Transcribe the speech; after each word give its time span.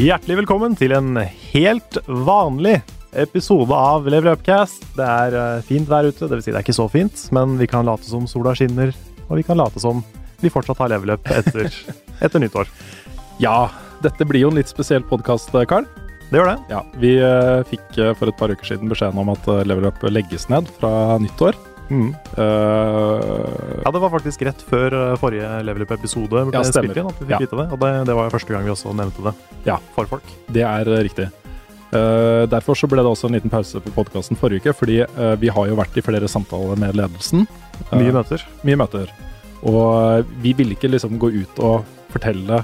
Hjertelig 0.00 0.38
velkommen 0.38 0.72
til 0.80 0.94
en 0.96 1.18
helt 1.20 1.96
vanlig 2.08 2.78
episode 3.20 3.76
av 3.76 4.06
Level 4.08 4.30
Upcast. 4.32 4.86
Det 4.96 5.04
er 5.04 5.36
eh, 5.36 5.64
fint 5.66 5.84
vær 5.90 6.08
ute, 6.08 6.24
dvs. 6.24 6.46
Si 6.46 6.54
det 6.54 6.56
er 6.56 6.64
ikke 6.64 6.74
så 6.78 6.86
fint, 6.88 7.26
men 7.36 7.58
vi 7.60 7.68
kan 7.68 7.84
late 7.84 8.08
som 8.08 8.24
sola 8.30 8.54
skinner, 8.56 8.94
og 9.26 9.36
vi 9.36 9.44
kan 9.44 9.60
late 9.60 9.82
som 9.82 10.00
vi 10.40 10.48
fortsatt 10.48 10.80
har 10.80 10.94
level 10.94 11.12
up 11.18 11.28
etter, 11.28 11.68
etter 12.24 12.40
nyttår. 12.40 12.72
Ja, 13.44 13.66
dette 14.00 14.24
blir 14.24 14.46
jo 14.46 14.54
en 14.54 14.56
litt 14.62 14.72
spesiell 14.72 15.04
podkast, 15.04 15.52
Karl. 15.68 15.84
Det 16.30 16.40
gjør 16.40 16.48
det. 16.48 16.58
Ja, 16.72 16.80
vi 17.02 17.12
eh, 17.20 17.60
fikk 17.68 18.00
eh, 18.00 18.14
for 18.16 18.32
et 18.32 18.40
par 18.40 18.56
uker 18.56 18.72
siden 18.72 18.88
beskjeden 18.88 19.20
om 19.20 19.34
at 19.34 19.52
eh, 19.52 19.66
Level 19.68 19.90
Up 19.90 20.00
legges 20.08 20.48
ned 20.48 20.72
fra 20.80 21.18
nyttår. 21.20 21.60
Mm. 21.90 22.12
Uh, 22.38 23.82
Ja, 23.84 23.90
det 23.90 24.00
var 24.02 24.10
faktisk 24.12 24.42
rett 24.46 24.60
før 24.70 24.94
eh, 24.94 25.16
forrige 25.18 25.48
level 25.66 25.82
up-episode 25.86 26.30
ble 26.30 26.54
Ja, 26.54 26.62
stemmer. 26.62 26.90
spilt 26.92 27.00
inn 27.00 27.08
at 27.10 27.18
vi 27.18 27.26
fikk 27.26 27.34
Ja. 27.34 27.38
vite 27.42 27.56
det. 27.58 27.66
Og 27.72 27.78
det, 27.80 27.90
det 28.06 28.14
var 28.14 28.28
jo 28.28 28.34
første 28.36 28.52
gang 28.54 28.64
vi 28.64 28.70
også 28.70 28.94
nevnte 28.94 29.22
det 29.26 29.34
Ja. 29.66 29.76
for 29.94 30.06
folk. 30.06 30.22
det 30.52 30.62
er 30.62 30.88
eh, 30.88 31.02
riktig. 31.08 31.30
Uh, 31.92 32.46
derfor 32.46 32.76
så 32.78 32.86
ble 32.86 33.02
det 33.02 33.10
også 33.10 33.26
en 33.26 33.34
liten 33.34 33.50
pause 33.50 33.80
på 33.82 33.90
podkasten 33.90 34.36
forrige 34.38 34.62
uke, 34.62 34.74
fordi 34.78 35.00
uh, 35.02 35.34
vi 35.34 35.48
har 35.50 35.66
jo 35.66 35.74
vært 35.74 35.96
i 35.98 36.04
flere 36.06 36.28
samtaler 36.30 36.78
med 36.78 36.94
ledelsen. 36.94 37.48
Mye 37.92 38.12
møter. 38.14 38.44
mye 38.62 38.76
møter. 38.78 39.10
Og 39.66 40.24
vi 40.40 40.52
ville 40.54 40.76
ikke 40.76 40.88
liksom 40.92 41.18
gå 41.18 41.32
ut 41.42 41.58
og 41.58 41.84
fortelle 42.12 42.62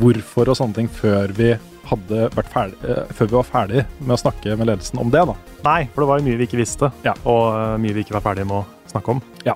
hvorfor 0.00 0.48
og 0.50 0.56
sånne 0.58 0.74
ting 0.74 0.88
før 0.90 1.30
vi 1.36 1.52
hadde 1.90 2.30
vært 2.34 2.50
ferdig, 2.52 2.78
eh, 2.88 3.04
før 3.14 3.28
vi 3.30 3.36
var 3.36 3.46
ferdig 3.48 3.84
med 4.00 4.14
å 4.16 4.20
snakke 4.20 4.56
med 4.58 4.66
ledelsen 4.70 4.98
om 5.00 5.10
det, 5.10 5.24
da. 5.30 5.34
Nei, 5.64 5.84
for 5.94 6.04
det 6.04 6.08
var 6.08 6.18
jo 6.20 6.26
mye 6.28 6.38
vi 6.40 6.46
ikke 6.48 6.60
visste, 6.62 6.92
Ja. 7.04 7.14
og 7.24 7.54
eh, 7.54 7.76
mye 7.84 7.94
vi 7.94 8.04
ikke 8.04 8.16
var 8.18 8.24
ferdige 8.30 8.46
med 8.48 8.62
å 8.62 8.90
snakke 8.90 9.08
om. 9.16 9.22
Ja, 9.44 9.54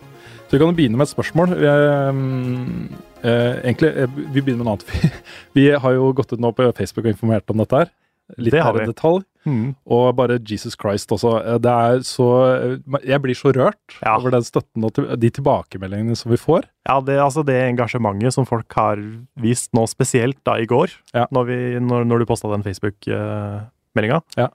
Så 0.49 0.57
vi 0.57 0.59
kan 0.65 0.75
begynne 0.75 0.97
med 0.97 1.05
et 1.09 1.13
spørsmål. 1.13 1.51
Vi, 1.61 1.67
eh, 1.69 3.29
eh, 3.29 3.61
egentlig, 3.69 3.91
vi 4.33 4.41
begynner 4.41 4.65
med 4.65 4.67
noe 4.67 4.77
annet. 4.79 4.87
Vi, 4.89 5.11
vi 5.59 5.65
har 5.77 5.93
jo 5.93 6.13
gått 6.17 6.33
ut 6.33 6.41
nå 6.41 6.53
på 6.57 6.71
Facebook 6.77 7.05
og 7.07 7.13
informert 7.13 7.51
om 7.53 7.59
dette 7.63 7.83
her. 7.83 7.91
Litt 8.39 8.53
Det 8.53 8.63
har 8.63 8.73
vi. 8.77 8.87
detalj. 8.87 9.25
Mm. 9.49 9.71
Og 9.89 10.11
bare 10.19 10.37
Jesus 10.45 10.77
Christ 10.77 11.09
også. 11.17 11.33
Eh, 11.41 11.59
Det 11.65 11.73
er 11.73 12.03
så 12.05 12.27
eh, 12.53 13.01
Jeg 13.09 13.23
blir 13.25 13.35
så 13.39 13.53
rørt 13.57 13.97
Ja. 14.03 14.17
over 14.19 14.31
den 14.37 14.45
støtten 14.45 14.85
og 14.85 14.93
de 15.19 15.31
tilbakemeldingene 15.31 16.17
som 16.21 16.31
vi 16.31 16.37
får. 16.37 16.69
Ja, 16.89 17.01
det, 17.01 17.17
altså 17.25 17.45
det 17.49 17.57
engasjementet 17.71 18.33
som 18.37 18.45
folk 18.49 18.73
har 18.77 19.01
vist 19.41 19.73
nå, 19.73 19.87
spesielt 19.89 20.39
da 20.45 20.59
i 20.61 20.67
går, 20.69 20.93
Ja. 21.15 21.27
når, 21.33 21.45
vi, 21.49 21.59
når, 21.81 22.05
når 22.05 22.19
du 22.21 22.27
posta 22.27 22.51
den 22.53 22.63
Facebook-meldinga, 22.67 24.21
Ja. 24.37 24.49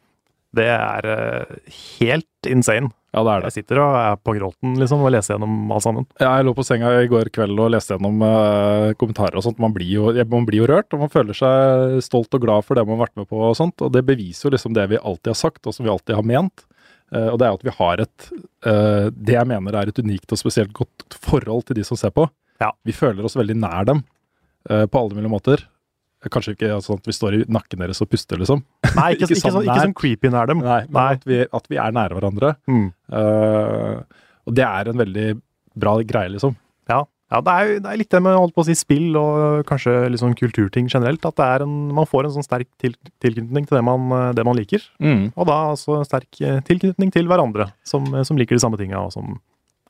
det 0.55 0.67
er 0.69 1.05
eh, 1.05 1.55
helt 1.99 2.47
insane. 2.49 2.91
Ja, 3.13 3.21
det 3.21 3.29
er 3.29 3.43
det. 3.43 3.49
Jeg 3.51 3.61
sitter 3.61 3.79
og 3.83 3.95
er 3.99 4.15
på 4.17 4.33
gråten 4.33 4.77
liksom, 4.81 5.03
og 5.05 5.11
leser 5.13 5.35
gjennom 5.35 5.71
alt 5.75 5.85
sammen. 5.85 6.07
Ja, 6.17 6.31
Jeg 6.39 6.47
lå 6.47 6.55
på 6.57 6.65
senga 6.65 6.89
i 6.97 7.09
går 7.11 7.29
kveld 7.35 7.59
og 7.61 7.69
leste 7.75 7.93
gjennom 7.93 8.23
eh, 8.25 8.93
kommentarer 8.97 9.37
og 9.37 9.45
sånt. 9.45 9.61
Man 9.61 9.75
blir, 9.75 9.91
jo, 9.99 10.07
man 10.31 10.47
blir 10.49 10.63
jo 10.63 10.69
rørt, 10.71 10.89
og 10.95 11.03
man 11.05 11.13
føler 11.13 11.37
seg 11.37 11.99
stolt 12.05 12.33
og 12.33 12.41
glad 12.41 12.65
for 12.65 12.79
det 12.79 12.87
man 12.87 12.97
har 12.97 13.05
vært 13.05 13.21
med 13.21 13.29
på 13.29 13.43
og 13.51 13.57
sånt. 13.59 13.85
Og 13.85 13.93
det 13.93 14.01
beviser 14.07 14.49
jo 14.49 14.53
liksom 14.55 14.73
det 14.73 14.87
vi 14.89 15.01
alltid 15.01 15.29
har 15.35 15.39
sagt, 15.43 15.61
og 15.69 15.77
som 15.77 15.85
vi 15.85 15.93
alltid 15.93 16.17
har 16.17 16.25
ment. 16.25 16.65
Eh, 17.13 17.27
og 17.29 17.37
det 17.37 17.45
er 17.45 17.53
jo 17.53 17.59
at 17.61 17.67
vi 17.67 17.75
har 17.77 18.01
et 18.01 18.27
eh, 18.33 19.07
Det 19.13 19.35
jeg 19.35 19.49
mener 19.49 19.77
er 19.77 19.91
et 19.91 20.01
unikt 20.01 20.33
og 20.33 20.39
spesielt 20.41 20.73
godt 20.73 21.17
forhold 21.21 21.67
til 21.67 21.77
de 21.77 21.85
som 21.85 21.99
ser 21.99 22.13
på. 22.15 22.25
Ja. 22.63 22.71
Vi 22.87 22.95
føler 22.97 23.25
oss 23.27 23.37
veldig 23.37 23.59
nær 23.61 23.85
dem 23.89 24.01
eh, 24.69 24.87
på 24.87 25.01
alle 25.03 25.19
mulige 25.19 25.33
måter. 25.35 25.65
Kanskje 26.31 26.55
ikke 26.55 26.75
sånn 26.85 26.99
at 27.01 27.07
vi 27.09 27.15
står 27.15 27.37
i 27.37 27.39
nakken 27.51 27.81
deres 27.83 28.03
og 28.03 28.09
puster, 28.11 28.39
liksom. 28.39 28.61
Nei, 28.93 29.13
ikke, 29.15 29.25
Ikke 29.27 29.37
ikke, 29.37 29.41
sånn 29.41 29.55
sånn, 29.57 29.65
ikke 29.67 29.87
sånn 29.87 29.95
creepy 29.97 30.31
nær 30.33 30.51
dem. 30.51 30.61
Nei, 30.63 30.83
men 30.89 30.99
Nei. 30.99 31.15
At, 31.17 31.25
vi, 31.29 31.39
at 31.59 31.71
vi 31.71 31.79
er 31.81 31.95
nære 31.95 32.19
hverandre. 32.19 32.53
Mm. 32.69 32.85
Uh, 33.13 34.21
og 34.47 34.55
det 34.59 34.67
er 34.67 34.91
en 34.91 35.01
veldig 35.03 35.27
bra 35.83 35.97
greie, 36.07 36.31
liksom. 36.35 36.55
Ja, 36.91 37.01
ja 37.33 37.41
det, 37.43 37.53
er, 37.53 37.73
det 37.83 37.91
er 37.91 37.99
litt 37.99 38.11
det 38.13 38.21
med 38.23 38.37
holdt 38.37 38.55
på 38.55 38.63
å 38.63 38.67
si 38.67 38.75
spill 38.77 39.17
og 39.19 39.63
kanskje 39.69 39.95
sånn 40.21 40.37
kulturting 40.39 40.89
generelt. 40.91 41.25
At 41.27 41.39
det 41.39 41.49
er 41.55 41.65
en, 41.65 41.75
man 41.97 42.09
får 42.09 42.29
en 42.29 42.35
sånn 42.37 42.47
sterk 42.47 42.69
til, 42.81 42.95
tilknytning 43.23 43.69
til 43.69 43.79
det 43.79 43.83
man, 43.87 44.11
det 44.37 44.45
man 44.47 44.59
liker. 44.59 44.85
Og 45.33 45.49
da 45.49 45.59
altså 45.73 45.99
en 45.99 46.07
sterk 46.07 46.41
eh, 46.43 46.59
tilknytning 46.67 47.13
til 47.15 47.31
hverandre 47.31 47.71
som, 47.87 48.05
som 48.27 48.39
liker 48.39 48.59
de 48.59 48.63
samme 48.63 48.79
tinga, 48.79 49.01
og 49.07 49.15
som 49.15 49.37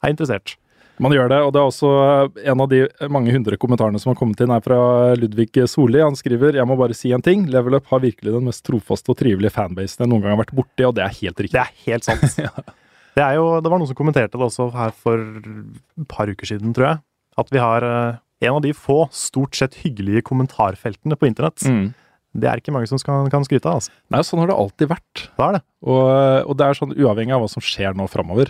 er 0.04 0.14
interessert. 0.14 0.56
Man 1.02 1.14
gjør 1.16 1.32
det, 1.32 1.40
og 1.42 1.54
det 1.56 1.62
er 1.62 1.70
også 1.72 1.92
eh, 2.04 2.44
en 2.52 2.62
av 2.62 2.70
de 2.70 2.84
mange 3.12 3.34
hundre 3.34 3.58
kommentarene 3.58 3.98
som 4.02 4.12
har 4.12 4.20
kommet 4.20 4.44
inn, 4.44 4.54
er 4.54 4.62
fra 4.66 4.78
Ludvig 5.18 5.50
Solli. 5.70 6.04
Han 6.04 6.18
skriver 6.20 6.60
jeg 6.60 6.70
må 6.70 6.78
bare 6.80 6.98
si 6.98 7.14
en 7.16 7.24
ting. 7.26 7.48
Level 7.50 7.80
Up 7.80 7.90
har 7.90 8.04
virkelig 8.04 8.36
den 8.36 8.46
mest 8.50 8.66
trofaste 8.68 9.14
og 9.14 9.18
trivelige 9.20 9.56
fanbasen 9.56 10.06
jeg 10.06 10.12
noen 10.12 10.22
gang 10.22 10.36
har 10.36 10.44
vært 10.44 10.56
borti, 10.58 10.86
og 10.86 10.94
det 11.00 11.08
er 11.08 11.18
helt 11.24 11.42
riktig. 11.42 11.58
Det 11.58 11.66
er 11.66 11.76
helt 11.88 12.10
sant. 12.10 12.74
Det 13.14 13.22
er 13.22 13.36
jo, 13.38 13.60
det 13.62 13.70
var 13.70 13.78
noen 13.78 13.86
som 13.86 13.98
kommenterte 13.98 14.40
det 14.42 14.46
også 14.48 14.72
her 14.74 14.94
for 14.98 15.20
et 15.22 16.06
par 16.10 16.26
uker 16.26 16.50
siden, 16.50 16.72
tror 16.74 16.88
jeg. 16.88 17.02
At 17.38 17.52
vi 17.54 17.60
har 17.62 17.86
eh, 17.86 18.16
en 18.48 18.56
av 18.58 18.64
de 18.66 18.72
få 18.74 19.04
stort 19.14 19.54
sett 19.58 19.78
hyggelige 19.84 20.24
kommentarfeltene 20.26 21.18
på 21.20 21.30
internett. 21.30 21.62
Mm. 21.62 21.92
Det 22.34 22.50
er 22.50 22.58
ikke 22.58 22.74
mange 22.74 22.90
som 22.90 22.98
skal, 22.98 23.30
kan 23.30 23.46
skryte 23.46 23.70
av. 23.70 23.78
Altså. 23.78 23.94
Nei, 24.10 24.24
sånn 24.26 24.42
har 24.42 24.50
det 24.50 24.58
alltid 24.58 24.90
vært. 24.96 25.26
Det 25.28 25.46
er 25.46 25.58
det. 25.60 25.64
Og, 25.86 26.02
og 26.50 26.58
det 26.58 26.66
er 26.66 26.80
sånn 26.80 26.96
uavhengig 26.98 27.36
av 27.38 27.44
hva 27.46 27.52
som 27.54 27.66
skjer 27.66 27.94
nå 27.98 28.10
framover. 28.10 28.50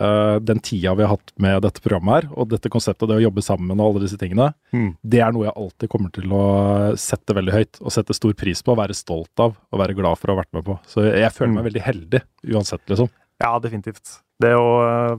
Eh, 0.00 0.38
den 0.40 0.58
tida 0.60 0.94
vi 0.94 1.02
har 1.04 1.16
hatt 1.16 1.32
med 1.38 1.62
dette 1.62 1.80
programmet 1.80 2.14
her, 2.24 2.28
og 2.36 2.48
dette 2.48 2.68
konseptet, 2.72 3.08
det 3.08 3.16
å 3.16 3.24
jobbe 3.30 3.42
sammen 3.44 3.78
og 3.80 3.94
alle 3.96 4.02
disse 4.06 4.18
tingene, 4.20 4.52
Mm. 4.72 4.96
det 5.02 5.20
er 5.20 5.32
noe 5.32 5.44
jeg 5.46 5.54
alltid 5.56 5.88
kommer 5.88 6.12
til 6.12 6.28
å 6.30 6.96
sette 6.96 7.34
veldig 7.34 7.52
høyt, 7.52 7.80
og 7.80 7.90
sette 7.92 8.14
stor 8.14 8.32
pris 8.34 8.62
på, 8.62 8.72
og 8.72 8.78
være 8.78 8.94
stolt 8.94 9.32
av, 9.40 9.56
og 9.72 9.78
være 9.80 9.94
glad 9.96 10.18
for 10.18 10.28
å 10.28 10.36
ha 10.36 10.42
vært 10.42 10.52
med 10.52 10.64
på. 10.64 10.78
Så 10.86 11.04
jeg 11.12 11.32
føler 11.32 11.52
Mm. 11.52 11.54
meg 11.54 11.72
veldig 11.72 11.82
heldig, 11.82 12.22
uansett, 12.52 12.84
liksom. 12.88 13.08
Ja, 13.40 13.58
definitivt. 13.58 14.20
Det 14.40 14.52
å 14.54 15.14
uh, 15.14 15.16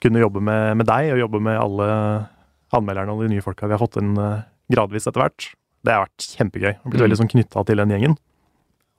kunne 0.00 0.18
jobbe 0.20 0.40
med, 0.42 0.76
med 0.78 0.86
deg, 0.86 1.12
og 1.12 1.18
jobbe 1.18 1.40
med 1.40 1.58
alle 1.58 2.28
anmelderne 2.72 3.12
og 3.14 3.22
de 3.22 3.28
nye 3.34 3.42
folka 3.42 3.66
vi 3.68 3.72
har 3.76 3.78
fått 3.78 3.96
inn 4.02 4.16
uh, 4.18 4.42
gradvis 4.70 5.06
etter 5.06 5.22
hvert, 5.22 5.52
det 5.86 5.92
har 5.94 6.06
vært 6.06 6.26
kjempegøy. 6.34 6.72
Jeg 6.74 6.82
blitt 6.82 6.98
Mm. 6.98 7.06
veldig 7.06 7.18
sånn 7.20 7.30
knytta 7.30 7.64
til 7.66 7.76
den 7.76 7.88
gjengen. 7.94 8.16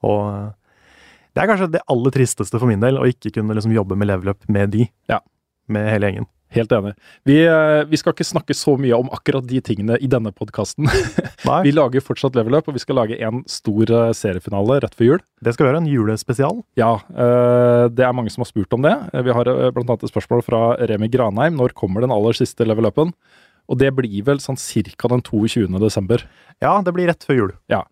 Og 0.04 0.54
det 1.38 1.44
er 1.44 1.52
kanskje 1.52 1.70
det 1.76 1.84
aller 1.94 2.14
tristeste 2.16 2.58
for 2.58 2.66
min 2.70 2.82
del, 2.82 2.98
å 2.98 3.06
ikke 3.06 3.30
kunne 3.36 3.54
liksom 3.54 3.76
jobbe 3.76 3.94
med 4.00 4.10
level 4.10 4.34
up 4.34 4.50
med 4.50 4.74
de. 4.74 4.88
Ja. 5.12 5.22
Med 5.70 5.86
hele 5.92 6.10
gjengen. 6.10 6.26
Helt 6.56 6.72
enig. 6.72 6.94
Vi, 7.28 7.36
eh, 7.44 7.84
vi 7.92 7.98
skal 8.00 8.14
ikke 8.16 8.26
snakke 8.26 8.56
så 8.56 8.78
mye 8.80 8.96
om 8.96 9.10
akkurat 9.14 9.46
de 9.46 9.60
tingene 9.62 9.98
i 10.02 10.08
denne 10.10 10.32
podkasten. 10.32 10.88
Vi 11.66 11.74
lager 11.76 12.02
fortsatt 12.04 12.36
Level 12.40 12.56
Up, 12.58 12.68
og 12.68 12.76
vi 12.76 12.82
skal 12.82 12.98
lage 13.00 13.18
en 13.24 13.44
stor 13.52 13.92
eh, 13.94 14.14
seriefinale 14.16 14.80
rett 14.84 14.96
før 14.98 15.08
jul. 15.08 15.22
det 15.44 15.54
skal 15.56 15.70
være 15.70 15.82
en 15.84 15.90
julespesial. 15.92 16.62
Ja, 16.80 16.98
eh, 17.12 17.84
det 17.94 18.04
er 18.08 18.16
mange 18.16 18.32
som 18.34 18.44
har 18.44 18.50
spurt 18.50 18.74
om 18.76 18.84
det. 18.84 18.96
Vi 19.28 19.36
har 19.36 19.52
bl.a. 19.76 19.96
et 19.96 20.12
spørsmål 20.12 20.44
fra 20.48 20.62
Remi 20.90 21.12
Granheim. 21.12 21.56
Når 21.60 21.76
kommer 21.78 22.04
den 22.04 22.16
aller 22.16 22.36
siste 22.36 22.68
Level 22.68 22.90
Upen? 22.90 23.14
Og 23.68 23.80
det 23.80 23.92
blir 23.96 24.24
vel 24.28 24.40
sånn 24.44 24.60
cirka 24.60 25.12
den 25.12 25.24
22. 25.24 25.68
desember. 25.84 26.24
Ja, 26.64 26.78
det 26.82 26.96
blir 26.96 27.12
rett 27.12 27.28
før 27.28 27.42
jul. 27.42 27.56
Ja. 27.72 27.84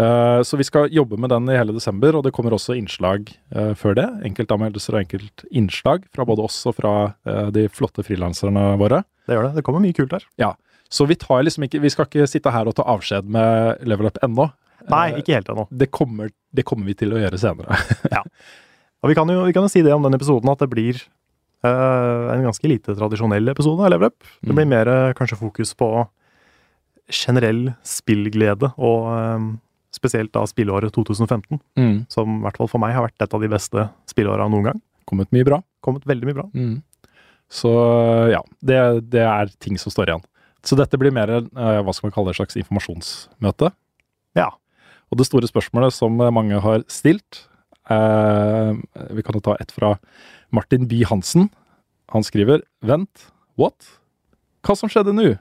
Eh, 0.00 0.40
så 0.46 0.56
vi 0.56 0.64
skal 0.64 0.88
jobbe 0.94 1.18
med 1.20 1.32
den 1.32 1.48
i 1.52 1.56
hele 1.58 1.74
desember, 1.76 2.16
og 2.16 2.24
det 2.24 2.32
kommer 2.36 2.54
også 2.56 2.76
innslag 2.78 3.28
eh, 3.52 3.72
før 3.78 3.96
det. 3.98 4.06
Enkeltanmeldelser 4.30 4.96
og 4.96 5.02
enkelt 5.02 5.44
innslag 5.50 6.06
fra 6.14 6.24
både 6.28 6.46
oss 6.46 6.56
og 6.70 6.78
fra 6.78 6.94
eh, 7.28 7.50
de 7.56 7.66
flotte 7.74 8.04
frilanserne 8.06 8.62
våre. 8.80 9.02
Det 9.28 9.36
gjør 9.36 9.50
det. 9.50 9.54
Det 9.58 9.64
kommer 9.66 9.84
mye 9.84 9.96
kult 9.98 10.14
her. 10.16 10.24
Ja. 10.40 10.54
Så 10.90 11.06
vi 11.06 11.14
tar 11.20 11.44
liksom 11.46 11.62
ikke 11.68 11.78
Vi 11.84 11.90
skal 11.92 12.08
ikke 12.08 12.26
sitte 12.26 12.50
her 12.50 12.66
og 12.66 12.74
ta 12.78 12.82
avskjed 12.90 13.28
med 13.30 13.84
Level 13.86 14.08
Up 14.10 14.18
ennå. 14.26 14.48
Nei, 14.90 15.06
ikke 15.20 15.36
helt 15.36 15.50
ennå. 15.52 15.66
Det 15.70 15.90
kommer, 15.94 16.32
det 16.56 16.64
kommer 16.66 16.88
vi 16.88 16.96
til 16.98 17.12
å 17.14 17.20
gjøre 17.20 17.38
senere. 17.38 17.76
ja. 18.16 18.24
Og 19.04 19.12
vi 19.12 19.14
kan, 19.18 19.28
jo, 19.30 19.44
vi 19.46 19.54
kan 19.54 19.66
jo 19.66 19.70
si 19.72 19.82
det 19.86 19.92
om 19.94 20.02
den 20.06 20.16
episoden 20.16 20.50
at 20.50 20.60
det 20.64 20.70
blir 20.72 20.98
uh, 21.64 22.32
en 22.34 22.42
ganske 22.48 22.68
lite 22.68 22.96
tradisjonell 22.98 23.52
episode 23.52 23.84
av 23.86 23.92
Level 23.92 24.08
Up. 24.10 24.18
Det 24.40 24.50
blir 24.56 24.66
Mm. 24.66 24.72
mer 24.72 24.90
kanskje 25.16 25.38
fokus 25.38 25.74
på 25.78 25.90
generell 27.10 27.72
spillglede, 27.86 28.70
og 28.78 29.06
eh, 29.14 29.46
spesielt 30.00 30.32
da 30.32 30.42
spilleåret 30.48 30.92
2015, 30.96 31.60
Mm. 31.76 32.06
som 32.10 32.38
i 32.38 32.42
hvert 32.46 32.56
fall 32.56 32.68
for 32.72 32.80
meg 32.82 32.94
har 32.96 33.04
vært 33.06 33.20
et 33.26 33.34
av 33.36 33.40
de 33.44 33.48
beste 33.52 33.88
spilleåra 34.08 34.48
noen 34.50 34.64
gang. 34.70 34.80
Kommet 35.06 35.30
mye 35.36 35.44
bra. 35.44 35.60
Kommet 35.84 36.06
veldig 36.08 36.26
mye 36.30 36.38
bra. 36.40 36.46
Mm. 36.54 36.78
Så 37.50 37.70
ja, 38.30 38.40
det, 38.62 38.78
det 39.10 39.24
er 39.26 39.50
ting 39.60 39.76
som 39.78 39.90
står 39.92 40.08
igjen. 40.12 40.24
Så 40.62 40.76
dette 40.78 40.98
blir 41.00 41.10
mer 41.12 41.30
eh, 41.40 41.80
hva 41.82 41.92
skal 41.96 42.08
man 42.08 42.14
kalle 42.14 42.30
det, 42.30 42.36
et 42.36 42.40
slags 42.42 42.58
informasjonsmøte. 42.60 43.70
Ja. 44.38 44.50
Og 45.10 45.18
det 45.18 45.26
store 45.26 45.48
spørsmålet 45.50 45.92
som 45.96 46.14
mange 46.20 46.60
har 46.62 46.84
stilt 46.92 47.40
eh, 47.90 48.76
Vi 49.16 49.24
kan 49.26 49.34
jo 49.34 49.42
ta 49.42 49.56
et 49.58 49.72
fra 49.74 49.96
Martin 50.54 50.86
Bye 50.90 51.08
Hansen. 51.10 51.48
Han 52.14 52.22
skriver 52.26 52.62
Vent, 52.86 53.26
what? 53.58 53.74
Hva 54.62 54.76
som 54.78 54.92
skjedde 54.92 55.16
nå? 55.16 55.32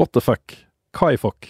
What 0.00 0.10
the 0.16 0.22
fuck? 0.24 0.56
Hva 0.96 1.12
i 1.14 1.20
fuck? 1.20 1.46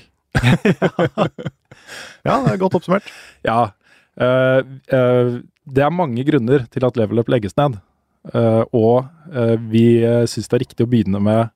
Ja, 2.26 2.38
det 2.44 2.55
er 2.55 2.61
godt 2.62 2.76
oppsummert. 2.81 3.08
Ja. 3.49 3.73
Uh, 4.12 4.61
uh, 4.93 5.40
det 5.64 5.81
er 5.87 5.94
mange 5.94 6.20
grunner 6.29 6.67
til 6.69 6.84
at 6.84 6.99
level 7.00 7.23
up 7.23 7.31
legges 7.32 7.56
ned. 7.56 7.79
Uh, 8.34 8.62
og 8.76 9.08
vi 9.73 10.02
syns 10.31 10.50
det 10.50 10.56
er 10.58 10.62
riktig 10.62 10.84
å 10.84 10.90
begynne 10.90 11.19
med 11.23 11.49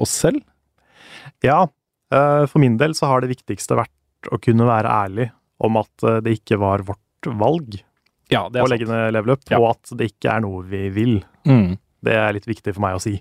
oss 0.00 0.12
selv. 0.22 0.40
Ja, 1.44 1.64
for 2.10 2.62
min 2.62 2.76
del 2.80 2.94
så 2.96 3.08
har 3.10 3.22
det 3.22 3.32
viktigste 3.32 3.76
vært 3.78 4.30
å 4.32 4.38
kunne 4.42 4.66
være 4.68 4.90
ærlig 4.90 5.26
om 5.62 5.76
at 5.80 6.06
det 6.24 6.36
ikke 6.38 6.58
var 6.60 6.84
vårt 6.88 7.28
valg 7.40 7.76
Ja, 8.32 8.46
det 8.52 8.62
å 8.62 8.68
legge 8.70 8.88
ned 8.88 9.12
level 9.16 9.34
up, 9.36 9.44
Ja. 9.50 9.58
og 9.60 9.74
at 9.74 9.92
det 9.98 10.12
ikke 10.12 10.32
er 10.36 10.44
noe 10.44 10.62
vi 10.70 10.88
vil. 10.94 11.14
Mm. 11.48 11.76
Det 12.04 12.14
er 12.16 12.32
litt 12.32 12.48
viktig 12.48 12.72
for 12.72 12.82
meg 12.84 12.96
å 12.96 13.02
si. 13.02 13.18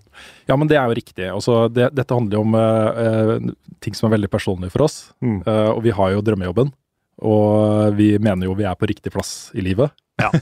Ja, 0.48 0.56
men 0.56 0.70
det 0.72 0.78
er 0.80 0.88
jo 0.88 0.98
riktig. 0.98 1.26
Altså, 1.28 1.66
det, 1.72 1.90
dette 1.98 2.16
handler 2.16 2.40
jo 2.40 2.44
om 2.46 2.56
eh, 2.56 3.34
ting 3.84 3.98
som 3.98 4.08
er 4.08 4.16
veldig 4.16 4.32
personlige 4.32 4.74
for 4.76 4.86
oss. 4.88 5.00
Mm. 5.24 5.42
Uh, 5.48 5.72
og 5.74 5.82
vi 5.86 5.96
har 5.96 6.14
jo 6.16 6.24
drømmejobben. 6.26 6.72
Og 7.30 7.98
vi 7.98 8.14
mener 8.24 8.48
jo 8.48 8.56
vi 8.56 8.68
er 8.68 8.78
på 8.80 8.88
riktig 8.88 9.12
plass 9.12 9.50
i 9.58 9.66
livet. 9.66 9.96
Ja. 10.22 10.32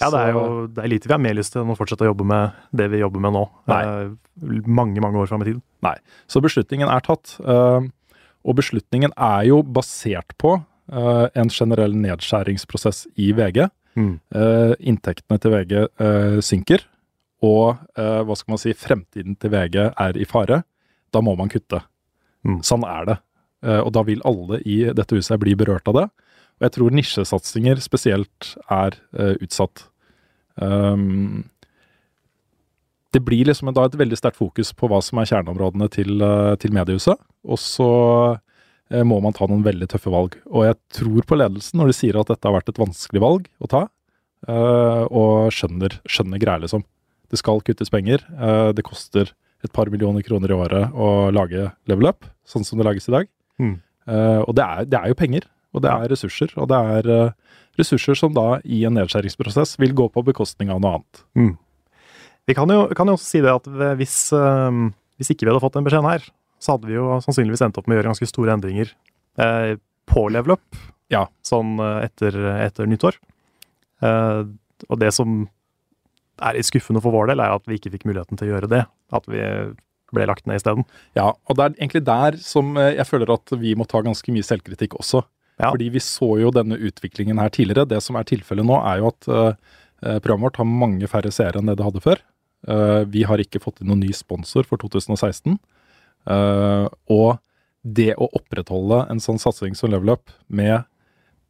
Ja, 0.00 0.06
det 0.08 0.16
er 0.16 0.30
jo 0.32 0.44
det 0.72 0.80
er 0.80 0.88
lite 0.88 1.08
vi 1.10 1.12
har 1.12 1.20
mer 1.20 1.34
lyst 1.36 1.52
til 1.52 1.60
enn 1.60 1.74
å 1.74 1.74
fortsette 1.76 2.06
å 2.06 2.08
jobbe 2.08 2.24
med 2.24 2.54
det 2.72 2.86
vi 2.88 3.02
jobber 3.02 3.20
med 3.20 3.34
nå. 3.36 3.42
Nei. 3.68 3.80
Uh, 3.84 4.62
mange, 4.64 4.96
mange 5.04 5.20
år 5.20 5.28
fram 5.28 5.44
i 5.44 5.50
tid. 5.50 5.58
Så 6.24 6.40
beslutningen 6.40 6.88
er 6.88 7.04
tatt. 7.04 7.34
og 7.44 8.56
beslutningen 8.56 9.12
er 9.12 9.42
jo 9.50 9.58
basert 9.60 10.32
på 10.40 10.54
en 10.88 11.52
generell 11.52 11.92
nedskjæringsprosess 12.00 13.02
i 13.20 13.28
VG. 13.36 13.66
Mm. 14.00 14.14
Inntektene 14.80 15.36
til 15.44 15.52
VG 15.52 15.76
synker, 16.48 16.86
og 17.46 17.80
eh, 17.96 18.20
hva 18.26 18.36
skal 18.36 18.54
man 18.54 18.60
si, 18.60 18.74
fremtiden 18.76 19.36
til 19.40 19.52
VG 19.54 19.78
er 19.88 20.18
i 20.20 20.28
fare. 20.28 20.62
Da 21.10 21.22
må 21.24 21.34
man 21.38 21.50
kutte. 21.52 21.82
Mm. 22.46 22.60
Sånn 22.66 22.84
er 22.88 23.06
det. 23.08 23.16
Eh, 23.64 23.80
og 23.80 23.92
da 23.96 24.04
vil 24.06 24.24
alle 24.28 24.60
i 24.68 24.82
dette 24.96 25.16
huset 25.16 25.40
bli 25.40 25.56
berørt 25.58 25.88
av 25.90 25.96
det. 25.96 26.08
Og 26.60 26.66
jeg 26.66 26.76
tror 26.76 26.92
nisjesatsinger 26.96 27.80
spesielt 27.80 28.52
er 28.68 28.98
eh, 29.16 29.36
utsatt. 29.40 29.86
Um, 30.60 31.48
det 33.14 33.22
blir 33.26 33.48
liksom 33.48 33.72
da 33.74 33.86
et 33.88 33.96
veldig 33.98 34.18
sterkt 34.18 34.38
fokus 34.38 34.70
på 34.76 34.88
hva 34.90 35.00
som 35.02 35.18
er 35.18 35.28
kjerneområdene 35.30 35.88
til, 35.90 36.20
eh, 36.22 36.54
til 36.62 36.74
mediehuset. 36.76 37.18
Og 37.42 37.58
så 37.58 37.90
eh, 38.90 39.02
må 39.02 39.18
man 39.24 39.34
ta 39.34 39.48
noen 39.50 39.64
veldig 39.66 39.88
tøffe 39.90 40.12
valg. 40.14 40.36
Og 40.52 40.68
jeg 40.68 40.78
tror 41.00 41.26
på 41.26 41.40
ledelsen 41.40 41.80
når 41.80 41.90
de 41.90 41.96
sier 41.98 42.20
at 42.20 42.30
dette 42.30 42.46
har 42.46 42.54
vært 42.58 42.70
et 42.70 42.82
vanskelig 42.82 43.24
valg 43.24 43.50
å 43.58 43.70
ta, 43.70 43.82
eh, 44.46 45.04
og 45.10 45.50
skjønner, 45.54 45.98
skjønner 46.06 46.42
greia, 46.42 46.62
liksom. 46.62 46.86
Det 47.30 47.38
skal 47.38 47.60
kuttes 47.62 47.90
penger. 47.92 48.24
eh, 48.34 48.72
det 48.74 48.82
koster 48.86 49.30
et 49.62 49.72
par 49.72 49.86
millioner 49.92 50.22
kroner 50.26 50.50
i 50.50 50.56
året 50.56 50.92
å 50.96 51.30
lage 51.32 51.70
level 51.86 52.08
up, 52.08 52.24
sånn 52.48 52.64
som 52.64 52.78
det 52.80 52.86
lages 52.88 53.08
i 53.08 53.12
dag. 53.12 53.28
Mm. 53.60 53.74
Og 54.48 54.54
det 54.56 54.64
er, 54.64 54.84
det 54.88 54.98
er 54.98 55.08
jo 55.12 55.14
penger, 55.20 55.44
og 55.76 55.82
det 55.84 55.90
er 55.92 56.08
ressurser. 56.10 56.50
Og 56.56 56.66
det 56.72 56.78
er 56.80 57.08
eh, 57.12 57.32
ressurser 57.78 58.16
som 58.18 58.32
da 58.34 58.58
i 58.64 58.80
en 58.88 58.96
nedskjæringsprosess 58.96 59.76
vil 59.78 59.92
gå 59.94 60.08
på 60.10 60.24
bekostning 60.26 60.72
av 60.72 60.80
noe 60.80 60.96
annet. 60.96 61.20
Mm. 61.36 61.52
Vi 62.48 62.56
kan 62.56 62.72
jo, 62.72 62.86
kan 62.96 63.06
jo 63.06 63.14
også 63.18 63.28
si 63.36 63.42
det 63.44 63.52
at 63.52 63.68
hvis, 64.00 64.16
hvis 65.20 65.30
ikke 65.30 65.44
vi 65.46 65.52
hadde 65.52 65.62
fått 65.62 65.76
den 65.76 65.84
beskjeden 65.86 66.08
her, 66.08 66.24
så 66.58 66.74
hadde 66.74 66.88
vi 66.90 66.96
jo 66.96 67.20
sannsynligvis 67.22 67.62
endt 67.68 67.78
opp 67.78 67.86
med 67.86 67.94
å 67.94 68.00
gjøre 68.00 68.10
ganske 68.10 68.26
store 68.32 68.56
endringer 68.56 68.90
eh, 69.38 69.76
på 70.10 70.24
level 70.32 70.56
up, 70.56 70.80
Ja. 71.12 71.26
sånn 71.46 71.76
etter, 72.00 72.34
etter 72.64 72.88
nyttår. 72.90 73.20
Eh, 74.02 74.42
og 74.88 74.98
det 75.04 75.12
som 75.14 75.44
er 76.40 76.56
litt 76.56 76.68
skuffende 76.68 77.02
for 77.04 77.14
vår 77.14 77.30
del, 77.32 77.42
er 77.44 77.54
at 77.54 77.68
vi 77.68 77.78
ikke 77.78 77.92
fikk 77.94 78.08
muligheten 78.08 78.40
til 78.40 78.48
å 78.48 78.54
gjøre 78.54 78.70
det. 78.72 78.84
At 79.14 79.28
vi 79.30 79.40
ble 80.14 80.26
lagt 80.28 80.48
ned 80.48 80.60
isteden. 80.60 80.86
Ja, 81.18 81.32
og 81.32 81.58
det 81.58 81.66
er 81.66 81.76
egentlig 81.76 82.04
der 82.06 82.38
som 82.42 82.74
eh, 82.78 82.94
jeg 82.98 83.08
føler 83.08 83.34
at 83.34 83.54
vi 83.60 83.76
må 83.78 83.86
ta 83.88 84.02
ganske 84.04 84.34
mye 84.34 84.46
selvkritikk 84.46 84.96
også. 84.98 85.22
Ja. 85.60 85.70
Fordi 85.70 85.90
vi 85.92 86.02
så 86.02 86.32
jo 86.40 86.52
denne 86.54 86.78
utviklingen 86.80 87.40
her 87.40 87.52
tidligere. 87.52 87.88
Det 87.88 88.00
som 88.04 88.16
er 88.16 88.26
tilfellet 88.28 88.66
nå, 88.66 88.78
er 88.80 89.02
jo 89.02 89.10
at 89.12 89.30
eh, 89.30 90.18
programmet 90.24 90.48
vårt 90.48 90.62
har 90.62 90.68
mange 90.68 91.10
færre 91.10 91.32
seere 91.34 91.60
enn 91.60 91.70
det 91.70 91.76
det 91.80 91.86
hadde 91.86 92.04
før. 92.04 92.22
Uh, 92.68 93.06
vi 93.08 93.22
har 93.24 93.40
ikke 93.40 93.60
fått 93.62 93.78
inn 93.80 93.88
noen 93.88 94.02
ny 94.04 94.10
sponsor 94.12 94.66
for 94.68 94.80
2016. 94.82 95.54
Uh, 96.28 96.92
og 97.08 97.38
det 97.80 98.10
å 98.20 98.28
opprettholde 98.36 98.98
en 99.08 99.22
sånn 99.24 99.40
satsing 99.40 99.72
som 99.76 99.88
Level 99.92 100.12
Up 100.12 100.32
med 100.52 100.84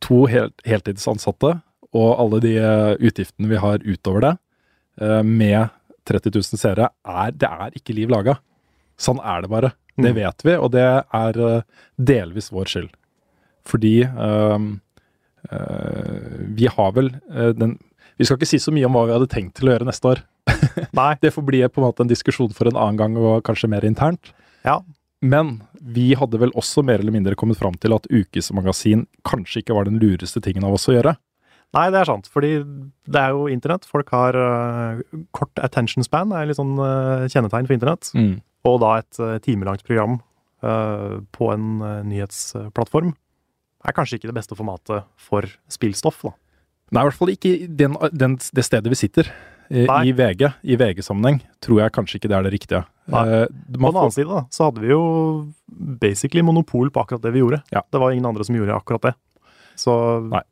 to 0.02 0.20
helt, 0.30 0.54
heltidsansatte 0.62 1.56
og 1.90 2.10
alle 2.22 2.38
de 2.44 2.52
utgiftene 3.02 3.50
vi 3.50 3.58
har 3.58 3.82
utover 3.82 4.22
det, 4.22 4.32
med 5.24 5.68
30 6.08 6.30
000 6.34 6.58
seere, 6.60 6.88
er, 7.06 7.32
det 7.32 7.48
er 7.48 7.76
ikke 7.78 7.94
liv 7.96 8.10
laga. 8.12 8.38
Sånn 9.00 9.20
er 9.24 9.42
det 9.44 9.50
bare. 9.52 9.72
Det 10.00 10.10
Mm. 10.12 10.16
vet 10.16 10.42
vi, 10.46 10.52
og 10.56 10.70
det 10.72 10.84
er 11.12 11.38
eh, 11.44 11.62
delvis 11.98 12.50
vår 12.52 12.68
skyld. 12.72 12.90
Fordi 13.68 13.94
ehm, 14.06 14.80
eh, 15.50 16.46
vi 16.56 16.66
har 16.72 16.92
vel 16.96 17.10
eh, 17.34 17.52
den 17.56 17.78
Vi 18.18 18.24
skal 18.28 18.36
ikke 18.36 18.48
si 18.50 18.58
så 18.60 18.72
mye 18.72 18.84
om 18.84 18.92
hva 18.96 19.06
vi 19.08 19.14
hadde 19.16 19.28
tenkt 19.32 19.54
til 19.56 19.68
å 19.70 19.72
gjøre 19.74 19.86
neste 19.88 20.08
år. 20.10 20.18
Nei. 20.98 21.14
Det 21.22 21.30
får 21.32 21.44
bli 21.48 21.60
på 21.68 21.80
en 21.80 21.86
måte 21.86 22.04
en 22.04 22.10
diskusjon 22.10 22.52
for 22.52 22.68
en 22.68 22.76
annen 22.76 22.98
gang, 23.00 23.14
og 23.16 23.42
kanskje 23.46 23.70
mer 23.72 23.84
internt. 23.88 24.32
Ja. 24.66 24.82
Men 25.24 25.62
vi 25.80 26.10
hadde 26.20 26.36
vel 26.42 26.52
også 26.52 26.84
mer 26.84 27.00
eller 27.00 27.14
mindre 27.14 27.32
kommet 27.34 27.56
fram 27.56 27.78
til 27.80 27.94
at 27.96 28.04
ukesmagasin 28.12 29.06
kanskje 29.24 29.62
ikke 29.62 29.76
var 29.78 29.88
den 29.88 29.96
lureste 30.02 30.40
tingen 30.44 30.64
av 30.68 30.76
oss 30.76 30.84
å 30.92 30.96
gjøre. 30.98 31.14
Nei, 31.76 31.86
det 31.94 32.00
er 32.00 32.08
sant, 32.08 32.26
fordi 32.30 32.56
det 33.06 33.20
er 33.20 33.34
jo 33.36 33.46
internett. 33.50 33.86
Folk 33.86 34.10
har 34.14 34.34
uh, 34.34 35.02
kort 35.36 35.60
attention 35.62 36.02
span, 36.06 36.32
er 36.34 36.48
litt 36.50 36.58
sånn 36.58 36.74
uh, 36.80 37.28
kjennetegn 37.30 37.68
for 37.68 37.76
internett. 37.76 38.10
Og 38.66 38.80
da 38.82 38.96
et 39.00 39.22
uh, 39.22 39.38
timelangt 39.44 39.86
program 39.86 40.20
på 40.60 41.46
en 41.48 41.78
nyhetsplattform 42.04 43.14
er 43.88 43.94
kanskje 43.96 44.18
ikke 44.18 44.28
det 44.28 44.34
beste 44.36 44.52
formatet 44.58 45.06
for 45.16 45.46
spillstoff, 45.72 46.18
da. 46.26 46.34
Nei, 46.92 47.00
i 47.00 47.08
hvert 47.08 47.16
fall 47.16 47.32
ikke 47.32 47.52
den, 47.80 47.94
den, 48.12 48.34
det 48.36 48.66
stedet 48.66 48.92
vi 48.92 48.98
sitter. 49.00 49.30
I, 49.70 49.86
Nei. 49.88 50.02
I 50.10 50.12
VG, 50.18 50.44
i 50.68 50.76
VG-sammenheng, 50.76 51.38
tror 51.64 51.80
jeg 51.80 51.94
kanskje 51.96 52.20
ikke 52.20 52.28
det 52.28 52.36
er 52.36 52.44
det 52.44 52.52
riktige. 52.52 52.82
Nei. 53.08 53.24
På 53.72 53.78
den 53.78 53.88
annen 54.02 54.12
side 54.12 54.28
da, 54.28 54.42
så 54.52 54.68
hadde 54.68 54.84
vi 54.84 54.92
jo 54.92 55.00
basically 56.02 56.44
monopol 56.44 56.92
på 56.92 57.06
akkurat 57.06 57.24
det 57.24 57.32
vi 57.38 57.40
gjorde. 57.40 57.62
Ja. 57.72 57.80
Det 57.88 58.04
var 58.04 58.12
ingen 58.12 58.28
andre 58.28 58.44
som 58.44 58.60
gjorde 58.60 58.76
akkurat 58.76 59.08
det. 59.08 59.14
Så 59.80 59.94
Nei. 60.28 60.42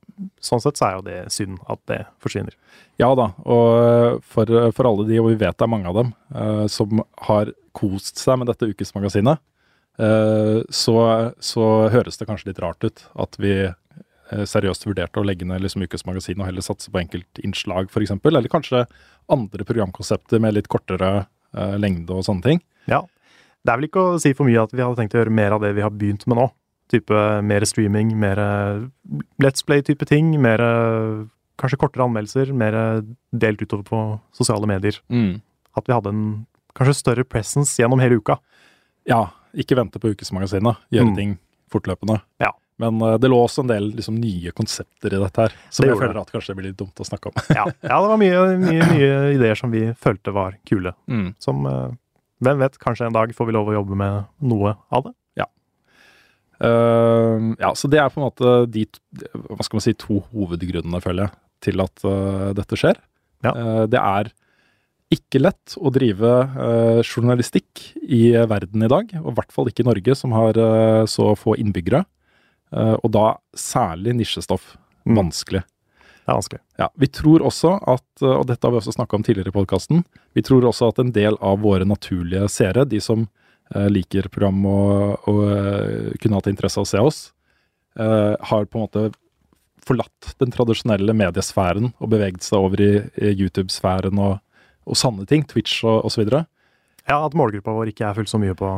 sånn 0.43 0.63
sett 0.65 0.81
så 0.81 0.89
er 0.89 0.97
jo 0.97 1.05
det 1.07 1.19
synd 1.35 1.59
at 1.71 1.81
det 1.91 2.01
forsvinner. 2.23 2.57
Ja 3.01 3.11
da, 3.19 3.31
og 3.47 4.23
for, 4.27 4.51
for 4.75 4.89
alle 4.89 5.07
de, 5.09 5.21
og 5.23 5.31
vi 5.33 5.41
vet 5.43 5.59
det 5.59 5.67
er 5.67 5.71
mange 5.71 5.91
av 5.91 5.99
dem, 6.01 6.15
uh, 6.35 6.65
som 6.73 7.03
har 7.29 7.53
kost 7.77 8.19
seg 8.19 8.41
med 8.41 8.51
dette 8.51 8.71
ukesmagasinet, 8.73 9.43
uh, 10.03 10.65
så, 10.71 10.97
så 11.39 11.67
høres 11.95 12.19
det 12.19 12.27
kanskje 12.31 12.51
litt 12.51 12.63
rart 12.65 12.83
ut 12.87 13.05
at 13.19 13.39
vi 13.39 13.53
eh, 13.69 14.45
seriøst 14.49 14.87
vurderte 14.89 15.21
å 15.21 15.27
legge 15.27 15.47
ned 15.49 15.63
liksom 15.65 15.85
ukesmagasinet 15.87 16.43
og 16.43 16.49
heller 16.51 16.65
satse 16.65 16.91
på 16.93 17.01
enkeltinnslag 17.03 17.93
f.eks., 17.93 18.17
eller 18.19 18.51
kanskje 18.53 18.85
andre 19.33 19.69
programkonsepter 19.69 20.43
med 20.43 20.57
litt 20.57 20.71
kortere 20.73 21.13
eh, 21.55 21.77
lengde 21.81 22.17
og 22.17 22.27
sånne 22.27 22.47
ting. 22.47 22.65
Ja. 22.91 23.05
Det 23.63 23.73
er 23.73 23.81
vel 23.81 23.89
ikke 23.89 24.05
å 24.15 24.19
si 24.23 24.33
for 24.39 24.49
mye 24.49 24.63
at 24.63 24.73
vi 24.73 24.83
hadde 24.83 24.97
tenkt 24.99 25.17
å 25.17 25.21
gjøre 25.21 25.35
mer 25.35 25.57
av 25.57 25.65
det 25.65 25.75
vi 25.77 25.85
har 25.85 25.95
begynt 25.95 26.27
med 26.31 26.39
nå. 26.41 26.47
Type 26.89 27.13
mer 27.45 27.65
streaming, 27.69 28.15
mer 28.19 28.39
Let's 29.43 29.65
Play-type 29.67 30.07
ting, 30.09 30.31
mer 30.41 30.63
kanskje 31.61 31.77
kortere 31.83 32.07
anmeldelser, 32.07 32.53
mer 32.57 33.03
delt 33.35 33.61
utover 33.61 33.85
på 33.85 33.99
sosiale 34.33 34.65
medier. 34.71 34.97
At 35.77 35.85
vi 35.89 35.93
hadde 35.93 36.13
en 36.15 36.23
kanskje 36.79 36.95
større 36.97 37.25
presence 37.29 37.77
gjennom 37.81 38.01
hele 38.01 38.21
uka. 38.23 38.39
Ja, 39.09 39.27
ikke 39.53 39.77
vente 39.77 40.01
på 40.01 40.15
ukesmagasinet. 40.15 40.77
Gjøre 40.93 41.11
Mm. 41.11 41.17
ting 41.17 41.39
fortløpende. 41.73 42.21
Ja. 42.41 42.53
Men 42.79 43.01
eh, 43.03 43.19
det 43.19 43.29
lå 43.29 43.37
også 43.43 43.65
en 43.65 43.71
del 43.73 43.91
liksom, 43.97 44.15
nye 44.23 44.53
konsepter 44.55 45.13
i 45.13 45.19
dette 45.19 45.37
her, 45.49 45.53
som 45.69 45.85
Det 45.85 45.91
jeg 45.93 45.99
føler 45.99 46.21
at 46.21 46.31
kanskje 46.31 46.53
det 46.55 46.57
blir 46.57 46.69
litt 46.71 46.79
dumt 46.79 47.01
å 47.03 47.05
snakke 47.09 47.27
om. 47.33 47.35
Ja, 47.59 47.65
ja 47.83 47.97
det 48.01 48.11
var 48.13 48.21
mye, 48.21 48.43
mye 48.63 48.91
nye 48.95 49.35
ideer 49.35 49.59
som 49.59 49.73
vi 49.75 49.89
følte 49.99 50.33
var 50.33 50.55
kule. 50.69 50.95
Mm. 51.11 51.35
Som 51.43 51.67
eh, 51.67 51.91
Hvem 52.41 52.61
vet, 52.63 52.79
kanskje 52.79 53.09
en 53.09 53.13
dag 53.17 53.33
får 53.35 53.47
vi 53.49 53.53
lov 53.57 53.67
å 53.67 53.73
jobbe 53.75 53.97
med 53.99 54.29
noe 54.47 54.77
av 54.95 55.09
det. 55.09 55.13
Eh, 56.59 57.55
ja, 57.61 57.71
så 57.75 57.91
det 57.91 58.01
er 58.03 58.11
på 58.11 58.21
en 58.21 58.27
måte 58.27 58.55
de 58.73 58.85
hva 59.47 59.63
skal 59.63 59.79
man 59.79 59.85
si, 59.85 59.95
to 59.99 60.21
hovedgrunnene, 60.33 61.01
føler 61.05 61.29
jeg, 61.29 61.37
til 61.69 61.85
at 61.85 62.05
eh, 62.09 62.51
dette 62.59 62.79
skjer. 62.79 63.01
Ja. 63.47 63.55
Eh, 63.55 63.85
det 63.91 64.03
er 64.03 64.33
ikke 65.15 65.41
lett 65.41 65.79
å 65.81 65.93
drive 65.95 66.35
eh, 66.45 67.01
journalistikk 67.07 67.87
i 68.03 68.35
verden 68.51 68.85
i 68.85 68.91
dag, 68.91 69.15
og 69.23 69.33
i 69.33 69.37
hvert 69.39 69.55
fall 69.55 69.71
ikke 69.71 69.87
i 69.87 69.89
Norge, 69.89 70.19
som 70.19 70.35
har 70.37 70.59
så 71.09 71.33
få 71.39 71.57
innbyggere. 71.61 72.05
Og 73.01 73.09
da 73.15 73.39
særlig 73.57 74.13
nisjestoff. 74.19 74.75
Mm. 75.09 75.15
Vanskelig. 75.23 75.63
Det 75.65 76.35
er 76.35 76.37
vanskelig. 76.37 76.61
Ja, 76.77 76.91
Vi 77.01 77.09
tror 77.09 77.45
også 77.49 77.71
at, 77.89 78.05
og 78.21 78.43
dette 78.51 78.67
har 78.67 78.75
vi 78.75 78.81
også 78.83 78.93
snakka 78.93 79.17
om 79.17 79.25
tidligere 79.25 79.49
i 79.49 79.57
podkasten, 79.57 80.03
vi 80.37 80.45
tror 80.45 80.67
også 80.69 80.91
at 80.93 81.01
en 81.01 81.15
del 81.17 81.39
av 81.41 81.63
våre 81.65 81.89
naturlige 81.89 82.51
seere, 82.53 82.85
de 82.85 83.01
som 83.01 83.25
liker 83.93 84.29
program 84.33 84.61
og, 84.69 85.29
og 85.31 85.41
eh, 85.53 86.13
kunne 86.23 86.41
hatt 86.41 86.51
interesse 86.51 86.81
av 86.81 86.87
å 86.87 86.91
se 86.91 87.03
oss, 87.05 87.19
eh, 87.99 88.35
har 88.51 88.69
på 88.69 88.79
en 88.79 88.87
måte 88.87 89.09
forlatt 89.89 90.35
den 90.43 90.53
tradisjonelle 90.53 91.15
mediesfæren 91.17 91.93
og 91.97 92.13
beveget 92.13 92.45
seg 92.45 92.61
over 92.61 92.83
i, 92.85 92.93
i 93.21 93.33
YouTube-sfæren 93.33 94.21
og, 94.21 94.39
og 94.89 94.99
sanne 95.01 95.25
ting, 95.29 95.47
Twitch 95.49 95.81
og 95.89 96.09
osv. 96.09 96.27
Ja, 97.09 97.21
At 97.23 97.37
målgruppa 97.37 97.73
vår 97.77 97.93
ikke 97.93 98.09
er 98.09 98.19
fullt 98.19 98.33
så 98.33 98.41
mye 98.41 98.57
på 98.59 98.75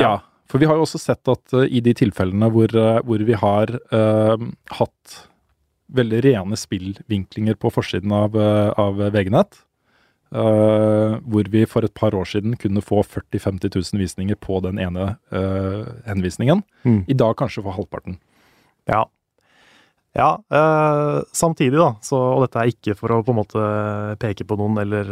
Ja. 0.00 0.18
for 0.50 0.58
vi 0.58 0.66
har 0.66 0.74
jo 0.74 0.86
også 0.86 0.98
sett 0.98 1.30
at 1.30 1.54
uh, 1.54 1.62
i 1.62 1.78
de 1.84 1.94
tilfellene 1.94 2.50
hvor, 2.50 2.72
uh, 2.74 2.98
hvor 3.06 3.22
vi 3.22 3.36
har 3.38 3.70
uh, 3.94 4.34
hatt 4.74 5.20
veldig 5.94 6.20
rene 6.24 6.58
spillvinklinger 6.58 7.58
på 7.60 7.70
forsiden 7.72 8.12
av, 8.14 8.36
eh, 8.36 8.70
av 8.80 8.98
VG-nett, 9.14 9.60
eh, 10.32 11.16
hvor 11.20 11.50
vi 11.50 11.64
for 11.68 11.84
et 11.84 11.94
par 11.94 12.14
år 12.16 12.24
siden 12.30 12.56
kunne 12.60 12.82
få 12.84 13.02
40 13.04 13.38
000-50 13.40 13.74
000 13.92 14.00
visninger 14.04 14.38
på 14.40 14.60
den 14.64 14.78
ene 14.78 15.16
uh, 15.34 15.84
henvisningen, 16.08 16.62
Mm. 16.84 17.04
i 17.08 17.14
dag 17.14 17.36
kanskje 17.36 17.62
for 17.64 17.72
halvparten. 17.76 18.18
Ja. 18.88 19.04
Ja, 20.14 20.38
uh, 20.54 21.22
samtidig, 21.34 21.74
da, 21.80 21.94
så, 22.04 22.16
og 22.36 22.44
dette 22.46 22.60
er 22.62 22.70
ikke 22.70 22.94
for 22.96 23.10
å 23.10 23.22
på 23.26 23.34
en 23.34 23.40
måte 23.40 23.62
peke 24.22 24.46
på 24.46 24.56
noen 24.60 24.78
eller 24.78 25.10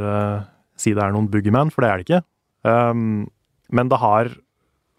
si 0.78 0.92
det 0.94 1.02
er 1.02 1.12
noen 1.14 1.28
boogeyman, 1.30 1.70
for 1.74 1.82
det 1.82 1.90
er 1.90 1.98
det 1.98 2.06
ikke. 2.06 2.22
Um, 2.62 3.26
men 3.72 3.88
det 3.90 3.98
har 3.98 4.30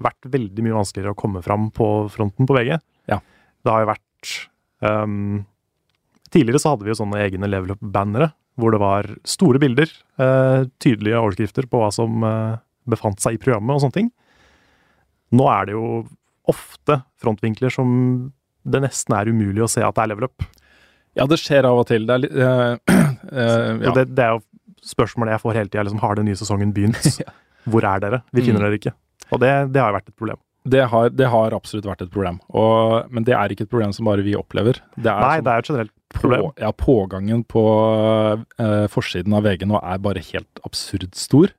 vært 0.04 0.28
veldig 0.28 0.64
mye 0.66 0.76
vanskeligere 0.76 1.14
å 1.16 1.20
komme 1.20 1.42
fram 1.46 1.70
på 1.72 1.88
fronten 2.12 2.48
på 2.50 2.56
VG. 2.58 2.76
Ja. 3.08 3.20
Det 3.64 3.72
har 3.72 3.84
jo 3.86 3.92
vært 3.94 4.32
um, 4.84 5.46
Tidligere 6.34 6.58
så 6.60 6.72
hadde 6.74 6.88
vi 6.88 6.90
jo 6.90 6.98
sånne 6.98 7.20
egne 7.22 7.46
level 7.46 7.76
up-bannere, 7.76 8.32
hvor 8.60 8.72
det 8.76 8.80
var 8.84 9.08
store 9.26 9.60
bilder, 9.62 9.90
eh, 10.22 10.66
tydelige 10.84 11.18
overskrifter 11.20 11.66
på 11.70 11.80
hva 11.82 11.90
som 11.94 12.24
eh, 12.28 12.58
befant 12.90 13.20
seg 13.24 13.38
i 13.38 13.42
programmet 13.42 13.76
og 13.78 13.82
sånne 13.86 13.98
ting. 13.98 14.12
Nå 15.34 15.48
er 15.50 15.70
det 15.70 15.74
jo 15.78 15.86
ofte 16.52 17.00
frontvinkler 17.24 17.72
som 17.74 17.94
det 18.64 18.82
nesten 18.84 19.16
er 19.18 19.32
umulig 19.32 19.64
å 19.66 19.70
se 19.72 19.82
at 19.84 19.96
det 19.98 20.04
er 20.06 20.12
level 20.14 20.28
up. 20.30 20.46
Ja, 21.18 21.26
det 21.30 21.38
skjer 21.42 21.66
av 21.70 21.82
og 21.82 21.88
til. 21.90 22.06
Det 22.10 22.14
er 22.16 22.22
litt 22.24 22.34
øh, 22.34 22.78
øh, 23.32 23.84
ja. 23.86 23.94
det, 23.98 24.06
det 24.18 24.24
er 24.28 24.36
jo 24.38 24.42
spørsmålet 24.84 25.36
jeg 25.36 25.44
får 25.44 25.58
hele 25.60 25.72
tida. 25.72 25.84
Liksom, 25.88 26.02
har 26.04 26.18
den 26.20 26.28
nye 26.30 26.40
sesongen 26.40 26.72
begynt? 26.76 27.20
Hvor 27.70 27.86
er 27.88 28.02
dere? 28.04 28.22
Vi 28.36 28.44
finner 28.46 28.60
Mm. 28.64 28.66
dere 28.68 28.80
ikke. 28.82 28.94
Og 29.34 29.40
det, 29.42 29.52
det 29.74 29.82
har 29.82 29.92
jo 29.94 29.98
vært 29.98 30.10
et 30.12 30.18
problem. 30.20 30.40
det, 30.74 30.82
har, 30.92 31.10
det 31.12 31.28
har 31.32 31.54
absolutt 31.56 31.86
vært 31.88 32.02
et 32.06 32.12
problem. 32.12 32.38
Og, 32.56 33.08
men 33.12 33.24
det 33.28 33.34
er 33.38 33.52
ikke 33.54 33.66
et 33.68 33.72
problem 33.72 33.94
som 33.96 34.06
bare 34.10 34.24
vi 34.26 34.34
opplever. 34.36 34.82
Det 34.98 35.10
er 35.12 35.22
Nei, 35.24 35.38
som- 35.38 35.46
det 35.46 35.52
er 35.54 35.56
jo 35.56 35.64
et 35.64 35.70
generelt. 35.72 35.94
På, 36.14 36.54
ja, 36.62 36.72
pågangen 36.72 37.44
på 37.50 37.64
eh, 38.62 38.86
forsiden 38.92 39.34
av 39.34 39.48
VG 39.48 39.66
nå 39.70 39.80
er 39.82 40.02
bare 40.04 40.24
helt 40.32 40.62
absurd 40.68 41.16
stor. 41.18 41.54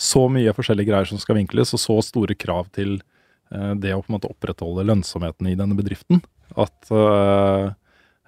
Så 0.00 0.26
mye 0.32 0.54
forskjellige 0.56 0.90
greier 0.90 1.08
som 1.08 1.20
skal 1.20 1.38
vinkles, 1.40 1.74
og 1.76 1.82
så 1.82 1.98
store 2.04 2.36
krav 2.38 2.70
til 2.76 2.98
eh, 2.98 3.72
det 3.80 3.94
å 3.94 4.02
på 4.02 4.10
en 4.10 4.18
måte 4.18 4.30
opprettholde 4.30 4.86
lønnsomheten 4.88 5.50
i 5.50 5.56
denne 5.58 5.78
bedriften, 5.78 6.22
at, 6.56 6.78
eh, 6.90 7.66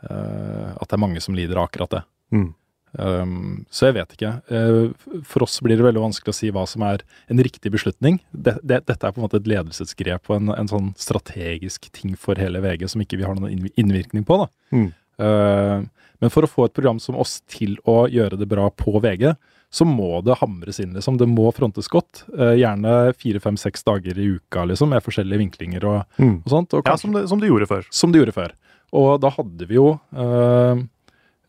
eh, 0.09 0.73
at 0.77 0.89
det 0.89 0.99
er 0.99 1.05
mange 1.05 1.23
som 1.25 1.37
lider 1.37 1.61
av 1.61 1.71
akkurat 1.71 1.97
det. 1.99 2.03
Mm. 2.37 2.51
Um, 2.93 3.65
så 3.73 3.89
jeg 3.89 3.97
vet 3.97 4.11
ikke. 4.17 4.31
Uh, 4.53 5.21
for 5.25 5.47
oss 5.47 5.57
blir 5.65 5.79
det 5.81 5.87
veldig 5.87 6.03
vanskelig 6.03 6.33
å 6.35 6.37
si 6.37 6.51
hva 6.53 6.67
som 6.69 6.85
er 6.85 7.05
en 7.33 7.41
riktig 7.41 7.73
beslutning. 7.73 8.19
Det, 8.33 8.59
det, 8.61 8.83
dette 8.89 9.09
er 9.09 9.15
på 9.15 9.23
en 9.23 9.25
måte 9.25 9.41
et 9.41 9.49
ledelsesgrep 9.49 10.29
og 10.29 10.37
en, 10.37 10.53
en 10.53 10.69
sånn 10.69 10.91
strategisk 11.01 11.89
ting 11.97 12.13
for 12.21 12.41
hele 12.41 12.61
VG 12.65 12.91
som 12.93 13.05
ikke 13.05 13.21
vi 13.21 13.27
har 13.27 13.39
noen 13.39 13.71
innvirkning 13.81 14.27
på. 14.29 14.43
da. 14.45 14.51
Mm. 14.77 14.91
Eh, 15.23 15.83
men 16.23 16.31
for 16.31 16.47
å 16.47 16.51
få 16.51 16.67
et 16.69 16.75
program 16.77 16.99
som 17.03 17.17
oss 17.19 17.41
til 17.51 17.77
å 17.89 18.05
gjøre 18.11 18.39
det 18.39 18.47
bra 18.51 18.69
på 18.71 18.95
VG, 19.03 19.33
så 19.73 19.87
må 19.89 20.21
det 20.23 20.37
hamres 20.43 20.79
inn, 20.83 20.93
liksom. 20.95 21.17
Det 21.19 21.27
må 21.31 21.49
frontes 21.57 21.89
godt. 21.91 22.25
Eh, 22.37 22.59
gjerne 22.61 23.15
fire, 23.17 23.41
fem, 23.41 23.57
seks 23.57 23.83
dager 23.89 24.19
i 24.21 24.27
uka, 24.37 24.67
liksom, 24.69 24.91
med 24.93 25.03
forskjellige 25.03 25.41
vinklinger 25.41 25.87
og, 25.89 26.05
Mm. 26.21 26.43
og 26.45 26.51
sånt. 26.53 26.75
Og 26.77 26.83
Ja, 26.87 26.97
som 27.01 27.13
det, 27.17 27.29
som 27.31 27.41
det 27.41 27.49
gjorde 27.49 27.67
før. 27.71 27.87
som 27.91 28.13
det 28.13 28.21
gjorde 28.21 28.35
før. 28.37 28.53
Og 28.93 29.21
da 29.23 29.31
hadde 29.31 29.67
vi 29.67 29.75
jo 29.79 29.99
eh, 30.15 30.83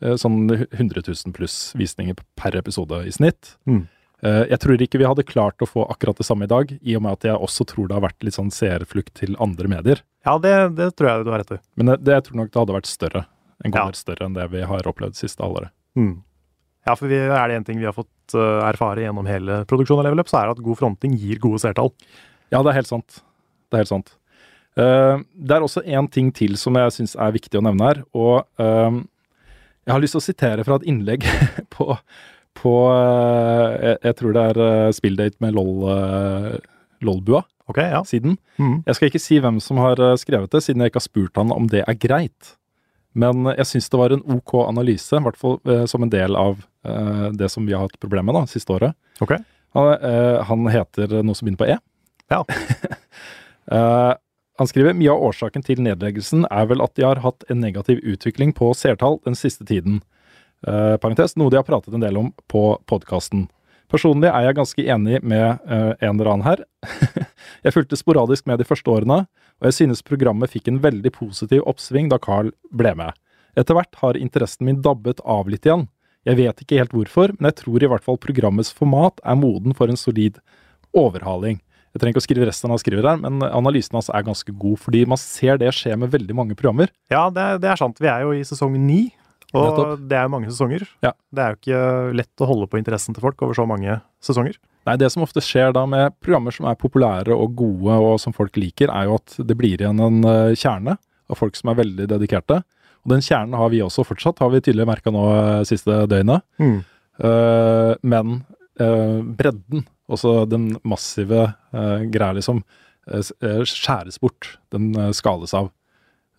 eh, 0.02 0.16
sånn 0.16 0.48
100 0.72 1.04
000 1.04 1.34
pluss 1.36 1.74
visninger 1.76 2.16
per 2.40 2.56
episode 2.56 3.04
i 3.06 3.12
snitt. 3.12 3.58
Mm. 3.68 3.88
Eh, 4.24 4.46
jeg 4.54 4.60
tror 4.64 4.80
ikke 4.80 5.00
vi 5.02 5.10
hadde 5.10 5.26
klart 5.28 5.60
å 5.60 5.68
få 5.68 5.84
akkurat 5.92 6.16
det 6.16 6.26
samme 6.26 6.48
i 6.48 6.48
dag, 6.48 6.72
i 6.82 6.96
og 6.96 7.04
med 7.04 7.12
at 7.20 7.28
jeg 7.28 7.36
også 7.36 7.68
tror 7.68 7.90
det 7.90 7.98
har 8.00 8.06
vært 8.08 8.24
litt 8.24 8.38
sånn 8.40 8.50
seerflukt 8.56 9.14
til 9.20 9.36
andre 9.44 9.68
medier. 9.68 10.00
Ja, 10.26 10.38
det, 10.40 10.54
det 10.80 10.94
tror 10.96 11.10
jeg 11.12 11.26
du 11.28 11.32
har 11.36 11.44
rett 11.44 11.52
i. 11.52 11.60
Men 11.76 11.86
det, 11.92 12.04
det 12.08 12.14
jeg 12.16 12.24
tror 12.30 12.40
nok 12.40 12.52
det 12.54 12.62
hadde 12.64 12.78
vært 12.80 12.88
større. 12.88 13.26
En 13.64 13.72
god 13.72 13.80
Ja. 13.80 13.86
del 13.90 14.00
større 14.00 14.28
enn 14.28 14.36
det 14.38 14.50
vi 14.52 14.62
har 14.68 14.88
opplevd 14.90 15.16
siste 15.16 15.44
halvåret. 15.44 15.72
Mm. 15.96 16.22
Ja, 16.84 16.96
for 17.00 17.08
vi, 17.08 17.16
er 17.16 17.48
det 17.48 17.62
én 17.62 17.66
ting 17.66 17.80
vi 17.80 17.88
har 17.88 17.96
fått 17.96 18.36
uh, 18.36 18.60
erfare 18.68 19.06
gjennom 19.06 19.28
hele 19.30 19.62
produksjonen 19.70 20.04
av 20.04 20.10
Level 20.10 20.24
Up, 20.24 20.32
så 20.32 20.42
er 20.42 20.50
det 20.50 20.58
at 20.58 20.66
god 20.66 20.80
fronting 20.82 21.16
gir 21.16 21.40
gode 21.40 21.62
seertall. 21.64 21.94
Ja, 22.52 22.60
det 22.60 22.74
er 22.74 22.80
helt 22.82 22.92
sant. 22.92 23.22
Det 23.72 23.78
er 23.78 23.86
helt 23.86 23.94
sant. 23.94 24.12
Uh, 24.76 25.22
det 25.32 25.56
er 25.56 25.64
også 25.64 25.86
én 25.86 26.10
ting 26.12 26.32
til 26.36 26.58
som 26.60 26.76
jeg 26.76 26.96
syns 26.96 27.16
er 27.16 27.36
viktig 27.36 27.60
å 27.60 27.64
nevne 27.64 27.88
her. 27.88 28.04
Og 28.18 28.44
uh, 28.60 29.00
jeg 29.86 29.96
har 29.96 30.04
lyst 30.04 30.18
til 30.18 30.24
å 30.24 30.28
sitere 30.28 30.66
fra 30.68 30.80
et 30.82 30.88
innlegg 30.92 31.24
på, 31.74 31.96
på 32.60 32.74
jeg, 32.92 33.98
jeg 34.10 34.18
tror 34.20 34.36
det 34.36 34.46
er 34.52 34.62
uh, 34.64 34.92
spilldate 34.96 35.40
med 35.46 35.56
LOL, 35.56 35.88
LOL-bua 37.04 37.46
ja. 37.80 38.04
siden. 38.04 38.36
Mm. 38.60 38.82
Jeg 38.90 38.98
skal 38.98 39.08
ikke 39.08 39.24
si 39.24 39.40
hvem 39.40 39.64
som 39.64 39.80
har 39.80 40.04
skrevet 40.20 40.52
det, 40.52 40.66
siden 40.66 40.84
jeg 40.84 40.92
ikke 40.92 41.00
har 41.00 41.08
spurt 41.08 41.40
han 41.40 41.56
om 41.56 41.72
det 41.72 41.86
er 41.88 41.96
greit. 41.96 42.58
Men 43.14 43.46
jeg 43.54 43.70
syns 43.70 43.90
det 43.94 44.00
var 44.00 44.14
en 44.16 44.24
ok 44.36 44.56
analyse, 44.64 45.14
i 45.14 45.26
hvert 45.26 45.38
fall 45.40 45.60
eh, 45.70 45.86
som 45.90 46.06
en 46.06 46.12
del 46.14 46.38
av 46.40 46.64
eh, 46.86 47.28
det 47.38 47.50
som 47.54 47.66
vi 47.68 47.76
har 47.76 47.86
hatt 47.86 48.00
problemer 48.02 48.32
med 48.32 48.42
da, 48.42 48.46
siste 48.50 48.74
året. 48.74 48.98
Ok. 49.22 49.36
Han, 49.78 49.92
eh, 49.94 50.42
han 50.50 50.70
heter 50.74 51.20
noe 51.22 51.38
som 51.38 51.48
begynner 51.48 51.62
på 51.64 51.72
E. 51.76 51.80
Ja. 52.34 52.44
Eh, 53.72 54.14
han 54.60 54.68
skriver 54.68 54.92
mye 54.92 55.14
av 55.14 55.22
årsaken 55.30 55.64
til 55.64 55.80
nedleggelsen 55.86 56.42
er 56.52 56.66
vel 56.68 56.84
at 56.84 56.92
de 57.00 57.06
har 57.08 57.22
hatt 57.24 57.46
en 57.48 57.62
negativ 57.64 58.02
utvikling 58.04 58.52
på 58.58 58.74
seertall 58.76 59.22
den 59.24 59.38
siste 59.40 59.64
tiden. 59.64 60.02
Eh, 60.68 60.96
parentes, 61.00 61.38
noe 61.40 61.48
de 61.48 61.62
har 61.62 61.64
pratet 61.64 61.96
en 61.96 62.04
del 62.04 62.20
om 62.20 62.34
på 62.52 62.66
podkasten. 62.92 63.48
Personlig 63.92 64.30
er 64.32 64.48
jeg 64.48 64.58
ganske 64.58 64.86
enig 64.96 65.20
med 65.22 65.60
uh, 65.70 65.94
en 66.00 66.14
eller 66.16 66.32
annen 66.32 66.46
her. 66.48 66.64
jeg 67.66 67.76
fulgte 67.76 68.00
sporadisk 68.00 68.48
med 68.50 68.62
de 68.62 68.68
første 68.68 68.90
årene, 68.90 69.24
og 69.62 69.70
jeg 69.70 69.78
synes 69.80 70.06
programmet 70.06 70.52
fikk 70.54 70.70
en 70.72 70.82
veldig 70.84 71.12
positiv 71.16 71.66
oppsving 71.70 72.10
da 72.12 72.20
Carl 72.22 72.54
ble 72.74 72.96
med. 73.00 73.14
Etter 73.60 73.78
hvert 73.78 74.00
har 74.02 74.18
interessen 74.18 74.66
min 74.70 74.82
dabbet 74.82 75.22
av 75.30 75.52
litt 75.52 75.68
igjen. 75.68 75.88
Jeg 76.26 76.40
vet 76.40 76.64
ikke 76.64 76.80
helt 76.80 76.96
hvorfor, 76.96 77.36
men 77.38 77.52
jeg 77.52 77.60
tror 77.62 77.84
i 77.84 77.92
hvert 77.92 78.06
fall 78.06 78.18
programmets 78.22 78.72
format 78.74 79.20
er 79.28 79.38
moden 79.38 79.76
for 79.78 79.92
en 79.92 80.00
solid 80.00 80.40
overhaling. 80.96 81.60
Jeg 81.94 82.02
trenger 82.02 82.16
ikke 82.16 82.24
å 82.24 82.26
skrive 82.26 82.48
resten 82.50 82.72
han 82.74 82.82
skriver 82.82 83.06
her, 83.06 83.20
men 83.22 83.44
analysen 83.46 84.00
hans 84.00 84.10
er 84.10 84.26
ganske 84.26 84.56
god, 84.58 84.80
fordi 84.82 85.04
man 85.06 85.20
ser 85.22 85.60
det 85.62 85.70
skje 85.78 85.94
med 86.00 86.10
veldig 86.16 86.38
mange 86.40 86.56
programmer. 86.58 86.90
Ja, 87.14 87.28
det, 87.30 87.60
det 87.62 87.70
er 87.70 87.78
sant. 87.78 88.02
Vi 88.02 88.10
er 88.10 88.24
jo 88.26 88.32
i 88.34 88.42
sesong 88.48 88.80
ni, 88.82 89.12
og 89.54 89.66
Nettopp. 89.68 90.06
det 90.10 90.20
er 90.20 90.30
mange 90.34 90.52
sesonger. 90.52 90.86
Ja. 91.06 91.14
Det 91.34 91.44
er 91.44 91.54
jo 91.54 91.60
ikke 91.60 92.20
lett 92.20 92.44
å 92.44 92.50
holde 92.50 92.68
på 92.72 92.80
interessen 92.80 93.16
til 93.16 93.24
folk 93.24 93.42
over 93.46 93.58
så 93.58 93.66
mange 93.70 94.00
sesonger. 94.24 94.58
Nei, 94.88 94.98
det 95.00 95.10
som 95.14 95.24
ofte 95.24 95.42
skjer 95.44 95.72
da 95.76 95.86
med 95.88 96.16
programmer 96.24 96.56
som 96.56 96.68
er 96.68 96.80
populære 96.80 97.36
og 97.36 97.54
gode 97.60 97.98
og 98.04 98.18
som 98.20 98.36
folk 98.36 98.58
liker, 98.60 98.92
er 98.92 99.08
jo 99.08 99.20
at 99.22 99.36
det 99.40 99.56
blir 99.60 99.80
igjen 99.80 100.02
en 100.04 100.24
eh, 100.28 100.56
kjerne 100.60 100.98
av 101.32 101.40
folk 101.40 101.56
som 101.56 101.72
er 101.72 101.80
veldig 101.80 102.10
dedikerte. 102.12 102.60
Og 103.04 103.14
den 103.14 103.24
kjernen 103.24 103.56
har 103.60 103.72
vi 103.72 103.84
også 103.84 104.06
fortsatt, 104.08 104.42
har 104.44 104.52
vi 104.52 104.64
tydelig 104.64 104.88
merka 104.90 105.14
nå 105.14 105.24
eh, 105.38 105.62
siste 105.70 106.04
døgnet. 106.12 106.44
Mm. 106.60 106.82
Uh, 107.24 107.94
men 108.02 108.40
uh, 108.82 109.20
bredden, 109.22 109.86
også 110.10 110.44
den 110.50 110.72
massive 110.88 111.46
uh, 111.54 112.00
greia, 112.10 112.34
liksom, 112.40 112.64
skjæres 113.04 114.16
bort. 114.24 114.54
Den 114.72 114.94
skales 115.12 115.52
av. 115.58 115.68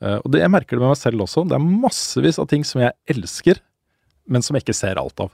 Eh, 0.05 0.19
og 0.21 0.29
det, 0.35 0.43
jeg 0.45 0.53
merker 0.53 0.77
det 0.77 0.83
med 0.85 0.93
meg 0.93 1.01
selv 1.01 1.25
også. 1.25 1.47
Det 1.49 1.57
er 1.57 1.65
massevis 1.85 2.39
av 2.43 2.49
ting 2.51 2.65
som 2.69 2.83
jeg 2.85 2.93
elsker, 3.15 3.61
men 4.29 4.45
som 4.45 4.57
jeg 4.59 4.67
ikke 4.67 4.77
ser 4.77 5.01
alt 5.01 5.25
av. 5.25 5.33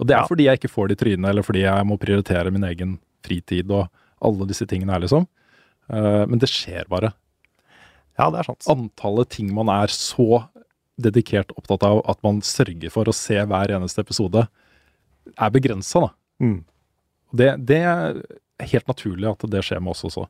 Og 0.00 0.06
det 0.08 0.14
er 0.16 0.22
Ja. 0.22 0.28
fordi 0.30 0.46
jeg 0.48 0.58
ikke 0.60 0.70
får 0.72 0.88
det 0.88 0.96
i 1.00 1.04
trynet, 1.04 1.28
eller 1.30 1.42
fordi 1.46 1.62
jeg 1.66 1.86
må 1.86 1.98
prioritere 2.00 2.50
min 2.54 2.64
egen 2.64 2.98
fritid 3.22 3.70
og 3.70 3.88
alle 4.22 4.46
disse 4.46 4.66
tingene 4.66 4.92
her, 4.94 5.00
liksom. 5.04 5.26
Eh, 5.90 6.24
men 6.26 6.38
det 6.38 6.48
skjer 6.50 6.88
bare. 6.88 7.12
Ja, 8.18 8.30
det 8.30 8.40
er 8.40 8.48
sant. 8.50 8.66
Antallet 8.68 9.28
ting 9.30 9.52
man 9.54 9.68
er 9.72 9.86
så 9.88 10.46
dedikert 11.00 11.50
opptatt 11.56 11.82
av 11.82 12.02
at 12.08 12.18
man 12.22 12.40
sørger 12.44 12.90
for 12.92 13.04
å 13.08 13.14
se 13.16 13.34
hver 13.34 13.72
eneste 13.74 13.98
episode, 14.04 14.46
er 15.38 15.50
begrensa, 15.54 16.00
da. 16.06 16.10
Mm. 16.42 16.64
Det, 17.34 17.66
det 17.66 17.78
er 17.80 18.20
helt 18.60 18.86
naturlig 18.90 19.30
at 19.30 19.46
det 19.50 19.62
skjer 19.64 19.80
med 19.80 19.94
oss 19.94 20.04
også. 20.04 20.26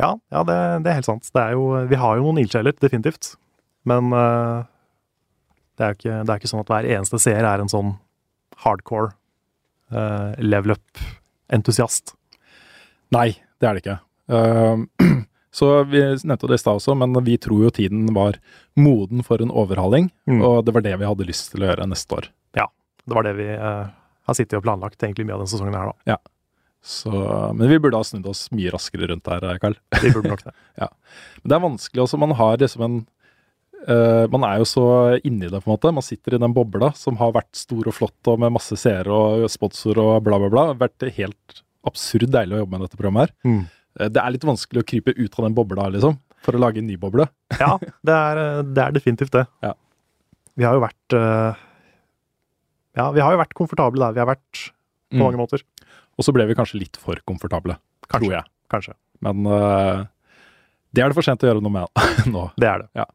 Ja, 0.00 0.10
ja 0.32 0.42
det, 0.48 0.58
det, 0.84 0.90
er 0.90 1.00
helt 1.00 1.08
sant. 1.08 1.30
Det 1.34 1.42
er 1.42 1.56
jo, 1.56 1.70
vi 1.90 1.98
har 2.00 2.18
jo 2.18 2.26
noen 2.26 2.40
ildsjeler, 2.42 2.76
definitivt. 2.80 3.34
Men 3.88 4.12
uh, 4.12 4.66
det, 5.76 5.84
er 5.84 5.96
ikke, 5.96 6.18
det, 6.24 6.32
er 6.32 6.40
ikke, 6.40 6.50
sånn 6.50 6.64
at 6.64 6.72
hver 6.72 6.88
eneste 6.96 7.20
seer 7.22 7.46
er 7.46 7.62
en 7.62 7.72
sånn 7.72 7.94
hardcore 8.64 9.12
uh, 9.94 10.36
level 10.40 10.76
up-entusiast. 10.76 12.14
Nei, 13.14 13.32
det 13.60 13.68
er 13.68 13.76
det 13.76 13.84
ikke. 13.84 13.98
Uh, 14.30 14.84
så 15.58 15.70
vi 15.90 16.02
nevnte 16.24 16.50
det 16.50 16.60
i 16.60 16.64
stad 16.64 16.80
også, 16.80 16.96
men 16.98 17.16
vi 17.26 17.38
tror 17.42 17.66
jo 17.66 17.76
tiden 17.80 18.08
var 18.16 18.40
moden 18.80 19.24
for 19.26 19.42
en 19.42 19.52
overhaling. 19.52 20.10
Mm. 20.30 20.44
Og 20.46 20.60
det 20.66 20.76
var 20.76 20.86
det 20.86 20.98
vi 21.00 21.08
hadde 21.08 21.28
lyst 21.28 21.52
til 21.54 21.64
å 21.64 21.72
gjøre 21.72 21.88
neste 21.90 22.20
år. 22.20 22.30
Ja, 22.58 22.68
det 23.04 23.16
var 23.16 23.26
det 23.26 23.36
vi 23.40 23.48
har 23.56 24.36
sittet 24.36 24.60
og 24.60 24.66
planlagt 24.66 25.02
egentlig 25.02 25.26
mye 25.26 25.36
av 25.38 25.42
denne 25.42 25.52
sesongen 25.52 25.76
her, 25.76 25.92
da. 25.92 26.14
Ja. 26.14 26.20
Så, 26.80 27.12
men 27.54 27.68
vi 27.68 27.78
burde 27.78 27.98
ha 28.00 28.04
snudd 28.06 28.26
oss 28.30 28.46
mye 28.56 28.72
raskere 28.72 29.10
rundt 29.10 29.28
her, 29.28 29.44
Karl. 29.60 29.76
Vi 30.00 30.12
burde 30.14 30.32
nok 30.32 30.44
det. 30.46 30.52
ja. 30.82 30.88
Men 31.42 31.52
det 31.52 31.56
er 31.56 31.64
vanskelig 31.66 32.04
også. 32.06 32.20
Man 32.20 32.32
har 32.38 32.60
liksom 32.60 32.84
en 32.86 33.00
uh, 33.84 34.24
Man 34.32 34.46
er 34.48 34.62
jo 34.62 34.68
så 34.68 34.84
inni 35.20 35.50
det, 35.50 35.60
på 35.60 35.68
en 35.68 35.74
måte. 35.74 35.92
Man 35.92 36.06
sitter 36.06 36.36
i 36.36 36.40
den 36.40 36.54
bobla 36.56 36.92
som 36.96 37.20
har 37.20 37.34
vært 37.36 37.52
stor 37.58 37.90
og 37.90 37.96
flott 37.96 38.32
og 38.32 38.40
med 38.40 38.54
masse 38.56 38.78
seere 38.80 39.12
og 39.12 39.44
sponsor 39.52 40.00
og 40.00 40.14
bla, 40.24 40.40
bla, 40.40 40.48
bla. 40.48 40.64
Det 40.70 40.74
har 40.74 40.80
vært 40.86 41.06
helt 41.18 41.62
absurd 41.88 42.32
deilig 42.32 42.56
å 42.56 42.62
jobbe 42.64 42.76
med 42.76 42.86
dette 42.86 43.00
programmet 43.00 43.28
her. 43.28 43.36
Mm. 43.44 43.62
Uh, 44.00 44.08
det 44.08 44.24
er 44.24 44.36
litt 44.36 44.48
vanskelig 44.48 44.84
å 44.84 44.90
krype 44.94 45.16
ut 45.20 45.36
av 45.36 45.46
den 45.46 45.58
bobla, 45.60 45.90
liksom, 45.92 46.16
for 46.40 46.56
å 46.56 46.62
lage 46.64 46.80
en 46.80 46.88
ny 46.88 46.96
boble. 47.00 47.28
ja, 47.60 47.74
det 48.08 48.16
er, 48.16 48.44
det 48.64 48.86
er, 48.86 48.96
definitivt 48.96 49.36
det. 49.36 49.44
Ja. 49.66 49.74
Vi 50.56 50.64
har 50.64 50.76
jo 50.76 50.82
vært 50.82 51.16
uh, 51.16 51.60
Ja, 52.96 53.10
vi 53.12 53.20
har 53.20 53.36
jo 53.36 53.40
vært 53.40 53.56
komfortable 53.56 54.00
der 54.00 54.16
vi 54.16 54.24
har 54.24 54.32
vært, 54.32 54.70
på 55.12 55.20
mm. 55.20 55.26
mange 55.28 55.44
måter. 55.44 55.68
Og 56.20 56.26
så 56.26 56.34
ble 56.36 56.44
vi 56.50 56.56
kanskje 56.58 56.82
litt 56.82 56.98
for 57.00 57.16
komfortable, 57.24 57.78
kanskje, 58.04 58.26
tror 58.26 58.34
jeg. 58.34 58.52
Kanskje. 58.70 58.94
Men 59.24 59.46
uh, 59.48 60.04
det 60.92 61.02
er 61.02 61.10
det 61.10 61.16
for 61.16 61.24
sent 61.24 61.42
å 61.44 61.48
gjøre 61.48 61.64
noe 61.64 61.72
med 61.72 62.04
nå. 62.34 62.44
Det 62.60 62.68
er 62.68 62.84
det. 62.84 62.90
Ja. 63.00 63.06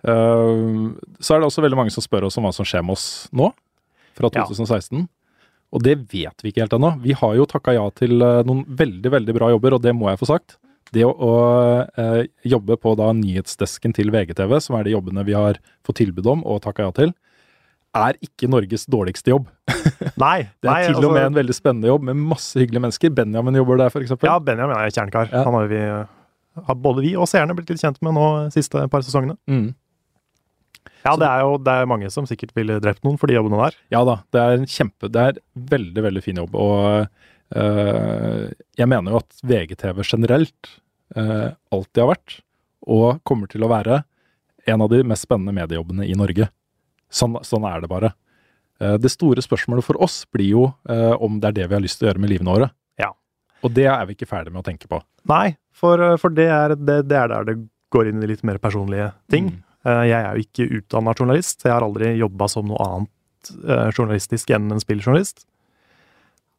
Uh, 0.00 0.98
så 1.22 1.36
er 1.36 1.42
det 1.42 1.50
også 1.50 1.62
veldig 1.62 1.78
mange 1.78 1.94
som 1.94 2.04
spør 2.04 2.26
oss 2.26 2.38
om 2.40 2.48
hva 2.48 2.54
som 2.56 2.66
skjer 2.66 2.82
med 2.86 2.98
oss 2.98 3.06
nå, 3.36 3.52
fra 4.18 4.32
2016. 4.34 4.98
Ja. 4.98 5.06
Og 5.70 5.84
det 5.86 5.94
vet 6.10 6.42
vi 6.42 6.50
ikke 6.50 6.64
helt 6.64 6.74
ennå. 6.74 6.96
Vi 7.04 7.14
har 7.14 7.36
jo 7.38 7.46
takka 7.46 7.76
ja 7.76 7.86
til 7.94 8.18
uh, 8.18 8.42
noen 8.48 8.64
veldig, 8.66 9.14
veldig 9.14 9.38
bra 9.38 9.52
jobber, 9.54 9.78
og 9.78 9.86
det 9.86 9.94
må 9.94 10.10
jeg 10.10 10.22
få 10.24 10.32
sagt. 10.32 10.58
Det 10.90 11.04
å, 11.06 11.14
å 11.14 11.34
jobbe 12.50 12.74
på 12.82 12.96
da 12.98 13.12
nyhetsdesken 13.14 13.94
til 13.94 14.10
VGTV, 14.10 14.56
som 14.58 14.74
er 14.74 14.88
de 14.88 14.96
jobbene 14.96 15.22
vi 15.28 15.36
har 15.38 15.60
fått 15.86 16.00
tilbud 16.00 16.26
om 16.32 16.42
og 16.42 16.64
takka 16.64 16.88
ja 16.88 16.94
til, 16.96 17.12
er 17.96 18.16
ikke 18.22 18.48
Norges 18.50 18.86
dårligste 18.90 19.32
jobb. 19.32 19.48
Nei. 20.20 20.46
det 20.62 20.68
er 20.68 20.72
nei, 20.72 20.80
til 20.86 21.00
og 21.00 21.12
med 21.12 21.20
altså, 21.20 21.26
en 21.26 21.36
veldig 21.38 21.56
spennende 21.56 21.90
jobb 21.90 22.06
med 22.10 22.24
masse 22.32 22.58
hyggelige 22.58 22.84
mennesker. 22.86 23.12
Benjamin 23.16 23.58
jobber 23.58 23.80
der, 23.82 23.92
f.eks. 23.92 24.14
Ja, 24.26 24.38
Benjamin 24.42 24.76
er 24.78 24.92
kjernekar. 24.92 25.30
Ja. 25.32 25.44
Han 25.46 25.56
har 25.56 25.70
vi, 25.70 25.80
har 26.70 26.80
både 26.86 27.04
vi 27.06 27.14
og 27.18 27.28
seerne 27.30 27.56
blitt 27.58 27.72
litt 27.72 27.82
kjent 27.82 28.00
med 28.04 28.14
nå 28.16 28.26
de 28.46 28.54
siste 28.54 28.84
par 28.92 29.06
sesongene. 29.06 29.38
Mm. 29.50 29.70
Ja, 31.00 31.14
det 31.16 31.26
er 31.26 31.42
jo 31.46 31.56
det 31.64 31.72
er 31.72 31.88
mange 31.88 32.10
som 32.12 32.26
sikkert 32.28 32.52
ville 32.56 32.76
drept 32.82 33.02
noen 33.06 33.16
for 33.20 33.30
de 33.30 33.36
jobbene 33.38 33.60
der. 33.62 33.78
Ja 33.94 34.02
da, 34.06 34.18
det 34.34 34.42
er 34.42 34.58
en 34.58 34.68
kjempe 34.68 35.08
Det 35.12 35.24
er 35.30 35.40
veldig, 35.72 36.04
veldig 36.06 36.22
fin 36.24 36.40
jobb. 36.42 36.56
Og 36.60 37.56
øh, 37.56 38.44
jeg 38.78 38.90
mener 38.92 39.14
jo 39.14 39.22
at 39.22 39.40
VGTV 39.40 40.04
generelt 40.04 40.72
øh, 41.16 41.50
alltid 41.72 42.04
har 42.04 42.12
vært, 42.12 42.38
og 42.90 43.20
kommer 43.28 43.50
til 43.50 43.64
å 43.64 43.72
være, 43.72 44.02
en 44.68 44.84
av 44.84 44.90
de 44.92 45.00
mest 45.08 45.24
spennende 45.24 45.56
mediejobbene 45.56 46.04
i 46.04 46.16
Norge. 46.18 46.50
Sånn, 47.10 47.38
sånn 47.46 47.66
er 47.68 47.82
det 47.82 47.90
bare. 47.90 48.12
Eh, 48.80 48.96
det 49.00 49.12
store 49.12 49.42
spørsmålet 49.44 49.84
for 49.84 50.00
oss 50.02 50.22
blir 50.32 50.48
jo 50.54 50.66
eh, 50.88 51.14
om 51.20 51.40
det 51.40 51.50
er 51.50 51.58
det 51.58 51.68
vi 51.68 51.76
har 51.76 51.84
lyst 51.84 52.00
til 52.00 52.08
å 52.08 52.10
gjøre 52.10 52.22
med 52.24 52.32
livene 52.32 52.54
våre. 52.54 52.70
Ja. 53.00 53.10
Og 53.60 53.74
det 53.76 53.86
er 53.92 54.06
vi 54.08 54.16
ikke 54.16 54.28
ferdig 54.30 54.54
med 54.54 54.62
å 54.62 54.66
tenke 54.66 54.88
på. 54.90 55.02
Nei, 55.30 55.56
for, 55.76 56.00
eh, 56.00 56.16
for 56.20 56.32
det, 56.34 56.48
er, 56.54 56.76
det, 56.78 57.02
det, 57.10 57.18
er, 57.18 57.32
der 57.34 57.48
det 57.50 57.58
går 57.92 58.10
inn 58.10 58.24
i 58.24 58.30
litt 58.30 58.44
mer 58.46 58.60
personlige 58.62 59.10
ting. 59.32 59.52
Mm. 59.52 59.66
Jeg 59.80 60.12
er 60.12 60.36
jo 60.36 60.44
ikke 60.44 60.64
utdanna 60.76 61.14
journalist. 61.16 61.64
Jeg 61.64 61.72
har 61.72 61.84
aldri 61.84 62.10
jobba 62.20 62.50
som 62.52 62.66
noe 62.68 62.84
annet 62.84 63.94
journalistisk 63.96 64.50
enn 64.52 64.66
en 64.74 64.82
spilljournalist. 64.82 65.46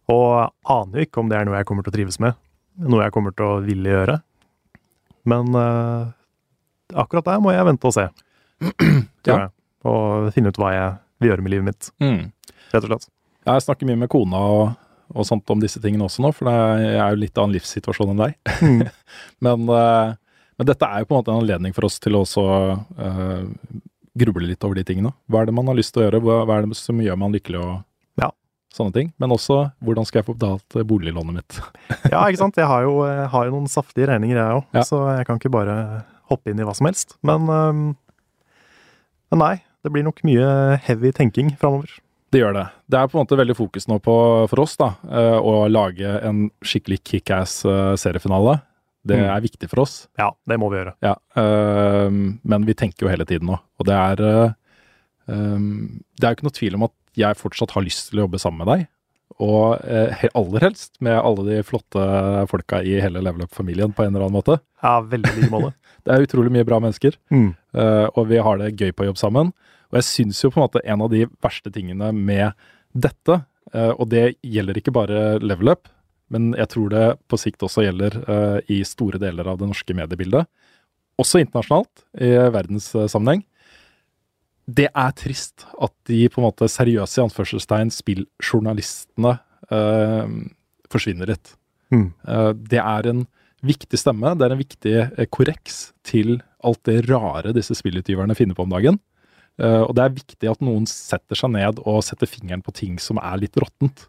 Og 0.09 0.49
aner 0.73 0.97
jo 0.97 1.05
ikke 1.05 1.21
om 1.21 1.29
det 1.29 1.37
er 1.37 1.45
noe 1.45 1.59
jeg 1.59 1.67
kommer 1.69 1.85
til 1.85 1.93
å 1.93 1.95
trives 1.99 2.17
med. 2.23 2.33
Noe 2.81 3.05
jeg 3.05 3.13
kommer 3.13 3.35
til 3.37 3.45
å 3.45 3.59
ville 3.61 3.93
gjøre. 3.93 4.15
Men 5.29 5.53
uh, 5.53 6.09
akkurat 6.97 7.29
der 7.29 7.45
må 7.45 7.53
jeg 7.53 7.67
vente 7.69 7.91
og 7.91 7.93
se. 7.93 8.07
ja 9.29 9.37
og 9.87 10.29
finne 10.35 10.51
ut 10.51 10.59
hva 10.61 10.71
jeg 10.75 10.93
vil 11.21 11.31
gjøre 11.31 11.45
med 11.45 11.53
livet 11.53 11.67
mitt. 11.69 11.91
Mm. 12.03 12.23
Rett 12.71 12.85
og 12.85 12.89
slett. 12.89 13.11
Jeg 13.47 13.65
snakker 13.65 13.89
mye 13.89 13.99
med 14.03 14.11
kona 14.11 14.41
og, 14.53 14.63
og, 15.13 15.23
sånt 15.27 15.49
om 15.53 15.61
disse 15.61 15.81
tingene 15.81 16.05
også 16.05 16.23
nå, 16.25 16.33
for 16.37 16.49
jeg 16.49 16.97
er 16.97 17.13
jo 17.13 17.21
litt 17.23 17.39
annen 17.41 17.55
livssituasjon 17.57 18.13
enn 18.13 18.25
deg. 18.25 18.35
Mm. 18.61 18.81
men, 19.47 19.69
uh, 19.69 20.13
men, 20.57 20.69
dette 20.69 20.89
er 20.89 21.01
jo 21.01 21.09
på 21.09 21.15
en 21.15 21.23
måte 21.23 21.33
en 21.33 21.41
anledning 21.41 21.77
for 21.77 21.89
oss 21.89 21.97
til 22.01 22.17
å 22.17 22.25
også 22.25 22.43
uh, 22.45 23.79
gruble 24.21 24.49
litt 24.49 24.67
over 24.67 24.77
de 24.77 24.85
tingene. 24.87 25.13
Hva 25.31 25.41
er 25.41 25.49
det 25.49 25.55
man 25.57 25.71
har 25.71 25.79
lyst 25.79 25.95
til 25.95 26.03
å 26.03 26.07
gjøre? 26.07 26.21
Hva, 26.25 26.43
er 26.57 26.67
det 26.67 26.77
som 26.79 27.01
gjør 27.01 27.17
man 27.19 27.33
lykkelig? 27.33 27.63
og 27.63 28.21
ja. 28.21 28.29
Sånne 28.75 28.95
ting. 28.95 29.09
Men 29.21 29.33
også 29.33 29.63
hvordan 29.83 30.07
skal 30.07 30.21
jeg 30.21 30.29
få 30.29 30.37
betalt 30.37 30.77
boliglånet 30.87 31.41
mitt? 31.41 31.59
ja, 32.13 32.21
ikke 32.21 32.43
sant. 32.43 32.61
Jeg 32.61 32.69
har 32.69 32.85
jo, 32.85 33.01
jeg 33.09 33.27
har 33.33 33.49
jo 33.49 33.57
noen 33.57 33.71
saftige 33.71 34.11
regninger, 34.13 34.37
jeg 34.37 34.61
òg. 34.61 34.69
Ja. 34.77 34.85
Så 34.87 35.01
jeg 35.15 35.27
kan 35.27 35.41
ikke 35.41 35.53
bare 35.57 35.75
hoppe 36.31 36.53
inn 36.53 36.61
i 36.61 36.67
hva 36.67 36.77
som 36.77 36.87
helst. 36.87 37.17
Men, 37.27 37.49
um, 37.49 37.83
men 39.33 39.41
nei, 39.41 39.55
det 39.81 39.91
blir 39.93 40.05
nok 40.05 40.21
mye 40.27 40.47
heavy 40.85 41.11
tenking 41.15 41.53
framover. 41.59 41.91
Det 42.31 42.39
gjør 42.39 42.55
det. 42.55 42.67
Det 42.87 42.99
er 42.99 43.09
på 43.11 43.17
en 43.17 43.25
måte 43.25 43.37
veldig 43.39 43.55
fokus 43.57 43.87
nå 43.91 43.97
på, 44.03 44.15
for 44.47 44.63
oss 44.63 44.77
da, 44.79 44.93
eh, 45.11 45.37
å 45.37 45.65
lage 45.67 46.13
en 46.23 46.45
skikkelig 46.63 47.01
kickass 47.03 47.57
eh, 47.67 47.95
seriefinale. 47.99 48.61
Det 49.03 49.17
mm. 49.17 49.27
er 49.33 49.43
viktig 49.43 49.67
for 49.71 49.83
oss. 49.83 49.95
Ja, 50.19 50.29
det 50.47 50.59
må 50.61 50.69
vi 50.71 50.79
gjøre. 50.79 50.93
Ja, 51.03 51.15
øh, 51.41 52.07
Men 52.13 52.67
vi 52.67 52.77
tenker 52.77 53.07
jo 53.07 53.11
hele 53.11 53.25
tiden 53.27 53.49
nå. 53.49 53.57
Og 53.81 53.87
det 53.89 53.97
er 53.97 54.21
øh, 54.21 54.53
Det 55.25 56.23
er 56.23 56.29
jo 56.29 56.37
ikke 56.37 56.47
noe 56.47 56.59
tvil 56.59 56.77
om 56.77 56.87
at 56.87 56.95
jeg 57.17 57.39
fortsatt 57.39 57.73
har 57.75 57.83
lyst 57.83 58.11
til 58.11 58.21
å 58.21 58.27
jobbe 58.27 58.39
sammen 58.39 58.63
med 58.63 58.71
deg. 58.71 58.87
Og 59.41 59.81
eh, 59.81 60.25
aller 60.37 60.67
helst 60.67 60.93
med 61.03 61.17
alle 61.17 61.47
de 61.47 61.61
flotte 61.65 62.05
folka 62.51 62.83
i 62.85 62.99
hele 63.01 63.23
Level 63.25 63.47
Up-familien 63.47 63.93
på 63.95 64.05
en 64.05 64.13
eller 64.13 64.27
annen 64.27 64.37
måte. 64.37 64.59
Ja, 64.83 64.99
veldig 65.01 65.33
like 65.37 65.51
måte. 65.53 65.73
det 66.05 66.13
er 66.13 66.25
utrolig 66.25 66.53
mye 66.53 66.65
bra 66.65 66.79
mennesker, 66.81 67.13
mm. 67.29 67.49
og 68.17 68.23
vi 68.25 68.39
har 68.41 68.57
det 68.57 68.71
gøy 68.73 68.89
på 68.97 69.05
jobb 69.05 69.19
sammen. 69.21 69.51
Og 69.91 69.99
jeg 69.99 70.07
syns 70.07 70.39
jo 70.41 70.49
på 70.49 70.59
en 70.59 70.65
måte 70.65 70.81
en 70.87 71.03
av 71.03 71.11
de 71.11 71.25
verste 71.43 71.71
tingene 71.73 72.09
med 72.15 72.55
dette, 72.95 73.41
eh, 73.73 73.91
og 73.91 74.07
det 74.11 74.37
gjelder 74.41 74.79
ikke 74.79 74.93
bare 74.95 75.35
level 75.43 75.73
up, 75.73 75.91
men 76.31 76.53
jeg 76.55 76.71
tror 76.71 76.91
det 76.93 77.05
på 77.27 77.39
sikt 77.39 77.63
også 77.67 77.83
gjelder 77.83 78.13
uh, 78.23 78.59
i 78.71 78.77
store 78.87 79.19
deler 79.19 79.49
av 79.51 79.57
det 79.59 79.67
norske 79.67 79.95
mediebildet, 79.97 80.47
også 81.19 81.41
internasjonalt, 81.43 82.05
i 82.23 82.29
verdenssammenheng. 82.55 83.43
Det 84.79 84.87
er 84.87 85.15
trist 85.17 85.65
at 85.81 85.93
de 86.07 86.23
på 86.31 86.41
en 86.41 86.47
måte 86.47 86.69
seriøse 86.71 87.19
i 87.19 87.23
anførselstegn 87.25 87.91
spilljournalistene 87.93 89.35
uh, 89.73 90.35
forsvinner 90.91 91.33
litt. 91.33 91.57
Mm. 91.91 92.13
det 92.71 92.79
er 92.79 93.07
en 93.09 93.25
viktig 93.67 93.97
stemme, 93.99 94.29
det 94.39 94.45
er 94.45 94.53
en 94.55 94.61
viktig 94.61 94.93
korreks 95.35 95.89
til 96.07 96.37
alt 96.63 96.79
det 96.87 97.01
rare 97.09 97.51
disse 97.51 97.75
spillutgiverne 97.75 98.37
finner 98.37 98.55
på 98.55 98.63
om 98.63 98.71
dagen. 98.71 98.99
Uh, 99.61 99.83
og 99.85 99.93
det 99.97 100.05
er 100.05 100.15
viktig 100.15 100.49
at 100.49 100.63
noen 100.63 100.87
setter 100.89 101.37
seg 101.37 101.53
ned 101.53 101.81
og 101.83 102.01
setter 102.05 102.29
fingeren 102.29 102.63
på 102.65 102.73
ting 102.75 102.97
som 103.01 103.19
er 103.21 103.41
litt 103.41 103.57
råttent. 103.59 104.07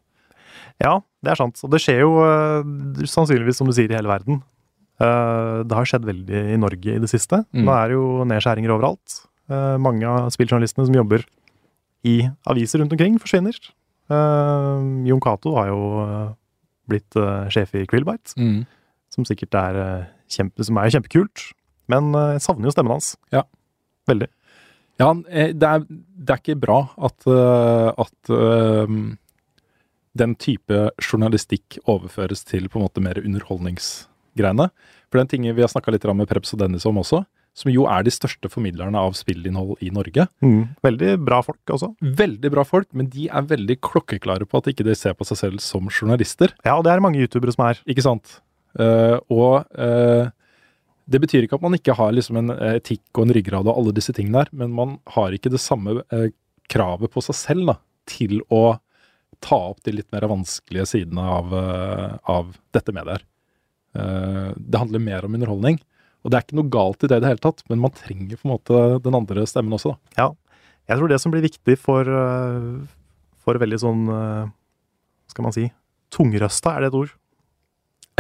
Ja, 0.81 1.01
det 1.25 1.35
er 1.35 1.41
sant. 1.41 1.61
Og 1.65 1.73
det 1.73 1.83
skjer 1.83 2.05
jo 2.05 2.15
uh, 2.23 3.05
sannsynligvis, 3.09 3.59
som 3.61 3.69
du 3.69 3.75
sier, 3.77 3.91
i 3.93 3.99
hele 3.99 4.11
verden. 4.11 4.41
Uh, 5.03 5.61
det 5.67 5.77
har 5.77 5.89
skjedd 5.89 6.07
veldig 6.09 6.47
i 6.55 6.61
Norge 6.61 6.97
i 6.97 7.03
det 7.03 7.11
siste. 7.11 7.43
Mm. 7.51 7.67
Nå 7.67 7.77
er 7.77 7.91
det 7.91 7.99
jo 7.99 8.07
nedskjæringer 8.31 8.75
overalt. 8.77 9.19
Mange 9.83 10.09
av 10.09 10.31
spilljournalistene 10.35 10.89
som 10.89 10.97
jobber 10.97 11.25
i 12.09 12.17
aviser 12.51 12.83
rundt 12.83 12.95
omkring, 12.95 13.19
forsvinner. 13.23 13.57
Jon 14.11 15.23
Cato 15.23 15.55
har 15.57 15.71
jo 15.71 15.83
blitt 16.91 17.17
sjef 17.55 17.77
i 17.79 17.87
Krillbite, 17.89 18.35
mm. 18.37 18.65
som 19.15 19.27
sikkert 19.29 19.57
er, 19.61 19.81
kjempe, 20.33 20.67
som 20.67 20.81
er 20.83 20.93
kjempekult. 20.97 21.47
Men 21.93 22.11
jeg 22.35 22.43
savner 22.45 22.69
jo 22.69 22.75
stemmen 22.75 22.97
hans. 22.97 23.15
Ja. 23.35 23.45
Veldig. 24.11 24.29
Ja, 25.01 25.11
eh, 25.31 25.53
det 25.57 25.69
er, 25.69 25.85
det 25.89 26.35
er 26.35 26.41
ikke 26.41 26.61
bra 26.61 26.79
at, 27.09 27.27
eh, 27.31 27.89
at 28.05 28.33
um, 28.33 29.17
den 30.19 30.35
type 30.41 30.89
journalistikk 31.01 31.79
overføres 31.89 32.45
til 32.49 32.69
på 32.69 32.79
en 32.79 32.87
måte 32.87 33.05
mer 33.05 33.21
underholdningsgreiene. 33.23 34.69
For 35.09 35.21
den 35.21 35.31
tingen 35.31 35.57
vi 35.57 35.65
har 35.65 35.73
snakka 35.73 35.95
litt 35.95 36.07
med 36.13 36.29
Preps 36.29 36.55
og 36.55 36.63
Dennis 36.63 36.87
om 36.89 37.01
også, 37.01 37.25
som 37.57 37.69
jo 37.73 37.85
er 37.91 38.05
de 38.07 38.13
største 38.15 38.49
formidlerne 38.49 38.97
av 38.97 39.17
spillinnhold 39.19 39.83
i 39.85 39.91
Norge. 39.93 40.25
Mm. 40.45 40.73
Veldig 40.85 41.17
bra 41.25 41.43
folk 41.45 41.75
også. 41.75 41.91
Veldig 42.01 42.53
bra 42.55 42.65
folk, 42.65 42.89
men 42.97 43.11
de 43.13 43.29
er 43.29 43.49
veldig 43.51 43.77
klokkeklare 43.85 44.49
på 44.49 44.63
at 44.63 44.71
ikke 44.73 44.87
de 44.89 44.97
ser 44.97 45.17
på 45.19 45.27
seg 45.29 45.41
selv 45.41 45.65
som 45.65 45.91
journalister. 45.93 46.55
Ja, 46.65 46.79
og 46.79 46.87
det 46.87 46.95
er 46.95 47.05
mange 47.05 47.21
youtubere 47.21 47.53
som 47.53 47.67
er. 47.69 47.83
Ikke 47.85 48.05
sant? 48.07 48.39
Uh, 48.73 49.19
og 49.29 49.69
uh, 49.77 50.33
det 51.13 51.21
betyr 51.21 51.45
ikke 51.45 51.59
at 51.59 51.67
man 51.67 51.77
ikke 51.77 51.97
har 51.99 52.15
liksom 52.17 52.39
en 52.41 52.55
etikk 52.73 53.05
og 53.19 53.27
en 53.27 53.35
ryggrad 53.37 53.69
og 53.69 53.77
alle 53.77 53.93
disse 53.97 54.15
tingene 54.17 54.47
der, 54.47 54.55
men 54.57 54.73
man 54.73 54.97
har 55.13 55.37
ikke 55.37 55.53
det 55.53 55.61
samme 55.61 56.01
uh, 56.01 56.31
kravet 56.73 57.13
på 57.13 57.21
seg 57.25 57.37
selv 57.37 57.69
da, 57.69 57.77
til 58.09 58.41
å 58.49 58.79
ta 59.43 59.59
opp 59.73 59.83
de 59.87 59.97
litt 59.97 60.11
mer 60.15 60.29
vanskelige 60.31 60.87
sidene 60.95 61.23
av, 61.37 61.55
eh, 61.59 62.19
av 62.31 62.57
dette 62.75 62.95
mediet 62.95 63.19
her. 63.19 63.25
Eh, 63.99 64.53
det 64.57 64.79
handler 64.79 65.03
mer 65.03 65.25
om 65.27 65.35
underholdning. 65.35 65.81
Og 66.23 66.31
det 66.31 66.39
er 66.39 66.45
ikke 66.47 66.59
noe 66.61 66.71
galt 66.73 67.03
i 67.03 67.11
det 67.11 67.19
i 67.19 67.23
det 67.25 67.31
hele 67.33 67.43
tatt, 67.43 67.63
men 67.71 67.81
man 67.83 67.95
trenger 67.97 68.39
på 68.39 68.47
en 68.47 68.55
måte 68.55 68.83
den 69.03 69.17
andre 69.19 69.47
stemmen 69.51 69.75
også, 69.75 69.95
da. 69.95 70.23
Ja. 70.23 70.29
Jeg 70.91 70.99
tror 70.99 71.11
det 71.11 71.19
som 71.23 71.33
blir 71.35 71.45
viktig 71.45 71.77
for, 71.79 72.07
øh, 72.07 72.83
for 73.43 73.59
veldig 73.63 73.79
sånn 73.79 74.01
øh, 74.11 74.47
Hva 74.51 75.35
skal 75.35 75.47
man 75.47 75.55
si? 75.55 75.69
Tungrøsta, 76.13 76.77
er 76.77 76.85
det 76.85 76.93
et 76.93 76.99
ord? 76.99 77.13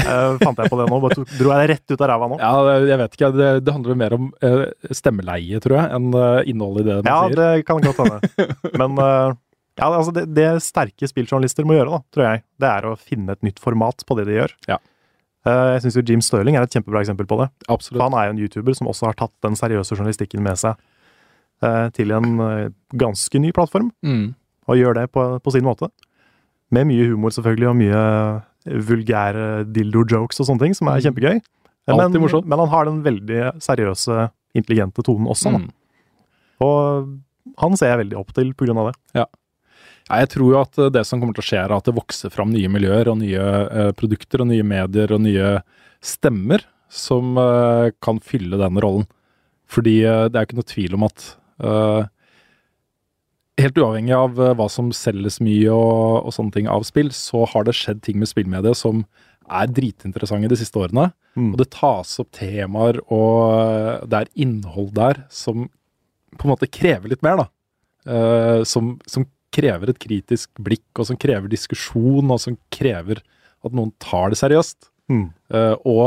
Uh, 0.02 0.38
fant 0.42 0.58
jeg 0.58 0.70
på 0.72 0.78
det 0.80 0.86
nå? 0.88 0.98
Bare 1.02 1.24
dro 1.36 1.50
jeg 1.52 1.60
det 1.60 1.66
rett 1.74 1.92
ut 1.92 2.00
av 2.00 2.08
ræva 2.10 2.28
nå? 2.30 2.38
Ja, 2.40 2.76
jeg 2.88 2.98
vet 3.02 3.16
ikke. 3.18 3.28
Det, 3.36 3.48
det 3.66 3.74
handler 3.76 3.98
mer 4.00 4.16
om 4.16 4.30
uh, 4.42 4.62
stemmeleie, 4.94 5.60
tror 5.62 5.76
jeg, 5.78 5.90
enn 5.98 6.08
uh, 6.16 6.40
innholdet 6.48 6.86
i 6.86 6.88
det 6.88 6.96
man 7.02 7.10
Ja, 7.10 7.18
sier. 7.28 7.42
det 7.42 7.66
kan 7.68 7.82
godt 7.84 8.00
hende. 8.00 8.46
Men 8.80 8.96
øh, 8.96 9.34
ja, 9.78 9.88
altså 9.88 10.14
det, 10.16 10.24
det 10.36 10.48
sterke 10.64 11.08
spilljournalister 11.10 11.68
må 11.68 11.76
gjøre, 11.76 11.92
da, 11.98 12.00
tror 12.14 12.26
jeg, 12.28 12.42
det 12.64 12.70
er 12.72 12.88
å 12.88 12.96
finne 13.00 13.36
et 13.36 13.44
nytt 13.46 13.60
format 13.62 14.04
på 14.08 14.16
det 14.18 14.26
de 14.30 14.40
gjør. 14.40 14.56
Ja. 14.70 14.80
Uh, 15.46 15.72
jeg 15.74 15.82
syns 15.82 15.96
Jim 16.08 16.20
Stirling 16.22 16.54
er 16.56 16.62
et 16.62 16.70
kjempebra 16.70 17.00
eksempel 17.02 17.26
på 17.26 17.38
det. 17.40 17.48
For 17.68 17.98
han 18.04 18.14
er 18.14 18.28
jo 18.28 18.34
en 18.36 18.42
YouTuber 18.44 18.76
som 18.78 18.86
også 18.86 19.08
har 19.10 19.16
tatt 19.18 19.32
den 19.42 19.56
seriøse 19.58 19.96
journalistikken 19.96 20.42
med 20.44 20.54
seg 20.60 20.76
eh, 21.62 21.88
til 21.94 22.10
en 22.14 22.28
eh, 22.40 22.68
ganske 22.98 23.38
ny 23.42 23.50
plattform, 23.52 23.90
Mm. 24.02 24.34
og 24.68 24.76
gjør 24.78 24.94
det 25.00 25.08
på, 25.12 25.24
på 25.42 25.52
sin 25.54 25.64
måte. 25.66 25.88
Med 26.70 26.86
mye 26.86 27.08
humor, 27.10 27.30
selvfølgelig, 27.34 27.68
og 27.68 27.76
mye 27.76 28.82
vulgære 28.86 29.64
dildo-jokes 29.74 30.40
og 30.40 30.46
sånne 30.46 30.62
ting, 30.68 30.74
som 30.78 30.88
er 30.88 31.00
Mm. 31.00 31.04
kjempegøy. 31.08 31.40
Men, 31.88 32.46
men 32.46 32.58
han 32.62 32.68
har 32.70 32.84
den 32.86 33.02
veldig 33.02 33.60
seriøse, 33.60 34.30
intelligente 34.54 35.02
tonen 35.02 35.26
også. 35.26 35.50
Mm. 35.58 35.70
Og 36.62 37.08
han 37.58 37.76
ser 37.76 37.88
jeg 37.96 37.98
veldig 38.04 38.18
opp 38.20 38.32
til 38.36 38.52
på 38.54 38.66
grunn 38.68 38.78
av 38.78 38.92
det. 38.92 38.94
Ja, 39.18 39.24
jeg 40.08 40.30
tror 40.34 40.52
jo 40.52 40.60
at 40.60 40.78
eh, 40.80 40.92
det 40.94 41.04
som 41.08 41.20
kommer 41.22 41.36
til 41.36 41.44
å 41.44 41.48
skje, 41.48 41.62
er 41.62 41.74
at 41.74 41.88
det 41.88 41.96
vokser 41.96 42.32
fram 42.32 42.52
nye 42.54 42.70
miljøer 42.72 43.10
og 43.12 43.20
nye 43.22 43.42
eh, 43.64 43.90
produkter 43.98 44.44
og 44.44 44.50
nye 44.50 44.66
medier 44.66 45.14
og 45.14 45.22
nye 45.24 45.58
stemmer 46.02 46.64
som 46.92 47.36
eh, 47.40 47.92
kan 48.04 48.20
fylle 48.24 48.60
den 48.60 48.80
rollen. 48.82 49.06
Fordi 49.72 50.02
det 50.02 50.36
er 50.36 50.44
ikke 50.44 50.58
noe 50.58 50.68
tvil 50.68 50.98
om 50.98 51.06
at 51.08 51.30
eh, 51.64 52.10
Helt 53.60 53.76
uavhengig 53.76 54.14
av 54.16 54.38
hva 54.56 54.64
som 54.72 54.86
selges 54.96 55.36
mye 55.44 55.68
og, 55.70 56.24
og 56.24 56.32
sånne 56.32 56.54
ting 56.54 56.68
av 56.72 56.86
spill, 56.88 57.10
så 57.12 57.44
har 57.52 57.66
det 57.68 57.74
skjedd 57.76 58.00
ting 58.02 58.16
med 58.18 58.30
spillmediet 58.30 58.78
som 58.80 59.02
er 59.44 59.68
dritinteressante 59.68 60.48
de 60.48 60.56
siste 60.56 60.80
årene. 60.80 61.10
Mm. 61.36 61.50
Og 61.52 61.60
det 61.60 61.68
tas 61.74 62.14
opp 62.22 62.30
temaer, 62.34 62.98
og 63.12 64.08
det 64.08 64.22
er 64.22 64.32
innhold 64.40 64.94
der 64.96 65.20
som 65.32 65.66
på 66.32 66.46
en 66.46 66.54
måte 66.54 66.70
krever 66.72 67.12
litt 67.12 67.22
mer, 67.24 67.42
da. 67.44 67.46
Eh, 68.08 68.64
som, 68.68 68.96
som 69.06 69.28
krever 69.52 69.92
et 69.92 70.00
kritisk 70.00 70.50
blikk, 70.62 70.88
og 70.98 71.08
som 71.08 71.18
krever 71.20 71.50
diskusjon, 71.52 72.30
og 72.32 72.40
som 72.40 72.56
krever 72.72 73.22
at 73.62 73.76
noen 73.76 73.92
tar 74.02 74.32
det 74.32 74.40
seriøst. 74.40 74.90
Mm. 75.12 75.26
Uh, 75.52 75.76
og 75.88 76.06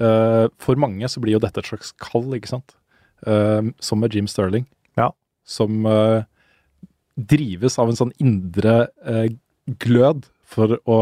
uh, 0.00 0.46
for 0.62 0.80
mange 0.80 1.08
så 1.10 1.22
blir 1.22 1.36
jo 1.36 1.42
dette 1.42 1.60
et 1.62 1.70
slags 1.70 1.92
kall, 2.02 2.28
ikke 2.36 2.54
sant. 2.54 2.76
Uh, 3.26 3.72
som 3.82 4.00
med 4.02 4.14
Jim 4.14 4.28
Sterling. 4.30 4.68
Ja. 4.98 5.10
Som 5.46 5.84
drives 7.16 7.78
av 7.80 7.88
en 7.88 7.96
sånn 7.96 8.10
indre 8.20 8.90
glød 9.80 10.26
for 10.44 10.74
å 10.84 10.98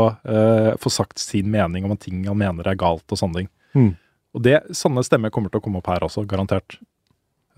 få 0.78 0.92
sagt 0.92 1.18
sin 1.18 1.48
mening 1.50 1.86
om 1.88 1.96
ting 1.98 2.20
han 2.28 2.38
mener 2.38 2.68
er 2.70 2.78
galt 2.78 3.10
og 3.10 3.18
sånne 3.18 3.40
ting. 3.40 3.48
Mm. 3.74 3.90
Og 4.34 4.44
det, 4.46 4.60
sånne 4.76 5.02
stemmer 5.06 5.32
kommer 5.34 5.50
til 5.50 5.62
å 5.62 5.64
komme 5.64 5.80
opp 5.80 5.90
her 5.90 6.06
også, 6.06 6.22
garantert. 6.28 6.76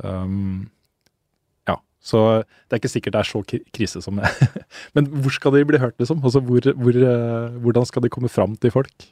Um, 0.00 0.68
så 2.07 2.23
det 2.47 2.77
er 2.77 2.81
ikke 2.81 2.92
sikkert 2.92 3.16
det 3.16 3.23
er 3.25 3.29
så 3.33 3.40
krise 3.75 4.03
som 4.05 4.21
det. 4.23 4.31
Men 4.95 5.09
hvor 5.11 5.35
skal 5.35 5.57
de 5.57 5.64
bli 5.66 5.81
hørt, 5.83 5.97
liksom? 5.99 6.23
Altså, 6.23 6.42
hvor, 6.47 6.69
hvor, 6.79 6.99
eh, 7.11 7.57
hvordan 7.64 7.88
skal 7.88 8.05
de 8.07 8.12
komme 8.14 8.31
fram 8.31 8.55
til 8.62 8.71
folk? 8.75 9.09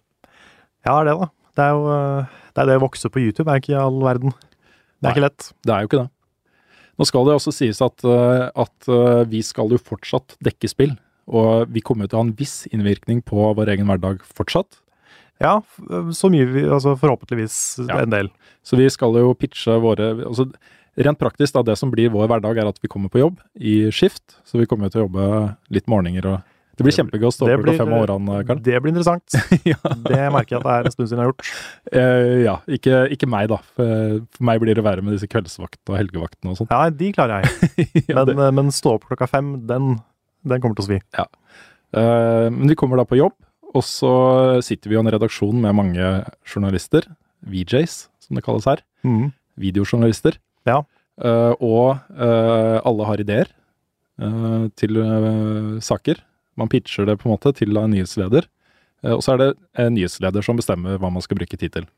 Ja, 0.87 1.01
det 1.01 1.01
er 1.01 1.09
det, 1.11 1.17
da. 1.25 1.31
Det 1.55 1.65
er 1.65 1.71
jo 1.75 1.85
øh, 1.91 2.35
det, 2.55 2.61
er 2.63 2.69
det 2.71 2.77
å 2.79 2.85
vokse 2.85 3.11
på 3.11 3.23
YouTube, 3.23 3.51
er 3.51 3.63
ikke 3.63 3.75
i 3.75 3.81
all 3.81 3.99
verden. 4.05 4.35
Det 4.35 5.09
er 5.09 5.11
Nei. 5.11 5.15
ikke 5.17 5.25
lett. 5.27 5.49
Det 5.67 5.75
er 5.75 5.83
jo 5.85 5.91
ikke 5.91 6.03
det. 6.05 6.11
Nå 6.95 7.07
skal 7.11 7.27
det 7.27 7.35
også 7.35 7.53
sies 7.55 7.81
at, 7.83 8.05
eh, 8.07 8.47
at 8.65 8.89
eh, 8.95 9.25
vi 9.31 9.43
skal 9.43 9.75
jo 9.75 9.81
fortsatt 9.83 10.37
dekke 10.47 10.71
spill. 10.71 10.95
Og 11.25 11.71
vi 11.73 11.81
kommer 11.83 12.07
til 12.07 12.19
å 12.19 12.23
ha 12.23 12.29
en 12.29 12.35
viss 12.39 12.67
innvirkning 12.71 13.23
på 13.27 13.49
vår 13.59 13.71
egen 13.75 13.89
hverdag 13.91 14.23
fortsatt. 14.37 14.79
Ja, 15.43 15.57
så 16.15 16.29
mye 16.31 16.47
vi 16.47 16.61
Altså 16.71 16.93
forhåpentligvis 17.01 17.57
Ja. 17.89 18.03
en 18.05 18.13
del. 18.13 18.29
Så 18.63 18.77
vi 18.79 18.87
skal 18.93 19.17
jo 19.19 19.33
pitche 19.35 19.75
våre 19.83 20.13
altså 20.23 20.47
Rent 20.95 21.19
praktisk, 21.19 21.57
da, 21.57 21.65
det 21.67 21.77
som 21.81 21.91
blir 21.91 22.13
vår 22.15 22.29
hverdag, 22.31 22.59
er 22.61 22.71
at 22.71 22.81
vi 22.83 22.91
kommer 22.91 23.11
på 23.11 23.23
jobb 23.23 23.41
i 23.59 23.91
skift. 23.95 24.37
Så 24.47 24.61
vi 24.61 24.67
kommer 24.71 24.93
til 24.93 25.03
å 25.03 25.07
jobbe 25.09 25.29
litt 25.75 25.89
morgener 25.91 26.29
og 26.31 26.51
Det 26.75 26.83
blir 26.83 26.95
kjempegøy 26.95 27.29
å 27.29 27.33
stå 27.35 27.47
opp 27.47 27.61
klokka 27.63 27.85
fem 27.85 27.91
om 27.93 28.01
morgenen, 28.01 28.47
Karl. 28.49 28.63
Det 28.67 28.79
blir 28.83 28.91
interessant. 28.91 29.37
ja. 29.73 29.79
Det 30.09 30.23
merker 30.35 30.57
jeg 30.57 30.61
at 30.61 30.67
det 30.67 30.75
er 30.75 30.89
en 30.89 30.95
stund 30.95 31.11
siden 31.11 31.21
jeg 31.23 31.27
har 31.27 31.33
gjort. 31.33 31.51
Uh, 31.95 32.33
ja, 32.43 32.55
ikke, 32.79 33.03
ikke 33.15 33.29
meg, 33.31 33.51
da. 33.53 33.61
For, 33.77 34.17
for 34.35 34.49
meg 34.51 34.63
blir 34.63 34.79
det 34.79 34.87
verre 34.87 35.05
med 35.07 35.15
disse 35.15 35.31
kveldsvaktene 35.31 35.95
og 35.95 36.01
helgevaktene 36.01 36.55
og 36.55 36.59
sånn. 36.59 36.71
Ja, 36.75 36.91
de 36.91 37.13
klarer 37.15 37.47
jeg. 37.47 37.87
Ja, 38.11 38.25
Men, 38.27 38.43
øh, 38.43 38.55
men 38.59 38.75
stå 38.75 38.97
opp 38.99 39.07
klokka 39.11 39.31
fem, 39.31 39.55
den, 39.71 39.97
den 40.43 40.63
kommer 40.63 40.79
til 40.79 40.87
å 40.87 40.89
svi. 40.89 41.01
Eh, 41.95 42.49
men 42.51 42.71
vi 42.71 42.79
kommer 42.79 42.99
da 42.99 43.07
på 43.07 43.19
jobb, 43.19 43.37
og 43.75 43.87
så 43.87 44.15
sitter 44.63 44.91
vi 44.91 44.99
jo 44.99 45.03
i 45.03 45.07
en 45.07 45.15
redaksjon 45.15 45.63
med 45.63 45.79
mange 45.79 46.11
journalister. 46.43 47.07
VJs, 47.45 47.97
som 48.25 48.39
det 48.39 48.45
kalles 48.47 48.67
her. 48.69 48.83
Mm. 49.07 49.31
Videojournalister. 49.61 50.39
Ja. 50.68 50.83
Eh, 51.22 51.53
og 51.62 52.00
eh, 52.18 52.79
alle 52.83 53.07
har 53.07 53.22
ideer 53.22 53.50
eh, 54.18 54.64
til 54.79 54.98
saker. 55.85 56.22
Man 56.59 56.70
pitcher 56.70 57.07
det 57.07 57.18
på 57.20 57.29
en 57.29 57.35
måte 57.37 57.55
til 57.57 57.77
en 57.79 57.92
nyhetsleder. 57.94 58.48
Og 59.05 59.20
så 59.20 59.35
er 59.35 59.40
det 59.40 59.46
en 59.83 59.92
nyhetsleder 59.92 60.44
som 60.46 60.57
bestemmer 60.57 60.96
hva 60.96 61.11
man 61.12 61.20
skal 61.20 61.37
bruke 61.37 61.59
tid 61.61 61.74
til. 61.74 61.88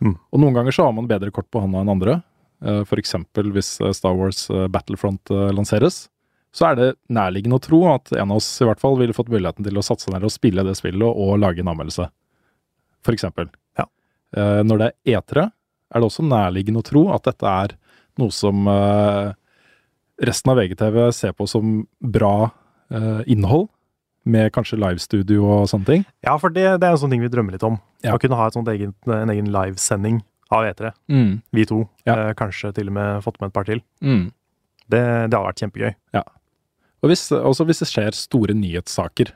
Mm. 0.00 0.14
Og 0.32 0.40
noen 0.40 0.54
ganger 0.56 0.72
så 0.72 0.86
har 0.86 0.94
man 0.96 1.10
bedre 1.10 1.28
kort 1.34 1.50
på 1.52 1.60
hånda 1.60 1.82
enn 1.82 1.90
andre. 1.92 2.14
Eksempel 2.96 3.50
hvis 3.52 3.74
Star 3.92 4.14
Wars 4.16 4.46
Battlefront 4.72 5.28
lanseres. 5.52 6.06
Så 6.56 6.70
er 6.70 6.78
det 6.78 6.88
nærliggende 7.12 7.58
å 7.58 7.64
tro 7.66 7.82
at 7.90 8.14
en 8.14 8.32
av 8.32 8.40
oss 8.40 8.48
i 8.64 8.68
hvert 8.70 8.80
fall 8.80 8.96
ville 8.96 9.12
fått 9.12 9.28
muligheten 9.34 9.66
til 9.66 9.76
å 9.76 9.84
satse 9.84 10.08
ned 10.14 10.24
og 10.24 10.32
spille 10.32 10.64
det 10.64 10.78
spillet 10.78 11.04
og 11.04 11.36
lage 11.42 11.60
en 11.60 11.68
anmeldelse. 11.74 12.08
For 13.04 13.18
eksempel. 13.18 13.50
Ja. 13.76 13.84
Når 14.64 14.80
det 14.80 14.88
er 14.88 15.18
E3, 15.18 15.44
er 15.44 16.00
det 16.00 16.08
også 16.08 16.24
nærliggende 16.24 16.80
å 16.80 16.88
tro 16.88 17.04
at 17.12 17.28
dette 17.28 17.50
er 17.66 17.76
noe 18.20 18.34
som 18.34 18.68
eh, 18.70 19.30
resten 20.24 20.52
av 20.52 20.60
VGTV 20.60 20.98
ser 21.16 21.34
på 21.36 21.46
som 21.50 21.80
bra 22.00 22.50
eh, 22.94 23.24
innhold, 23.30 23.68
med 24.24 24.48
kanskje 24.54 24.78
livestudio 24.80 25.42
og 25.44 25.66
sånne 25.68 25.88
ting. 25.88 26.04
Ja, 26.24 26.38
for 26.40 26.52
det, 26.52 26.64
det 26.80 26.88
er 26.88 26.94
en 26.94 27.02
sånn 27.02 27.12
ting 27.12 27.20
vi 27.20 27.28
drømmer 27.32 27.56
litt 27.56 27.66
om. 27.66 27.76
Ja. 28.04 28.14
Å 28.16 28.20
kunne 28.22 28.38
ha 28.38 28.46
et 28.48 28.56
sånt 28.56 28.70
egen, 28.72 28.94
en 29.04 29.32
egen 29.34 29.50
livesending 29.52 30.22
av 30.54 30.64
E3. 30.70 30.94
Vi 31.52 31.66
to. 31.68 31.82
Ja. 32.08 32.16
Eh, 32.16 32.32
kanskje 32.38 32.72
til 32.76 32.88
og 32.88 32.96
med 32.96 33.20
fått 33.26 33.36
med 33.42 33.50
et 33.50 33.56
par 33.56 33.68
til. 33.68 33.82
Mm. 34.00 34.30
Det, 34.88 35.04
det 35.28 35.36
har 35.36 35.44
vært 35.44 35.60
kjempegøy. 35.60 35.92
Og 37.04 37.10
hvis, 37.12 37.26
også 37.36 37.66
hvis 37.68 37.82
det 37.82 37.90
skjer 37.90 38.16
store 38.16 38.56
nyhetssaker. 38.56 39.34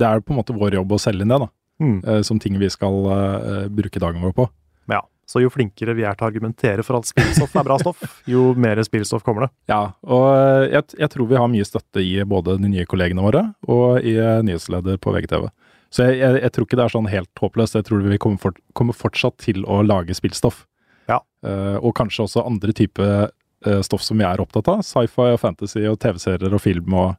Det 0.00 0.08
er 0.08 0.22
på 0.24 0.32
en 0.32 0.38
måte 0.38 0.56
vår 0.56 0.78
jobb 0.78 0.94
å 0.96 1.00
selge 1.02 1.26
inn 1.26 1.32
det, 1.32 1.36
da. 1.42 1.50
Mm. 1.80 1.98
eh, 2.04 2.20
som 2.24 2.40
ting 2.40 2.56
vi 2.60 2.68
skal 2.72 2.96
eh, 3.12 3.66
bruke 3.72 4.00
dagen 4.00 4.24
vår 4.24 4.32
på. 4.36 4.46
Ja. 4.92 5.02
Så 5.30 5.44
jo 5.44 5.50
flinkere 5.52 5.94
vi 5.94 6.02
er 6.02 6.16
til 6.18 6.26
å 6.26 6.30
argumentere 6.30 6.82
for 6.82 6.98
at 6.98 7.06
spillstoff 7.06 7.52
er 7.54 7.66
bra 7.68 7.76
stoff, 7.78 8.00
jo 8.26 8.48
mer 8.58 8.80
spillstoff 8.82 9.22
kommer 9.26 9.46
det. 9.46 9.50
Ja, 9.70 9.92
og 10.02 10.24
eh, 10.34 10.64
jeg, 10.72 10.96
jeg 11.04 11.12
tror 11.12 11.28
vi 11.30 11.38
har 11.38 11.50
mye 11.52 11.66
støtte 11.68 12.02
i 12.02 12.16
både 12.26 12.56
de 12.58 12.70
nye 12.72 12.86
kollegene 12.90 13.22
våre 13.22 13.44
og 13.70 14.02
i 14.02 14.16
eh, 14.18 14.40
nyhetsleder 14.46 14.98
på 15.02 15.14
VGTV. 15.14 15.46
Så 15.94 16.06
jeg, 16.06 16.18
jeg, 16.20 16.40
jeg 16.44 16.54
tror 16.54 16.66
ikke 16.66 16.78
det 16.80 16.86
er 16.86 16.94
sånn 16.94 17.10
helt 17.10 17.42
håpløst. 17.42 17.78
Jeg 17.78 17.86
tror 17.86 18.02
vi 18.06 18.18
kommer, 18.22 18.42
fort, 18.42 18.58
kommer 18.78 18.96
fortsatt 18.96 19.38
til 19.42 19.62
å 19.66 19.80
lage 19.86 20.14
spillstoff. 20.18 20.64
Ja. 21.10 21.18
Uh, 21.46 21.78
og 21.82 21.96
kanskje 21.98 22.26
også 22.28 22.44
andre 22.46 22.74
type 22.76 23.02
uh, 23.02 23.80
stoff 23.86 24.04
som 24.06 24.20
vi 24.20 24.26
er 24.26 24.42
opptatt 24.42 24.70
av. 24.70 24.84
Sci-fi 24.86 25.32
og 25.34 25.40
fantasy 25.42 25.82
og 25.90 25.98
TV-serier 26.02 26.54
og 26.54 26.62
film 26.62 26.94
og 26.94 27.16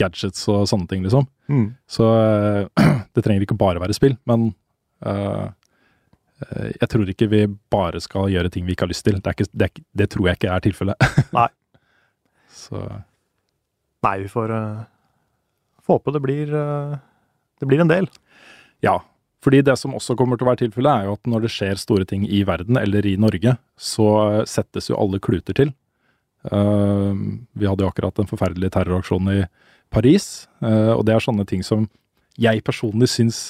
gadgets 0.00 0.48
og 0.50 0.64
sånne 0.66 0.90
ting, 0.90 1.06
liksom. 1.06 1.28
Mm. 1.46 1.68
Så 1.86 2.10
uh, 2.10 2.66
det 3.14 3.22
trenger 3.22 3.46
ikke 3.46 3.60
bare 3.60 3.82
være 3.82 3.98
spill, 3.98 4.18
men 4.30 4.50
jeg 6.50 6.88
tror 6.90 7.10
ikke 7.12 7.28
vi 7.30 7.44
bare 7.72 8.00
skal 8.02 8.30
gjøre 8.32 8.50
ting 8.52 8.66
vi 8.66 8.74
ikke 8.76 8.86
har 8.86 8.92
lyst 8.92 9.04
til. 9.06 9.20
Det, 9.22 9.34
ikke, 9.36 9.48
det, 9.52 9.68
det 9.98 10.08
tror 10.12 10.28
jeg 10.28 10.40
ikke 10.40 10.52
er 10.54 10.64
tilfellet. 10.64 11.08
Nei. 11.38 11.48
Så 12.52 12.82
Nei, 14.02 14.16
vi 14.24 14.28
får, 14.30 14.50
uh, 14.50 14.82
få 15.86 15.98
håpe 15.98 16.14
det 16.14 16.22
blir, 16.24 16.50
uh, 16.50 16.96
det 17.62 17.70
blir 17.70 17.84
en 17.84 17.90
del. 17.92 18.10
ja. 18.84 18.98
Fordi 19.42 19.58
det 19.66 19.74
som 19.74 19.94
også 19.98 20.14
kommer 20.14 20.38
til 20.38 20.46
å 20.46 20.52
være 20.52 20.60
tilfellet, 20.60 21.00
er 21.00 21.08
jo 21.08 21.14
at 21.16 21.26
når 21.26 21.40
det 21.42 21.48
skjer 21.50 21.80
store 21.80 22.04
ting 22.06 22.22
i 22.30 22.44
verden 22.46 22.78
eller 22.78 23.06
i 23.10 23.16
Norge, 23.18 23.56
så 23.74 24.06
settes 24.46 24.86
jo 24.86 24.94
alle 25.02 25.18
kluter 25.18 25.56
til. 25.58 25.72
Uh, 26.46 27.10
vi 27.58 27.66
hadde 27.66 27.82
jo 27.82 27.90
akkurat 27.90 28.22
en 28.22 28.30
forferdelig 28.30 28.70
terroraksjon 28.74 29.32
i 29.34 29.40
Paris, 29.90 30.46
uh, 30.62 30.94
og 30.94 31.02
det 31.08 31.16
er 31.16 31.26
sånne 31.26 31.46
ting 31.50 31.66
som 31.66 31.88
jeg 32.38 32.62
personlig 32.62 33.10
syns 33.10 33.40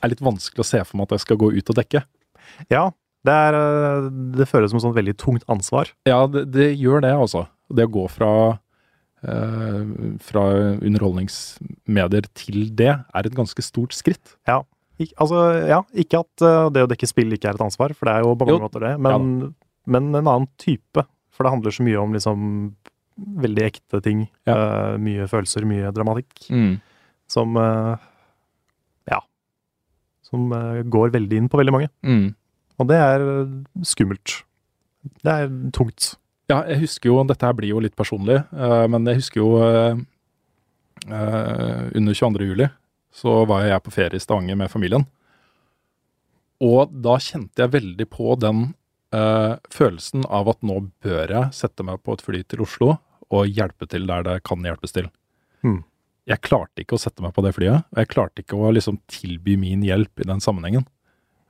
er 0.00 0.14
litt 0.14 0.22
vanskelig 0.22 0.62
å 0.62 0.70
se 0.70 0.80
for 0.86 0.98
meg 0.98 1.08
at 1.08 1.18
jeg 1.18 1.26
skal 1.26 1.40
gå 1.42 1.50
ut 1.56 1.74
og 1.74 1.78
dekke. 1.82 2.04
Ja, 2.72 2.88
det, 3.26 3.36
er, 3.36 3.56
uh, 3.58 4.08
det 4.36 4.48
føles 4.50 4.72
som 4.72 4.80
et 4.80 4.86
sånt 4.86 4.98
veldig 4.98 5.16
tungt 5.20 5.46
ansvar. 5.52 5.92
Ja, 6.08 6.24
det, 6.30 6.46
det 6.54 6.72
gjør 6.80 7.04
det, 7.06 7.14
altså. 7.16 7.46
Det 7.70 7.88
å 7.88 7.94
gå 7.94 8.08
fra 8.10 8.32
fra 9.20 10.42
underholdningsmedier 10.80 12.24
til 12.32 12.70
det 12.72 12.88
er 12.88 13.26
et 13.28 13.34
ganske 13.36 13.60
stort 13.60 13.92
skritt. 13.92 14.30
Ja. 14.48 14.62
Ik 14.96 15.10
altså, 15.20 15.42
ja, 15.68 15.82
ikke 15.92 16.22
at 16.24 16.44
det 16.72 16.86
å 16.86 16.88
dekke 16.88 17.08
spill 17.10 17.36
ikke 17.36 17.50
er 17.50 17.58
et 17.58 17.66
ansvar, 17.66 17.92
for 17.92 18.08
det 18.08 18.14
er 18.14 18.24
jo 18.24 18.30
på 18.32 18.48
mange 18.48 18.54
jo, 18.56 18.62
måter 18.64 18.86
det, 18.86 18.94
men, 18.96 19.12
ja. 19.12 19.50
men, 19.92 20.08
en 20.14 20.22
annen 20.22 20.48
type. 20.56 21.04
For 21.36 21.44
det 21.44 21.52
handler 21.52 21.76
så 21.76 21.84
mye 21.84 22.00
om 22.00 22.16
liksom 22.16 22.46
veldig 23.44 23.64
ekte 23.66 24.00
ting. 24.04 24.24
Ja. 24.48 24.56
Uh, 24.56 24.96
mye 25.02 25.28
følelser, 25.30 25.68
mye 25.68 25.92
dramatikk. 25.94 26.46
Mm. 26.48 26.78
Som 27.30 27.60
uh. 27.60 28.00
Som 30.30 30.52
uh, 30.54 30.80
går 30.86 31.12
veldig 31.16 31.42
inn 31.42 31.50
på 31.50 31.60
veldig 31.60 31.74
mange. 31.74 31.90
Mm. 32.06 32.32
Og 32.80 32.88
det 32.88 32.98
er 33.02 33.26
skummelt. 33.86 34.40
Det 35.24 35.32
er 35.32 35.52
tungt. 35.76 36.14
Ja, 36.50 36.62
jeg 36.66 36.82
husker 36.82 37.12
jo 37.12 37.20
Dette 37.28 37.46
her 37.46 37.54
blir 37.56 37.72
jo 37.72 37.82
litt 37.82 37.96
personlig, 37.98 38.40
uh, 38.54 38.86
men 38.90 39.06
jeg 39.10 39.22
husker 39.22 39.42
jo 39.42 39.50
under 41.00 42.12
22. 42.12 42.44
juli 42.44 42.66
så 43.16 43.38
var 43.48 43.62
jeg 43.64 43.82
på 43.86 43.92
ferie 43.94 44.18
i 44.18 44.22
Stavanger 44.22 44.58
med 44.60 44.68
familien. 44.68 45.06
Og 46.60 46.92
da 46.92 47.14
kjente 47.16 47.62
jeg 47.62 47.72
veldig 47.72 48.06
på 48.12 48.34
den 48.36 48.66
følelsen 49.72 50.26
av 50.28 50.50
at 50.52 50.60
nå 50.60 50.76
bør 51.02 51.32
jeg 51.32 51.56
sette 51.56 51.86
meg 51.88 52.02
på 52.04 52.14
et 52.14 52.22
fly 52.22 52.42
til 52.44 52.66
Oslo 52.66 52.92
og 53.30 53.48
hjelpe 53.48 53.88
til 53.90 54.06
der 54.06 54.26
det 54.26 54.36
kan 54.46 54.62
hjelpes 54.66 54.94
til. 54.94 55.08
Hmm. 55.64 55.80
Jeg 56.30 56.42
klarte 56.46 56.84
ikke 56.84 56.94
å 56.94 57.02
sette 57.02 57.24
meg 57.24 57.34
på 57.34 57.42
det 57.42 57.52
flyet, 57.56 57.86
og 57.90 57.98
jeg 57.98 58.10
klarte 58.12 58.44
ikke 58.44 58.58
å 58.58 58.70
liksom 58.72 59.00
tilby 59.10 59.56
min 59.58 59.82
hjelp 59.86 60.22
i 60.22 60.28
den 60.30 60.42
sammenhengen. 60.42 60.86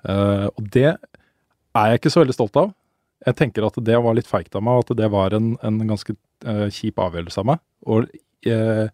og 0.08 0.60
det 0.72 0.94
er 0.96 1.90
jeg 1.90 2.00
ikke 2.00 2.12
så 2.14 2.22
veldig 2.22 2.36
stolt 2.38 2.56
av 2.56 2.70
jeg 3.26 3.36
tenker 3.36 3.66
at 3.66 3.76
det 3.84 3.98
var 4.00 4.16
litt 4.16 4.28
feigt 4.28 4.54
av 4.56 4.64
meg, 4.64 4.82
at 4.82 4.96
det 4.96 5.08
var 5.12 5.34
en, 5.36 5.52
en 5.66 5.80
ganske 5.88 6.14
uh, 6.46 6.66
kjip 6.72 7.00
avgjørelse 7.02 7.42
av 7.42 7.50
meg. 7.52 7.62
Og 7.90 8.08
uh, 8.48 8.86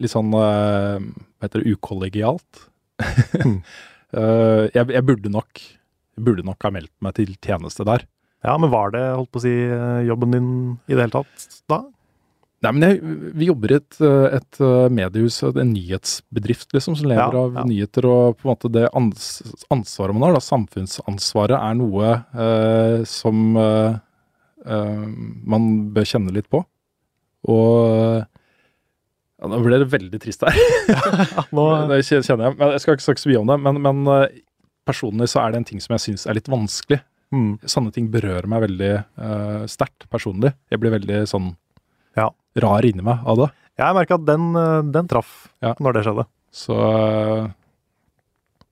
litt 0.00 0.12
sånn 0.12 0.32
uh, 0.34 1.00
Hva 1.00 1.46
heter 1.48 1.64
det 1.64 1.76
ukollegialt. 1.76 2.66
mm. 3.40 3.58
jeg, 4.76 4.84
jeg, 4.94 5.02
burde 5.02 5.30
nok 5.32 5.62
burde 6.14 6.44
nok 6.46 6.62
ha 6.62 6.70
meldt 6.70 6.92
meg 7.02 7.16
til 7.16 7.32
tjeneste 7.42 7.82
der. 7.88 8.04
Ja, 8.44 8.52
men 8.60 8.70
var 8.70 8.92
det 8.94 9.00
holdt 9.02 9.32
på 9.34 9.40
å 9.40 9.42
si 9.42 9.54
jobben 10.06 10.36
din 10.36 10.50
i 10.86 10.94
det 10.94 11.00
hele 11.00 11.14
tatt 11.16 11.46
da? 11.70 11.80
Nei, 12.64 12.72
men 12.72 12.84
jeg, 12.86 13.14
Vi 13.36 13.48
jobber 13.50 13.74
i 13.74 13.76
et, 13.78 13.98
et, 14.38 14.60
mediehus, 14.94 15.40
en 15.46 15.72
nyhetsbedrift 15.72 16.72
liksom, 16.76 16.96
som 16.98 17.10
lever 17.10 17.36
ja, 17.36 17.44
av 17.44 17.58
ja. 17.60 17.64
nyheter. 17.68 18.08
Og 18.08 18.38
på 18.38 18.48
en 18.48 18.52
måte 18.54 18.72
det 18.72 18.86
ans 18.96 19.28
ansvaret 19.74 20.16
man 20.16 20.28
har, 20.28 20.36
da, 20.38 20.44
samfunnsansvaret, 20.44 21.56
er 21.58 21.78
noe 21.78 22.14
eh, 22.46 23.00
som 23.08 23.58
eh, 23.60 23.98
eh, 24.64 25.04
man 25.54 25.68
bør 25.96 26.08
kjenne 26.14 26.34
litt 26.36 26.48
på. 26.52 26.64
Og 27.52 28.24
ja, 28.24 29.50
Nå 29.50 29.60
ble 29.64 29.80
det 29.82 29.90
veldig 29.92 30.20
trist 30.22 30.44
her. 30.46 30.56
nå... 31.56 31.64
det 31.90 32.00
kjenner 32.06 32.48
jeg. 32.48 32.58
Men 32.58 32.76
jeg 32.76 32.84
skal 32.84 32.96
ikke 32.96 33.08
snakke 33.08 33.24
så 33.24 33.32
mye 33.32 33.42
om 33.42 33.50
det, 33.50 33.58
men, 33.66 33.82
men 33.84 34.14
eh, 34.14 34.38
personlig 34.88 35.28
så 35.32 35.42
er 35.42 35.52
det 35.52 35.60
en 35.60 35.68
ting 35.72 35.82
som 35.84 35.96
jeg 35.96 36.06
syns 36.08 36.24
er 36.28 36.38
litt 36.38 36.50
vanskelig. 36.52 37.02
Mm. 37.34 37.50
Sånne 37.66 37.92
ting 37.94 38.08
berører 38.12 38.46
meg 38.50 38.64
veldig 38.68 38.92
eh, 38.94 39.62
sterkt 39.70 40.06
personlig. 40.12 40.54
Jeg 40.72 40.80
blir 40.80 40.94
veldig 40.94 41.24
sånn 41.28 41.52
ja. 42.18 42.30
rar 42.64 42.86
inni 42.86 43.04
meg 43.04 43.26
av 43.26 43.42
det. 43.42 43.50
Jeg 43.80 43.96
merka 43.96 44.18
at 44.18 44.26
den, 44.28 44.54
eh, 44.58 44.80
den 44.94 45.10
traff 45.10 45.34
ja. 45.64 45.74
når 45.82 45.96
det 45.96 46.04
skjedde. 46.06 46.24
Så 46.54 46.76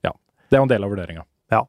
ja. 0.06 0.12
Det 0.12 0.58
er 0.58 0.62
en 0.62 0.70
del 0.70 0.86
av 0.86 0.92
vurderinga. 0.92 1.24
Ja. 1.50 1.64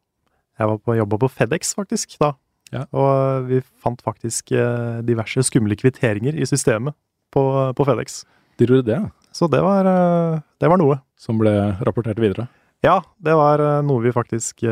Jeg 0.62 0.70
var 0.70 0.82
på 0.86 0.98
jobba 1.00 1.20
på 1.24 1.32
Fedex 1.34 1.74
faktisk 1.78 2.18
da. 2.22 2.34
Ja. 2.74 2.86
Og 2.94 3.50
vi 3.50 3.62
fant 3.82 4.02
faktisk 4.06 4.54
eh, 4.54 5.02
diverse 5.06 5.46
skumle 5.50 5.78
kvitteringer 5.78 6.38
i 6.38 6.46
systemet 6.50 6.98
på, 7.34 7.44
på 7.74 7.88
Fedex. 7.90 8.22
De 8.62 8.68
gjorde 8.70 8.86
det? 8.92 9.00
Så 9.34 9.50
det 9.50 9.64
var, 9.66 9.90
eh, 9.90 10.42
det 10.62 10.70
var 10.70 10.82
noe. 10.82 11.00
Som 11.18 11.42
ble 11.42 11.54
rapportert 11.82 12.22
videre? 12.22 12.46
Ja, 12.86 13.00
det 13.24 13.34
var 13.40 13.62
noe 13.88 14.04
vi 14.04 14.12
faktisk 14.12 14.66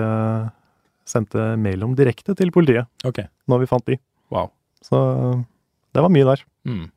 sendte 1.07 1.45
mail 1.55 1.85
om 1.85 1.93
direkte 1.95 2.35
til 2.35 2.51
politiet. 2.51 2.89
Ok. 3.07 3.21
Når 3.47 3.61
vi 3.61 3.69
fant 3.71 3.85
de. 3.87 3.95
Wow. 4.35 4.49
Så 4.83 4.99
det 5.95 6.03
var 6.03 6.11
mye 6.11 6.27
der. 6.27 6.43
Mm. 6.67 6.89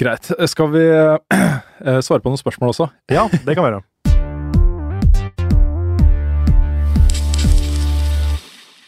Greit. 0.00 0.30
Skal 0.50 0.70
vi 0.72 0.82
uh, 0.88 2.00
svare 2.02 2.22
på 2.22 2.32
noen 2.32 2.40
spørsmål 2.40 2.72
også? 2.72 2.90
Ja, 3.12 3.28
det 3.30 3.54
kan 3.54 3.62
vi 3.62 3.70
gjøre. 3.70 3.82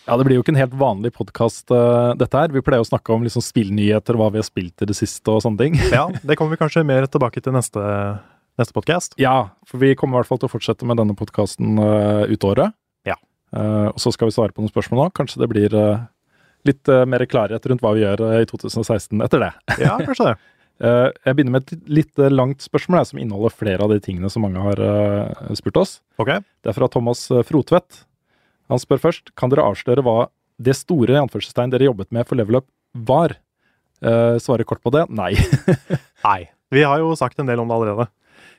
Ja, 0.05 0.19
Det 0.21 0.27
blir 0.27 0.37
jo 0.37 0.43
ikke 0.45 0.53
en 0.53 0.61
helt 0.61 0.75
vanlig 0.77 1.15
podkast, 1.17 1.71
uh, 1.73 2.13
eh, 2.13 2.17
dette 2.21 2.37
her. 2.37 2.53
Vi 2.53 2.61
pleier 2.65 2.85
å 2.85 2.89
snakke 2.89 3.15
om 3.15 3.25
liksom 3.25 3.45
spillnyheter, 3.45 4.19
hva 4.21 4.29
vi 4.33 4.41
har 4.43 4.45
spilt 4.45 4.85
i 4.85 4.89
det 4.91 4.97
siste 4.99 5.33
og 5.33 5.41
sånne 5.45 5.63
ting. 5.63 5.79
ja, 5.97 6.05
det 6.21 6.37
kommer 6.37 6.53
vi 6.53 6.61
kanskje 6.61 6.85
mer 6.85 7.09
tilbake 7.09 7.41
til 7.41 7.57
neste, 7.57 7.81
neste 8.61 8.77
podkast. 8.77 9.17
Ja, 9.21 9.55
for 9.69 9.81
vi 9.81 9.95
kommer 9.97 10.19
i 10.19 10.23
hvert 10.23 10.33
fall 10.33 10.43
til 10.43 10.51
å 10.51 10.53
fortsette 10.53 10.89
med 10.89 11.01
denne 11.01 11.17
podkasten 11.17 11.81
uh, 11.81 12.29
ut 12.29 12.45
året. 12.45 12.77
Ja. 13.09 13.17
Uh, 13.57 13.95
og 13.95 14.03
så 14.03 14.13
skal 14.13 14.29
vi 14.29 14.37
svare 14.37 14.53
på 14.53 14.61
noen 14.61 14.73
spørsmål 14.73 15.07
nå. 15.07 15.09
Kanskje 15.17 15.41
det 15.41 15.49
blir 15.55 15.73
uh, 15.73 16.05
litt 16.69 16.91
uh, 16.91 17.05
mer 17.09 17.25
klarhet 17.29 17.67
rundt 17.69 17.85
hva 17.85 17.95
vi 17.97 18.05
gjør 18.05 18.25
uh, 18.25 18.41
i 18.41 18.49
2016 18.49 19.25
etter 19.25 19.45
det. 19.45 19.53
ja, 19.83 19.97
kanskje 20.01 20.31
det. 20.31 20.35
Uh, 20.83 21.09
jeg 21.27 21.37
begynner 21.37 21.57
med 21.57 21.67
et 21.67 21.91
litt 22.01 22.25
langt 22.33 22.65
spørsmål 22.65 23.05
som 23.09 23.21
inneholder 23.21 23.55
flere 23.55 23.85
av 23.85 23.93
de 23.95 24.01
tingene 24.03 24.31
som 24.33 24.45
mange 24.47 24.63
har 24.63 24.83
spurt 25.59 25.81
oss. 25.81 25.99
Okay. 26.23 26.43
Det 26.65 26.73
er 26.73 26.79
fra 26.79 26.91
Thomas 26.91 27.27
Frotvedt. 27.49 28.05
Han 28.73 28.81
spør 28.81 29.03
først 29.11 29.35
kan 29.39 29.53
dere 29.53 29.67
avsløre 29.69 30.05
hva 30.05 30.29
det 30.65 30.77
store 30.79 31.19
anførselstegn 31.21 31.73
dere 31.75 31.91
jobbet 31.91 32.13
med 32.15 32.27
for 32.29 32.39
Level 32.39 32.63
Up 32.63 32.69
var. 32.95 33.35
svarer 34.41 34.67
kort 34.69 34.83
på 34.85 34.93
det 34.95 35.03
nei. 35.11 35.33
nei. 36.27 36.45
Vi 36.71 36.83
har 36.87 37.01
jo 37.03 37.15
sagt 37.19 37.39
en 37.41 37.49
del 37.51 37.61
om 37.63 37.69
det 37.71 37.75
allerede. 37.75 38.07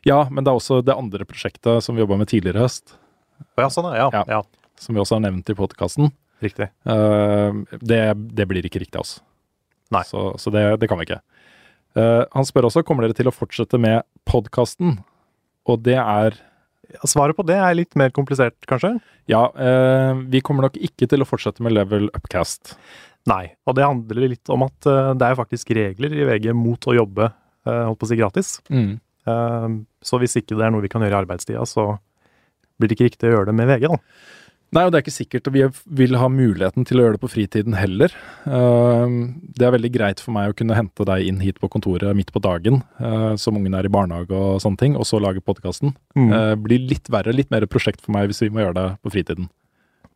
Ja, 0.05 0.27
men 0.29 0.45
det 0.45 0.51
er 0.51 0.59
også 0.59 0.81
det 0.85 0.93
andre 0.93 1.25
prosjektet 1.25 1.83
som 1.83 1.97
vi 1.97 2.03
jobba 2.03 2.19
med 2.19 2.29
tidligere 2.29 2.61
i 2.61 2.65
høst. 2.67 2.93
Ja, 3.57 3.69
sånn, 3.73 3.89
ja. 3.95 4.09
ja. 4.13 4.23
ja. 4.29 4.41
Som 4.79 4.95
vi 4.95 5.01
også 5.01 5.17
har 5.17 5.23
nevnt 5.25 5.49
i 5.49 5.55
podkasten. 5.57 6.11
Riktig. 6.43 6.67
Uh, 6.87 7.63
det, 7.79 8.01
det, 8.35 8.47
blir 8.49 8.65
ikke 8.67 8.81
riktig, 8.83 8.99
altså. 8.99 9.23
Nei. 9.93 10.03
Så, 10.07 10.27
så 10.41 10.51
det, 10.53 10.65
det, 10.81 10.89
kan 10.91 10.99
vi 10.99 11.07
ikke. 11.07 11.21
Uh, 11.95 12.25
han 12.33 12.47
spør 12.47 12.69
også 12.69 12.83
kommer 12.87 13.05
dere 13.05 13.15
til 13.17 13.29
å 13.29 13.35
fortsette 13.35 13.79
med 13.81 14.03
podkasten, 14.27 14.99
og 15.69 15.85
det 15.85 15.99
er 16.01 16.41
Svaret 17.09 17.33
på 17.33 17.41
det 17.43 17.55
er 17.57 17.73
litt 17.73 17.95
mer 17.97 18.11
komplisert, 18.13 18.59
kanskje? 18.69 18.91
Ja, 19.27 19.47
uh, 19.57 20.19
vi 20.29 20.39
kommer 20.45 20.67
nok 20.67 20.75
ikke 20.77 21.07
til 21.09 21.23
å 21.23 21.27
fortsette 21.27 21.63
med 21.65 21.73
Level 21.73 22.11
Upcast. 22.13 22.75
Nei, 23.25 23.55
og 23.65 23.73
det 23.75 23.87
handler 23.87 24.29
litt 24.35 24.51
om 24.53 24.67
at 24.67 24.85
det 24.85 25.25
er 25.25 25.37
faktisk 25.39 25.71
regler 25.73 26.13
i 26.13 26.27
VG 26.29 26.51
mot 26.53 26.85
å 26.85 26.93
jobbe 26.93 27.31
holdt 27.65 27.97
på 27.97 28.05
å 28.05 28.09
si 28.11 28.17
gratis. 28.19 28.51
Mm. 28.69 28.99
så 30.05 30.19
hvis 30.21 30.37
ikke 30.37 30.53
det 30.53 30.67
er 30.67 30.75
noe 30.75 30.85
vi 30.85 30.91
kan 30.93 31.01
gjøre 31.01 31.17
i 31.17 31.21
arbeidstida, 31.23 31.63
så 31.65 31.87
blir 32.77 32.91
det 32.91 32.99
ikke 32.99 33.07
riktig 33.09 33.31
å 33.31 33.33
gjøre 33.33 33.49
det 33.49 33.55
med 33.57 33.71
VG, 33.71 33.87
da. 33.89 33.97
Nei, 34.75 34.83
og 34.83 34.91
det 34.91 34.97
er 34.97 35.03
ikke 35.05 35.15
sikkert 35.15 35.47
vi 35.55 35.61
vil 36.01 36.17
ha 36.19 36.27
muligheten 36.27 36.83
til 36.87 36.99
å 36.99 37.05
gjøre 37.05 37.15
det 37.15 37.23
på 37.23 37.29
fritiden 37.31 37.77
heller. 37.79 38.11
Ehm, 38.43 39.19
det 39.55 39.63
er 39.63 39.71
veldig 39.71 39.91
greit 39.93 40.23
for 40.23 40.35
meg 40.35 40.51
å 40.51 40.57
kunne 40.57 40.75
hente 40.75 41.07
deg 41.07 41.29
inn 41.29 41.39
hit 41.39 41.61
på 41.63 41.69
kontoret 41.71 42.11
midt 42.17 42.33
på 42.35 42.41
dagen, 42.43 42.81
eh, 42.99 43.37
som 43.39 43.55
ungen 43.55 43.77
er 43.77 43.87
i 43.87 43.93
barnehage 43.93 44.35
og 44.35 44.59
sånne 44.63 44.81
ting, 44.81 44.97
og 44.99 45.07
så 45.07 45.21
lage 45.23 45.43
podkasten. 45.45 45.95
Mm. 46.19 46.27
Eh, 46.27 46.55
blir 46.59 46.89
litt 46.91 47.07
verre, 47.07 47.31
litt 47.31 47.53
mer 47.55 47.63
prosjekt 47.71 48.03
for 48.03 48.11
meg 48.17 48.27
hvis 48.27 48.43
vi 48.43 48.51
må 48.51 48.65
gjøre 48.65 48.75
det 48.81 48.87
på 48.99 49.15
fritiden. 49.15 49.47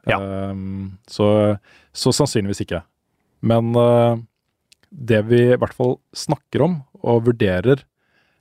Ja. 0.10 0.20
Ehm, 0.20 1.00
så, 1.08 1.56
så, 1.96 2.12
sannsynligvis 2.12 2.66
ikke. 2.68 2.84
Men 3.40 3.72
eh, 3.80 4.20
det 4.92 5.24
vi 5.32 5.44
i 5.54 5.60
hvert 5.60 5.78
fall 5.78 6.02
snakker 6.12 6.68
om 6.68 6.82
og 7.00 7.30
vurderer, 7.32 7.86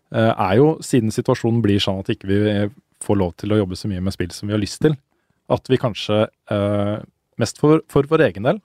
er 0.09 0.55
jo, 0.57 0.71
siden 0.81 1.13
situasjonen 1.13 1.59
blir 1.61 1.83
sånn 1.85 1.99
at 2.01 2.09
ikke 2.09 2.31
vi 2.31 2.37
ikke 2.41 2.71
får 3.05 3.19
lov 3.21 3.35
til 3.37 3.53
å 3.53 3.59
jobbe 3.59 3.77
så 3.77 3.91
mye 3.91 4.01
med 4.01 4.15
spill 4.15 4.31
som 4.33 4.49
vi 4.49 4.55
har 4.57 4.63
lyst 4.63 4.81
til, 4.81 4.95
at 5.49 5.71
vi 5.71 5.79
kanskje, 5.81 6.27
eh, 6.51 6.97
mest 7.41 7.61
for, 7.61 7.83
for, 7.89 8.09
vår 8.09 8.27
egen 8.29 8.49
del, 8.49 8.61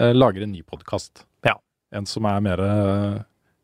eh, 0.00 0.12
lager 0.14 0.44
en 0.44 0.52
ny 0.52 0.62
podkast. 0.62 1.24
Ja. 1.46 1.56
En 1.92 2.06
som 2.06 2.26
er 2.28 2.40
mer 2.44 2.60
eh, 2.60 3.22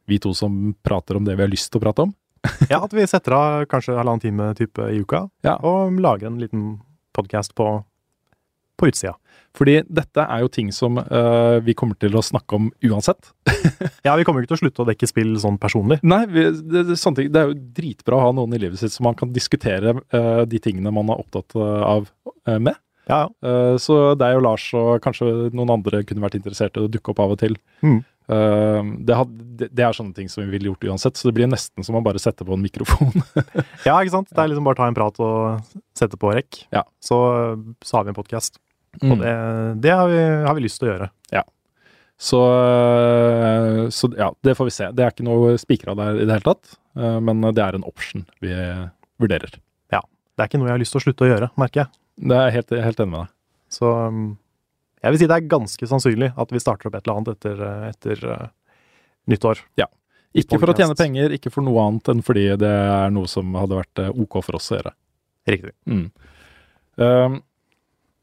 vi 0.08 0.18
to 0.18 0.32
som 0.34 0.74
prater 0.82 1.16
om 1.16 1.24
det 1.24 1.36
vi 1.36 1.44
har 1.44 1.52
lyst 1.52 1.70
til 1.72 1.80
å 1.80 1.84
prate 1.84 2.06
om. 2.08 2.14
ja, 2.72 2.80
at 2.80 2.94
vi 2.94 3.06
setter 3.06 3.34
av 3.36 3.66
kanskje 3.68 3.98
halvannen 3.98 4.22
time 4.22 4.52
type 4.56 4.84
i 4.88 5.02
uka, 5.02 5.26
ja. 5.44 5.58
og 5.60 5.98
lager 6.00 6.30
en 6.30 6.40
liten 6.40 6.68
podkast 7.16 7.54
på 7.58 7.68
på 8.78 8.90
utsida. 8.90 9.16
Fordi 9.56 9.78
dette 9.88 10.24
er 10.24 10.42
jo 10.44 10.50
ting 10.52 10.70
som 10.74 10.98
uh, 11.00 11.58
vi 11.64 11.74
kommer 11.78 11.98
til 12.00 12.14
å 12.16 12.24
snakke 12.24 12.58
om 12.58 12.70
uansett. 12.90 13.32
Ja, 14.06 14.14
vi 14.16 14.24
kommer 14.24 14.40
ikke 14.40 14.54
til 14.54 14.58
å 14.58 14.60
slutte 14.62 14.82
å 14.82 14.88
dekke 14.88 15.08
spill 15.08 15.34
sånn 15.40 15.58
personlig. 15.60 15.98
Nei, 16.06 16.22
vi, 16.30 16.46
det, 16.56 16.84
det, 16.88 16.96
ting, 16.96 17.30
det 17.32 17.40
er 17.40 17.50
jo 17.50 17.56
dritbra 17.76 18.18
å 18.18 18.26
ha 18.28 18.34
noen 18.36 18.54
i 18.56 18.60
livet 18.60 18.80
sitt 18.80 18.94
som 18.94 19.04
man 19.08 19.16
kan 19.18 19.32
diskutere 19.34 19.94
uh, 20.14 20.44
de 20.48 20.60
tingene 20.62 20.92
man 20.94 21.10
er 21.12 21.20
opptatt 21.20 21.56
eh, 21.58 21.82
av 21.84 22.06
uh, 22.08 22.56
med. 22.56 22.78
Ja, 23.08 23.22
ja. 23.24 23.76
Så 23.80 23.94
deg 24.20 24.36
og 24.36 24.42
Lars 24.44 24.66
og 24.76 24.98
kanskje 25.00 25.48
noen 25.56 25.70
andre 25.72 26.02
kunne 26.04 26.20
vært 26.20 26.36
interessert 26.36 26.76
i 26.76 26.82
å 26.84 26.90
dukke 26.92 27.14
opp 27.14 27.22
av 27.24 27.32
og 27.32 27.40
til. 27.40 27.56
Mm. 27.80 28.02
Det, 28.28 29.14
had, 29.16 29.32
det, 29.62 29.80
er 29.80 29.96
sånne 29.96 30.12
ting 30.12 30.28
som 30.28 30.42
vi 30.42 30.50
ville 30.52 30.68
gjort 30.68 30.84
uansett, 30.90 31.16
så 31.16 31.30
det 31.30 31.38
blir 31.38 31.48
nesten 31.48 31.86
som 31.86 31.96
å 31.96 32.04
bare 32.04 32.20
sette 32.20 32.44
på 32.44 32.52
en 32.52 32.60
mikrofon. 32.60 33.16
ja, 33.88 33.94
ikke 33.94 34.12
sant? 34.12 34.28
Det 34.28 34.44
er 34.44 34.52
liksom 34.52 34.68
bare 34.68 34.76
å 34.76 34.80
ta 34.82 34.90
en 34.92 34.98
prat 34.98 35.24
og 35.24 35.78
sette 35.96 36.20
på 36.20 36.34
rekk. 36.36 36.66
Ja. 36.74 36.84
Så, 37.00 37.16
så 37.80 37.96
har 37.96 38.04
vi 38.04 38.12
en 38.12 38.20
podkast. 38.20 38.60
Og 38.98 39.20
det, 39.20 39.32
det 39.84 39.94
har, 39.94 40.08
vi, 40.10 40.20
har 40.48 40.56
vi 40.56 40.64
lyst 40.64 40.80
til 40.80 40.88
å 40.88 40.92
gjøre. 40.92 41.10
Så, 42.18 42.38
eh, 42.64 43.88
så 43.88 44.10
ja, 44.18 44.34
det 44.40 44.54
får 44.54 44.64
vi 44.64 44.74
se. 44.74 44.90
Det 44.90 45.04
er 45.04 45.14
ikke 45.14 45.26
noe 45.26 45.54
spikra 45.60 45.94
der 45.98 46.18
i 46.18 46.26
det 46.26 46.34
hele 46.34 46.46
tatt, 46.48 46.74
eh, 46.98 47.18
men 47.22 47.46
det 47.54 47.62
er 47.62 47.78
en 47.78 47.86
option 47.86 48.24
vi 48.42 48.50
vurderer. 49.22 49.54
Ja. 49.94 50.02
Det 50.34 50.42
er 50.42 50.50
ikke 50.50 50.60
noe 50.60 50.72
jeg 50.72 50.76
har 50.76 50.82
lyst 50.82 50.96
til 50.96 51.02
å 51.02 51.04
slutte 51.06 51.26
å 51.26 51.30
gjøre, 51.30 51.50
merker 51.60 51.84
jeg. 51.84 51.92
Det 52.28 52.40
er 52.40 52.54
helt, 52.56 52.74
helt 52.74 53.02
enig 53.04 53.12
med 53.12 53.20
deg. 53.22 53.34
Så 53.70 53.92
um, 54.10 54.24
jeg 54.98 55.14
vil 55.14 55.20
si 55.20 55.28
det 55.30 55.36
er 55.36 55.50
ganske 55.52 55.88
sannsynlig 55.90 56.32
at 56.34 56.54
vi 56.54 56.62
starter 56.62 56.90
opp 56.90 56.96
et 56.98 57.06
eller 57.06 57.20
annet 57.20 57.30
etter, 57.36 57.62
etter 57.92 58.24
uh, 58.26 58.46
nyttår. 59.30 59.62
Ikke 60.38 60.58
for 60.58 60.72
å 60.72 60.76
tjene 60.76 60.98
penger, 60.98 61.34
ikke 61.36 61.52
for 61.54 61.66
noe 61.66 61.84
annet 61.86 62.10
enn 62.10 62.24
fordi 62.26 62.48
det 62.58 62.72
er 62.72 63.14
noe 63.14 63.30
som 63.30 63.54
hadde 63.58 63.78
vært 63.78 64.02
ok 64.10 64.40
for 64.42 64.58
oss 64.58 64.72
å 64.72 64.80
gjøre. 64.80 64.92
Riktig. 65.48 65.72
Mm. 65.88 66.08
Um, 66.98 67.38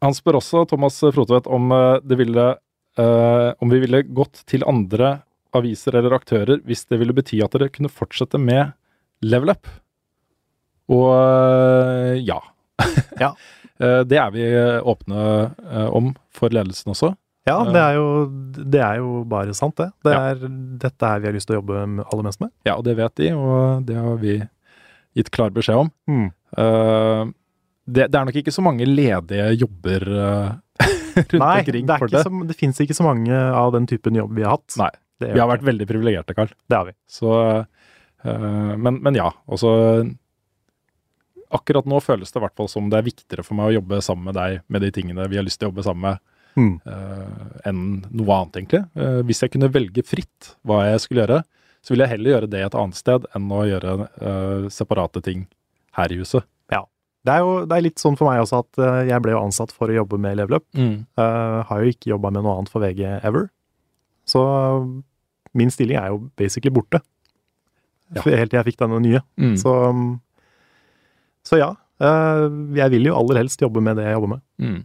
han 0.04 0.14
spør 0.18 0.38
også, 0.42 0.66
Thomas 0.70 0.98
Frotvedt, 1.00 1.48
om 1.48 1.72
eh, 1.72 2.00
det 2.04 2.18
ville 2.20 2.46
eh, 3.00 3.50
Om 3.62 3.72
vi 3.72 3.80
ville 3.86 4.04
gått 4.16 4.44
til 4.50 4.66
andre 4.68 5.22
aviser 5.56 5.96
eller 5.96 6.12
aktører 6.18 6.60
hvis 6.68 6.84
det 6.92 7.00
ville 7.00 7.16
bety 7.16 7.40
at 7.46 7.54
dere 7.56 7.70
kunne 7.72 7.88
fortsette 7.92 8.38
med 8.42 8.74
Level 9.24 9.54
Up. 9.54 9.68
Og 10.92 11.12
eh, 11.16 12.18
ja. 12.28 12.42
Ja. 13.24 13.34
Det 13.76 14.16
er 14.16 14.30
vi 14.32 14.44
åpne 14.88 15.22
om 15.92 16.14
for 16.32 16.48
ledelsen 16.56 16.94
også. 16.94 17.10
Ja, 17.44 17.58
det 17.68 17.76
er, 17.82 17.98
jo, 17.98 18.06
det 18.72 18.80
er 18.80 19.02
jo 19.02 19.18
bare 19.28 19.52
sant, 19.54 19.76
det. 19.82 19.90
det 20.08 20.14
Ja. 20.16 20.22
er 20.32 20.46
dette 20.80 21.10
her 21.12 21.20
vi 21.20 21.28
har 21.28 21.36
lyst 21.36 21.50
til 21.50 21.58
å 21.58 21.60
jobbe 21.60 21.82
aller 22.06 22.24
mest 22.24 22.40
med. 22.40 22.54
Ja, 22.66 22.78
og 22.80 22.86
det 22.88 22.96
vet 22.96 23.16
de, 23.20 23.34
og 23.36 23.84
det 23.90 23.98
har 24.00 24.16
vi 24.24 24.38
gitt 25.20 25.30
klar 25.36 25.52
beskjed 25.56 25.76
om. 25.84 25.92
Mm. 26.08 26.30
Det, 27.86 28.08
det 28.12 28.18
er 28.20 28.26
nok 28.28 28.38
ikke 28.42 28.54
så 28.56 28.64
mange 28.66 28.86
ledige 28.90 29.48
jobber 29.62 30.06
uh, 30.10 30.52
rundt 31.22 31.36
Nei, 31.40 31.60
omkring 31.62 31.86
det, 31.90 31.98
for 32.02 32.12
det. 32.12 32.24
så, 32.26 32.44
det 32.50 32.58
fins 32.60 32.82
ikke 32.82 32.98
så 32.98 33.06
mange 33.06 33.32
av 33.36 33.72
den 33.76 33.86
typen 33.90 34.18
jobb 34.18 34.34
vi 34.36 34.44
har 34.46 34.58
hatt. 34.58 34.76
Nei, 34.82 34.90
Vi 35.22 35.40
har 35.40 35.48
vært 35.52 35.64
veldig 35.68 35.88
privilegerte, 35.88 36.36
Karl. 36.36 36.50
det 36.70 36.76
har 36.80 36.90
vi. 36.90 36.96
Så, 37.08 37.32
uh, 37.32 38.74
men, 38.76 38.98
men 39.06 39.16
ja, 39.22 39.30
også 39.48 39.72
Akkurat 41.56 41.86
nå 41.88 42.00
føles 42.02 42.32
det 42.34 42.40
i 42.40 42.44
hvert 42.44 42.56
fall 42.58 42.68
som 42.68 42.88
det 42.90 42.98
er 42.98 43.06
viktigere 43.06 43.44
for 43.46 43.56
meg 43.56 43.70
å 43.70 43.76
jobbe 43.78 44.00
sammen 44.04 44.26
med 44.32 44.36
deg 44.36 44.64
med 44.74 44.82
de 44.82 44.90
tingene 44.92 45.28
vi 45.30 45.38
har 45.38 45.46
lyst 45.46 45.60
til 45.62 45.70
å 45.70 45.72
jobbe 45.72 45.86
sammen 45.86 46.10
med, 46.10 46.24
Mm. 46.56 46.78
uh, 46.88 47.60
enn 47.68 47.80
noe 48.16 48.32
annet, 48.32 48.56
egentlig. 48.62 48.80
Hvis 49.28 49.42
jeg 49.44 49.52
kunne 49.52 49.68
velge 49.68 50.00
fritt 50.08 50.54
hva 50.64 50.86
jeg 50.88 51.02
skulle 51.04 51.26
gjøre, 51.26 51.40
så 51.84 51.92
ville 51.92 52.06
jeg 52.08 52.14
heller 52.14 52.32
gjøre 52.32 52.48
det 52.54 52.62
et 52.64 52.78
annet 52.80 52.96
sted 52.96 53.26
enn 53.36 53.50
å 53.52 53.60
gjøre 53.68 53.96
separate 54.72 55.20
ting 55.26 55.42
her 56.00 56.14
i 56.16 56.20
huset. 56.22 56.48
Det 57.26 57.34
er 57.34 57.42
jo 57.42 57.54
det 57.66 57.78
er 57.78 57.86
litt 57.88 58.02
sånn 58.02 58.18
for 58.20 58.30
meg 58.30 58.44
også 58.44 58.62
at 58.62 58.80
eh, 58.82 59.02
jeg 59.10 59.24
ble 59.26 59.34
jo 59.34 59.42
ansatt 59.42 59.74
for 59.74 59.90
å 59.90 59.98
jobbe 59.98 60.20
med 60.22 60.38
Level 60.38 60.60
Up. 60.60 60.66
Mm. 60.78 61.06
Uh, 61.18 61.62
har 61.70 61.82
jo 61.82 61.94
ikke 61.94 62.12
jobba 62.12 62.32
med 62.36 62.46
noe 62.46 62.60
annet 62.60 62.72
for 62.74 62.86
VG 62.86 63.02
ever. 63.18 63.48
Så 64.30 64.42
min 65.58 65.72
stilling 65.74 65.98
er 66.02 66.12
jo 66.14 66.26
basically 66.38 66.74
borte. 66.74 67.02
Ja. 68.14 68.22
Helt 68.22 68.52
til 68.52 68.60
jeg 68.60 68.68
fikk 68.70 68.82
denne 68.84 69.00
nye. 69.02 69.22
Mm. 69.42 69.56
Så, 69.58 69.74
så 71.48 71.62
ja. 71.62 71.72
Uh, 72.02 72.76
jeg 72.76 72.92
vil 72.94 73.10
jo 73.10 73.16
aller 73.18 73.42
helst 73.42 73.64
jobbe 73.64 73.82
med 73.82 73.98
det 73.98 74.06
jeg 74.06 74.18
jobber 74.20 74.36
med. 74.36 74.46
Mm. 74.62 74.84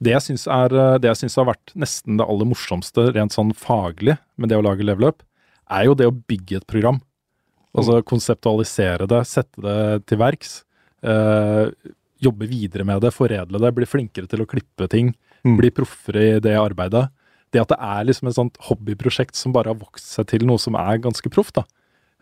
Det 0.00 0.14
jeg 0.14 0.24
syns 0.24 0.46
Det 0.48 1.10
jeg 1.10 1.18
syns 1.18 1.36
har 1.36 1.50
vært 1.50 1.74
nesten 1.76 2.16
det 2.16 2.24
aller 2.24 2.48
morsomste 2.48 3.10
rent 3.12 3.34
sånn 3.36 3.52
faglig 3.52 4.16
med 4.40 4.48
det 4.48 4.56
å 4.56 4.64
lage 4.64 4.86
level 4.86 5.10
up, 5.10 5.20
er 5.68 5.90
jo 5.90 5.96
det 5.98 6.08
å 6.08 6.14
bygge 6.14 6.62
et 6.62 6.70
program. 6.70 7.02
Altså 7.76 8.00
konseptualisere 8.02 9.06
det, 9.10 9.20
sette 9.28 9.60
det 9.62 10.06
til 10.08 10.18
verks. 10.22 10.62
Eh, 11.02 11.70
jobbe 12.20 12.46
videre 12.50 12.84
med 12.84 13.00
det, 13.02 13.12
foredle 13.16 13.60
det, 13.62 13.72
bli 13.74 13.86
flinkere 13.88 14.28
til 14.28 14.42
å 14.44 14.48
klippe 14.48 14.88
ting. 14.92 15.14
Mm. 15.44 15.56
Bli 15.56 15.70
proffere 15.72 16.24
i 16.36 16.40
det 16.44 16.56
arbeidet. 16.60 17.06
Det 17.50 17.60
at 17.62 17.68
det 17.72 17.78
er 17.80 18.04
liksom 18.06 18.28
et 18.28 18.36
sånt 18.36 18.58
hobbyprosjekt 18.68 19.34
som 19.34 19.52
bare 19.56 19.72
har 19.72 19.78
vokst 19.80 20.12
seg 20.14 20.28
til 20.30 20.44
noe 20.46 20.60
som 20.60 20.76
er 20.78 21.00
ganske 21.02 21.30
proft, 21.32 21.54
da, 21.56 21.64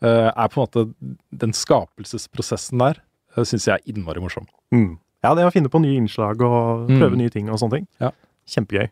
eh, 0.01 0.31
er 0.31 0.49
på 0.49 0.63
en 0.63 0.65
måte 0.69 1.15
den 1.37 1.53
skapelsesprosessen 1.53 2.79
der, 2.79 3.03
uh, 3.37 3.43
syns 3.45 3.67
jeg 3.67 3.75
er 3.81 3.93
innmari 3.93 4.23
morsom. 4.23 4.47
Mm. 4.73 4.99
Ja, 5.25 5.35
det 5.35 5.45
å 5.45 5.53
finne 5.53 5.69
på 5.69 5.81
nye 5.83 5.99
innslag 5.99 6.41
og 6.41 6.89
Mm. 6.89 6.99
prøve 7.01 7.17
nye 7.19 7.31
ting 7.31 7.51
og 7.51 7.59
sånne 7.59 7.79
ting. 7.81 7.89
Ja. 8.01 8.13
Kjempegøy. 8.47 8.89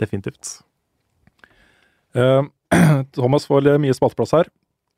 Definitivt. 0.00 0.62
Uh, 2.16 2.42
Thomas 3.14 3.46
får 3.46 3.68
mye 3.78 3.94
spalteplass 3.94 4.32
her, 4.32 4.48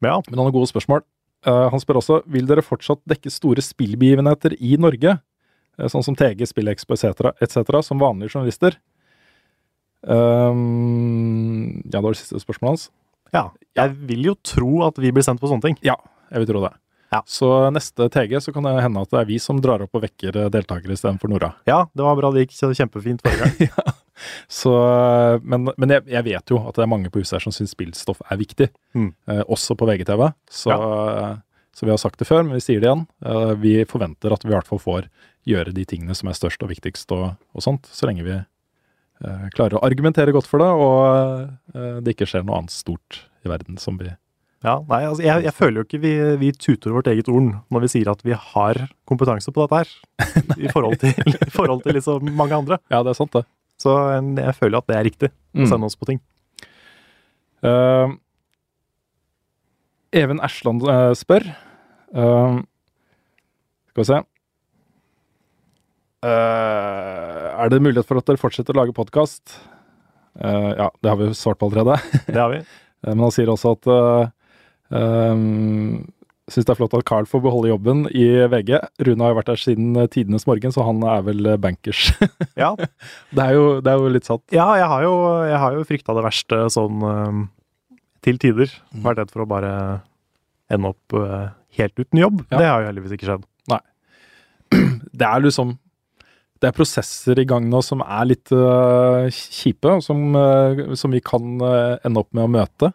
Ja. 0.05 0.21
men 0.29 0.39
han 0.39 0.47
har 0.47 0.53
gode 0.53 0.71
spørsmål. 0.71 1.03
Eh, 1.47 1.67
han 1.71 1.83
spør 1.83 2.01
også 2.01 2.21
vil 2.33 2.49
dere 2.49 2.65
fortsatt 2.65 3.03
dekke 3.09 3.31
store 3.31 3.63
spillbegivenheter 3.63 4.57
i 4.59 4.75
Norge, 4.83 5.19
eh, 5.79 5.91
sånn 5.93 6.05
som 6.07 6.17
TG, 6.19 6.43
SpillExpo 6.51 6.97
etc., 6.97 7.33
etc., 7.43 7.83
som 7.87 8.03
vanlige 8.03 8.35
journalister? 8.35 8.79
Um, 10.07 11.83
ja, 11.87 11.99
det 11.99 12.03
var 12.03 12.15
det 12.15 12.21
siste 12.21 12.43
spørsmålet 12.43 12.75
hans. 12.77 12.91
ja. 13.35 13.49
Jeg 13.77 13.93
vil 14.09 14.23
jo 14.31 14.33
tro 14.41 14.87
at 14.87 14.97
vi 15.03 15.11
blir 15.13 15.25
sendt 15.25 15.43
på 15.43 15.51
sånne 15.51 15.67
ting. 15.67 15.75
Ja, 15.85 15.99
jeg 16.31 16.41
vil 16.41 16.49
tro 16.49 16.63
det. 16.63 16.73
Ja. 17.13 17.21
Så 17.29 17.49
neste 17.75 18.09
TG 18.09 18.39
så 18.41 18.55
kan 18.55 18.65
det 18.65 18.73
hende 18.83 19.03
at 19.05 19.11
det 19.13 19.19
er 19.21 19.29
vi 19.29 19.37
som 19.43 19.61
drar 19.63 19.85
opp 19.85 19.95
og 19.95 20.03
vekker 20.07 20.49
deltakere 20.51 20.97
istedenfor 20.97 21.31
Nora. 21.31 21.53
Ja, 21.69 21.85
det 21.93 22.07
var 22.07 22.17
bra. 22.17 22.33
Det 22.33 22.47
gikk 22.47 22.57
kjempefint 22.81 23.21
forrige 23.23 23.69
gang. 23.69 23.93
Så, 24.49 24.73
men 25.43 25.69
men 25.77 25.93
jeg, 25.97 26.07
jeg 26.11 26.25
vet 26.27 26.51
jo 26.55 26.61
at 26.69 26.77
det 26.79 26.85
er 26.87 26.91
mange 26.93 27.11
på 27.13 27.21
huset 27.23 27.37
her 27.39 27.45
som 27.47 27.55
syns 27.55 27.75
spillstoff 27.77 28.23
er 28.31 28.41
viktig, 28.41 28.71
Mm. 28.97 29.11
eh, 29.29 29.43
også 29.53 29.77
på 29.77 29.87
VGTV. 29.91 30.31
Så, 30.51 30.73
så 31.77 31.85
vi 31.87 31.93
har 31.93 32.01
sagt 32.01 32.19
det 32.19 32.27
før, 32.29 32.43
men 32.47 32.57
vi 32.57 32.65
sier 32.65 32.81
det 32.81 32.89
igjen. 32.89 33.07
Eh, 33.25 33.55
vi 33.61 33.75
forventer 33.85 34.33
at 34.33 34.45
vi 34.45 34.51
i 34.53 34.57
hvert 34.57 34.69
fall 34.69 34.81
får 34.81 35.09
gjøre 35.47 35.75
de 35.77 35.85
tingene 35.87 36.15
som 36.17 36.29
er 36.31 36.35
størst 36.39 36.63
og 36.65 36.71
viktigst 36.73 37.13
og, 37.15 37.35
og 37.55 37.63
sånt, 37.63 37.87
så 37.93 38.09
lenge 38.09 38.25
vi 38.27 38.35
eh, 38.37 39.49
klarer 39.55 39.79
å 39.79 39.85
argumentere 39.87 40.33
godt 40.35 40.49
for 40.51 40.59
det, 40.65 40.71
og 40.75 41.77
eh, 41.77 41.99
det 42.03 42.17
ikke 42.17 42.27
skjer 42.33 42.47
noe 42.49 42.63
annet 42.63 42.75
stort 42.75 43.21
i 43.45 43.53
verden 43.53 43.77
som 43.79 43.99
vi 44.01 44.09
Ja, 44.65 44.81
nei, 44.89 45.03
altså, 45.07 45.23
jeg, 45.23 45.45
jeg 45.47 45.55
føler 45.55 45.79
jo 45.79 45.85
ikke 45.87 46.01
vi, 46.03 46.15
vi 46.41 46.49
tuter 46.57 46.91
vårt 46.97 47.07
eget 47.13 47.29
ord 47.31 47.53
når 47.71 47.85
vi 47.85 47.91
sier 47.93 48.09
at 48.11 48.25
vi 48.27 48.35
har 48.35 48.81
kompetanse 49.07 49.53
på 49.55 49.63
dette 49.69 49.85
her, 49.85 49.93
i 50.65 50.73
forhold 50.73 50.99
til, 51.05 51.15
i 51.37 51.53
forhold 51.55 51.85
til 51.85 51.95
liksom 52.01 52.33
mange 52.35 52.57
andre. 52.59 52.81
Ja, 52.91 53.05
det 53.07 53.13
er 53.13 53.21
sant, 53.21 53.37
det. 53.37 53.45
Så 53.81 53.93
jeg 54.41 54.55
føler 54.57 54.79
at 54.81 54.87
det 54.89 54.97
er 54.97 55.05
riktig 55.11 55.29
å 55.33 55.35
Mm. 55.57 55.67
sende 55.71 55.87
oss 55.89 55.97
på 55.97 56.05
ting. 56.09 56.19
Uh, 57.65 58.13
Even 60.13 60.39
Ersland 60.45 60.83
uh, 60.85 61.13
spør 61.17 61.45
uh, 62.15 62.59
Skal 63.89 64.03
vi 64.03 64.05
se 64.05 64.19
Er 66.27 67.69
det 67.73 67.81
mulighet 67.83 68.07
for 68.09 68.21
at 68.21 68.27
dere 68.29 68.41
fortsetter 68.41 68.75
å 68.77 68.81
lage 68.83 68.95
podkast? 68.97 69.57
ja, 70.37 70.91
det 71.01 71.09
har 71.09 71.17
vi 71.17 71.31
svart 71.33 71.57
på 71.59 71.71
allerede. 71.71 71.97
Det 72.29 72.37
har 72.37 72.51
vi. 72.53 72.59
Men 73.09 73.23
han 73.25 73.33
sier 73.33 73.49
også 73.49 73.71
at 73.73 73.87
uh, 73.89 74.27
Syns 76.47 76.63
det 76.63 76.77
er 76.77 76.79
flott 76.79 76.95
at 76.95 77.03
Carl 77.09 77.27
får 77.27 77.41
beholde 77.43 77.73
jobben 77.73 78.05
i 78.15 78.25
VG. 78.47 78.77
Rune 79.03 79.25
har 79.25 79.33
jo 79.33 79.39
vært 79.41 79.49
der 79.51 79.59
siden 79.59 79.97
eh, 79.99 80.07
tidenes 80.15 80.47
morgen, 80.47 80.71
så 80.71 80.85
han 80.87 81.03
er 81.03 81.25
vel 81.27 81.43
eh, 81.43 81.59
bankers. 81.59 82.13
Ja, 82.63 82.71
det, 82.79 83.43
er 83.43 83.57
jo, 83.57 83.65
det 83.83 83.91
er 83.91 83.99
jo 83.99 84.13
litt 84.15 84.29
satt. 84.29 84.45
ja 84.55 84.69
jeg 84.79 84.87
har 84.93 85.03
jo, 85.03 85.17
jeg 85.45 85.59
har 85.65 85.75
jo 85.75 85.83
frykta 85.89 86.15
det 86.17 86.25
verste 86.29 86.61
sånn 86.73 87.03
eh, 87.11 87.43
til 88.23 88.39
tider. 88.43 88.71
Vært 89.03 89.25
redd 89.25 89.35
for 89.35 89.43
å 89.43 89.49
bare 89.51 89.73
ende 90.71 90.95
opp 90.95 91.19
helt 91.77 91.99
uten 91.99 92.23
jobb. 92.23 92.41
Ja. 92.47 92.61
Det 92.63 92.71
har 92.71 92.81
jo 92.83 92.89
heldigvis 92.93 93.19
ikke 93.19 93.29
skjedd. 93.29 93.45
Nei. 93.71 93.83
det 95.19 95.27
er 95.27 95.45
liksom 95.45 95.77
Det 96.63 96.71
er 96.71 96.75
prosesser 96.75 97.39
i 97.39 97.47
gang 97.47 97.67
nå 97.71 97.83
som 97.85 98.01
er 98.03 98.25
litt 98.31 98.51
uh, 98.55 99.27
kjipe, 99.29 99.99
som, 100.03 100.23
uh, 100.33 100.95
som 100.97 101.13
vi 101.13 101.21
kan 101.21 101.59
uh, 101.61 101.99
ende 102.07 102.23
opp 102.23 102.31
med 102.33 102.47
å 102.47 102.53
møte. 102.63 102.95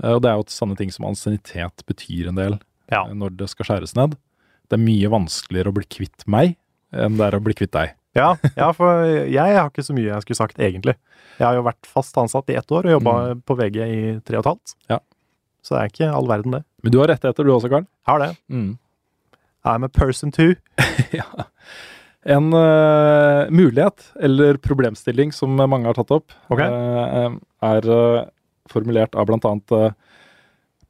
Og 0.00 0.20
det 0.24 0.30
er 0.30 0.38
jo 0.38 0.46
sånne 0.48 0.78
ting 0.78 0.92
som 0.94 1.08
ansiennitet 1.08 1.82
betyr 1.88 2.30
en 2.30 2.38
del 2.38 2.60
Ja. 2.90 3.04
eh, 3.06 3.14
når 3.16 3.36
det 3.38 3.50
skal 3.52 3.68
skjæres 3.68 3.96
ned. 3.98 4.16
Det 4.70 4.78
er 4.78 4.84
mye 4.84 5.10
vanskeligere 5.12 5.72
å 5.72 5.76
bli 5.76 5.86
kvitt 5.90 6.26
meg 6.30 6.56
enn 6.90 7.18
det 7.18 7.26
er 7.26 7.38
å 7.38 7.42
bli 7.42 7.54
kvitt 7.54 7.74
deg. 7.74 7.94
Ja, 8.18 8.34
ja, 8.58 8.72
for 8.74 9.06
jeg 9.06 9.54
har 9.54 9.68
ikke 9.70 9.84
så 9.86 9.94
mye 9.94 10.08
jeg 10.08 10.24
skulle 10.24 10.40
sagt, 10.40 10.58
egentlig. 10.58 10.96
Jeg 11.38 11.46
har 11.46 11.56
jo 11.56 11.66
vært 11.66 11.86
fast 11.86 12.16
ansatt 12.18 12.50
i 12.50 12.56
ett 12.58 12.74
år 12.74 12.88
og 12.88 12.96
jobba 12.96 13.14
på 13.46 13.56
VG 13.60 13.78
i 13.84 14.00
tre 14.26 14.40
og 14.40 14.42
et 14.42 14.50
halvt. 14.50 14.74
Ja. 14.90 14.98
Så 15.62 15.76
det 15.76 15.80
er 15.80 15.92
ikke 15.92 16.08
all 16.16 16.28
verden, 16.28 16.56
det. 16.56 16.62
Men 16.82 16.94
du 16.94 16.98
har 17.00 17.10
rettigheter 17.12 17.46
du 17.46 17.52
også, 17.54 17.70
Karl. 17.70 17.86
Jeg 17.86 18.10
har 18.10 18.22
det. 18.24 18.30
Mm. 18.50 18.70
I'm 19.70 19.86
a 19.86 19.92
person 19.92 20.32
too. 20.34 20.56
ja. 21.20 21.26
En 22.28 22.50
uh, 22.52 23.46
mulighet 23.52 24.10
eller 24.20 24.58
problemstilling 24.60 25.32
som 25.32 25.54
mange 25.56 25.88
har 25.88 25.96
tatt 25.96 26.12
opp, 26.12 26.34
okay. 26.52 26.68
uh, 26.68 27.38
er 27.70 27.88
uh, 27.88 28.26
formulert 28.68 29.16
av 29.16 29.30
blant 29.30 29.46
annet 29.48 29.76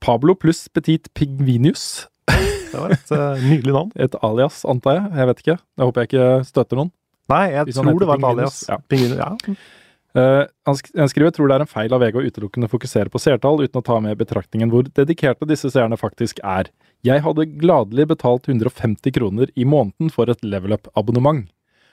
Pablo 0.00 0.34
pluss 0.38 0.68
Petit 0.72 1.10
Pingvinius. 1.14 2.06
Det 2.70 2.78
var 2.78 2.94
et 2.94 3.12
uh, 3.12 3.34
nydelig 3.42 3.74
navn. 3.74 3.90
Et 3.98 4.16
alias, 4.24 4.62
antar 4.68 4.96
jeg. 4.96 5.10
Jeg 5.18 5.30
vet 5.30 5.44
ikke. 5.44 5.56
Jeg 5.58 5.88
håper 5.88 6.02
jeg 6.04 6.10
ikke 6.10 6.30
støter 6.48 6.80
noen. 6.80 6.92
Nei, 7.30 7.44
jeg 7.52 7.76
tror 7.76 8.00
det 8.00 8.08
var 8.10 8.20
et 8.20 8.26
alias. 8.30 8.62
ja. 8.70 8.78
Pingvinus, 8.90 9.20
ja. 9.20 9.56
Uh, 10.10 10.42
han 10.66 10.74
sk 10.74 10.88
han 10.98 11.10
skriver 11.10 11.30
tror 11.30 11.46
det 11.46 11.54
er 11.54 11.62
en 11.62 11.70
feil 11.70 11.92
av 11.94 12.02
VG 12.02 12.16
å 12.18 12.24
utelukkende 12.26 12.66
fokusere 12.70 13.12
på 13.12 13.20
seertall 13.22 13.60
uten 13.62 13.78
å 13.78 13.84
ta 13.86 14.00
med 14.02 14.18
betraktningen 14.18 14.72
hvor 14.72 14.88
dedikerte 14.90 15.46
disse 15.46 15.70
seerne 15.70 15.98
faktisk 16.00 16.42
er. 16.42 16.72
Jeg 17.06 17.22
hadde 17.24 17.46
gladelig 17.60 18.08
betalt 18.10 18.48
150 18.50 19.14
kroner 19.14 19.52
i 19.54 19.64
måneden 19.68 20.10
for 20.12 20.30
et 20.32 20.42
level 20.42 20.74
up-abonnement. 20.76 21.46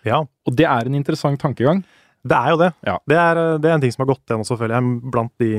ja. 0.07 0.23
Og 0.47 0.57
det 0.57 0.65
er 0.65 0.89
en 0.89 0.97
interessant 0.97 1.39
tankegang. 1.41 1.83
Det 2.27 2.37
er 2.37 2.53
jo 2.53 2.59
det. 2.59 2.71
Ja. 2.87 2.97
Det, 3.07 3.17
er, 3.17 3.39
eh, 3.39 3.57
det 3.61 3.69
er 3.69 3.77
en 3.77 3.83
ting 3.83 3.93
som 3.93 4.03
har 4.03 4.13
gått 4.13 4.25
igjen 4.25 4.43
også, 4.43 4.57
føler 4.59 4.77
jeg, 4.77 4.95
blant 5.13 5.33
de 5.43 5.51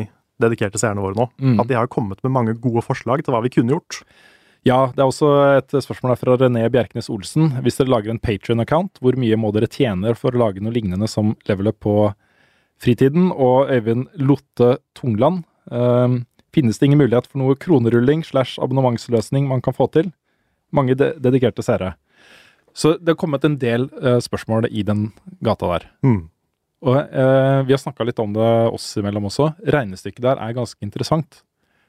dedikerte 0.43 0.81
seerne 0.81 1.03
våre 1.05 1.19
nå. 1.19 1.29
Mm. 1.39 1.61
At 1.63 1.71
de 1.71 1.79
har 1.79 1.91
kommet 1.93 2.23
med 2.25 2.35
mange 2.35 2.57
gode 2.59 2.83
forslag 2.87 3.25
til 3.25 3.35
hva 3.35 3.43
vi 3.45 3.53
kunne 3.55 3.75
gjort. 3.75 4.03
Ja, 4.67 4.89
det 4.95 5.01
er 5.01 5.09
også 5.09 5.29
et 5.59 5.75
spørsmål 5.85 6.13
her 6.13 6.21
fra 6.21 6.37
René 6.41 6.65
Bjerknes 6.73 7.09
Olsen. 7.13 7.53
Hvis 7.65 7.79
dere 7.79 7.93
lager 7.93 8.13
en 8.13 8.21
Patrion-account, 8.23 8.99
hvor 9.03 9.17
mye 9.21 9.39
må 9.39 9.53
dere 9.55 9.71
tjene 9.71 10.15
for 10.19 10.35
å 10.35 10.43
lage 10.43 10.63
noe 10.65 10.75
lignende 10.75 11.09
som 11.11 11.37
level 11.49 11.71
up 11.71 11.79
på 11.85 11.95
fritiden? 12.83 13.31
Og 13.33 13.71
Øyvind 13.73 14.09
Lotte 14.19 14.79
Tungland. 14.99 15.45
um, 15.71 16.25
finnes 16.55 16.79
det 16.79 16.89
ingen 16.89 16.99
mulighet 16.99 17.27
for 17.29 17.43
noe 17.43 17.57
kronerulling 17.61 18.25
slash 18.25 18.59
abonnementsløsning 18.59 19.47
man 19.49 19.63
kan 19.63 19.77
få 19.77 19.87
til? 19.93 20.13
Mange 20.73 20.97
de 20.99 21.13
dedikerte 21.21 21.63
seere. 21.63 21.95
Så 22.75 22.97
det 22.99 23.15
har 23.15 23.21
kommet 23.21 23.45
en 23.45 23.59
del 23.59 23.89
uh, 24.03 24.19
spørsmål 24.23 24.69
i 24.71 24.83
den 24.83 25.13
gata 25.45 25.71
der. 25.75 25.89
Mm. 26.03 26.29
Og 26.87 26.97
eh, 26.99 27.61
vi 27.67 27.75
har 27.75 27.81
snakka 27.83 28.07
litt 28.07 28.21
om 28.23 28.33
det 28.37 28.49
oss 28.71 28.93
imellom 29.01 29.27
også. 29.31 29.51
Regnestykket 29.67 30.23
der 30.25 30.43
er 30.43 30.57
ganske 30.57 30.79
interessant. 30.85 31.43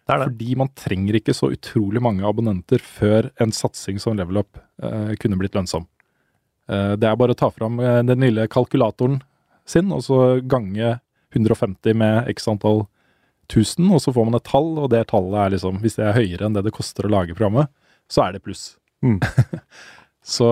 Det 0.10 0.16
er 0.16 0.24
det. 0.24 0.32
Fordi 0.32 0.56
man 0.58 0.72
trenger 0.74 1.20
ikke 1.20 1.36
så 1.38 1.52
utrolig 1.54 2.02
mange 2.02 2.26
abonnenter 2.26 2.82
før 2.82 3.30
en 3.44 3.54
satsing 3.54 4.02
som 4.02 4.18
Level 4.18 4.42
Up 4.42 4.58
eh, 4.82 5.14
kunne 5.22 5.38
blitt 5.38 5.58
lønnsom. 5.58 5.86
Eh, 6.70 6.96
det 6.98 7.10
er 7.10 7.20
bare 7.20 7.36
å 7.36 7.38
ta 7.38 7.52
fram 7.54 7.78
eh, 7.82 8.02
den 8.08 8.26
lille 8.26 8.48
kalkulatoren 8.50 9.20
sin, 9.70 9.92
og 9.94 10.02
så 10.06 10.40
gange 10.50 10.96
150 11.36 11.94
med 11.98 12.32
x 12.34 12.50
antall 12.50 12.88
tusen, 13.50 13.90
og 13.94 14.02
så 14.02 14.14
får 14.14 14.26
man 14.26 14.38
et 14.38 14.48
tall, 14.50 14.72
og 14.78 14.90
det 14.94 15.04
tallet 15.10 15.38
er 15.42 15.54
liksom 15.56 15.80
Hvis 15.84 15.98
det 15.98 16.06
er 16.06 16.18
høyere 16.18 16.48
enn 16.48 16.58
det 16.58 16.66
det 16.68 16.74
koster 16.76 17.06
å 17.06 17.14
lage 17.14 17.36
programmet, 17.38 17.70
så 18.10 18.26
er 18.26 18.36
det 18.36 18.44
pluss. 18.46 18.72
Mm. 19.06 19.20
så 20.36 20.50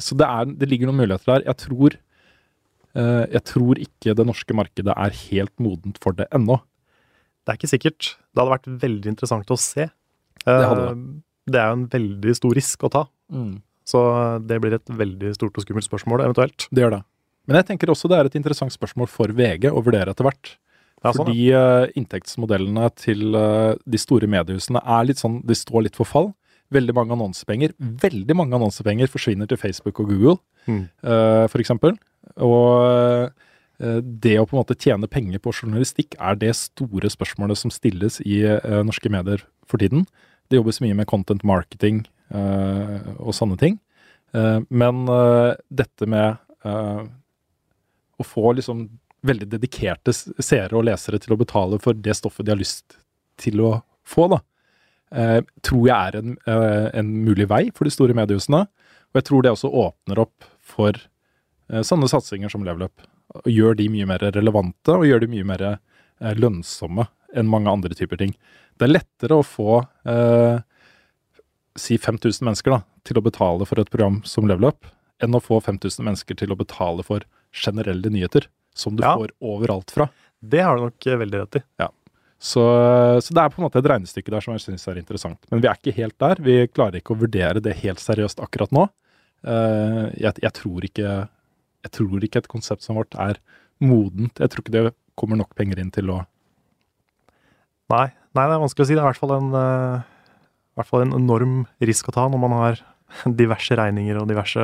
så 0.00 0.16
det, 0.16 0.28
er, 0.28 0.56
det 0.60 0.68
ligger 0.68 0.88
noen 0.88 1.02
muligheter 1.04 1.34
der. 1.34 1.46
Jeg 1.48 1.60
tror, 1.66 1.96
eh, 1.96 2.11
jeg 2.94 3.42
tror 3.48 3.78
ikke 3.80 4.14
det 4.18 4.26
norske 4.28 4.54
markedet 4.54 4.92
er 4.96 5.14
helt 5.30 5.52
modent 5.62 5.98
for 6.02 6.12
det 6.12 6.26
ennå. 6.34 6.58
Det 7.42 7.52
er 7.54 7.58
ikke 7.58 7.70
sikkert. 7.72 8.08
Det 8.32 8.42
hadde 8.42 8.52
vært 8.54 8.68
veldig 8.82 9.12
interessant 9.14 9.50
å 9.50 9.58
se. 9.58 9.88
hadde 10.46 10.88
Eh, 10.90 11.04
Det 11.50 11.58
er 11.58 11.68
jo 11.72 11.76
en 11.80 11.86
veldig 11.90 12.34
stor 12.38 12.54
risk 12.54 12.84
å 12.86 12.90
ta. 12.90 13.04
Så 13.84 14.00
det 14.46 14.60
blir 14.62 14.74
et 14.76 14.86
veldig 14.86 15.32
stort 15.34 15.56
og 15.58 15.64
skummelt 15.64 15.88
spørsmål, 15.88 16.22
eventuelt. 16.22 16.68
Det 16.70 16.84
gjør 16.84 16.90
det. 16.98 17.02
Men 17.48 17.56
jeg 17.58 17.66
tenker 17.72 17.90
også 17.90 18.08
det 18.08 18.18
er 18.20 18.28
et 18.30 18.36
interessant 18.38 18.70
spørsmål 18.70 19.08
for 19.10 19.26
VG 19.34 19.66
å 19.72 19.82
vurdere 19.82 20.12
etter 20.14 20.22
hvert. 20.28 20.52
Ja, 21.02 21.10
sånn, 21.10 21.26
Fordi 21.26 21.48
eh, 21.50 21.90
inntektsmodellene 21.98 22.84
til 22.94 23.34
eh, 23.34 23.74
de 23.90 23.98
store 23.98 24.28
mediehusene 24.30 24.78
er 24.86 25.08
litt 25.08 25.18
sånn, 25.18 25.40
de 25.44 25.54
står 25.58 25.82
litt 25.88 25.96
for 25.98 26.06
fall. 26.06 26.28
Veldig 26.70 26.94
mange 26.94 27.16
annonsepenger 27.16 27.74
veldig 27.80 28.36
mange 28.38 28.54
annonsepenger 28.54 29.10
forsvinner 29.10 29.48
til 29.50 29.58
Facebook 29.58 29.98
og 29.98 30.08
Google, 30.14 30.38
Mm. 30.68 30.84
eh, 31.02 31.46
for 31.50 31.58
eksempel. 31.58 31.96
Og 32.42 33.30
eh, 33.82 34.00
det 34.02 34.36
å 34.40 34.46
på 34.46 34.56
en 34.56 34.62
måte 34.62 34.78
tjene 34.78 35.10
penger 35.10 35.42
på 35.42 35.54
journalistikk 35.54 36.16
er 36.20 36.38
det 36.40 36.54
store 36.58 37.10
spørsmålet 37.12 37.58
som 37.58 37.72
stilles 37.74 38.20
i 38.24 38.42
eh, 38.46 38.82
norske 38.86 39.10
medier 39.12 39.44
for 39.68 39.82
tiden. 39.82 40.06
Det 40.48 40.60
jobbes 40.60 40.82
mye 40.84 40.96
med 40.98 41.08
content 41.10 41.44
marketing 41.46 42.04
eh, 42.34 43.10
og 43.18 43.34
sånne 43.36 43.58
ting. 43.60 43.80
Men 44.32 45.02
dette 45.68 46.06
med 46.08 46.38
å 46.64 48.24
få 48.24 48.54
liksom 48.56 48.86
veldig 49.28 49.50
dedikerte 49.52 50.14
seere 50.16 50.78
og 50.78 50.86
lesere 50.88 51.20
til 51.20 51.34
å 51.34 51.38
betale 51.42 51.76
for 51.84 51.92
det 51.92 52.14
stoffet 52.16 52.46
de 52.48 52.54
har 52.54 52.60
lyst 52.62 52.96
til 53.44 53.60
å 53.60 53.74
få, 54.08 54.30
da, 54.32 54.38
tror 55.60 55.84
jeg 55.84 55.92
er 55.92 56.16
en, 56.22 56.38
en 56.48 57.12
mulig 57.26 57.44
vei 57.52 57.66
for 57.76 57.84
de 57.84 57.92
store 57.92 58.16
mediehusene. 58.16 58.62
Og 59.12 59.20
jeg 59.20 59.28
tror 59.28 59.44
det 59.44 59.52
også 59.52 59.74
åpner 59.82 60.24
opp 60.24 60.48
for 60.64 60.96
sånne 61.70 62.08
satsinger 62.10 62.52
som 62.52 62.64
Level 62.66 62.88
Up. 62.88 63.04
Og 63.42 63.48
gjør 63.48 63.76
de 63.78 63.88
mye 63.92 64.06
mer 64.08 64.24
relevante, 64.34 64.92
og 64.92 65.06
gjør 65.08 65.24
de 65.24 65.30
mye 65.32 65.46
mer 65.48 65.62
eh, 65.70 66.34
lønnsomme 66.36 67.06
enn 67.34 67.48
mange 67.48 67.70
andre 67.72 67.94
typer 67.96 68.20
ting. 68.20 68.34
Det 68.76 68.88
er 68.88 68.92
lettere 68.96 69.38
å 69.40 69.46
få 69.46 69.78
eh, 70.08 70.58
si 71.80 71.96
5000 71.98 72.44
mennesker 72.44 72.74
da, 72.74 72.82
til 73.08 73.18
å 73.20 73.24
betale 73.24 73.64
for 73.68 73.80
et 73.80 73.90
program 73.92 74.20
som 74.28 74.48
Level 74.50 74.68
Up, 74.68 74.84
enn 75.22 75.36
å 75.38 75.40
få 75.40 75.60
5000 75.64 76.04
mennesker 76.04 76.36
til 76.36 76.52
å 76.52 76.58
betale 76.58 77.04
for 77.06 77.24
generelle 77.52 78.10
nyheter, 78.12 78.48
som 78.74 78.96
du 78.96 79.02
Ja. 79.04 79.14
får 79.16 79.32
overalt 79.40 79.90
fra. 79.94 80.08
Det 80.40 80.60
har 80.60 80.76
du 80.76 80.88
nok 80.88 81.06
eh, 81.06 81.16
veldig 81.24 81.40
rett 81.44 81.60
i. 81.60 81.64
Så, 82.42 82.62
så 83.22 83.34
det 83.36 83.38
er 83.38 83.52
på 83.54 83.60
en 83.60 83.68
måte 83.68 83.78
et 83.78 83.86
regnestykke 83.86 84.32
der 84.34 84.42
som 84.42 84.56
jeg 84.56 84.64
syns 84.64 84.88
er 84.90 84.98
interessant. 84.98 85.38
Men 85.52 85.60
vi 85.62 85.68
er 85.70 85.78
ikke 85.78 85.94
helt 85.94 86.16
der. 86.18 86.40
Vi 86.42 86.56
klarer 86.74 86.98
ikke 86.98 87.14
å 87.14 87.20
vurdere 87.20 87.62
det 87.62 87.76
helt 87.84 88.02
seriøst 88.02 88.42
akkurat 88.42 88.72
nå. 88.74 88.88
Eh, 89.46 90.08
jeg, 90.18 90.34
jeg, 90.42 90.52
tror 90.58 90.84
ikke, 90.88 91.12
jeg 91.82 91.90
tror 91.98 92.22
ikke 92.26 92.38
et 92.42 92.50
konsept 92.50 92.82
som 92.86 92.94
vårt 92.98 93.14
er 93.18 93.34
modent. 93.82 94.38
Jeg 94.38 94.50
tror 94.52 94.62
ikke 94.64 94.74
det 94.76 94.94
kommer 95.18 95.36
nok 95.40 95.52
penger 95.58 95.76
inn 95.82 95.90
til 95.94 96.06
å 96.14 96.18
Nei, 97.92 98.06
nei, 98.32 98.44
det 98.48 98.54
er 98.54 98.62
vanskelig 98.62 98.84
å 98.86 98.88
si. 98.88 98.94
Det 98.96 99.02
er 99.02 99.04
i 99.04 99.10
hvert 99.10 99.20
fall 99.20 99.34
en, 99.36 99.48
uh, 99.52 100.00
hvert 100.78 100.88
fall 100.88 101.02
en 101.04 101.12
enorm 101.18 101.54
risk 101.84 102.08
å 102.08 102.14
ta 102.16 102.22
når 102.32 102.40
man 102.40 102.52
har 102.56 102.74
diverse 103.42 103.76
regninger 103.76 104.16
og 104.22 104.30
diverse 104.30 104.62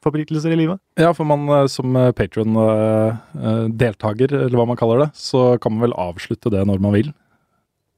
forpliktelser 0.00 0.54
i 0.54 0.60
livet. 0.62 0.78
Ja, 0.96 1.10
for 1.12 1.26
man 1.28 1.42
eh, 1.50 1.66
som 1.68 1.90
Patron-deltaker, 2.16 4.30
eller 4.46 4.56
hva 4.60 4.64
man 4.70 4.78
kaller 4.78 4.98
det, 5.02 5.08
så 5.18 5.58
kan 5.60 5.72
man 5.74 5.82
vel 5.88 5.96
avslutte 5.98 6.52
det 6.54 6.62
når 6.70 6.78
man 6.84 6.94
vil. 6.94 7.08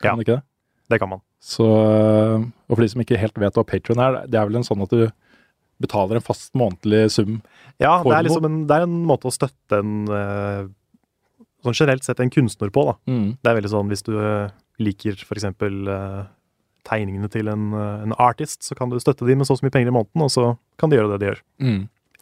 Kan 0.01 0.09
Ja. 0.09 0.12
man 0.16 0.24
ikke 0.24 0.36
det? 0.38 0.43
Det 0.91 0.99
kan 0.99 1.11
man. 1.12 1.20
Så, 1.38 1.62
eh, 1.68 2.41
og 2.68 2.74
for 2.74 2.82
de 2.82 2.88
som 2.88 3.01
ikke 3.05 3.18
helt 3.20 3.36
vet 3.38 3.55
hva 3.55 3.64
Patron 3.68 4.01
er, 4.01 4.24
det 4.26 4.34
er 4.41 4.47
vel 4.49 4.57
en 4.57 4.64
sånn 4.66 4.82
at 4.82 4.91
du 4.91 5.05
betaler 5.81 6.18
en 6.18 6.24
fast 6.24 6.53
månedlig 6.59 7.07
sum. 7.14 7.39
Ja, 7.81 7.99
det 8.05 8.12
er 8.16 8.26
liksom 8.26 8.47
en, 8.49 8.59
det 8.68 8.76
er 8.76 8.85
en 8.87 8.99
måte 9.09 9.31
å 9.31 9.35
støtte 9.35 9.81
en 9.81 9.97
eh, 10.09 10.68
Sånn 11.61 11.76
generelt 11.76 12.07
sett 12.07 12.20
en 12.24 12.31
kunstner 12.33 12.70
på, 12.72 12.87
da. 12.89 12.95
Det 13.45 13.51
er 13.51 13.57
veldig 13.59 13.68
sånn 13.68 13.91
hvis 13.93 14.01
du 14.07 14.14
eh, 14.16 14.49
liker 14.81 15.18
eksempel 15.35 15.91
eh, 15.93 16.22
tegningene 16.89 17.28
til 17.28 17.51
en, 17.53 17.66
en 17.76 18.14
artist, 18.16 18.62
så 18.64 18.72
kan 18.78 18.89
du 18.89 18.97
støtte 18.97 19.26
dem 19.28 19.43
med 19.43 19.49
så 19.49 19.59
så 19.59 19.66
mye 19.66 19.74
penger 19.74 19.91
i 19.93 19.93
måneden, 19.93 20.24
og 20.24 20.33
så 20.33 20.47
kan 20.81 20.89
de 20.89 20.97
gjøre 20.97 21.11
det 21.12 21.18
de 21.20 21.28
gjør. 21.28 21.43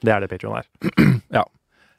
Det 0.03 0.11
er 0.11 0.25
det 0.25 0.31
Patreon 0.33 0.59
er. 0.59 0.67
ja. 1.39 1.45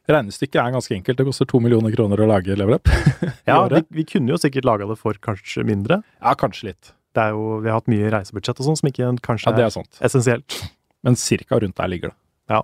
Regnestykket 0.09 0.59
er 0.59 0.73
ganske 0.73 0.95
enkelt. 0.95 1.19
Det 1.21 1.25
koster 1.29 1.47
to 1.47 1.61
millioner 1.63 1.93
kroner 1.95 2.23
å 2.23 2.27
lage 2.31 2.55
Level 2.59 2.79
Up. 2.79 2.89
Ja, 3.49 3.61
vi, 3.71 3.81
vi 4.01 4.03
kunne 4.05 4.33
jo 4.33 4.37
sikkert 4.41 4.67
laga 4.67 4.85
det 4.89 4.99
for 4.99 5.17
kanskje 5.23 5.63
mindre. 5.65 6.01
ja, 6.19 6.33
kanskje 6.37 6.73
litt. 6.73 6.91
Det 7.15 7.23
er 7.23 7.33
jo, 7.33 7.61
vi 7.63 7.71
har 7.71 7.79
hatt 7.79 7.89
mye 7.89 8.11
reisebudsjett 8.13 8.59
og 8.61 8.67
sånn 8.67 8.77
som 8.77 8.89
ikke 8.91 9.09
kanskje 9.25 9.49
Ja, 9.49 9.55
det 9.57 9.65
er 9.65 9.79
er 9.79 10.05
essensielt. 10.05 10.59
Men 11.03 11.15
cirka 11.15 11.59
rundt 11.59 11.75
der 11.79 11.87
ligger 11.87 12.09
det. 12.11 12.17
Ja. 12.49 12.61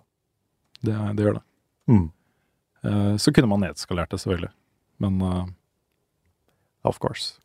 Det, 0.84 0.96
det 1.18 1.26
gjør 1.26 1.38
det. 1.40 1.44
Mm. 1.92 2.06
Eh, 2.84 3.16
Så 3.22 3.32
kunne 3.34 3.48
man 3.48 3.62
nedskalert 3.64 4.10
det, 4.12 4.20
selvfølgelig. 4.20 4.52
Men 5.00 5.22
uh, 5.22 5.46
Of 6.86 7.00
course. 7.00 7.38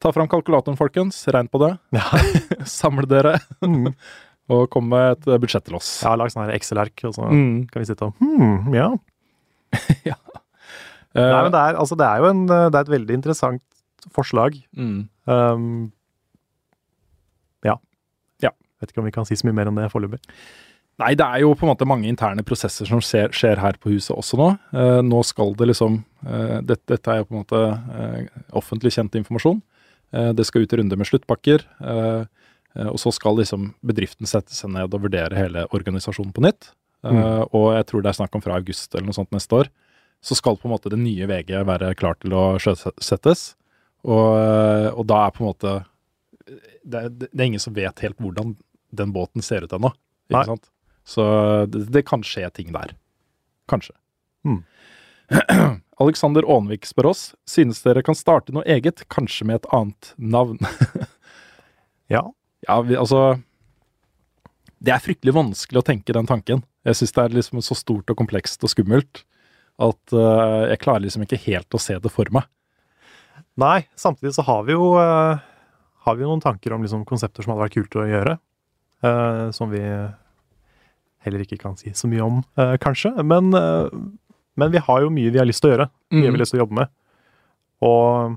ta 0.00 0.10
fram 0.12 0.28
kalkulatoren, 0.28 0.76
folkens. 0.76 1.22
Regn 1.32 1.48
på 1.48 1.58
det. 1.62 1.72
Ja. 1.96 2.04
Samle 2.68 3.06
dere. 3.08 3.38
og 4.52 4.68
kom 4.70 4.88
med 4.92 5.16
et 5.16 5.26
eh, 5.32 5.38
budsjett 5.42 5.64
til 5.66 5.78
oss. 5.78 5.88
Ja, 6.04 6.12
lag 6.18 6.28
sånn 6.30 6.44
her 6.46 6.54
Excel-ark, 6.58 7.00
og 7.08 7.14
så 7.16 7.30
Mm. 7.32 7.64
kan 7.70 7.82
vi 7.82 7.88
sitte 7.88 8.06
og 8.10 8.14
hmm, 8.20 8.74
ja. 8.74 8.90
Eh, 11.16 11.24
Nei, 11.32 11.42
men 11.46 11.52
det 11.54 11.60
er, 11.64 11.76
altså, 11.80 11.96
det 11.96 12.04
er 12.04 12.18
jo 12.20 12.26
en, 12.28 12.42
det 12.46 12.74
er 12.76 12.82
et 12.84 12.90
veldig 12.92 13.14
interessant 13.16 13.62
forslag. 14.12 14.58
mm. 14.76 14.98
Um, 15.26 15.32
ja. 15.32 15.32
Ja. 15.32 15.95
Vet 18.86 18.94
ikke 18.94 19.02
om 19.02 19.10
vi 19.10 19.14
kan 19.18 19.26
si 19.28 19.36
så 19.36 19.50
mye 19.50 19.58
mer 19.58 19.68
om 19.72 19.76
det 19.82 19.90
foreløpig. 19.92 20.22
Nei, 20.96 21.10
det 21.12 21.26
er 21.26 21.42
jo 21.42 21.50
på 21.52 21.66
en 21.66 21.74
måte 21.74 21.84
mange 21.88 22.08
interne 22.08 22.40
prosesser 22.46 22.88
som 22.88 23.02
skjer, 23.04 23.28
skjer 23.36 23.60
her 23.60 23.76
på 23.76 23.90
huset 23.92 24.14
også 24.14 24.38
nå. 24.40 24.46
Eh, 24.72 25.00
nå 25.04 25.18
skal 25.28 25.52
det 25.58 25.66
liksom 25.68 25.98
eh, 26.24 26.54
dette, 26.64 26.86
dette 26.94 27.12
er 27.12 27.18
jo 27.20 27.26
på 27.28 27.34
en 27.36 27.42
måte 27.42 27.60
eh, 28.00 28.30
offentlig 28.56 28.94
kjent 28.96 29.18
informasjon. 29.20 29.60
Eh, 30.16 30.30
det 30.32 30.46
skal 30.48 30.64
ut 30.64 30.72
i 30.72 30.78
runde 30.80 30.96
med 30.96 31.10
sluttpakker. 31.10 31.66
Eh, 31.84 32.22
eh, 32.78 32.88
og 32.88 32.96
så 33.02 33.12
skal 33.12 33.36
liksom 33.42 33.74
bedriften 33.84 34.30
sette 34.30 34.56
seg 34.56 34.72
ned 34.72 34.88
og 34.96 35.04
vurdere 35.04 35.36
hele 35.36 35.66
organisasjonen 35.76 36.32
på 36.36 36.46
nytt. 36.48 36.70
Eh, 36.72 37.12
Mm. 37.12 37.44
Og 37.54 37.66
jeg 37.76 37.84
tror 37.86 38.02
det 38.02 38.08
er 38.10 38.16
snakk 38.16 38.34
om 38.34 38.42
fra 38.42 38.56
august 38.56 38.94
eller 38.96 39.04
noe 39.06 39.14
sånt 39.14 39.30
neste 39.36 39.52
år. 39.60 39.68
Så 40.24 40.34
skal 40.34 40.56
på 40.58 40.66
en 40.66 40.72
måte 40.72 40.90
det 40.90 40.98
nye 40.98 41.28
VG 41.28 41.52
være 41.68 41.92
klar 42.00 42.16
til 42.18 42.32
å 42.34 42.56
sjøsettes. 42.58 43.50
Og, 44.02 44.32
og 44.96 45.04
da 45.06 45.20
er 45.26 45.36
på 45.36 45.44
en 45.44 45.50
måte 45.52 45.74
det 46.86 46.98
er, 47.04 47.12
det 47.14 47.28
er 47.36 47.46
ingen 47.50 47.62
som 47.62 47.76
vet 47.76 48.00
helt 48.02 48.18
hvordan 48.22 48.56
den 48.90 49.12
båten 49.14 49.44
ser 49.44 49.66
ut 49.66 49.72
ennå. 49.72 49.92
Ikke 50.30 50.46
sant? 50.52 50.70
Så 51.06 51.24
det, 51.70 51.86
det 51.94 52.02
kan 52.08 52.24
skje 52.26 52.48
ting 52.54 52.72
der. 52.74 52.96
Kanskje. 53.70 53.94
Mm. 54.46 54.62
Alexander 56.02 56.44
Aanvik 56.46 56.86
spør 56.86 57.10
oss 57.12 57.22
synes 57.48 57.80
dere 57.82 58.02
kan 58.06 58.18
starte 58.18 58.54
noe 58.54 58.66
eget, 58.68 59.06
kanskje 59.12 59.46
med 59.48 59.62
et 59.62 59.70
annet 59.74 60.14
navn. 60.16 60.60
Ja. 62.06 62.20
ja, 62.68 62.74
vi, 62.86 62.94
altså 62.94 63.40
Det 64.78 64.92
er 64.94 65.02
fryktelig 65.02 65.32
vanskelig 65.34 65.80
å 65.80 65.86
tenke 65.88 66.14
den 66.14 66.28
tanken. 66.28 66.60
Jeg 66.86 67.00
syns 67.00 67.16
det 67.16 67.22
er 67.24 67.34
liksom 67.34 67.62
så 67.66 67.74
stort 67.74 68.12
og 68.12 68.18
komplekst 68.20 68.62
og 68.62 68.70
skummelt 68.70 69.24
at 69.82 70.14
uh, 70.14 70.68
jeg 70.70 70.80
klarer 70.84 71.02
liksom 71.04 71.24
ikke 71.26 71.40
helt 71.48 71.74
å 71.74 71.80
se 71.82 71.96
det 71.98 72.12
for 72.12 72.30
meg. 72.32 72.46
Nei, 73.60 73.88
samtidig 73.98 74.36
så 74.36 74.44
har 74.46 74.62
vi 74.68 74.76
jo, 74.76 74.92
uh, 74.96 75.42
har 76.06 76.16
vi 76.16 76.24
jo 76.24 76.30
noen 76.30 76.44
tanker 76.44 76.76
om 76.76 76.84
liksom 76.86 77.02
konsepter 77.08 77.44
som 77.44 77.52
hadde 77.52 77.66
vært 77.66 77.76
kult 77.76 77.98
å 77.98 78.06
gjøre. 78.08 78.36
Eh, 79.04 79.42
som 79.56 79.72
vi 79.72 79.82
heller 81.26 81.42
ikke 81.42 81.58
kan 81.58 81.76
si 81.78 81.90
så 81.96 82.08
mye 82.10 82.22
om, 82.22 82.42
uh, 82.60 82.76
kanskje. 82.82 83.10
Men, 83.26 83.50
uh, 83.50 83.90
men 84.56 84.72
vi 84.72 84.82
har 84.82 85.02
jo 85.02 85.12
mye 85.12 85.32
vi 85.34 85.40
har 85.42 85.48
lyst 85.48 85.64
til 85.64 85.72
å 85.72 85.74
gjøre. 85.74 85.88
Mye 86.14 86.28
vi 86.28 86.34
har 86.36 86.42
lyst 86.42 86.54
til 86.54 86.60
å 86.60 86.64
jobbe 86.64 86.78
med. 86.78 86.92
Og 87.86 88.36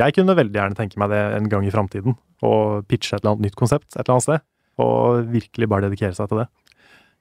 jeg 0.00 0.16
kunne 0.16 0.36
veldig 0.36 0.58
gjerne 0.58 0.78
tenke 0.78 1.00
meg 1.00 1.12
det 1.12 1.20
en 1.36 1.48
gang 1.52 1.66
i 1.68 1.72
framtiden. 1.74 2.16
Å 2.42 2.82
pitche 2.88 3.14
et 3.14 3.22
eller 3.22 3.36
annet 3.36 3.46
nytt 3.48 3.58
konsept 3.60 3.92
et 3.92 4.02
eller 4.02 4.16
annet 4.16 4.26
sted. 4.26 4.44
Og 4.82 5.30
virkelig 5.30 5.68
bare 5.70 5.86
dedikere 5.86 6.16
seg 6.16 6.30
til 6.30 6.42
det. 6.42 6.48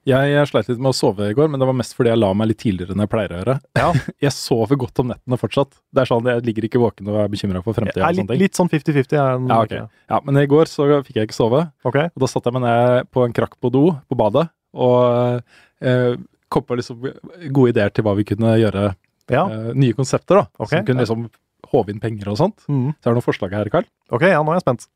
Jeg, 0.10 0.32
jeg 0.34 0.48
sleit 0.50 0.70
litt 0.72 0.80
med 0.82 0.90
å 0.90 0.98
sove 0.98 1.28
i 1.30 1.34
går, 1.38 1.50
men 1.52 1.62
det 1.62 1.68
var 1.70 1.76
mest 1.78 1.94
fordi 1.94 2.10
jeg 2.10 2.18
la 2.18 2.32
meg 2.34 2.48
litt 2.50 2.58
tidligere 2.64 2.96
enn 2.96 3.04
jeg 3.04 3.12
pleier 3.12 3.34
å 3.36 3.40
gjøre. 3.42 3.56
Ja. 3.78 3.90
Jeg 4.26 4.34
sover 4.34 4.80
godt 4.82 4.98
om 5.04 5.12
nettene 5.12 5.38
fortsatt. 5.38 5.76
Det 5.94 6.02
er 6.02 6.10
sånn, 6.10 6.26
Jeg 6.26 6.42
ligger 6.48 6.66
ikke 6.66 6.82
våken 6.82 7.12
og 7.12 7.20
er 7.22 7.28
bekymra 7.30 7.62
for 7.62 7.78
fremtida. 7.78 8.10
litt, 8.18 8.34
litt 8.40 8.58
sånn 8.58 8.70
50-50. 8.72 9.14
er 9.20 9.36
en- 9.38 9.46
Ja, 9.52 9.60
okay. 9.62 9.84
Ja, 10.10 10.20
men 10.26 10.38
i 10.42 10.48
går 10.50 10.66
så 10.72 10.88
fikk 11.06 11.20
jeg 11.22 11.30
ikke 11.30 11.38
sove. 11.38 11.62
Okay. 11.86 12.10
Og 12.16 12.26
da 12.26 12.30
satte 12.32 12.50
jeg 12.50 12.58
meg 12.58 12.66
ned 12.66 13.12
på 13.14 13.26
en 13.28 13.34
krakk 13.38 13.54
på 13.62 13.72
do 13.72 13.84
på 14.10 14.18
badet 14.18 14.48
og 14.74 15.44
eh, 15.82 16.16
kom 16.50 16.64
på 16.66 16.78
liksom 16.80 17.02
gode 17.54 17.70
ideer 17.76 17.94
til 17.94 18.04
hva 18.08 18.16
vi 18.18 18.26
kunne 18.28 18.56
gjøre. 18.58 18.96
Ja. 19.30 19.46
Eh, 19.54 19.72
nye 19.78 19.94
konsepter, 19.94 20.42
da. 20.42 20.48
Okay. 20.60 20.80
Som 20.82 20.88
kunne 20.90 21.06
liksom 21.06 21.30
håve 21.72 21.94
inn 21.94 22.02
penger 22.04 22.32
og 22.34 22.40
sånt. 22.42 22.66
Mm. 22.68 22.90
Så 22.98 23.06
er 23.06 23.14
det 23.14 23.18
noen 23.22 23.28
forslag 23.30 23.54
her, 23.56 23.70
Karl. 23.72 23.86
ok, 24.12 24.26
ja, 24.34 24.42
nå 24.44 24.50
er 24.52 24.58
jeg 24.60 24.66
spent. 24.66 24.88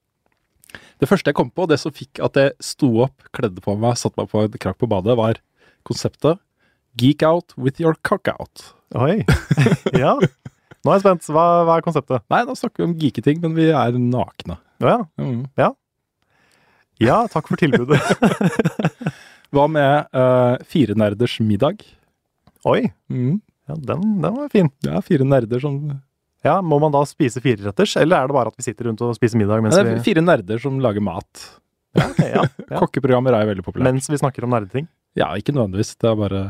Det 1.01 1.09
første 1.09 1.31
jeg 1.31 1.37
kom 1.37 1.51
på, 1.51 1.67
det 1.69 1.79
som 1.81 1.93
fikk 1.95 2.21
at 2.23 2.39
jeg 2.39 2.55
sto 2.63 2.91
opp, 3.07 3.29
kledde 3.35 3.63
på 3.63 3.75
meg, 3.79 3.97
satte 3.99 4.19
meg 4.21 4.31
på 4.31 4.45
en 4.45 4.57
krakk 4.61 4.79
på 4.81 4.89
badet, 4.91 5.17
var 5.19 5.41
konseptet 5.87 6.41
Geek 6.95 7.25
out 7.27 7.51
with 7.59 7.81
your 7.83 7.97
cock 8.07 8.29
out. 8.31 8.69
Oi. 8.95 9.25
ja. 10.03 10.13
Nå 10.15 10.91
er 10.93 10.95
jeg 10.95 11.03
spent. 11.03 11.25
Hva, 11.27 11.43
hva 11.67 11.75
er 11.75 11.83
konseptet? 11.83 12.23
Nei, 12.31 12.45
da 12.47 12.55
snakker 12.55 12.83
vi 12.83 12.87
om 12.87 12.93
geeketing, 13.01 13.41
men 13.43 13.55
vi 13.57 13.67
er 13.67 13.97
nakne. 13.99 14.55
Ja. 14.79 15.01
Mm. 15.19 15.43
Ja, 17.03 17.17
takk 17.31 17.49
for 17.51 17.59
tilbudet. 17.59 17.99
Hva 19.55 19.67
med 19.71 20.07
uh, 20.15 20.55
fire 20.71 20.95
nerders 20.95 21.35
middag? 21.43 21.83
Oi. 22.67 22.85
Mm. 23.11 23.41
Ja, 23.67 23.75
den, 23.91 24.05
den 24.23 24.37
var 24.39 24.51
fin. 24.53 24.71
Ja, 24.85 25.01
fire 25.03 25.27
nerder 25.27 25.59
som 25.63 25.81
Ja, 26.45 26.59
Må 26.61 26.77
man 26.81 26.93
da 26.93 27.01
spise 27.09 27.41
fireretters, 27.41 27.95
eller 27.97 28.21
er 28.21 28.29
det 28.29 28.35
bare 28.37 28.51
at 28.51 28.59
vi 28.59 28.65
sitter 28.67 28.89
rundt 28.89 29.01
og 29.01 29.15
spiser 29.17 29.39
middag 29.41 29.63
mens 29.65 29.77
Det 29.77 29.95
er 29.95 30.03
fire 30.05 30.21
nerder 30.21 30.61
som 30.61 30.77
lager 30.83 31.03
mat. 31.03 31.47
ja, 31.97 32.05
okay, 32.11 32.29
ja, 32.29 32.43
ja. 32.45 32.77
Kokkeprogrammer 32.83 33.33
er 33.33 33.45
jo 33.45 33.51
veldig 33.53 33.65
populært. 33.65 33.89
Mens 33.89 34.09
vi 34.11 34.19
snakker 34.21 34.45
om 34.45 34.53
nerdeting? 34.53 34.87
Ja, 35.17 35.31
ikke 35.39 35.55
nødvendigvis. 35.55 35.95
Det 35.97 36.11
er 36.11 36.17
bare 36.19 36.41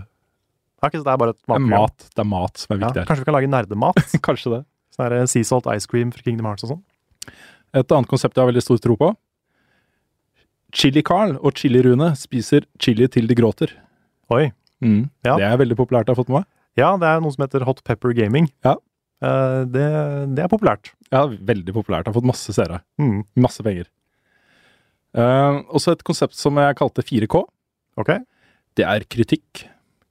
okay, 0.83 0.99
det 0.99 1.07
er 1.07 1.19
bare 1.21 1.35
et 1.35 1.39
er 1.39 1.51
matprogram? 1.53 1.85
mat. 1.85 2.07
Det 2.11 2.23
er 2.25 2.29
mat 2.31 2.63
som 2.63 2.75
er 2.75 2.81
viktig 2.81 3.01
her. 3.01 3.07
kanskje 3.09 3.23
vi 3.23 3.29
kan 3.29 3.37
lage 3.37 3.51
nerdemat? 3.51 4.01
Kanskje 4.27 4.53
det. 4.57 4.61
Sånn 4.95 5.05
her 5.07 5.29
Sea 5.31 5.47
Salt 5.47 5.69
Ice 5.75 5.87
Cream 5.91 6.11
fra 6.15 6.25
Kingdom 6.25 6.49
Hearts 6.49 6.67
og 6.67 6.75
sånn? 6.75 6.83
Et 7.75 7.95
annet 7.95 8.09
konsept 8.11 8.35
jeg 8.35 8.43
har 8.43 8.51
veldig 8.51 8.63
stor 8.63 8.81
tro 8.83 8.97
på. 8.99 9.13
Chili-Carl 10.75 11.37
og 11.39 11.55
Chili-Rune 11.55 12.11
spiser 12.19 12.67
chili 12.83 13.07
til 13.11 13.29
de 13.29 13.37
gråter. 13.37 13.71
Oi. 14.33 14.49
Ja. 14.83 15.37
Det 15.37 15.47
er 15.47 15.59
veldig 15.61 15.77
populært, 15.79 16.09
jeg 16.09 16.15
har 16.15 16.19
fått 16.19 16.31
med 16.31 16.41
meg. 16.41 16.49
Ja, 16.79 16.89
det 16.99 17.07
er 17.07 17.21
noe 17.23 17.31
som 17.31 17.45
heter 17.45 17.63
Hot 17.67 17.79
Pepper 17.87 18.11
Gaming. 18.15 18.49
Ja. 18.65 18.75
Eh, 19.25 19.59
det, 19.73 19.85
det 20.37 20.45
er 20.45 20.51
populært. 20.51 20.93
Ja, 21.13 21.25
veldig 21.25 21.75
populært. 21.75 22.05
Jeg 22.05 22.13
har 22.13 22.17
fått 22.19 22.31
masse 22.31 22.55
seere. 22.55 22.81
Mm. 23.01 23.21
Masse 23.45 23.65
penger. 23.65 23.89
Uh, 25.15 25.61
også 25.71 25.93
et 25.95 26.03
konsept 26.03 26.35
som 26.35 26.57
jeg 26.59 26.75
kalte 26.75 27.05
4K. 27.05 27.39
Ok. 28.01 28.11
Det 28.75 28.83
er 28.83 29.05
kritikk, 29.07 29.63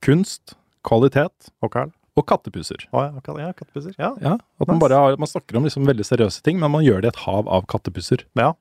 kunst, 0.05 0.55
kvalitet 0.85 1.53
Og 1.61 1.77
og 2.15 2.23
kattepuser. 2.31 2.85
Oh, 2.95 3.03
ja, 3.03 3.33
ja, 3.43 3.51
kattepuser. 3.57 3.95
Ja. 3.99 4.13
Ja, 4.23 4.37
at 4.39 4.69
man 4.71 4.79
bare 4.79 5.17
man 5.19 5.27
snakker 5.27 5.59
om 5.59 5.65
liksom 5.67 5.87
veldig 5.89 6.07
seriøse 6.07 6.45
ting, 6.47 6.61
men 6.63 6.71
man 6.71 6.85
gjør 6.87 7.03
det 7.03 7.11
i 7.11 7.15
et 7.15 7.23
hav 7.25 7.49
av 7.51 7.67
kattepuser. 7.71 8.23
Ja. 8.39 8.53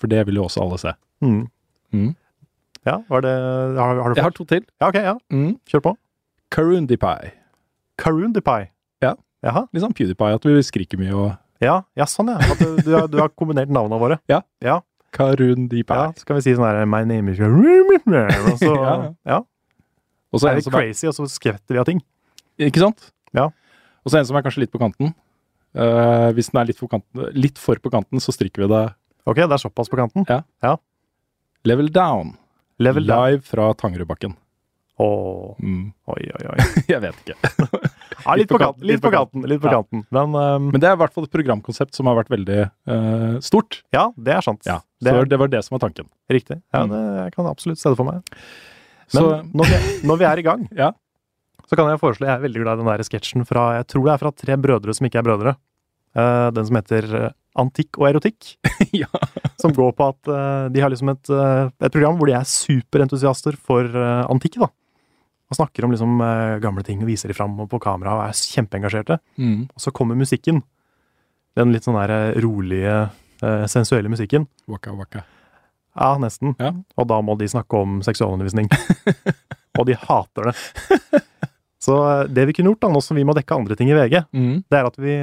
For 0.00 0.08
det 0.08 0.24
vil 0.26 0.40
jo 0.40 0.46
også 0.46 0.62
alle 0.64 0.78
se. 0.80 0.94
Mm. 1.20 1.42
Mm. 1.92 2.14
ja, 2.88 2.96
var 3.12 3.20
det 3.20 3.32
Har, 3.76 4.00
har 4.00 4.08
du 4.08 4.16
Jeg 4.16 4.24
har 4.24 4.32
to 4.32 4.44
til. 4.48 4.64
Ja, 4.80 4.88
ok, 4.88 4.96
ja. 4.96 5.14
Mm. 5.30 5.58
Kjør 5.68 5.84
på. 5.84 5.92
Karundi 6.50 6.96
Pie. 6.96 7.34
Karundi 8.00 8.40
Pie. 8.40 8.70
Ja. 9.42 9.50
Jaha. 9.50 9.64
Litt 9.74 9.82
sånn 9.84 9.94
PewDiePie, 9.98 10.38
at 10.38 10.44
vi 10.46 10.64
skriker 10.66 11.00
mye 11.00 11.14
og 11.18 11.30
Ja, 11.62 11.80
ja 11.98 12.06
sånn 12.10 12.30
ja. 12.30 12.38
At 12.38 12.60
du, 12.62 12.76
du, 12.78 12.90
har, 12.94 13.08
du 13.10 13.18
har 13.20 13.32
kombinert 13.34 13.70
navnene 13.72 14.00
våre. 14.02 14.18
Ja. 14.32 14.42
Ja, 14.62 14.80
Karun 15.14 15.68
Deepai. 15.70 15.98
ja. 15.98 16.12
Så 16.16 16.28
kan 16.28 16.38
vi 16.38 16.44
si 16.46 16.54
sånn 16.56 16.68
her 16.68 16.86
My 16.88 17.02
name 17.08 17.34
is 17.34 17.42
Og 17.42 18.60
så 18.62 18.70
Ja, 18.78 18.94
ja. 19.02 19.10
ja. 19.34 19.40
Og 20.32 20.40
så 20.40 20.48
er 20.48 20.56
det 20.56 20.64
er, 20.66 20.72
crazy, 20.72 21.08
og 21.10 21.16
så 21.16 21.26
skvetter 21.28 21.76
vi 21.76 21.80
av 21.82 21.88
ting. 21.88 22.00
ikke 22.56 22.80
sant? 22.80 23.10
Ja. 23.36 23.50
Og 24.02 24.12
så 24.12 24.18
en 24.18 24.28
som 24.28 24.38
er 24.38 24.44
kanskje 24.46 24.64
litt 24.64 24.72
på 24.72 24.80
kanten. 24.80 25.12
Uh, 25.76 26.32
hvis 26.36 26.48
den 26.52 26.60
er 26.62 26.70
litt 26.70 26.80
for, 26.80 26.88
kanten, 26.88 27.26
litt 27.36 27.60
for 27.60 27.76
på 27.80 27.92
kanten, 27.92 28.20
så 28.20 28.32
stryker 28.32 28.64
vi 28.64 28.70
det 28.72 28.82
Ok, 29.28 29.38
det 29.38 29.54
er 29.54 29.60
såpass 29.62 29.92
på 29.92 29.98
kanten. 30.00 30.24
level 31.68 31.92
down. 31.92 32.32
Level 32.82 33.06
down. 33.06 33.28
Live 33.28 33.44
fra 33.46 33.68
Tangerudbakken. 33.78 34.34
Åh, 35.00 35.56
Mm. 35.62 35.92
oi, 36.06 36.22
oi, 36.36 36.44
oi. 36.52 36.64
Jeg 36.92 37.00
vet 37.00 37.14
ikke. 37.24 37.36
Ja, 38.22 38.34
litt 38.38 38.46
på 38.52 38.58
kanten, 38.60 38.84
litt 38.86 39.00
på 39.02 39.10
kanten. 39.10 39.42
Litt 39.50 39.58
på 39.62 39.66
Ja. 39.66 39.80
kanten. 39.80 40.04
Men 40.14 40.34
um, 40.36 40.66
Men 40.70 40.78
det 40.80 40.86
er 40.86 40.94
i 40.94 40.98
hvert 41.00 41.12
fall 41.14 41.24
et 41.26 41.32
programkonsept 41.32 41.96
som 41.96 42.06
har 42.06 42.14
vært 42.20 42.28
veldig 42.30 42.58
uh, 42.86 43.40
stort. 43.42 43.80
ja, 43.92 44.10
det 44.16 44.36
er 44.36 44.44
sant. 44.46 44.60
Ja, 44.68 44.76
det 45.02 45.10
er 45.16 45.24
det 45.26 45.38
var 45.40 45.48
det 45.50 45.62
som 45.66 45.74
var 45.78 45.88
tanken. 45.88 46.06
riktig. 46.30 46.60
Ja, 46.72 46.84
Mm. 46.84 46.92
det, 46.92 47.00
jeg 47.24 47.32
kan 47.34 47.46
absolutt 47.50 47.78
se 47.82 47.88
det 47.90 47.96
for 47.98 48.04
meg. 48.06 48.22
Men 49.12 49.22
Så 49.22 49.24
når, 49.52 49.64
vi, 49.72 50.06
når 50.06 50.18
vi 50.20 50.24
er 50.28 50.38
i 50.38 50.42
gang, 50.46 50.68
Ja. 50.84 50.92
så 51.66 51.74
kan 51.76 51.88
jeg 51.90 51.98
foreslå 51.98 52.28
Jeg 52.28 52.36
er 52.36 52.44
veldig 52.46 52.62
glad 52.62 52.78
i 52.78 52.82
den 52.84 52.90
der 52.92 53.02
sketsjen 53.08 53.46
fra 53.48 53.64
Jeg 53.80 53.86
tror 53.90 54.04
det 54.06 54.12
er 54.14 54.18
fra 54.22 54.30
Tre 54.32 54.56
brødre 54.56 54.94
som 54.94 55.06
ikke 55.08 55.18
er 55.18 55.26
brødre. 55.26 55.56
Uh, 56.14 56.50
den 56.52 56.66
som 56.68 56.76
heter 56.76 57.06
eh, 57.24 57.30
Antikk 57.58 57.98
og 57.98 58.06
erotikk. 58.12 58.54
ja. 58.92 59.08
Som 59.58 59.72
går 59.74 59.92
på 59.98 60.06
at 60.12 60.28
uh, 60.30 60.68
de 60.72 60.80
har 60.80 60.90
liksom 60.92 61.08
et, 61.10 61.26
et 61.32 61.92
program 61.92 62.16
hvor 62.20 62.28
de 62.30 62.36
er 62.38 62.44
superentusiaster 62.46 63.56
for 63.58 63.82
antikk. 64.30 64.60
da. 64.62 64.68
Og 65.52 65.58
snakker 65.58 65.84
om 65.84 65.92
liksom 65.92 66.14
eh, 66.24 66.54
gamle 66.64 66.80
ting 66.86 67.02
og 67.04 67.10
viser 67.10 67.28
de 67.28 67.36
fram 67.36 67.58
på 67.68 67.80
kamera 67.82 68.14
og 68.16 68.22
er 68.24 68.38
kjempeengasjerte. 68.38 69.18
Mm. 69.36 69.66
Og 69.68 69.82
så 69.84 69.92
kommer 69.92 70.16
musikken. 70.16 70.62
Den 71.58 71.74
litt 71.74 71.84
sånn 71.84 71.98
der 72.00 72.12
eh, 72.14 72.38
rolige, 72.40 72.94
eh, 73.44 73.64
sensuelle 73.68 74.08
musikken. 74.08 74.46
Waka 74.72 74.94
waka. 74.96 75.26
Ja, 75.92 76.14
nesten. 76.16 76.54
Ja. 76.56 76.70
Og 76.96 77.08
da 77.10 77.18
må 77.20 77.36
de 77.36 77.50
snakke 77.52 77.76
om 77.84 77.98
seksualundervisning. 78.06 78.70
og 79.78 79.84
de 79.90 79.98
hater 80.06 80.48
det. 80.48 80.56
Så 81.82 81.98
det 82.32 82.46
vi 82.48 82.54
kunne 82.56 82.72
gjort, 82.72 82.80
da, 82.86 82.92
nå 82.94 83.02
som 83.04 83.18
vi 83.18 83.26
må 83.28 83.34
dekke 83.36 83.58
andre 83.58 83.76
ting 83.76 83.90
i 83.92 83.96
VG, 83.98 84.22
Mm. 84.32 84.62
det 84.70 84.78
er 84.78 84.88
at 84.88 84.96
vi, 85.02 85.16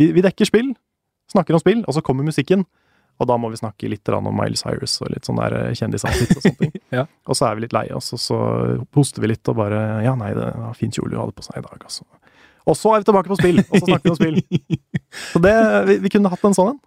vi, 0.00 0.06
vi 0.16 0.24
dekker 0.24 0.48
spill, 0.48 0.72
snakker 1.30 1.54
om 1.54 1.60
spill, 1.62 1.84
og 1.86 1.94
så 1.94 2.02
kommer 2.02 2.26
musikken. 2.26 2.64
Og 3.22 3.28
da 3.30 3.36
må 3.38 3.52
vi 3.52 3.60
snakke 3.60 3.90
litt 3.90 4.10
om 4.10 4.26
Miley 4.34 4.58
Cyrus 4.58 4.96
og 5.04 5.12
litt 5.12 5.28
sånn 5.28 5.38
der 5.38 5.54
eh, 5.60 5.74
kjendisansikt 5.78 6.34
og 6.36 6.46
sånne 6.48 6.58
ting. 6.64 6.78
Ja. 6.92 7.06
Og 7.24 7.36
så 7.38 7.46
er 7.46 7.54
vi 7.56 7.62
litt 7.64 7.72
lei 7.72 7.86
oss, 7.96 8.10
og 8.12 8.20
så 8.20 8.38
hoster 8.92 9.22
vi 9.24 9.30
litt 9.30 9.48
og 9.48 9.56
bare 9.56 9.78
Ja, 10.04 10.12
nei, 10.18 10.34
det 10.36 10.50
var 10.58 10.74
fin 10.76 10.90
kjole 10.92 11.14
du 11.14 11.16
hadde 11.16 11.32
på 11.38 11.44
seg 11.46 11.62
i 11.62 11.64
dag, 11.64 11.78
altså. 11.86 12.04
Og 12.68 12.76
så 12.76 12.92
er 12.92 13.00
vi 13.00 13.06
tilbake 13.08 13.30
på 13.32 13.38
spill, 13.38 13.62
og 13.62 13.72
så 13.72 13.86
snakker 13.86 14.04
vi 14.04 14.12
om 14.12 14.18
spill. 14.18 14.82
Så 15.32 15.40
det, 15.44 15.54
vi, 15.88 15.96
vi 16.04 16.10
kunne 16.12 16.30
hatt 16.32 16.44
en 16.46 16.54
sånn 16.56 16.74
en. 16.74 16.82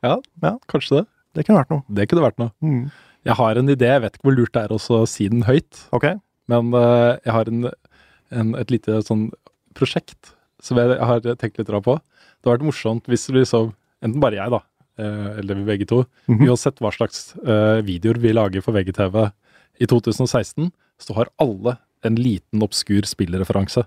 Kanskje 0.71 0.99
det. 0.99 1.03
Det 1.36 1.43
kunne 1.45 1.63
vært 1.63 1.73
noe. 1.73 1.83
Det 1.97 2.05
kunne 2.09 2.23
vært 2.23 2.39
noe. 2.41 2.53
Mm. 2.63 2.86
Jeg 3.25 3.38
har 3.39 3.59
en 3.59 3.73
idé, 3.73 3.89
jeg 3.91 4.03
vet 4.05 4.15
ikke 4.17 4.27
hvor 4.29 4.38
lurt 4.38 4.53
det 4.55 4.63
er 4.65 4.73
å 4.75 5.01
si 5.09 5.27
den 5.29 5.43
høyt. 5.45 5.81
Ok. 5.95 6.07
Men 6.51 6.69
uh, 6.73 7.17
jeg 7.25 7.33
har 7.36 7.51
en, 7.51 7.67
en, 8.29 8.53
et 8.61 8.73
lite 8.73 9.01
sånn 9.05 9.27
prosjekt 9.77 10.36
som 10.63 10.79
jeg, 10.79 10.95
har 11.01 11.25
tenkt 11.41 11.59
litt 11.59 11.69
på. 11.69 11.97
Det 11.97 12.45
hadde 12.45 12.55
vært 12.55 12.67
morsomt 12.69 13.09
hvis 13.11 13.27
liksom, 13.33 13.73
enten 14.05 14.23
bare 14.23 14.39
jeg, 14.39 14.53
da, 14.53 14.61
eller 15.03 15.55
vi 15.55 15.65
begge 15.65 15.87
to, 15.87 16.05
Mhm. 16.27 16.47
uansett 16.47 16.79
hva 16.79 16.91
slags 16.93 17.35
eh, 17.43 17.81
videoer 17.83 18.17
vi 18.17 18.33
lager 18.33 18.61
for 18.61 18.71
VGTV 18.73 19.31
i 19.81 19.85
2016, 19.85 20.71
så 20.99 21.13
har 21.15 21.27
alle 21.39 21.77
en 22.03 22.15
liten 22.15 22.61
obskur 22.63 23.03
spillreferanse. 23.05 23.85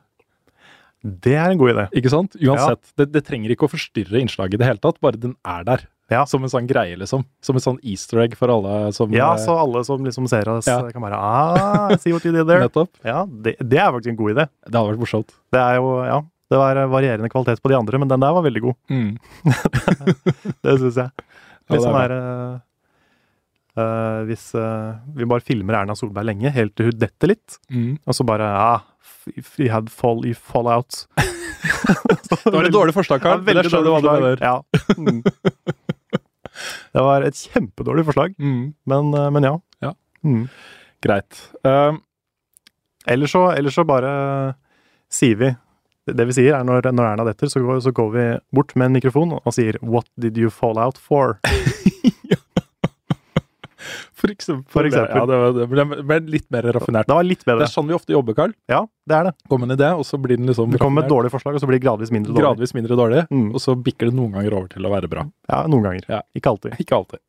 Det 1.04 1.34
er 1.38 1.52
en 1.52 1.58
god 1.60 1.70
idé. 1.76 1.84
Ikke 2.00 2.10
sant? 2.10 2.34
Uansett. 2.42 2.90
Det, 2.98 3.06
det 3.14 3.22
trenger 3.28 3.52
ikke 3.54 3.68
å 3.68 3.70
forstyrre 3.70 4.18
innslaget 4.18 4.54
i 4.58 4.58
det 4.58 4.66
hele 4.66 4.82
tatt, 4.82 4.98
bare 5.00 5.16
den 5.20 5.36
er 5.46 5.62
der. 5.64 5.84
Ja. 6.10 6.24
Som 6.24 6.42
en 6.42 6.48
sånn 6.50 6.66
greie, 6.66 6.96
liksom. 6.98 7.22
Som 7.44 7.56
en 7.56 7.60
sånn 7.62 7.78
easter 7.84 8.22
egg 8.24 8.34
for 8.34 8.48
alle 8.50 8.90
som 8.96 9.12
Ja, 9.12 9.34
eh, 9.36 9.42
så 9.44 9.54
alle 9.60 9.84
som 9.84 10.02
liksom 10.04 10.26
ser 10.28 10.48
oss, 10.50 10.66
Ja. 10.66 10.80
kan 10.90 11.02
bare 11.04 11.14
Ah, 11.14 11.94
see 12.00 12.12
what 12.12 12.24
you 12.24 12.32
did 12.32 12.46
there. 12.48 12.60
Nettopp. 12.66 12.88
Ja, 13.04 13.26
det, 13.26 13.56
det 13.60 13.78
er 13.78 13.92
faktisk 13.92 14.08
en 14.08 14.16
god 14.16 14.34
idé. 14.34 14.48
Det 14.66 14.74
hadde 14.74 14.90
vært 14.96 15.02
morsomt. 15.04 15.28
Det 15.52 15.60
er 15.60 15.76
jo, 15.76 16.02
ja, 16.04 16.22
det 16.48 16.56
var 16.60 16.78
varierende 16.88 17.28
kvalitet 17.32 17.60
på 17.62 17.68
de 17.72 17.76
andre, 17.78 17.98
men 18.00 18.08
den 18.08 18.20
der 18.24 18.32
var 18.32 18.42
veldig 18.46 18.62
god. 18.64 18.76
Det 20.64 20.78
syns 20.80 20.96
jeg. 21.02 21.10
Litt 21.68 21.84
sånn 21.84 21.98
her 22.00 22.14
eh, 22.16 22.56
Eh, 23.78 24.20
hvis 24.26 24.48
uh, 24.58 24.96
vi 25.14 25.22
bare 25.30 25.44
filmer 25.46 25.76
Erna 25.78 25.94
Solberg 25.94 26.26
lenge, 26.26 26.50
helt 26.50 26.72
til 26.74 26.88
hun 26.88 26.96
detter 26.98 27.30
litt, 27.30 27.60
og 27.70 28.16
så 28.16 28.24
bare 28.26 28.48
ah, 28.58 28.80
f- 28.98 29.60
You 29.60 29.68
had 29.70 29.86
fall, 29.94 30.24
you 30.26 30.34
fall 30.34 30.66
out. 30.66 31.04
Det 31.14 32.50
var 32.50 32.66
et 32.66 32.74
dårlig 32.74 32.94
forslag, 32.96 33.22
Karl. 33.22 33.38
Ja, 33.38 33.44
veldig 33.52 33.70
dårlig 33.70 33.92
forslag. 34.00 34.42
Ja. 34.42 34.56
Mm. 34.98 35.20
Det 36.96 37.04
var 37.06 37.22
et 37.28 37.38
kjempedårlig 37.38 38.04
forslag, 38.08 38.34
Mm. 38.42 38.74
men, 38.90 39.14
eh, 39.14 39.30
men 39.36 39.46
ja. 39.46 39.54
Ja. 39.86 39.92
Mm. 40.26 40.48
Greit. 41.06 41.38
Uh, 41.62 41.94
Eller 43.06 43.30
så, 43.30 43.44
eller 43.54 43.70
så 43.70 43.86
bare 43.86 44.10
sier 45.08 45.36
vi 45.38 45.52
Det 46.16 46.26
vi 46.28 46.32
sier, 46.36 46.54
er 46.58 46.64
når, 46.64 46.88
når 46.92 47.12
Erna 47.12 47.24
detter, 47.28 47.50
så 47.52 47.60
går, 47.64 47.80
så 47.84 47.92
går 47.94 48.10
vi 48.14 48.26
bort 48.54 48.74
med 48.76 48.86
en 48.90 48.96
mikrofon 48.98 49.32
og 49.38 49.52
sier 49.54 49.76
'What 49.82 50.06
did 50.18 50.36
you 50.38 50.50
fall 50.50 50.78
out 50.78 50.98
for?' 50.98 51.38
for 54.18 54.30
eksempel. 54.32 54.66
For 54.72 54.84
eksempel. 54.88 55.14
Ja, 55.16 55.26
det, 55.30 55.36
var, 55.38 55.52
det 55.54 55.66
ble, 55.70 55.84
ble 56.08 56.18
litt 56.34 56.48
mer 56.50 56.66
raffinert. 56.74 57.06
Det 57.06 57.14
var 57.14 57.26
litt 57.26 57.44
bedre. 57.46 57.62
Det 57.62 57.68
er 57.68 57.74
sånn 57.74 57.86
vi 57.88 57.94
ofte 57.94 58.12
jobber, 58.14 58.34
Karl. 58.34 58.52
Ja, 58.70 58.80
det 59.08 59.14
er 59.18 59.28
det. 59.28 59.34
Kommer 59.52 59.68
en 59.70 59.76
idé, 59.76 59.90
og 59.94 60.04
så 60.08 60.18
blir 60.20 60.36
den 60.40 60.48
liksom 60.50 60.72
Det 60.74 60.80
kommer 60.82 61.02
med 61.02 61.06
et 61.08 61.12
dårlig 61.14 61.30
forslag, 61.30 61.54
og 61.54 61.62
så 61.62 61.68
blir 61.70 61.78
det 61.78 61.84
gradvis 61.86 62.10
mindre 62.14 62.32
dårlig. 62.34 62.42
gradvis 62.44 62.74
mindre 62.74 62.98
dårlig, 62.98 63.22
Mm. 63.30 63.52
og 63.54 63.60
så 63.62 63.76
bikker 63.78 64.10
det 64.10 64.14
noen 64.18 64.32
ganger 64.34 64.52
over 64.58 64.68
til 64.74 64.82
å 64.82 64.90
være 64.90 65.08
bra. 65.12 65.26
Ja, 65.48 65.62
noen 65.70 65.82
ganger. 65.86 66.04
Ja. 66.08 66.20
Ikke 66.34 66.50
alltid. 66.50 66.74
Ikke 66.82 66.98
alltid. 66.98 67.20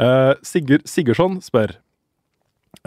uh, 0.00 0.34
Sigurd 0.42 0.86
Sigurdsson 0.88 1.40
spør, 1.44 1.76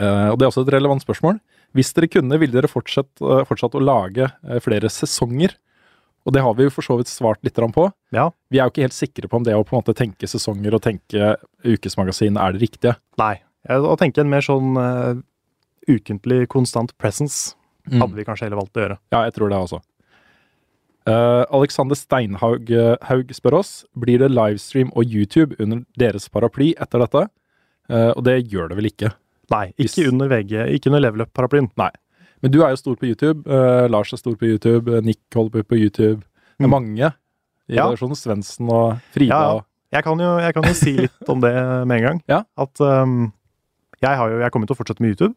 uh, 0.01 0.31
og 0.33 0.39
det 0.39 0.47
er 0.47 0.51
også 0.51 0.65
et 0.65 0.73
relevant 0.73 1.05
spørsmål. 1.05 1.39
Hvis 1.75 1.91
dere 1.95 2.09
kunne, 2.11 2.39
ville 2.39 2.55
dere 2.55 2.71
fortsatt, 2.71 3.11
eh, 3.21 3.43
fortsatt 3.47 3.75
å 3.75 3.83
lage 3.83 4.29
eh, 4.47 4.61
flere 4.63 4.91
sesonger? 4.91 5.57
Og 6.25 6.33
det 6.33 6.41
har 6.41 6.55
vi 6.57 6.65
jo 6.65 6.73
for 6.73 6.85
så 6.85 6.95
vidt 6.97 7.11
svart 7.11 7.43
litt 7.45 7.53
på. 7.53 7.83
Ja. 8.15 8.29
Vi 8.49 8.57
er 8.57 8.65
jo 8.65 8.73
ikke 8.73 8.85
helt 8.87 8.97
sikre 8.97 9.29
på 9.29 9.37
om 9.37 9.43
det 9.45 9.53
å 9.53 9.61
på 9.61 9.75
en 9.75 9.83
måte 9.83 9.93
tenke 9.93 10.25
sesonger 10.25 10.73
og 10.73 10.81
tenke 10.81 11.35
ukesmagasin 11.61 12.39
er 12.41 12.55
det 12.55 12.63
riktige. 12.63 12.95
Nei. 13.21 13.35
Å 13.69 13.93
tenke 13.97 14.23
en 14.23 14.31
mer 14.31 14.41
sånn 14.45 14.73
uh, 14.77 15.13
ukentlig 15.85 16.47
konstant 16.49 16.95
presence 16.97 17.53
Mm. 17.85 17.99
hadde 18.01 18.17
vi 18.17 18.23
kanskje 18.25 18.47
heller 18.47 18.57
valgt 18.57 18.77
å 18.77 18.81
gjøre. 18.81 18.95
Ja, 19.13 19.19
jeg 19.27 19.35
tror 19.35 19.51
det 19.51 19.57
også. 19.61 19.77
Uh, 21.05 21.45
Alexander 21.53 21.93
Steinhaug 21.93 22.71
Haug 23.05 23.33
spør 23.37 23.59
oss 23.59 23.73
blir 23.93 24.23
det 24.23 24.31
livestream 24.33 24.89
og 24.97 25.05
YouTube 25.05 25.53
under 25.61 25.83
deres 26.01 26.25
paraply 26.33 26.71
etter 26.81 27.03
dette. 27.03 27.27
Uh, 27.85 28.09
og 28.15 28.23
det 28.25 28.39
gjør 28.49 28.71
det 28.71 28.79
vel 28.79 28.89
ikke. 28.89 29.11
Nei, 29.51 29.73
ikke 29.77 30.07
under 30.11 30.27
VG, 30.31 30.53
ikke 30.75 30.87
under 30.89 30.99
level 31.03 31.21
up-paraplyen. 31.25 31.69
Men 32.41 32.51
du 32.51 32.61
er 32.63 32.69
jo 32.73 32.75
stor 32.81 32.95
på 32.95 33.07
YouTube. 33.07 33.45
Uh, 33.49 33.87
Lars 33.89 34.11
er 34.13 34.17
stor 34.17 34.35
på 34.35 34.45
YouTube. 34.49 34.89
eh, 34.93 35.01
Nick 35.01 35.19
holder 35.33 35.63
på 35.63 35.67
på 35.73 35.77
YouTube. 35.79 36.21
Det 36.57 36.65
er 36.65 36.67
Mm. 36.67 36.71
mange 36.71 36.97
i 37.69 37.75
Ja. 37.75 37.85
redaksjonen. 37.89 38.15
Svendsen 38.15 38.69
og 38.69 38.99
Frida. 39.13 39.29
Ja. 39.35 39.61
Jeg 39.93 40.03
kan, 40.03 40.17
jo, 40.19 40.37
jeg 40.39 40.53
kan 40.53 40.63
jo 40.63 40.73
si 40.73 40.91
litt 40.97 41.29
om 41.29 41.39
det 41.41 41.53
med 41.87 41.97
en 41.97 42.03
gang. 42.03 42.21
Ja. 42.27 42.43
At 42.57 42.79
um, 42.81 43.31
jeg, 44.01 44.15
har 44.17 44.29
jo, 44.29 44.39
jeg 44.39 44.51
kommer 44.51 44.67
til 44.67 44.75
å 44.75 44.77
fortsette 44.77 45.01
med 45.01 45.15
YouTube. 45.15 45.35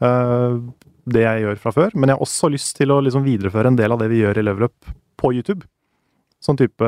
Uh, 0.00 0.60
det 1.08 1.22
jeg 1.22 1.42
gjør 1.42 1.58
fra 1.58 1.72
før. 1.72 1.90
Men 1.94 2.08
jeg 2.10 2.16
har 2.18 2.24
også 2.26 2.50
lyst 2.50 2.76
til 2.76 2.88
å 2.90 3.00
liksom 3.02 3.24
videreføre 3.24 3.66
en 3.66 3.76
del 3.76 3.92
av 3.92 3.98
det 3.98 4.08
vi 4.10 4.20
gjør 4.22 4.38
i 4.38 4.42
Level 4.42 4.64
Up 4.64 4.90
på 5.18 5.32
YouTube. 5.34 5.64
Sånn 6.42 6.56
type 6.58 6.84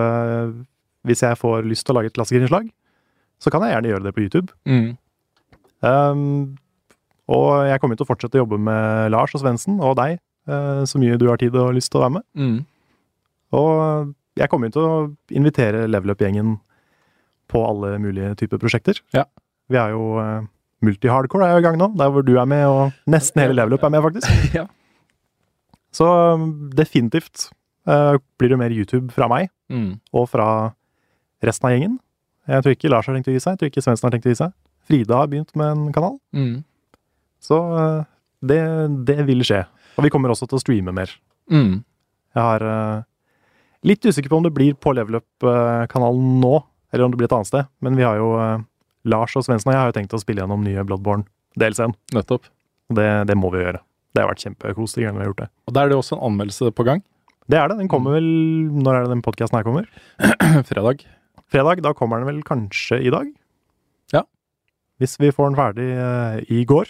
Hvis 1.07 1.23
jeg 1.23 1.39
får 1.39 1.65
lyst 1.65 1.87
til 1.87 1.95
å 1.95 1.99
lage 2.01 2.07
et 2.11 2.15
klassikerinnslag, 2.15 2.69
så 3.41 3.51
kan 3.51 3.63
jeg 3.63 3.73
gjerne 3.77 3.93
gjøre 3.93 4.03
det 4.05 4.15
på 4.15 4.23
YouTube. 4.27 4.53
Mm. 4.67 4.97
Um, 5.85 6.57
og 7.29 7.67
jeg 7.69 7.81
kommer 7.83 7.99
til 7.99 8.07
å 8.07 8.09
fortsette 8.09 8.39
å 8.39 8.43
jobbe 8.43 8.59
med 8.59 9.13
Lars 9.13 9.35
og 9.37 9.43
Svendsen 9.43 9.77
og 9.85 9.99
deg 9.99 10.15
eh, 10.49 10.79
så 10.89 10.97
mye 10.99 11.19
du 11.21 11.27
har 11.29 11.37
tid 11.37 11.53
og 11.61 11.75
lyst 11.77 11.91
til 11.93 12.01
å 12.01 12.07
være 12.07 12.15
med. 12.17 12.25
Mm. 12.41 12.55
Og 13.59 14.15
jeg 14.41 14.49
kommer 14.49 14.73
til 14.73 14.87
å 14.87 14.95
invitere 15.37 15.85
Level 15.91 16.15
Up-gjengen 16.15 16.55
på 17.53 17.61
alle 17.69 17.99
mulige 18.01 18.33
typer 18.41 18.61
prosjekter. 18.63 19.03
Ja. 19.13 19.27
Vi 19.69 19.77
er 19.77 19.93
jo 19.93 20.17
uh, 20.17 20.41
Multi-hardcore 20.85 21.45
er 21.51 21.57
jo 21.59 21.61
i 21.61 21.67
gang 21.69 21.77
nå, 21.81 21.91
der 22.01 22.11
hvor 22.15 22.25
du 22.25 22.35
er 22.41 22.49
med, 22.49 22.65
og 22.71 22.97
nesten 23.13 23.43
hele 23.45 23.57
Level 23.59 23.77
Up 23.77 23.85
er 23.85 23.93
med, 23.93 24.05
faktisk. 24.09 24.29
Ja. 24.63 24.65
Så 25.93 26.05
um, 26.37 26.69
definitivt 26.77 27.49
uh, 27.89 28.17
blir 28.41 28.53
det 28.53 28.59
mer 28.61 28.73
YouTube 28.75 29.13
fra 29.13 29.29
meg, 29.33 29.53
Mm. 29.69 29.99
og 30.17 30.31
fra 30.33 30.45
resten 31.45 31.67
av 31.69 31.75
gjengen. 31.75 31.99
Jeg 32.49 32.65
tror 32.65 32.73
ikke 32.73 32.89
Lars 32.89 33.05
har 33.05 33.13
tenkt 33.19 33.29
å 33.29 33.35
gi 33.35 33.41
seg, 33.45 33.53
jeg 33.53 33.61
tror 33.61 33.69
ikke 33.69 33.83
Svendsen 33.85 34.07
har 34.09 34.15
tenkt 34.15 34.25
å 34.25 34.33
gi 34.33 34.39
seg. 34.39 34.55
Frida 34.89 35.19
har 35.23 35.29
begynt 35.31 35.53
med 35.59 35.69
en 35.75 35.93
kanal, 35.93 36.17
Mm. 36.35 36.63
så 37.45 37.59
eh, 37.79 38.05
det, 38.49 38.61
det 39.07 39.19
vil 39.29 39.45
skje. 39.45 39.63
Og 39.99 40.05
vi 40.07 40.11
kommer 40.15 40.31
også 40.33 40.47
til 40.49 40.59
å 40.59 40.63
streame 40.63 40.95
mer. 40.95 41.11
Mm. 41.51 41.83
Jeg 42.37 42.43
har 42.45 42.63
eh, 42.65 43.03
litt 43.89 44.05
usikker 44.07 44.31
på 44.33 44.39
om 44.41 44.47
det 44.47 44.55
blir 44.57 44.75
på 44.79 44.93
Level 44.97 45.19
Up-kanalen 45.21 46.39
nå, 46.43 46.55
eller 46.93 47.05
om 47.05 47.13
det 47.13 47.19
blir 47.21 47.29
et 47.29 47.35
annet 47.37 47.51
sted. 47.51 47.69
Men 47.85 47.99
vi 47.99 48.07
har 48.07 48.17
jo 48.21 48.31
eh, 48.41 48.63
Lars 49.09 49.35
og 49.39 49.45
Svendsen 49.47 49.71
og 49.71 49.75
jeg 49.77 49.83
har 49.83 49.91
jo 49.93 49.97
tenkt 49.99 50.15
å 50.17 50.23
spille 50.23 50.43
gjennom 50.45 50.65
nye 50.65 50.85
Bloodborne-DLC-en. 50.89 51.95
Nettopp. 52.17 52.49
Det, 52.89 53.09
det 53.29 53.37
må 53.37 53.51
vi 53.53 53.61
gjøre. 53.65 53.83
Det 54.17 54.23
har 54.25 54.31
vært 54.31 54.45
kjempekos 54.47 54.95
de 54.97 55.05
gangene 55.05 55.21
vi 55.21 55.27
har 55.27 55.33
gjort 55.33 55.43
det. 55.45 55.51
Og 55.69 55.75
da 55.77 55.83
er 55.85 55.91
det 55.93 55.99
også 55.99 56.17
en 56.17 56.25
anmeldelse 56.31 56.71
på 56.79 56.87
gang. 56.89 57.03
Det 57.49 57.57
er 57.61 57.69
det. 57.71 57.79
Den 57.81 57.89
kommer 57.89 58.17
vel 58.19 58.27
Når 58.77 58.95
er 58.99 59.05
det 59.07 59.13
den 59.15 59.23
podkasten 59.25 59.57
her 59.59 59.65
kommer? 59.67 59.87
Fredag. 60.71 61.05
Fredag. 61.53 61.83
Da 61.85 61.93
kommer 61.97 62.21
den 62.23 62.29
vel 62.31 62.41
kanskje 62.47 62.99
i 63.05 63.13
dag? 63.13 63.29
Ja. 64.99 65.05
Hvis 65.05 65.15
vi 65.23 65.31
får 65.31 65.51
den 65.53 65.59
ferdig 65.59 65.89
eh, 65.95 66.39
i 66.59 66.65
går, 66.67 66.89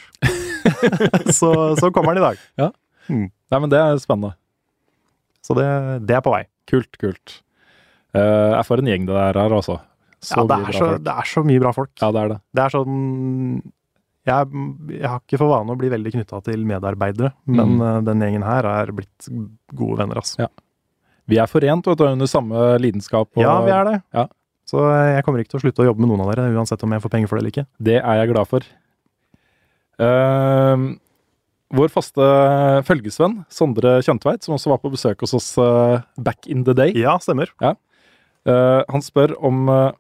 så, 1.39 1.51
så 1.77 1.91
kommer 1.93 2.15
den 2.17 2.23
i 2.23 2.27
dag. 2.27 2.73
Nei, 3.09 3.59
men 3.61 3.69
det 3.73 3.79
er 3.81 4.01
spennende. 4.01 4.35
Så 5.45 5.55
det, 5.57 5.67
det 6.09 6.17
er 6.19 6.25
på 6.25 6.33
vei. 6.35 6.43
Kult, 6.69 6.97
kult. 7.01 7.39
Uh, 8.17 8.57
jeg 8.57 8.65
får 8.69 8.81
en 8.83 8.89
gjeng 8.91 9.07
det 9.09 9.17
der 9.17 9.39
her, 9.41 9.55
altså. 9.57 9.79
Så 10.25 10.41
ja, 10.41 10.45
det 10.51 10.57
er, 10.59 10.77
så, 10.77 10.87
det 11.05 11.13
er 11.23 11.29
så 11.31 11.43
mye 11.47 11.61
bra 11.63 11.73
folk. 11.77 11.93
Ja, 12.01 12.09
det 12.13 12.23
er 12.25 12.33
det. 12.33 12.39
Det 12.57 12.63
er 12.65 12.73
sånn 12.75 12.95
jeg, 14.29 14.49
jeg 14.93 15.09
har 15.09 15.21
ikke 15.23 15.39
for 15.41 15.49
vane 15.55 15.73
å 15.73 15.79
bli 15.81 15.89
veldig 15.93 16.11
knytta 16.17 16.41
til 16.45 16.65
medarbeidere, 16.69 17.31
men 17.49 17.77
Mm. 17.79 17.85
uh, 17.85 18.01
den 18.09 18.25
gjengen 18.27 18.45
her 18.45 18.67
er 18.69 18.93
blitt 18.93 19.29
gode 19.79 20.01
venner, 20.03 20.21
altså. 20.21 20.43
Ja. 20.45 20.49
Vi 21.29 21.39
er 21.41 21.49
forent 21.49 21.87
vet 21.89 22.01
du, 22.01 22.05
under 22.09 22.29
samme 22.29 22.67
lidenskap. 22.81 23.29
Og 23.37 23.43
Ja, 23.45 23.55
vi 23.65 23.73
er 23.73 23.85
det. 23.89 23.97
Ja. 24.17 24.27
Så 24.69 24.85
eh, 24.85 25.15
jeg 25.17 25.25
kommer 25.25 25.43
ikke 25.43 25.55
til 25.55 25.63
å 25.63 25.65
slutte 25.65 25.85
å 25.85 25.89
jobbe 25.89 26.05
med 26.05 26.13
noen 26.13 26.27
av 26.27 26.33
dere, 26.33 26.53
uansett 26.53 26.83
om 26.85 26.93
jeg 26.93 27.05
får 27.05 27.15
penger 27.15 27.31
for 27.31 27.39
det 27.39 27.45
eller 27.45 27.55
ikke. 27.55 27.69
Det 27.91 27.99
er 28.01 28.21
jeg 28.21 28.33
glad 28.35 28.51
for. 28.51 28.71
Uh, 29.99 30.95
vår 31.75 31.91
faste 31.91 32.27
følgesvenn, 32.87 33.41
Sondre 33.53 33.99
Kjøntveit, 34.05 34.45
som 34.45 34.55
også 34.55 34.71
var 34.73 34.81
på 34.85 34.93
besøk 34.93 35.25
hos 35.25 35.35
oss 35.37 35.51
uh, 35.59 36.05
back 36.21 36.47
in 36.47 36.63
the 36.69 36.77
day, 36.77 36.95
Ja, 36.97 37.17
stemmer. 37.23 37.51
Eh, 38.49 38.83
han 38.89 39.03
spør 39.05 39.35
om 39.45 39.67
uh, 39.69 39.91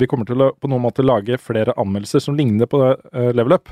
vi 0.00 0.06
kommer 0.08 0.28
til 0.28 0.40
å 0.40 0.52
på 0.56 0.70
noen 0.70 0.84
måte 0.86 1.04
lage 1.04 1.36
flere 1.42 1.74
anmeldelser 1.76 2.22
som 2.24 2.36
ligner 2.38 2.70
på 2.70 2.80
uh, 2.80 3.30
Level 3.36 3.58
Up. 3.58 3.68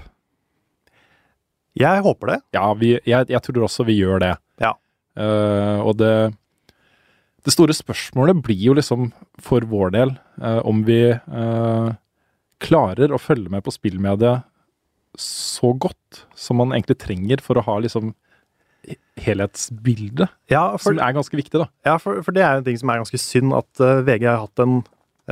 Jeg 1.77 2.03
håper 2.05 2.35
det. 2.35 2.39
Ja, 2.57 2.67
vi, 2.77 2.97
jeg, 2.99 3.31
jeg 3.33 3.43
tror 3.47 3.65
også 3.69 3.87
vi 3.89 3.97
gjør 4.01 4.21
det. 4.23 4.35
Ja. 4.61 4.73
Og 5.85 5.93
det 6.01 6.13
Det 7.47 7.55
store 7.55 7.75
spørsmålet 7.79 8.41
blir 8.43 8.59
jo 8.69 8.75
liksom, 8.75 9.09
for 9.43 9.63
vår 9.71 9.93
del, 9.95 10.13
eh, 10.43 10.61
om 10.67 10.81
vi 10.87 10.99
eh, 11.15 11.89
klarer 12.67 13.13
å 13.15 13.21
følge 13.23 13.53
med 13.53 13.63
på 13.67 13.71
spillmediet 13.75 14.43
så 15.17 15.71
godt 15.81 16.25
som 16.37 16.59
man 16.61 16.75
egentlig 16.75 16.99
trenger 17.01 17.41
for 17.45 17.57
å 17.57 17.65
ha 17.65 17.79
liksom 17.81 18.11
helhetsbildet, 19.19 20.29
Ja, 20.53 20.65
for, 20.77 20.93
som 20.93 21.01
er 21.03 21.15
ganske 21.17 21.39
viktig, 21.39 21.59
da. 21.63 21.69
ja, 21.87 21.97
for, 22.03 22.21
for 22.27 22.37
det 22.37 22.43
er 22.45 22.59
en 22.61 22.67
ting 22.67 22.77
som 22.79 22.91
er 22.93 23.01
ganske 23.01 23.19
synd, 23.21 23.55
at 23.57 23.81
uh, 23.83 24.03
VG 24.07 24.27
har 24.29 24.43
hatt 24.45 24.63
en, 24.63 24.81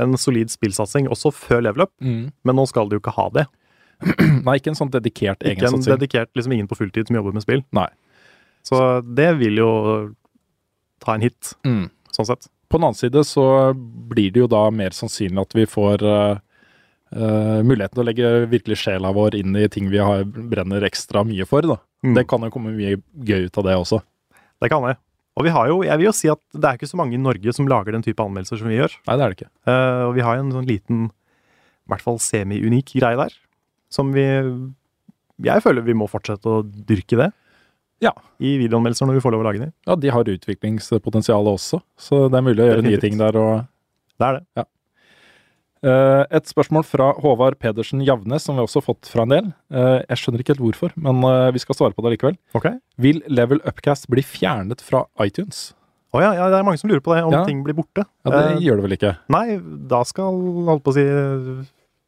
en 0.01 0.17
solid 0.19 0.51
spillsatsing 0.51 1.07
også 1.11 1.31
før 1.35 1.61
Level 1.67 1.85
Up, 1.85 1.93
men 2.01 2.57
nå 2.57 2.65
skal 2.71 2.89
de 2.89 2.97
jo 2.97 3.03
ikke 3.03 3.13
ha 3.15 3.27
det. 3.35 3.45
Nei, 4.47 4.57
ikke 4.59 4.73
en 4.73 4.79
sånn 4.79 4.91
dedikert 4.91 5.39
Ikke 5.45 5.53
en 5.53 5.69
egensatsing. 5.69 5.93
dedikert 5.95 6.31
liksom 6.35 6.51
ingen 6.57 6.67
på 6.71 6.75
fulltid 6.79 7.07
som 7.07 7.15
jobber 7.15 7.35
med 7.37 7.45
spill. 7.45 7.61
Nei. 7.77 7.87
Så 8.65 8.79
det 9.15 9.29
vil 9.39 9.61
jo 9.61 9.69
ta 11.05 11.15
en 11.15 11.23
hit, 11.23 11.53
Mm. 11.67 11.85
Sånn 12.15 12.27
sett. 12.27 12.49
På 12.71 12.79
den 12.79 12.87
annen 12.89 12.97
side 12.97 13.23
så 13.27 13.45
blir 13.75 14.33
det 14.33 14.43
jo 14.45 14.49
da 14.51 14.65
mer 14.73 14.95
sannsynlig 14.95 15.43
at 15.43 15.55
vi 15.57 15.65
får 15.69 16.03
uh, 16.05 16.39
muligheten 17.65 17.95
til 17.95 18.03
å 18.03 18.07
legge 18.07 18.33
virkelig 18.51 18.79
sjela 18.81 19.13
vår 19.15 19.37
inn 19.39 19.55
i 19.59 19.67
ting 19.71 19.91
vi 19.91 20.01
har, 20.01 20.25
brenner 20.25 20.85
ekstra 20.87 21.25
mye 21.27 21.47
for. 21.49 21.67
da. 21.67 21.79
Mm. 22.05 22.13
Det 22.17 22.25
kan 22.31 22.45
jo 22.45 22.53
komme 22.53 22.75
mye 22.75 22.97
gøy 23.27 23.49
ut 23.49 23.59
av 23.61 23.67
det 23.67 23.77
også. 23.81 24.01
Det 24.63 24.71
kan 24.71 24.87
det. 24.87 24.95
Og 25.35 25.43
vi 25.43 25.51
har 25.51 25.67
jo, 25.67 25.81
jeg 25.83 25.99
vil 25.99 26.07
jo 26.07 26.15
si 26.15 26.29
at 26.31 26.39
det 26.55 26.67
er 26.67 26.77
ikke 26.77 26.87
så 26.87 26.99
mange 26.99 27.17
i 27.17 27.21
Norge 27.21 27.51
som 27.55 27.67
lager 27.67 27.95
den 27.95 28.05
type 28.05 28.23
anmeldelser 28.23 28.61
som 28.61 28.71
vi 28.71 28.77
gjør. 28.77 28.93
Nei, 29.09 29.15
det 29.17 29.25
er 29.25 29.33
det 29.33 29.37
ikke. 29.39 29.51
Uh, 29.67 30.01
og 30.07 30.13
vi 30.15 30.23
har 30.23 30.39
en 30.39 30.53
sånn 30.55 30.69
liten, 30.69 31.01
i 31.11 31.91
hvert 31.91 32.05
fall 32.05 32.21
semi-unik 32.23 32.95
greie 32.95 33.19
der, 33.19 33.35
som 33.91 34.15
vi 34.15 34.23
Jeg 35.43 35.61
føler 35.61 35.83
vi 35.83 35.97
må 35.97 36.07
fortsette 36.07 36.47
å 36.47 36.63
dyrke 36.63 37.19
det. 37.19 37.33
Ja. 38.03 38.11
I 38.43 38.57
videoanmeldelser 38.59 39.07
når 39.07 39.13
vi 39.19 39.23
får 39.23 39.31
lov 39.35 39.41
å 39.43 39.47
lage 39.47 39.59
dem. 39.63 39.73
Ja, 39.87 39.95
De 39.95 40.09
har 40.11 40.23
utviklingspotensial 40.27 41.47
også, 41.47 41.81
så 41.97 42.25
det 42.29 42.37
er 42.37 42.41
mulig 42.45 42.59
å 42.65 42.67
gjøre 42.73 42.83
nye 42.83 42.99
ting 43.01 43.17
der. 43.17 43.35
og 43.39 43.65
Det 44.19 44.27
er 44.27 44.33
det. 44.39 44.45
Ja. 44.57 44.65
et 46.33 46.47
spørsmål 46.49 46.83
fra 46.87 47.11
Håvard 47.21 47.59
Pedersen 47.61 48.01
Javnes, 48.01 48.41
som 48.47 48.55
vi 48.57 48.63
også 48.63 48.81
har 48.81 48.85
fått 48.87 49.05
fra 49.11 49.21
en 49.23 49.29
del. 49.29 49.49
Eh, 49.71 50.01
jeg 50.09 50.17
skjønner 50.17 50.41
ikke 50.41 50.55
helt 50.55 50.63
hvorfor, 50.65 50.93
men 50.97 51.19
eh, 51.29 51.51
vi 51.53 51.59
skal 51.61 51.75
svare 51.77 51.93
på 51.93 52.01
det 52.05 52.15
likevel. 52.15 52.37
Okay. 52.57 52.79
Vil 52.97 53.21
Level 53.29 53.61
Upcast 53.69 54.07
bli 54.09 54.23
fjernet 54.25 54.81
fra 54.81 55.03
iTunes? 55.21 55.73
Å 56.15 56.21
ja, 56.23 56.31
ja, 56.33 56.47
det 56.49 56.57
er 56.57 56.63
mange 56.65 56.79
som 56.79 56.89
lurer 56.89 57.03
på 57.03 57.13
det, 57.13 57.23
om 57.27 57.33
Ja. 57.35 57.43
ting 57.45 57.61
blir 57.63 57.75
borte. 57.75 58.05
Ja, 58.25 58.31
Det 58.31 58.55
Eh, 58.55 58.61
gjør 58.65 58.77
det 58.81 58.83
vel 58.87 58.97
ikke? 58.97 59.17
nei, 59.29 59.59
da 59.87 60.03
skal, 60.03 60.31
holdt 60.65 60.83
på 60.83 60.91
å 60.91 60.93
si, 60.95 61.05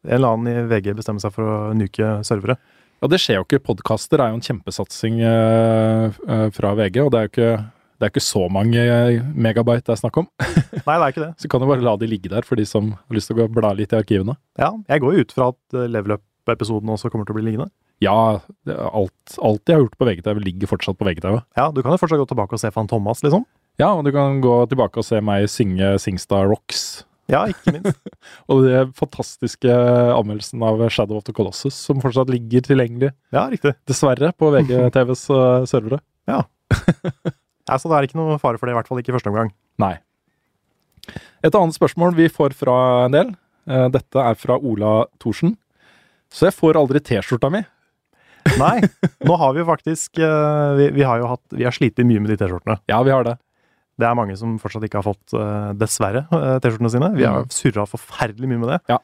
En 0.07 0.13
eller 0.13 0.29
annen 0.37 0.47
i 0.47 0.67
VG 0.69 0.93
bestemme 0.95 1.19
seg 1.19 1.33
for 1.33 1.43
å 1.43 1.73
nuke 1.75 2.23
servere. 2.23 2.55
Ja, 2.97 3.09
det 3.11 3.19
skjer 3.21 3.39
jo 3.39 3.45
ikke. 3.45 3.61
Podkaster 3.61 4.21
er 4.23 4.31
jo 4.31 4.39
en 4.39 4.45
kjempesatsing 4.45 5.19
eh, 5.21 6.15
eh, 6.27 6.47
fra 6.55 6.73
VG, 6.77 7.03
og 7.03 7.11
det 7.13 7.19
er 7.19 7.27
jo 7.27 7.31
ikke, 7.31 7.49
det 7.97 8.07
er 8.07 8.13
ikke 8.13 8.25
så 8.25 8.45
mange 8.53 8.81
eh, 8.81 9.19
megabyte 9.37 9.85
det 9.85 9.93
er 9.93 9.99
snakk 10.01 10.17
om. 10.23 10.29
Nei, 10.87 10.95
det 10.95 10.97
er 10.97 11.13
ikke 11.13 11.25
det. 11.27 11.31
Så 11.43 11.51
kan 11.51 11.61
du 11.61 11.67
bare 11.69 11.85
la 11.85 11.93
de 12.01 12.09
ligge 12.09 12.31
der 12.33 12.47
for 12.47 12.57
de 12.57 12.65
som 12.65 12.95
har 12.95 13.17
lyst 13.19 13.29
til 13.29 13.37
å 13.37 13.43
gå 13.43 13.49
og 13.51 13.59
bla 13.59 13.75
litt 13.77 13.93
i 13.93 13.99
arkivene. 13.99 14.37
Ja, 14.57 14.71
jeg 14.89 15.03
går 15.03 15.13
jo 15.13 15.27
ut 15.27 15.35
fra 15.37 15.51
at 15.53 15.77
Level 15.93 16.17
Up-episoden 16.17 16.89
også 16.95 17.13
kommer 17.13 17.29
til 17.29 17.37
å 17.37 17.39
bli 17.39 17.45
liggende. 17.51 17.69
Ja, 18.01 18.17
alt, 18.65 19.37
alt 19.41 19.69
jeg 19.69 19.77
har 19.77 19.85
gjort 19.85 19.97
på 19.97 20.05
VGTV, 20.05 20.41
ligger 20.45 20.69
fortsatt 20.69 20.97
på 20.97 21.05
VGTV. 21.05 21.39
Ja, 21.57 21.69
du 21.73 21.81
kan 21.83 21.93
jo 21.93 22.01
fortsatt 22.01 22.21
gå 22.21 22.27
tilbake 22.29 22.57
og 22.57 22.61
se 22.61 22.73
Fan 22.73 22.89
Thomas, 22.89 23.21
liksom. 23.25 23.45
Ja, 23.77 23.91
og 23.93 24.05
du 24.05 24.11
kan 24.13 24.41
gå 24.41 24.57
tilbake 24.69 25.01
og 25.01 25.05
se 25.05 25.21
meg 25.21 25.45
synge 25.53 25.95
Singstar 26.01 26.49
Rocks. 26.49 27.06
Ja, 27.27 27.41
ikke 27.51 27.73
minst. 27.75 27.97
Og 28.51 28.61
den 28.63 28.91
fantastiske 28.95 29.67
anmeldelsen 30.15 30.61
av 30.63 30.79
Shadow 30.93 31.17
of 31.19 31.25
the 31.27 31.33
Colossus, 31.35 31.75
som 31.75 31.99
fortsatt 32.03 32.29
ligger 32.31 32.63
tilgjengelig, 32.63 33.09
Ja, 33.35 33.47
riktig. 33.51 33.73
dessverre, 33.89 34.29
på 34.37 34.51
VGTVs 34.55 35.25
eh, 35.35 35.65
servere. 35.67 35.99
Ja, 36.27 36.43
så 37.77 37.89
det 37.91 37.97
er 37.97 38.07
ikke 38.07 38.19
noe 38.19 38.37
fare 38.39 38.59
for 38.59 38.67
det, 38.69 38.75
i 38.75 38.79
hvert 38.79 38.87
fall 38.87 39.01
ikke 39.03 39.11
i 39.11 39.17
første 39.17 39.31
omgang. 39.33 39.51
Nei. 39.83 39.95
Et 41.43 41.55
annet 41.55 41.75
spørsmål 41.75 42.15
vi 42.17 42.27
får 42.31 42.55
fra 42.57 42.77
en 43.07 43.15
del. 43.15 43.33
eh, 43.69 43.87
Dette 43.93 44.23
er 44.23 44.35
fra 44.39 44.57
Ola 44.59 45.01
Thorsen. 45.23 45.55
Så 46.31 46.49
jeg 46.49 46.55
får 46.57 46.75
aldri 46.79 46.99
T-skjorta 47.07 47.51
mi. 47.53 47.61
Nei, 48.59 48.77
nå 49.27 49.35
har 49.39 49.51
vi 49.55 49.59
jo 49.59 49.65
faktisk 49.67 50.19
eh, 50.23 50.69
Vi, 50.79 50.85
vi 50.95 51.03
har 51.03 51.19
jo 51.19 51.25
hatt 51.33 51.41
Vi 51.51 51.65
har 51.67 51.73
slitt 51.75 51.99
mye 51.99 52.21
med 52.23 52.29
de 52.31 52.37
T-skjortene. 52.39 52.77
Ja, 52.87 53.01
vi 53.03 53.11
har 53.11 53.25
det. 53.27 53.33
Det 53.97 54.05
er 54.05 54.13
mange 54.15 54.35
som 54.37 54.57
fortsatt 54.61 54.83
ikke 54.85 54.99
har 55.01 55.07
fått, 55.07 55.33
eh, 55.33 55.73
dessverre, 55.73 56.27
eh, 56.31 56.59
T-skjortene 56.61 56.91
sine. 56.93 57.15
Vi 57.17 57.23
har 57.25 57.43
Mm. 57.43 57.49
surra 57.49 57.87
forferdelig 57.89 58.47
mye 58.47 58.59
med 58.59 58.69
det. 58.69 58.79
Ja. 58.89 58.97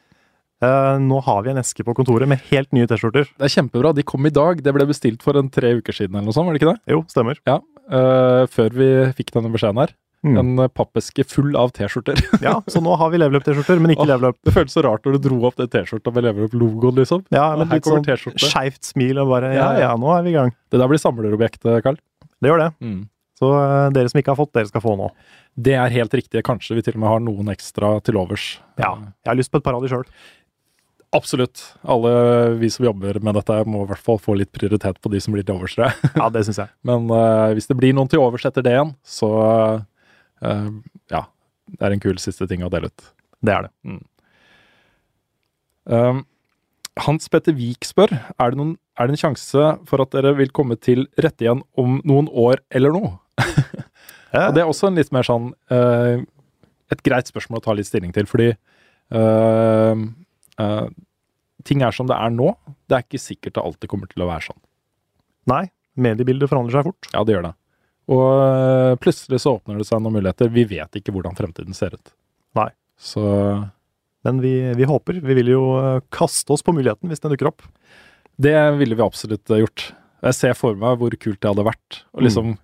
Eh, 0.62 0.98
nå 1.02 1.20
har 1.22 1.42
vi 1.42 1.50
en 1.50 1.58
eske 1.58 1.82
på 1.84 1.92
kontoret 1.94 2.28
med 2.28 2.38
helt 2.50 2.70
nye 2.72 2.86
T-skjorter. 2.86 3.26
Det 3.36 3.42
er 3.50 3.52
kjempebra. 3.62 3.92
De 3.94 4.02
kom 4.02 4.24
i 4.24 4.30
dag. 4.30 4.62
Det 4.62 4.72
ble 4.72 4.86
bestilt 4.86 5.20
for 5.20 5.36
en 5.36 5.50
tre 5.50 5.74
uker 5.80 5.92
siden 5.92 6.14
eller 6.14 6.26
noe 6.30 6.32
sånt, 6.32 6.46
var 6.46 6.54
det 6.54 6.62
ikke 6.62 6.72
det? 6.74 6.80
Jo, 6.94 7.02
stemmer. 7.08 7.36
Ja. 7.46 7.58
før 8.48 8.70
vi 8.72 8.86
fikk 9.12 9.30
denne 9.34 9.52
beskjeden 9.52 9.76
her. 9.76 9.90
Mm. 10.24 10.38
En 10.38 10.68
pappeske 10.70 11.22
full 11.28 11.54
av 11.54 11.70
T-skjorter. 11.76 12.16
Ja, 12.40 12.60
Så 12.66 12.80
nå 12.80 12.96
har 12.96 13.10
vi 13.10 13.18
Level 13.18 13.36
Up-T-skjorter, 13.42 13.78
men 13.78 13.90
ikke 13.92 14.06
Åh. 14.06 14.12
Level 14.14 14.30
Up. 14.30 14.36
Det 14.42 14.54
føltes 14.54 14.72
så 14.72 14.82
rart 14.86 15.02
når 15.04 15.18
du 15.20 15.28
dro 15.28 15.44
opp 15.44 15.56
det 15.56 15.66
T-skjorta 15.74 16.14
med 16.14 16.24
level-up-logoen, 16.24 16.94
liksom. 16.96 17.26
Ja, 17.30 17.50
men 17.58 17.68
litt 17.68 17.84
sånn 17.84 18.06
skeivt 18.40 18.80
smil 18.88 19.18
og 19.20 19.28
bare 19.28 19.50
ja, 19.52 19.58
Ja, 19.60 19.72
ja. 19.74 19.78
ja, 19.90 19.96
nå 20.00 20.16
er 20.16 20.22
vi 20.24 20.30
i 20.30 20.38
gang. 20.38 20.54
Det 20.72 20.80
der 20.80 20.88
blir 20.88 20.96
samlerobjektet, 21.02 21.82
Karl. 21.84 21.98
Det 22.40 22.48
gjør 22.48 22.62
det. 22.64 22.70
Mm. 22.80 23.02
Så 23.38 23.50
eh, 23.58 23.88
dere 23.94 24.10
som 24.10 24.20
ikke 24.20 24.32
har 24.34 24.38
fått, 24.38 24.54
dere 24.54 24.70
skal 24.70 24.84
få 24.84 24.94
nå. 24.98 25.10
Det 25.54 25.74
er 25.78 25.94
helt 25.94 26.14
riktig. 26.14 26.44
Kanskje 26.46 26.78
vi 26.78 26.86
til 26.86 26.96
og 26.96 27.02
med 27.02 27.10
har 27.10 27.22
noen 27.24 27.50
ekstra 27.54 27.96
til 28.06 28.18
overs. 28.20 28.54
Ja, 28.80 28.94
Jeg 29.22 29.30
har 29.30 29.38
lyst 29.38 29.52
på 29.54 29.60
et 29.60 29.66
par 29.66 29.76
av 29.76 29.84
de 29.84 29.90
sjøl. 29.90 30.06
Absolutt. 31.14 31.60
Alle 31.86 32.10
vi 32.58 32.70
som 32.74 32.86
jobber 32.88 33.20
med 33.22 33.36
dette, 33.38 33.60
må 33.70 33.84
i 33.84 33.90
hvert 33.90 34.02
fall 34.02 34.18
få 34.22 34.34
litt 34.38 34.50
prioritet 34.54 34.98
på 35.02 35.12
de 35.12 35.20
som 35.22 35.34
blir 35.34 35.46
til 35.46 35.54
overs. 35.54 35.76
Ja, 35.78 36.26
det 36.34 36.42
synes 36.46 36.58
jeg. 36.64 36.74
Men 36.88 37.06
uh, 37.10 37.52
hvis 37.54 37.70
det 37.70 37.78
blir 37.78 37.94
noen 37.94 38.10
til 38.10 38.22
overs 38.22 38.46
etter 38.48 38.66
det 38.66 38.74
igjen, 38.74 38.94
så 39.06 39.30
uh, 40.42 40.68
ja. 41.12 41.26
Det 41.74 41.86
er 41.86 41.94
en 41.94 42.02
kul 42.02 42.18
siste 42.20 42.44
ting 42.50 42.60
å 42.66 42.68
dele 42.70 42.90
ut. 42.90 43.06
Det 43.44 43.54
er 43.54 43.66
det. 43.66 43.94
Um, 45.88 46.20
Hans 47.06 47.30
Petter 47.32 47.54
Vik 47.56 47.86
spør 47.88 48.12
er 48.12 48.52
det, 48.52 48.58
noen, 48.58 48.74
er 49.00 49.08
det 49.08 49.16
en 49.16 49.22
sjanse 49.22 49.70
for 49.88 50.02
at 50.04 50.12
dere 50.14 50.34
vil 50.38 50.52
komme 50.54 50.76
til 50.76 51.06
rette 51.16 51.46
igjen 51.46 51.64
om 51.80 51.96
noen 52.06 52.28
år 52.28 52.60
eller 52.74 52.94
noe. 52.94 53.14
Ja. 54.34 54.48
Og 54.48 54.56
Det 54.56 54.62
er 54.64 54.70
også 54.70 54.90
en 54.90 54.98
litt 54.98 55.12
mer 55.14 55.26
sånn 55.26 55.52
uh, 55.70 56.22
et 56.92 57.02
greit 57.06 57.30
spørsmål 57.30 57.60
å 57.60 57.64
ta 57.68 57.74
litt 57.76 57.88
stilling 57.88 58.14
til, 58.14 58.26
fordi 58.26 58.50
uh, 59.14 60.00
uh, 60.58 60.86
ting 61.66 61.84
er 61.86 61.94
som 61.94 62.08
det 62.10 62.18
er 62.18 62.34
nå. 62.34 62.50
Det 62.90 62.98
er 62.98 63.06
ikke 63.06 63.22
sikkert 63.22 63.56
det 63.56 63.64
alltid 63.64 63.92
kommer 63.92 64.10
til 64.10 64.24
å 64.24 64.28
være 64.32 64.48
sånn. 64.48 64.58
Nei, 65.50 65.62
mediebildet 65.94 66.50
forandrer 66.50 66.80
seg 66.80 66.90
fort. 66.90 67.10
Ja, 67.12 67.22
det 67.22 67.36
gjør 67.36 67.46
det. 67.46 67.54
Og 68.14 68.98
plutselig 69.00 69.40
så 69.40 69.54
åpner 69.56 69.78
det 69.80 69.86
seg 69.88 70.02
noen 70.02 70.18
muligheter. 70.18 70.50
Vi 70.52 70.66
vet 70.68 70.98
ikke 70.98 71.14
hvordan 71.14 71.38
fremtiden 71.38 71.76
ser 71.76 71.94
ut. 71.96 72.12
Nei. 72.58 72.68
Så 73.00 73.22
Men 74.26 74.42
vi, 74.42 74.52
vi 74.76 74.88
håper. 74.88 75.22
Vi 75.24 75.36
vil 75.38 75.54
jo 75.54 75.62
kaste 76.12 76.52
oss 76.52 76.64
på 76.64 76.74
muligheten 76.76 77.08
hvis 77.08 77.22
den 77.22 77.32
dukker 77.32 77.48
opp. 77.52 77.64
det 78.36 78.58
ville 78.80 78.98
vi 78.98 79.04
absolutt 79.04 79.48
gjort. 79.48 79.88
Jeg 80.24 80.36
ser 80.36 80.58
for 80.58 80.76
meg 80.76 81.00
hvor 81.00 81.16
kult 81.16 81.40
det 81.40 81.50
hadde 81.50 81.66
vært. 81.66 82.04
Og 82.12 82.26
liksom, 82.26 82.54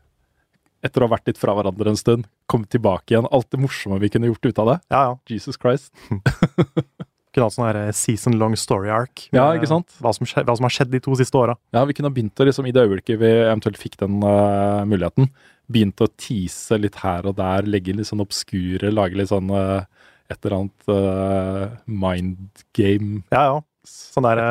etter 0.85 1.03
å 1.03 1.09
ha 1.09 1.15
vært 1.15 1.31
litt 1.31 1.41
fra 1.41 1.55
hverandre 1.57 1.93
en 1.93 1.99
stund, 1.99 2.27
komme 2.51 2.69
tilbake 2.71 3.15
igjen. 3.15 3.29
Alt 3.31 3.51
det 3.53 3.61
morsomme 3.61 4.01
vi 4.03 4.11
kunne 4.13 4.31
gjort 4.31 4.49
ut 4.49 4.61
av 4.63 4.73
det. 4.73 4.77
Ja, 4.93 5.03
ja. 5.11 5.17
Jesus 5.29 5.61
Christ. 5.61 5.93
Kunne 7.31 7.47
hatt 7.47 7.55
sånn 7.55 7.69
her 7.69 7.79
eh, 7.79 7.93
season 7.95 8.35
long 8.41 8.57
story 8.59 8.91
arc. 8.91 9.29
Ja, 9.31 9.53
ikke 9.55 9.69
sant? 9.71 9.93
Hva 10.03 10.11
som, 10.17 10.27
hva 10.27 10.57
som 10.59 10.67
har 10.67 10.75
skjedd 10.75 10.91
de 10.91 10.99
to 11.05 11.15
siste 11.19 11.39
åra. 11.39 11.55
Ja, 11.75 11.85
vi 11.87 11.95
kunne 11.95 12.11
ha 12.11 12.15
begynt 12.17 12.43
å 12.43 12.47
liksom, 12.49 12.67
i 12.67 12.75
det 12.75 12.83
øyeblikket 12.83 13.21
vi 13.21 13.31
eventuelt 13.45 13.79
fikk 13.79 14.01
den 14.01 14.19
uh, 14.25 14.83
muligheten, 14.89 15.31
begynt 15.71 16.03
å 16.03 16.11
tease 16.19 16.81
litt 16.81 16.99
her 17.05 17.29
og 17.31 17.37
der, 17.39 17.69
legge 17.71 17.95
litt 17.95 18.11
sånn 18.11 18.25
obskure, 18.25 18.91
lage 18.91 19.21
litt 19.21 19.31
sånn 19.31 19.53
uh, 19.55 19.87
et 20.27 20.41
eller 20.43 20.57
annet 20.59 20.91
uh, 20.91 21.79
mind 21.87 22.65
game. 22.75 23.23
Ja, 23.31 23.45
ja. 23.47 23.61
Sånn 23.87 24.27
der 24.27 24.43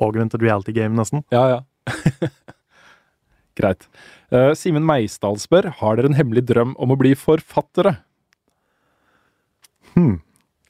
augmented 0.00 0.40
reality 0.44 0.72
game, 0.72 0.96
nesten. 0.96 1.20
Ja, 1.34 1.44
ja. 1.52 1.60
Greit. 3.60 3.84
Eh, 4.28 4.52
Simen 4.58 4.84
Meisdal 4.84 5.38
spør 5.40 5.70
har 5.80 5.96
dere 5.96 6.10
en 6.10 6.18
hemmelig 6.18 6.44
drøm 6.50 6.74
om 6.80 6.92
å 6.92 6.98
bli 7.00 7.14
forfattere. 7.16 7.96
Hmm. 9.94 10.18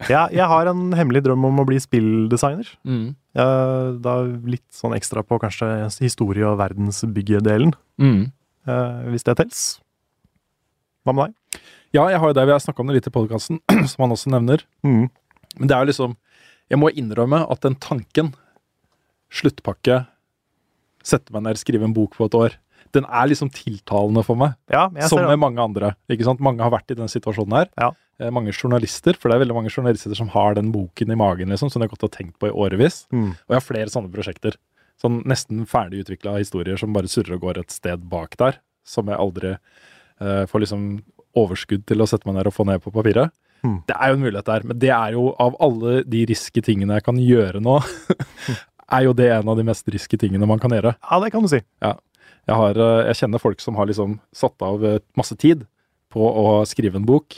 Jeg, 0.06 0.30
jeg 0.36 0.46
har 0.46 0.68
en 0.70 0.92
hemmelig 0.94 1.24
drøm 1.26 1.48
om 1.48 1.58
å 1.58 1.66
bli 1.66 1.80
spilldesigner. 1.82 2.68
Mm. 2.86 3.16
Uh, 3.34 3.98
da 4.02 4.20
litt 4.46 4.66
sånn 4.74 4.94
ekstra 4.94 5.24
på 5.26 5.40
kanskje 5.42 5.66
historie- 6.02 6.46
og 6.46 6.58
verdensbyggedelen, 6.62 7.74
Mm. 7.98 8.30
Uh, 8.68 9.08
hvis 9.10 9.24
det 9.24 9.34
tels. 9.40 9.80
Hva 11.02 11.14
med 11.16 11.30
deg? 11.30 11.60
Ja, 11.96 12.04
jeg 12.12 12.20
har 12.20 12.30
jo 12.30 12.36
det. 12.36 12.44
Vi 12.46 12.52
har 12.52 12.60
snakka 12.60 12.82
om 12.84 12.90
det 12.90 12.98
litt 12.98 13.08
i 13.08 13.12
podkasten, 13.14 13.58
som 13.90 14.04
han 14.04 14.12
også 14.12 14.30
nevner. 14.30 14.62
Mm. 14.86 15.08
Men 15.58 15.70
det 15.70 15.74
er 15.74 15.82
jo 15.82 15.90
liksom 15.90 16.16
Jeg 16.68 16.78
må 16.78 16.90
innrømme 16.92 17.40
at 17.48 17.62
den 17.64 17.78
tanken, 17.80 18.34
sluttpakke, 19.32 20.02
sette 21.02 21.32
meg 21.32 21.46
ned, 21.46 21.56
skrive 21.58 21.88
en 21.88 21.94
bok 21.96 22.18
på 22.18 22.28
et 22.28 22.36
år, 22.36 22.58
den 22.96 23.04
er 23.06 23.28
liksom 23.30 23.50
tiltalende 23.54 24.22
for 24.26 24.38
meg. 24.40 24.54
Ja, 24.72 24.86
som 25.10 25.24
med 25.26 25.38
mange 25.42 25.60
andre. 25.62 25.94
ikke 26.10 26.24
sant? 26.26 26.40
Mange 26.44 26.62
har 26.64 26.72
vært 26.74 26.90
i 26.94 26.98
den 26.98 27.10
situasjonen 27.10 27.56
her. 27.58 27.68
Ja. 27.80 27.90
Eh, 28.20 28.30
Mange 28.34 28.52
journalister, 28.52 29.14
for 29.18 29.28
det 29.30 29.36
er 29.38 29.44
veldig 29.44 29.54
mange 29.56 29.70
journalister 29.74 30.14
som 30.18 30.28
har 30.34 30.54
den 30.58 30.72
boken 30.74 31.12
i 31.12 31.18
magen, 31.18 31.48
liksom, 31.52 31.70
som 31.70 31.80
de 31.80 31.86
har 31.88 31.92
gått 31.94 32.06
og 32.08 32.14
tenkt 32.14 32.38
på 32.38 32.48
i 32.50 32.54
årevis. 32.54 33.04
Mm. 33.14 33.30
Og 33.34 33.54
jeg 33.54 33.60
har 33.60 33.66
flere 33.68 33.92
sånne 33.94 34.10
prosjekter. 34.12 34.56
Sånn 34.98 35.20
nesten 35.30 35.62
ferdig 35.70 36.02
utvikla 36.04 36.38
historier 36.40 36.76
som 36.80 36.92
bare 36.96 37.06
surrer 37.10 37.36
og 37.36 37.44
går 37.46 37.60
et 37.62 37.70
sted 37.70 38.02
bak 38.10 38.34
der. 38.40 38.58
Som 38.88 39.06
jeg 39.12 39.20
aldri 39.20 39.52
eh, 39.54 40.44
får 40.50 40.64
liksom 40.64 40.88
overskudd 41.38 41.84
til 41.86 42.02
å 42.02 42.08
sette 42.10 42.26
meg 42.26 42.38
ned 42.40 42.48
og 42.50 42.56
få 42.56 42.66
ned 42.66 42.82
på 42.82 42.90
papiret. 42.94 43.30
Mm. 43.62 43.80
Det 43.86 43.94
er 43.94 44.10
jo 44.10 44.16
en 44.18 44.22
mulighet 44.22 44.46
der, 44.46 44.64
men 44.70 44.78
det 44.78 44.90
er 44.94 45.14
jo 45.16 45.28
av 45.42 45.56
alle 45.62 46.00
de 46.06 46.24
riske 46.30 46.62
tingene 46.62 46.94
jeg 46.98 47.04
kan 47.06 47.16
gjøre 47.18 47.58
nå, 47.62 47.78
er 48.98 49.04
jo 49.04 49.14
det 49.18 49.26
en 49.34 49.50
av 49.50 49.58
de 49.58 49.64
mest 49.66 49.88
riske 49.92 50.18
tingene 50.20 50.46
man 50.48 50.60
kan 50.62 50.72
gjøre. 50.74 50.94
Ja, 51.02 51.18
det 51.22 51.30
kan 51.34 51.44
du 51.44 51.50
si. 51.50 51.60
Jeg, 52.48 52.56
har, 52.56 52.78
eh, 52.80 53.06
jeg 53.10 53.20
kjenner 53.22 53.42
folk 53.42 53.60
som 53.60 53.76
har 53.76 53.88
liksom 53.90 54.16
satt 54.36 54.64
av 54.64 54.84
eh, 54.86 55.02
masse 55.18 55.36
tid 55.36 55.66
på 56.12 56.24
å 56.24 56.62
skrive 56.68 56.96
en 56.96 57.08
bok, 57.08 57.36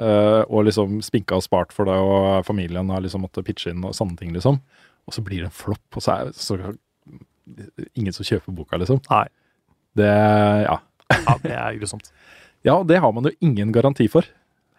eh, 0.00 0.40
og 0.48 0.64
liksom 0.64 1.02
spinka 1.04 1.36
og 1.36 1.44
spart 1.44 1.74
for 1.76 1.88
det, 1.88 1.96
og 2.00 2.46
familien 2.48 2.88
har 2.94 3.04
liksom 3.04 3.26
måttet 3.26 3.44
pitche 3.44 3.74
inn 3.74 3.84
og 3.84 3.92
sånne 3.96 4.16
ting, 4.16 4.32
liksom. 4.32 4.62
Og 5.08 5.16
så 5.16 5.24
blir 5.24 5.42
det 5.42 5.50
en 5.50 5.58
flopp, 5.58 5.84
og 5.98 6.04
så 6.04 6.14
er 6.14 6.30
så, 6.36 6.56
ingen 7.92 8.16
som 8.16 8.24
kjøper 8.24 8.56
boka, 8.56 8.80
liksom. 8.80 9.02
Nei. 9.12 9.26
Det 9.98 10.12
Ja. 10.64 10.78
Ja, 11.28 11.34
det 11.42 11.54
er 11.56 11.76
grusomt. 11.80 12.10
Ja, 12.66 12.82
det 12.82 12.98
har 12.98 13.12
man 13.14 13.24
jo 13.28 13.30
ingen 13.40 13.70
garanti 13.72 14.08
for. 14.10 14.26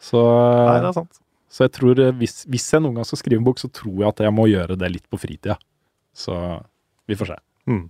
Så, 0.03 0.20
Nei, 0.20 0.82
det 0.82 0.89
er 0.89 0.97
sant. 0.97 1.22
så 1.47 1.63
jeg 1.63 1.72
tror 1.78 2.01
hvis, 2.20 2.41
hvis 2.51 2.65
jeg 2.74 2.84
noen 2.84 2.97
gang 2.99 3.07
skal 3.07 3.22
skrive 3.22 3.39
en 3.39 3.45
bok, 3.47 3.61
så 3.61 3.70
tror 3.72 4.01
jeg 4.01 4.09
at 4.09 4.20
jeg 4.26 4.36
må 4.36 4.49
gjøre 4.49 4.76
det 4.80 4.89
litt 4.91 5.05
på 5.09 5.20
fritida. 5.22 5.55
Så 6.11 6.36
vi 7.07 7.15
får 7.17 7.32
se. 7.32 7.39
Mm. 7.72 7.88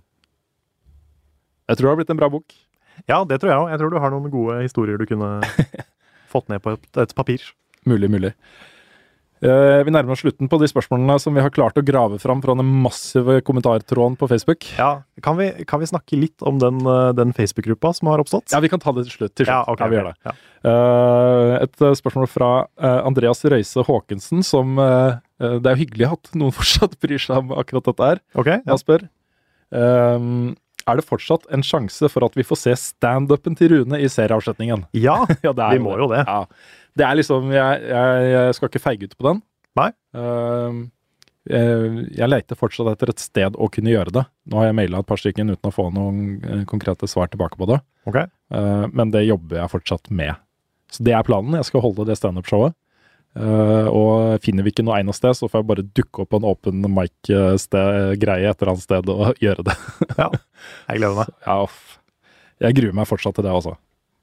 Jeg 1.70 1.78
tror 1.78 1.86
det 1.86 1.92
har 1.94 2.00
blitt 2.02 2.10
en 2.16 2.20
bra 2.20 2.30
bok. 2.32 2.56
Ja, 3.08 3.22
det 3.24 3.38
tror 3.40 3.52
jeg 3.54 3.62
òg. 3.62 3.70
Jeg 3.72 3.80
tror 3.80 3.94
du 3.94 4.00
har 4.02 4.10
noen 4.12 4.32
gode 4.32 4.58
historier 4.64 4.98
du 5.00 5.06
kunne 5.08 5.38
fått 6.34 6.50
ned 6.52 6.60
på 6.64 6.74
et, 6.76 6.90
et 7.06 7.14
papir. 7.16 7.46
Mulig, 7.88 8.10
mulig. 8.12 8.34
Eh, 9.40 9.78
vi 9.86 9.92
nærmer 9.94 10.12
oss 10.12 10.20
slutten 10.20 10.50
på 10.52 10.58
de 10.60 10.66
spørsmålene 10.68 11.14
som 11.22 11.32
vi 11.32 11.40
har 11.40 11.48
klart 11.54 11.78
å 11.80 11.84
grave 11.86 12.18
fram 12.20 12.42
fra 12.44 12.52
den 12.58 12.68
massive 12.84 13.38
kommentartråden 13.46 14.18
på 14.20 14.28
Facebook. 14.28 14.66
Ja, 14.76 14.90
Kan 15.24 15.38
vi, 15.38 15.46
kan 15.64 15.80
vi 15.80 15.88
snakke 15.88 16.18
litt 16.20 16.44
om 16.44 16.58
den, 16.60 16.82
eh, 16.84 17.12
den 17.16 17.32
Facebook-gruppa 17.32 17.94
som 17.96 18.10
har 18.12 18.20
oppstått? 18.20 18.52
Ja, 18.52 18.60
vi 18.60 18.68
kan 18.68 18.82
ta 18.84 18.92
det 18.92 19.06
til 19.08 19.14
slutt. 19.16 19.32
Til 19.40 19.48
slutt. 19.48 19.54
Ja, 19.54 19.64
ok, 19.72 19.80
vi 19.88 19.96
gjør 19.96 20.10
det. 20.10 20.16
Ja. 20.28 20.34
Eh, 20.68 21.54
et 21.64 21.86
spørsmål 22.02 22.28
fra 22.28 22.50
Andreas 23.00 23.40
Røise 23.48 23.86
Haakensen, 23.88 24.44
som 24.44 24.76
Det 24.76 25.64
er 25.64 25.72
jo 25.72 25.80
hyggelig 25.86 26.10
at 26.12 26.34
noen 26.36 26.52
fortsatt 26.58 27.00
bryr 27.00 27.22
seg 27.24 27.40
om 27.40 27.54
akkurat 27.56 27.88
dette 27.88 28.10
her. 28.12 28.20
Ok, 28.36 28.52
ja. 28.58 28.60
Han 28.68 28.82
spør. 28.84 29.08
ehm, 29.72 30.52
er 30.88 31.00
det 31.00 31.06
fortsatt 31.08 31.48
en 31.54 31.64
sjanse 31.66 32.08
for 32.12 32.26
at 32.26 32.36
vi 32.38 32.46
får 32.46 32.60
se 32.62 32.76
standupen 32.80 33.56
til 33.58 33.74
Rune 33.74 34.00
i 34.00 34.08
serieavslutningen? 34.10 34.86
ja, 35.06 35.18
Ja, 35.46 35.52
det 35.52 35.66
er 35.66 35.76
vi 35.76 35.84
må 35.84 35.96
jo 36.00 36.10
det. 36.12 36.24
Ja. 36.26 36.44
Det 36.98 37.06
er 37.06 37.18
liksom 37.20 37.52
Jeg, 37.54 37.84
jeg, 37.86 38.24
jeg 38.34 38.56
skal 38.56 38.70
ikke 38.70 38.82
feige 38.82 39.10
ut 39.10 39.18
på 39.18 39.28
den. 39.28 39.44
Nei. 39.78 39.90
Uh, 40.16 40.80
jeg, 41.50 42.06
jeg 42.18 42.28
leter 42.28 42.58
fortsatt 42.58 42.90
etter 42.92 43.12
et 43.12 43.22
sted 43.22 43.56
å 43.56 43.68
kunne 43.72 43.92
gjøre 43.92 44.12
det. 44.14 44.24
Nå 44.50 44.60
har 44.60 44.68
jeg 44.68 44.76
maila 44.80 45.00
et 45.00 45.08
par 45.08 45.20
stykker 45.20 45.48
uten 45.48 45.70
å 45.70 45.72
få 45.74 45.86
noen 45.94 46.20
eh, 46.44 46.64
konkrete 46.68 47.08
svar 47.08 47.30
tilbake 47.32 47.56
på 47.58 47.68
det. 47.70 47.80
Ok. 48.10 48.18
Uh, 48.52 48.86
men 48.92 49.12
det 49.14 49.24
jobber 49.24 49.62
jeg 49.62 49.72
fortsatt 49.72 50.10
med. 50.12 50.36
Så 50.92 51.06
det 51.06 51.14
er 51.16 51.24
planen. 51.26 51.56
Jeg 51.56 51.70
skal 51.70 51.84
holde 51.84 52.06
det 52.08 52.18
standup-showet. 52.18 52.76
Eh, 53.38 53.86
og 53.86 54.42
finner 54.42 54.66
vi 54.66 54.72
ikke 54.72 54.82
noe 54.82 54.96
egnet 54.98 55.14
sted, 55.14 55.36
så 55.38 55.46
får 55.46 55.62
jeg 55.62 55.68
bare 55.68 55.86
dukke 55.86 56.24
opp 56.24 56.32
på 56.32 56.40
en 56.40 56.48
åpen 56.50 56.82
mic-greie 56.90 58.50
et 58.50 58.62
eller 58.64 58.72
annet 58.72 58.86
sted 58.86 59.12
og 59.12 59.30
gjøre 59.44 59.66
det. 59.68 59.76
Ja. 60.16 60.30
Jeg 60.90 61.02
gleder 61.02 61.20
meg. 61.20 61.30
Ja, 61.46 61.60
jeg 62.66 62.78
gruer 62.80 62.98
meg 62.98 63.08
fortsatt 63.08 63.38
til 63.38 63.46
det, 63.46 63.54
altså. 63.54 63.76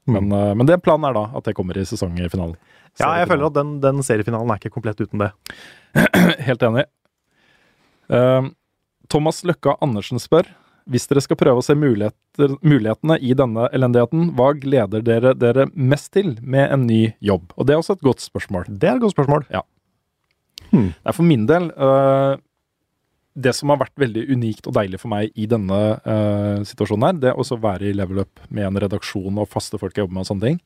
Men, 0.08 0.30
uh, 0.32 0.54
men 0.56 0.68
det 0.68 0.78
planen 0.80 1.04
er 1.08 1.16
da 1.16 1.26
at 1.36 1.48
det 1.48 1.56
kommer 1.56 1.76
i 1.76 1.84
sesongfinalen. 1.88 2.56
Ja, 2.98 3.10
jeg 3.20 3.28
føler 3.30 3.50
at 3.50 3.56
den, 3.58 3.74
den 3.82 4.00
seriefinalen 4.04 4.50
er 4.50 4.60
ikke 4.60 4.72
komplett 4.72 5.00
uten 5.02 5.20
det. 5.20 5.32
Helt 6.48 6.64
enig. 6.64 6.86
Uh, 8.08 8.48
Thomas 9.12 9.42
Løkka 9.44 9.76
Andersen 9.84 10.20
spør 10.20 10.48
hvis 10.88 11.08
dere 11.10 11.22
skal 11.24 11.38
prøve 11.40 11.60
å 11.60 11.64
se 11.64 11.76
muligheter, 11.76 12.54
mulighetene 12.64 13.18
i 13.20 13.34
denne 13.36 13.68
elendigheten, 13.76 14.32
hva 14.38 14.52
gleder 14.56 15.04
dere 15.04 15.34
dere 15.36 15.68
mest 15.74 16.12
til 16.16 16.34
med 16.40 16.72
en 16.72 16.86
ny 16.88 17.02
jobb? 17.24 17.52
Og 17.56 17.68
det 17.68 17.74
er 17.74 17.82
også 17.82 17.98
et 17.98 18.06
godt 18.08 18.24
spørsmål. 18.24 18.68
Det 18.68 18.88
er 18.88 18.96
et 18.96 19.04
godt 19.04 19.16
spørsmål. 19.16 19.48
Nei, 20.74 21.14
for 21.14 21.24
min 21.24 21.46
del 21.48 21.70
uh, 21.80 22.34
Det 23.38 23.54
som 23.56 23.70
har 23.72 23.78
vært 23.80 23.94
veldig 23.96 24.26
unikt 24.34 24.66
og 24.68 24.74
deilig 24.76 24.98
for 25.00 25.12
meg 25.12 25.30
i 25.38 25.46
denne 25.48 25.78
uh, 26.02 26.64
situasjonen 26.66 27.06
her, 27.06 27.20
det 27.22 27.36
å 27.36 27.60
være 27.62 27.88
i 27.88 27.94
level 27.96 28.24
up 28.24 28.42
med 28.48 28.66
en 28.66 28.80
redaksjon 28.84 29.38
og 29.38 29.48
faste 29.48 29.80
folk 29.80 29.94
jeg 29.94 30.04
jobber 30.04 30.18
med 30.18 30.26
og 30.26 30.30
sånne 30.32 30.48
ting, 30.48 30.60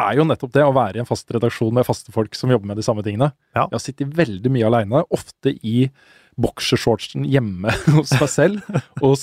er 0.00 0.16
jo 0.18 0.26
nettopp 0.26 0.52
det 0.54 0.64
å 0.64 0.74
være 0.74 0.98
i 0.98 1.02
en 1.02 1.08
fast 1.08 1.30
redaksjon 1.34 1.74
med 1.76 1.86
faste 1.86 2.12
folk 2.14 2.34
som 2.38 2.50
jobber 2.52 2.70
med 2.70 2.78
de 2.80 2.84
samme 2.86 3.04
tingene. 3.06 3.30
Ja. 3.54 3.66
Jeg 3.66 3.76
har 3.76 3.84
sittet 3.84 4.16
veldig 4.16 4.52
mye 4.52 4.68
aleine, 4.68 5.04
ofte 5.12 5.52
i 5.66 5.90
boksershortsen 6.40 7.26
hjemme 7.28 7.72
hos 7.96 8.14
meg 8.16 8.32
selv, 8.32 8.80
og 9.00 9.18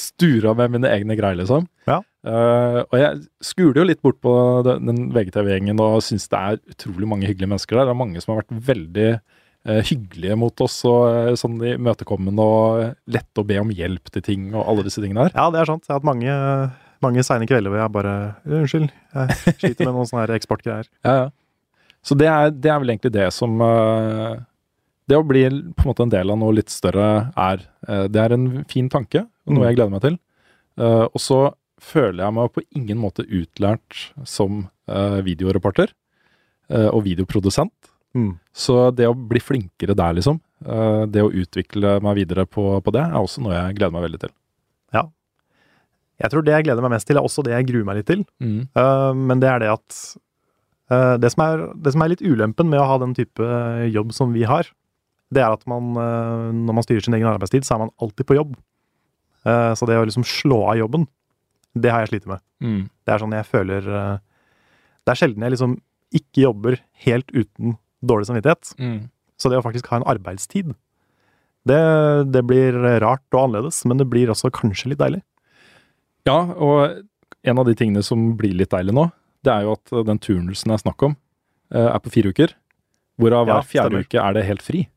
stura 0.00 0.54
med 0.56 0.76
mine 0.76 0.90
egne 0.90 1.16
greier, 1.18 1.38
liksom. 1.40 1.66
Ja. 1.88 2.00
Uh, 2.20 2.82
og 2.84 2.96
jeg 3.00 3.20
skuler 3.44 3.80
jo 3.80 3.88
litt 3.88 4.02
bort 4.04 4.18
på 4.20 4.32
den, 4.66 4.88
den 4.88 5.06
VGTV-gjengen 5.14 5.80
og 5.80 6.02
syns 6.04 6.28
det 6.28 6.40
er 6.40 6.58
utrolig 6.74 7.08
mange 7.08 7.28
hyggelige 7.28 7.50
mennesker 7.52 7.78
der. 7.78 7.88
Det 7.88 7.94
er 7.94 8.00
mange 8.02 8.22
som 8.22 8.34
har 8.34 8.42
vært 8.42 8.68
veldig 8.68 9.08
uh, 9.16 9.80
hyggelige 9.88 10.36
mot 10.40 10.64
oss 10.64 10.78
og 10.88 11.02
uh, 11.08 11.32
sånn 11.40 11.58
imøtekommende 11.72 12.44
og 12.44 12.84
lette 13.12 13.42
å 13.42 13.48
be 13.48 13.58
om 13.62 13.72
hjelp 13.72 14.12
til 14.14 14.24
ting 14.26 14.48
og 14.52 14.64
alle 14.64 14.86
disse 14.88 15.02
tingene 15.02 15.28
her. 15.28 15.36
Ja, 15.36 15.48
det 15.52 15.62
er 15.62 15.72
sant. 15.72 15.86
Jeg 15.88 15.94
har 15.94 16.02
hatt 16.02 16.10
mange, 16.10 16.38
mange 17.04 17.26
seine 17.26 17.48
kvelder 17.50 17.72
hvor 17.72 17.82
jeg 17.82 17.96
bare 17.96 18.16
Unnskyld, 18.48 18.90
jeg 19.16 19.56
sliter 19.56 19.88
med 19.88 19.94
noen 19.96 20.12
sånne 20.12 20.40
eksportgreier. 20.40 20.90
Ja, 21.04 21.16
ja. 21.24 21.28
Så 22.06 22.16
det 22.16 22.30
er, 22.32 22.52
det 22.52 22.70
er 22.72 22.78
vel 22.80 22.94
egentlig 22.94 23.12
det 23.12 23.26
som 23.36 23.60
eh, 23.60 24.38
Det 25.10 25.18
å 25.18 25.26
bli 25.26 25.42
på 25.74 25.84
en 25.84 25.90
måte 25.90 26.04
en 26.06 26.12
del 26.12 26.30
av 26.30 26.38
noe 26.38 26.54
litt 26.54 26.70
større 26.70 27.06
er 27.34 27.64
eh, 27.88 28.06
Det 28.12 28.20
er 28.22 28.36
en 28.36 28.64
fin 28.70 28.90
tanke, 28.92 29.24
noe 29.50 29.64
Mm. 29.64 29.66
jeg 29.66 29.78
gleder 29.78 29.94
meg 29.94 30.04
til. 30.04 30.18
Eh, 30.78 31.06
og 31.10 31.20
så 31.20 31.40
føler 31.80 32.22
jeg 32.24 32.36
meg 32.36 32.52
på 32.54 32.62
ingen 32.76 32.98
måte 33.00 33.24
utlært 33.26 34.12
som 34.28 34.68
eh, 34.86 35.20
videoreporter 35.26 35.96
og 36.70 37.00
videoprodusent. 37.02 37.88
Mm. 38.14 38.36
Så 38.54 38.74
det 38.94 39.08
å 39.10 39.14
bli 39.14 39.40
flinkere 39.42 39.96
der, 39.98 40.12
liksom, 40.14 40.36
det 41.10 41.18
å 41.18 41.32
utvikle 41.34 41.96
meg 41.98 42.20
videre 42.20 42.44
på, 42.46 42.62
på 42.78 42.92
det, 42.94 43.02
er 43.02 43.16
også 43.18 43.42
noe 43.42 43.56
jeg 43.56 43.74
gleder 43.80 43.96
meg 43.96 44.04
veldig 44.04 44.20
til. 44.22 44.30
Ja. 44.94 45.02
Jeg 46.22 46.30
tror 46.30 46.44
det 46.46 46.54
jeg 46.54 46.68
gleder 46.68 46.84
meg 46.86 46.92
mest 46.94 47.08
til, 47.08 47.18
er 47.18 47.26
også 47.26 47.42
det 47.42 47.56
jeg 47.56 47.66
gruer 47.72 47.88
meg 47.88 47.98
litt 47.98 48.06
til. 48.12 48.22
Mm. 48.38 48.68
Uh, 48.78 49.10
men 49.18 49.42
det 49.42 49.50
er 49.50 49.64
det 49.64 49.72
at 49.72 49.98
uh, 50.94 51.16
det, 51.18 51.32
som 51.34 51.42
er, 51.48 51.64
det 51.74 51.96
som 51.96 52.06
er 52.06 52.12
litt 52.14 52.22
ulempen 52.22 52.70
med 52.70 52.78
å 52.78 52.86
ha 52.92 53.00
den 53.02 53.16
type 53.18 53.50
jobb 53.90 54.14
som 54.14 54.30
vi 54.36 54.46
har, 54.46 54.70
det 55.30 55.42
er 55.44 55.54
at 55.54 55.62
man, 55.70 55.92
uh, 55.94 56.50
når 56.54 56.76
man 56.80 56.86
styrer 56.86 57.04
sin 57.06 57.16
egen 57.16 57.28
arbeidstid, 57.30 57.66
så 57.66 57.76
er 57.76 57.84
man 57.84 57.94
alltid 58.02 58.26
på 58.28 58.36
jobb. 58.38 58.56
Uh, 59.46 59.72
så 59.78 59.86
det 59.88 59.98
å 59.98 60.06
liksom 60.06 60.26
slå 60.26 60.62
av 60.72 60.80
jobben, 60.80 61.06
det 61.78 61.92
har 61.94 62.04
jeg 62.04 62.14
slitt 62.14 62.28
med. 62.30 62.42
Mm. 62.64 62.82
Det 63.06 63.14
er 63.14 63.22
sånn 63.22 63.36
jeg 63.36 63.46
føler 63.46 63.86
uh, 63.86 64.18
Det 65.06 65.12
er 65.12 65.20
sjelden 65.20 65.46
jeg 65.46 65.54
liksom 65.54 65.78
ikke 66.18 66.42
jobber 66.42 66.80
helt 67.06 67.30
uten 67.30 67.76
dårlig 68.02 68.26
samvittighet. 68.26 68.72
Mm. 68.82 69.00
Så 69.40 69.52
det 69.52 69.60
å 69.60 69.64
faktisk 69.64 69.86
ha 69.92 70.00
en 70.00 70.08
arbeidstid, 70.10 70.74
det, 71.68 71.80
det 72.32 72.42
blir 72.48 72.74
rart 73.02 73.24
og 73.36 73.44
annerledes, 73.44 73.84
men 73.86 74.00
det 74.00 74.08
blir 74.10 74.32
også 74.32 74.50
kanskje 74.54 74.92
litt 74.92 75.00
deilig. 75.00 75.22
Ja, 76.28 76.38
og 76.56 77.00
en 77.46 77.60
av 77.60 77.68
de 77.68 77.76
tingene 77.78 78.02
som 78.04 78.32
blir 78.38 78.56
litt 78.56 78.72
deilig 78.72 78.94
nå, 78.96 79.06
det 79.46 79.52
er 79.54 79.66
jo 79.66 79.76
at 79.78 79.92
den 80.08 80.20
turnusen 80.20 80.72
det 80.72 80.76
er 80.76 80.82
snakk 80.82 81.04
om, 81.08 81.16
eh, 81.72 81.88
er 81.88 82.00
på 82.02 82.12
fire 82.12 82.32
uker. 82.34 82.54
Hvorav 83.20 83.48
Ja, 83.48 83.60
hver 83.60 83.68
fjerde 83.68 84.02
uke 84.04 84.20
er 84.20 84.36
det 84.36 84.46
helt 84.48 84.64
fri. 84.64 84.88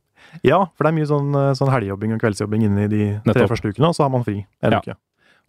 Ja, 0.44 0.66
for 0.74 0.84
det 0.88 0.92
er 0.94 0.98
mye 0.98 1.10
sånn, 1.10 1.30
uh, 1.36 1.52
sånn 1.58 1.70
helgejobbing 1.72 2.16
og 2.16 2.22
kveldsjobbing 2.24 2.64
inni 2.66 2.86
i 2.88 2.92
de 2.92 3.02
tre 3.22 3.34
Nettopp. 3.34 3.52
første 3.54 3.70
ukene, 3.74 3.90
og 3.92 3.96
så 3.98 4.04
har 4.08 4.10
man 4.10 4.24
fri 4.26 4.46
en 4.64 4.72
Ja. 4.72 4.80
uke. 4.82 4.96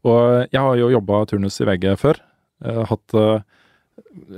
Og 0.05 0.49
jeg 0.53 0.61
har 0.61 0.77
jo 0.77 0.91
jobba 0.93 1.25
turnus 1.27 1.61
i 1.61 1.65
VG 1.65 1.97
før. 1.97 2.19
Jeg 2.63 2.75
har 2.77 2.85
hatt 2.91 3.15
eh, 3.15 3.41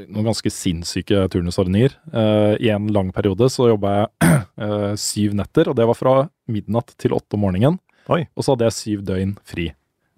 noen 0.06 0.28
ganske 0.28 0.50
sinnssyke 0.52 1.24
turnusordninger. 1.32 1.96
Eh, 2.14 2.56
I 2.62 2.70
en 2.76 2.86
lang 2.94 3.10
periode 3.12 3.48
så 3.50 3.66
jobba 3.72 3.94
jeg 4.22 4.46
eh, 4.62 4.94
syv 4.94 5.34
netter, 5.34 5.68
og 5.68 5.74
det 5.76 5.86
var 5.90 5.98
fra 5.98 6.14
midnatt 6.48 6.94
til 6.98 7.10
åtte 7.16 7.34
om 7.34 7.42
morgenen. 7.48 7.80
Oi. 8.08 8.28
Og 8.36 8.44
så 8.46 8.54
hadde 8.54 8.68
jeg 8.68 8.76
syv 8.78 9.02
døgn 9.08 9.36
fri. 9.44 9.72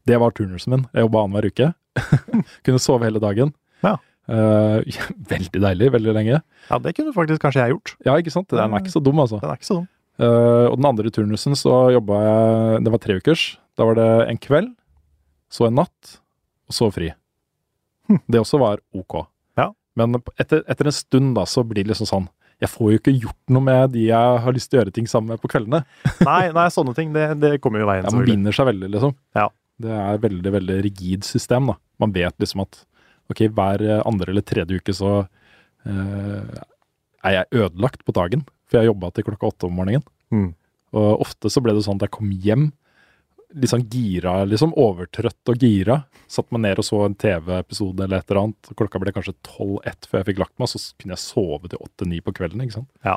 Det 0.05 0.19
var 0.21 0.31
turnusen 0.37 0.75
min. 0.75 0.85
Jeg 0.93 1.07
jobba 1.09 1.25
annenhver 1.25 1.49
uke. 1.49 1.73
Kunne 2.65 2.79
sove 2.85 3.09
hele 3.09 3.21
dagen. 3.21 3.55
Ja. 3.83 3.97
Uh, 4.29 4.85
veldig 5.33 5.61
deilig, 5.65 5.89
veldig 5.95 6.13
lenge. 6.13 6.43
Ja, 6.69 6.79
det 6.85 6.93
kunne 6.99 7.15
faktisk 7.17 7.41
kanskje 7.41 7.63
jeg 7.65 7.73
gjort. 7.73 7.95
Ja, 8.05 8.17
ikke 8.21 8.33
sant? 8.35 8.51
Den 8.53 8.61
er 8.77 8.83
ikke 8.85 8.93
så 8.93 9.01
dum, 9.01 9.17
altså. 9.25 9.41
Den 9.41 9.49
er 9.49 9.57
ikke 9.57 9.69
så 9.71 9.79
dum. 9.81 9.87
Eh, 10.19 10.67
og 10.67 10.75
den 10.81 10.89
andre 10.89 11.13
turnusen 11.15 11.55
så 11.55 11.93
jobba 11.95 12.17
jeg 12.25 12.85
Det 12.85 12.93
var 12.95 13.03
tre 13.03 13.19
ukers. 13.21 13.45
Da 13.79 13.87
var 13.87 13.99
det 13.99 14.09
en 14.33 14.41
kveld, 14.43 14.73
så 15.53 15.69
en 15.69 15.79
natt, 15.79 16.19
og 16.67 16.75
så 16.75 16.89
fri. 16.91 17.13
Det 18.27 18.41
også 18.41 18.59
var 18.59 18.83
ok. 18.97 19.21
Ja. 19.61 19.69
Men 19.99 20.19
etter, 20.41 20.65
etter 20.67 20.91
en 20.91 20.97
stund 20.97 21.37
da, 21.37 21.45
så 21.47 21.63
blir 21.63 21.85
det 21.85 21.93
liksom 21.93 22.09
sånn 22.09 22.27
Jeg 22.59 22.73
får 22.73 22.91
jo 22.91 22.99
ikke 22.99 23.15
gjort 23.15 23.53
noe 23.55 23.63
med 23.63 23.93
de 23.95 24.09
jeg 24.09 24.43
har 24.43 24.57
lyst 24.57 24.73
til 24.73 24.81
å 24.81 24.83
gjøre 24.83 24.95
ting 24.97 25.07
sammen 25.07 25.31
med 25.31 25.43
på 25.43 25.51
kveldene. 25.53 25.85
Nei, 26.27 26.51
nei 26.57 26.67
sånne 26.75 26.97
ting, 26.97 27.13
det, 27.15 27.29
det 27.39 27.53
kommer 27.63 27.85
jo 27.85 27.87
i 27.87 27.91
veien. 27.93 28.09
Ja, 28.09 28.15
man 28.17 28.27
binder 28.27 28.57
seg 28.57 28.67
veldig, 28.73 28.91
liksom. 28.97 29.15
Ja. 29.39 29.47
Det 29.79 29.95
er 29.95 30.19
veldig, 30.25 30.53
veldig 30.57 30.81
rigid 30.89 31.29
system, 31.29 31.71
da. 31.71 31.79
Man 32.03 32.11
vet 32.17 32.35
liksom 32.43 32.65
at 32.65 32.81
ok, 33.31 33.45
hver 33.55 33.85
andre 34.01 34.33
eller 34.33 34.43
tredje 34.43 34.81
uke 34.81 34.95
så 34.97 35.13
uh, 35.23 36.59
er 37.23 37.37
jeg 37.37 37.63
ødelagt 37.63 38.03
på 38.03 38.15
dagen. 38.17 38.43
For 38.69 38.79
jeg 38.81 38.91
jobba 38.93 39.11
til 39.17 39.25
klokka 39.29 39.49
åtte 39.53 39.67
om 39.71 39.79
morgenen. 39.79 40.05
Mm. 40.35 40.51
Og 40.99 41.21
ofte 41.25 41.51
så 41.53 41.61
ble 41.65 41.75
det 41.77 41.85
sånn 41.87 41.99
at 42.01 42.07
jeg 42.09 42.17
kom 42.19 42.31
hjem 42.33 42.71
litt 43.57 43.71
sånn 43.73 43.87
gira, 43.89 44.43
liksom 44.45 44.75
overtrøtt 44.77 45.49
og 45.49 45.63
gira. 45.65 45.95
Satt 46.29 46.51
meg 46.53 46.61
ned 46.67 46.81
og 46.83 46.85
så 46.85 46.99
en 47.07 47.15
TV-episode 47.17 48.05
eller 48.05 48.21
et 48.21 48.29
eller 48.29 48.43
annet. 48.43 48.69
Klokka 48.77 49.01
ble 49.01 49.13
kanskje 49.17 49.33
tolv-ett 49.47 50.05
før 50.05 50.21
jeg 50.21 50.27
fikk 50.29 50.43
lagt 50.43 50.53
meg, 50.61 50.69
så 50.69 50.81
kunne 51.01 51.17
jeg 51.17 51.23
sove 51.23 51.71
til 51.73 51.81
åtte-ni 51.81 52.19
på 52.25 52.35
kvelden. 52.37 52.61
ikke 52.67 52.77
sant? 52.77 52.91
Ja, 53.09 53.17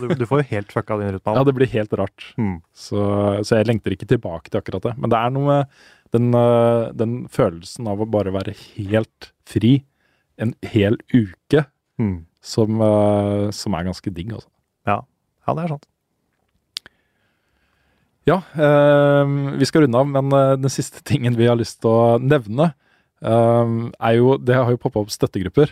du, 0.00 0.06
du 0.16 0.24
får 0.30 0.40
jo 0.40 0.46
helt 0.54 0.72
fucka 0.72 0.96
din 1.02 1.12
rytme. 1.18 1.34
Ja, 1.36 1.44
det 1.44 1.54
blir 1.58 1.68
helt 1.74 1.92
rart. 2.00 2.24
Mm. 2.40 2.54
Så, 2.72 3.04
så 3.44 3.58
jeg 3.60 3.68
lengter 3.68 3.92
ikke 3.92 4.08
tilbake 4.08 4.48
til 4.48 4.62
akkurat 4.62 4.88
det. 4.88 4.94
Men 4.96 5.12
det 5.12 5.20
er 5.20 5.36
noe 5.36 5.44
med 5.50 5.76
den, 6.16 6.30
øh, 6.40 6.88
den 6.96 7.14
følelsen 7.36 7.92
av 7.92 8.00
å 8.00 8.08
bare 8.08 8.32
være 8.32 8.56
helt 8.78 9.32
fri 9.44 9.82
en 10.40 10.56
hel 10.72 10.96
uke 11.12 11.66
Mm. 12.00 12.26
som, 12.44 12.80
øh, 12.84 13.50
som 13.56 13.72
er 13.76 13.86
ganske 13.88 14.10
digg, 14.12 14.32
altså. 14.36 14.48
Ja. 15.46 15.54
det 15.54 15.64
er 15.64 15.72
sant. 15.74 15.86
Ja, 18.26 18.40
eh, 18.58 19.34
vi 19.60 19.66
skal 19.68 19.84
runde 19.84 19.98
av, 20.02 20.08
men 20.10 20.32
øh, 20.34 20.54
den 20.58 20.72
siste 20.72 21.02
tingen 21.06 21.36
vi 21.38 21.46
har 21.46 21.58
lyst 21.58 21.78
til 21.84 21.92
å 21.92 22.16
nevne, 22.18 22.72
eh, 23.22 23.74
er 24.02 24.16
jo 24.18 24.36
Det 24.42 24.56
har 24.58 24.72
jo 24.74 24.80
poppa 24.82 25.04
opp 25.04 25.12
støttegrupper. 25.14 25.70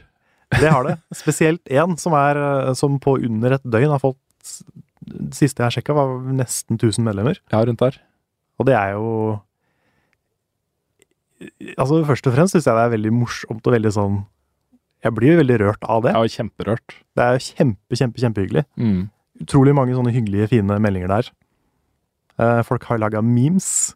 Det 0.55 0.71
har 0.71 0.85
det. 0.87 0.99
Spesielt 1.17 1.65
én 1.67 1.99
som, 1.99 2.15
eh, 2.15 2.73
som 2.79 3.01
på 3.01 3.17
under 3.19 3.57
et 3.57 3.65
døgn 3.65 3.91
har 3.91 4.03
fått 4.03 4.21
Det 5.05 5.35
siste 5.37 5.65
jeg 5.65 5.81
sjekka, 5.81 5.95
var 5.97 6.21
nesten 6.33 6.79
1000 6.79 7.05
medlemmer. 7.05 7.41
Ja, 7.53 7.65
rundt 7.65 7.83
der. 7.83 7.99
Og 8.59 8.67
det 8.67 8.75
er 8.79 8.95
jo 8.95 9.41
Altså, 11.77 12.05
først 12.07 12.27
og 12.27 12.37
fremst 12.37 12.55
syns 12.55 12.65
jeg 12.65 12.77
det 12.77 12.85
er 12.87 12.95
veldig 12.95 13.13
morsomt 13.13 13.67
og 13.67 13.75
veldig 13.75 13.93
sånn 13.93 14.21
Jeg 15.05 15.13
blir 15.13 15.35
jo 15.35 15.41
veldig 15.43 15.59
rørt 15.61 15.83
av 15.91 16.05
det. 16.07 16.15
Ja, 16.15 16.23
kjemperørt. 16.23 16.95
Det 17.13 17.25
er 17.25 17.35
jo 17.37 17.43
kjempe, 17.45 17.99
kjempe, 17.99 18.23
kjempehyggelig. 18.23 18.65
Mm. 18.81 19.11
Utrolig 19.43 19.75
mange 19.75 19.97
sånne 19.97 20.13
hyggelige, 20.15 20.53
fine 20.53 20.79
meldinger 20.83 21.11
der. 21.11 21.31
Eh, 22.39 22.61
folk 22.67 22.87
har 22.91 23.01
laga 23.03 23.23
memes. 23.25 23.95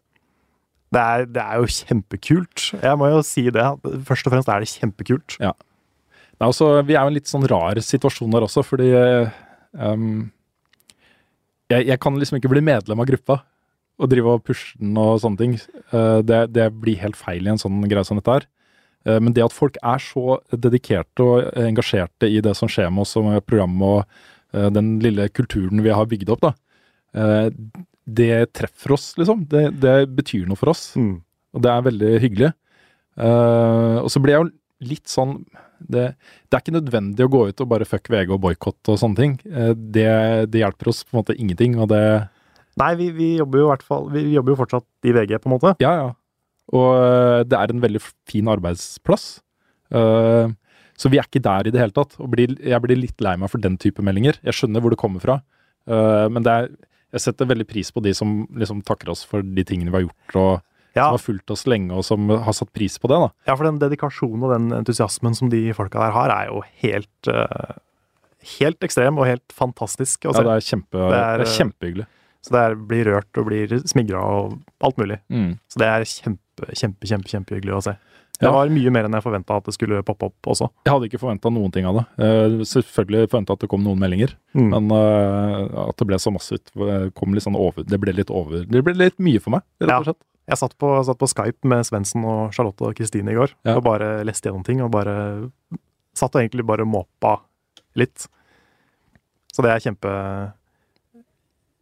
Det 0.89 0.99
er, 0.99 1.25
det 1.29 1.41
er 1.43 1.61
jo 1.61 1.69
kjempekult. 1.69 2.71
Jeg 2.81 2.97
må 2.99 3.11
jo 3.11 3.21
si 3.25 3.45
det. 3.53 3.65
Først 4.07 4.27
og 4.27 4.33
fremst 4.33 4.49
er 4.49 4.63
det 4.63 4.71
kjempekult. 4.71 5.37
Nei, 5.39 6.47
altså, 6.47 6.71
vi 6.87 6.95
er 6.95 7.03
jo 7.03 7.11
en 7.11 7.17
litt 7.17 7.29
sånn 7.29 7.47
rar 7.51 7.79
situasjon 7.83 8.31
der 8.31 8.45
også, 8.45 8.63
fordi 8.63 8.87
um, 9.75 10.29
jeg, 11.69 11.83
jeg 11.91 11.99
kan 12.01 12.15
liksom 12.17 12.39
ikke 12.39 12.51
bli 12.53 12.63
medlem 12.63 13.03
av 13.03 13.09
gruppa 13.09 13.41
og 13.99 14.07
drive 14.07 14.37
og 14.37 14.45
pushe 14.47 14.79
den 14.79 14.95
og 14.97 15.19
sånne 15.21 15.41
ting. 15.41 15.57
Uh, 15.91 16.23
det, 16.23 16.45
det 16.55 16.69
blir 16.79 17.01
helt 17.03 17.19
feil 17.19 17.45
i 17.45 17.51
en 17.51 17.59
sånn 17.61 17.83
greie 17.91 18.07
som 18.07 18.17
dette 18.17 18.39
her. 18.39 18.47
Uh, 19.05 19.19
men 19.19 19.35
det 19.35 19.45
at 19.45 19.55
folk 19.55 19.77
er 19.83 20.01
så 20.01 20.39
dedikerte 20.55 21.27
og 21.27 21.51
engasjerte 21.59 22.31
i 22.31 22.39
det 22.45 22.55
som 22.57 22.71
skjer 22.71 22.89
med 22.89 23.03
oss 23.03 23.17
og 23.19 23.27
med 23.27 23.45
program 23.45 23.75
og 23.83 24.23
den 24.51 24.95
lille 25.03 25.27
kulturen 25.29 25.83
vi 25.85 25.93
har 25.93 26.07
bygd 26.09 26.31
opp, 26.33 26.47
da, 26.47 26.53
eh, 27.13 27.49
det 28.09 28.53
treffer 28.57 28.95
oss, 28.95 29.11
liksom. 29.19 29.43
Det, 29.49 29.67
det 29.83 29.97
betyr 30.17 30.47
noe 30.49 30.57
for 30.59 30.73
oss. 30.73 30.91
Mm. 30.97 31.19
Og 31.53 31.65
det 31.65 31.71
er 31.71 31.85
veldig 31.85 32.13
hyggelig. 32.23 32.51
Eh, 33.19 33.97
og 34.01 34.09
så 34.11 34.21
blir 34.23 34.35
jeg 34.35 34.45
jo 34.45 34.89
litt 34.89 35.11
sånn 35.11 35.41
det, 35.79 36.05
det 36.47 36.55
er 36.55 36.61
ikke 36.61 36.75
nødvendig 36.75 37.25
å 37.25 37.31
gå 37.31 37.41
ut 37.49 37.61
og 37.63 37.69
bare 37.71 37.87
fuck 37.87 38.09
VG 38.11 38.33
og 38.35 38.41
boikotte 38.43 38.93
og 38.93 38.99
sånne 39.01 39.19
ting. 39.19 39.35
Eh, 39.47 39.73
det, 39.75 40.11
det 40.51 40.63
hjelper 40.63 40.91
oss 40.91 41.03
på 41.05 41.15
en 41.15 41.21
måte 41.21 41.37
ingenting, 41.37 41.77
og 41.79 41.91
det 41.93 42.03
Nei, 42.79 42.93
vi, 42.95 43.09
vi 43.11 43.29
jobber 43.35 43.59
jo 43.59 43.65
i 43.65 43.69
hvert 43.73 43.81
fall 43.83 44.05
Vi 44.13 44.21
jobber 44.31 44.53
jo 44.53 44.57
fortsatt 44.61 44.85
i 45.09 45.11
VG, 45.11 45.33
på 45.41 45.49
en 45.49 45.53
måte. 45.57 45.73
Ja, 45.83 45.91
ja. 45.97 46.09
Og 46.75 46.89
eh, 46.95 47.41
det 47.49 47.57
er 47.59 47.73
en 47.73 47.83
veldig 47.83 48.01
fin 48.29 48.51
arbeidsplass. 48.51 49.25
Eh, 49.91 50.51
så 50.99 51.11
vi 51.11 51.19
er 51.19 51.27
ikke 51.27 51.41
der 51.43 51.69
i 51.69 51.73
det 51.73 51.79
hele 51.79 51.95
tatt. 51.95 52.17
Og 52.19 52.27
blir, 52.33 52.57
jeg 52.59 52.83
blir 52.83 52.99
litt 52.99 53.23
lei 53.23 53.37
meg 53.39 53.51
for 53.51 53.63
den 53.63 53.77
type 53.79 54.03
meldinger. 54.03 54.39
Jeg 54.43 54.57
skjønner 54.57 54.83
hvor 54.83 54.93
det 54.93 54.99
kommer 54.99 55.23
fra, 55.23 55.39
uh, 55.89 56.27
men 56.31 56.43
det 56.45 56.55
er, 56.55 56.71
jeg 57.15 57.23
setter 57.23 57.49
veldig 57.49 57.67
pris 57.69 57.89
på 57.93 58.03
de 58.05 58.13
som 58.17 58.43
liksom 58.59 58.83
takker 58.85 59.13
oss 59.13 59.23
for 59.25 59.45
de 59.45 59.65
tingene 59.65 59.93
vi 59.93 60.01
har 60.01 60.09
gjort, 60.09 60.35
og 60.35 60.51
Ja, 60.97 61.05
som 61.05 61.15
har 61.15 61.23
fulgt 61.23 61.53
oss 61.53 61.67
lenge, 61.69 61.93
og 61.95 62.03
som 62.05 62.29
har 62.29 62.55
satt 62.57 62.71
pris 62.75 62.97
på 62.99 63.09
det. 63.09 63.17
da. 63.21 63.29
ja, 63.47 63.55
for 63.55 63.65
den 63.69 63.79
dedikasjonen 63.81 64.45
og 64.45 64.53
den 64.55 64.71
entusiasmen 64.81 65.37
som 65.37 65.51
de 65.53 65.69
folka 65.77 66.01
der 66.01 66.15
har, 66.15 66.33
er 66.33 66.51
jo 66.51 66.63
helt 66.83 67.31
uh, 67.31 67.77
Helt 68.59 68.79
ekstrem 68.87 69.17
og 69.19 69.27
helt 69.27 69.51
fantastisk 69.51 70.23
å 70.23 70.31
Ja, 70.31 70.43
det 70.47 70.53
er, 70.53 70.63
kjempe, 70.63 70.95
Det 70.95 71.09
det 71.11 71.17
er, 71.19 71.33
er, 71.33 71.41
eh, 71.43 71.55
kjempehyggelig. 71.57 72.05
Så 72.39 72.53
det 72.55 72.61
er, 72.63 72.75
blir 72.87 73.09
rørt 73.09 73.39
og 73.41 73.49
blir 73.49 73.73
smigra 73.83 74.21
og 74.23 74.53
alt 74.87 75.01
mulig. 75.01 75.17
Mm. 75.27 75.49
Så 75.67 75.81
det 75.81 75.89
er 75.89 76.05
kjempe, 76.07 76.69
kjempe, 76.71 77.09
kjempe, 77.11 77.31
kjempehyggelig 77.33 77.75
å 77.75 77.81
se. 77.83 77.97
Det 78.39 78.47
Ja. 78.47 78.51
var 78.55 78.69
mye 78.71 78.89
mer 78.91 79.03
enn 79.05 79.11
jeg 79.17 79.23
forventa 79.23 79.57
at 79.57 79.65
det 79.65 79.73
skulle 79.75 80.01
poppe 80.03 80.23
opp 80.29 80.47
også. 80.47 80.69
Jeg 80.85 80.93
hadde 80.93 81.07
ikke 81.09 81.19
forventa 81.19 81.51
noen 81.51 81.71
ting 81.75 81.85
av 81.85 81.95
det. 81.99 82.05
Selvfølgelig 82.69 83.27
forventa 83.29 83.51
at 83.53 83.59
det 83.59 83.69
kom 83.69 83.83
noen 83.83 83.99
meldinger, 83.99 84.31
Mm. 84.55 84.69
men 84.69 84.91
eh, 84.91 85.89
at 85.89 85.97
det 85.97 86.07
ble 86.07 86.15
så 86.15 86.31
massivt, 86.31 86.71
eh, 86.75 87.09
sånn 87.43 87.55
over 87.59 87.83
Det 87.83 87.99
ble 87.99 88.13
litt 88.13 88.29
over 88.31 88.63
Det 88.63 88.83
ble 88.83 88.93
litt 88.93 89.19
mye 89.19 89.41
for 89.41 89.51
meg, 89.51 89.61
rett 89.81 89.91
og 89.99 90.05
Ja. 90.07 90.13
Jeg 90.49 90.57
satt 90.57 90.77
på, 90.79 91.03
satt 91.05 91.17
på 91.19 91.27
Skype 91.27 91.63
med 91.63 91.83
Svendsen 91.85 92.23
og 92.25 92.51
Charlotte 92.53 92.81
og 92.81 92.95
Kristine 92.95 93.29
i 93.29 93.35
går 93.35 93.51
Ja. 93.65 93.75
og 93.75 93.83
bare 93.83 94.23
leste 94.25 94.49
gjennom 94.49 94.63
ting 94.65 94.81
og 94.81 94.89
bare 94.91 95.51
Satt 96.15 96.33
og 96.35 96.41
egentlig 96.41 96.65
bare 96.65 96.85
måpa 96.85 97.41
litt. 97.95 98.27
Så 99.53 99.61
det 99.61 99.69
er 99.71 99.79
kjempe 99.91 100.53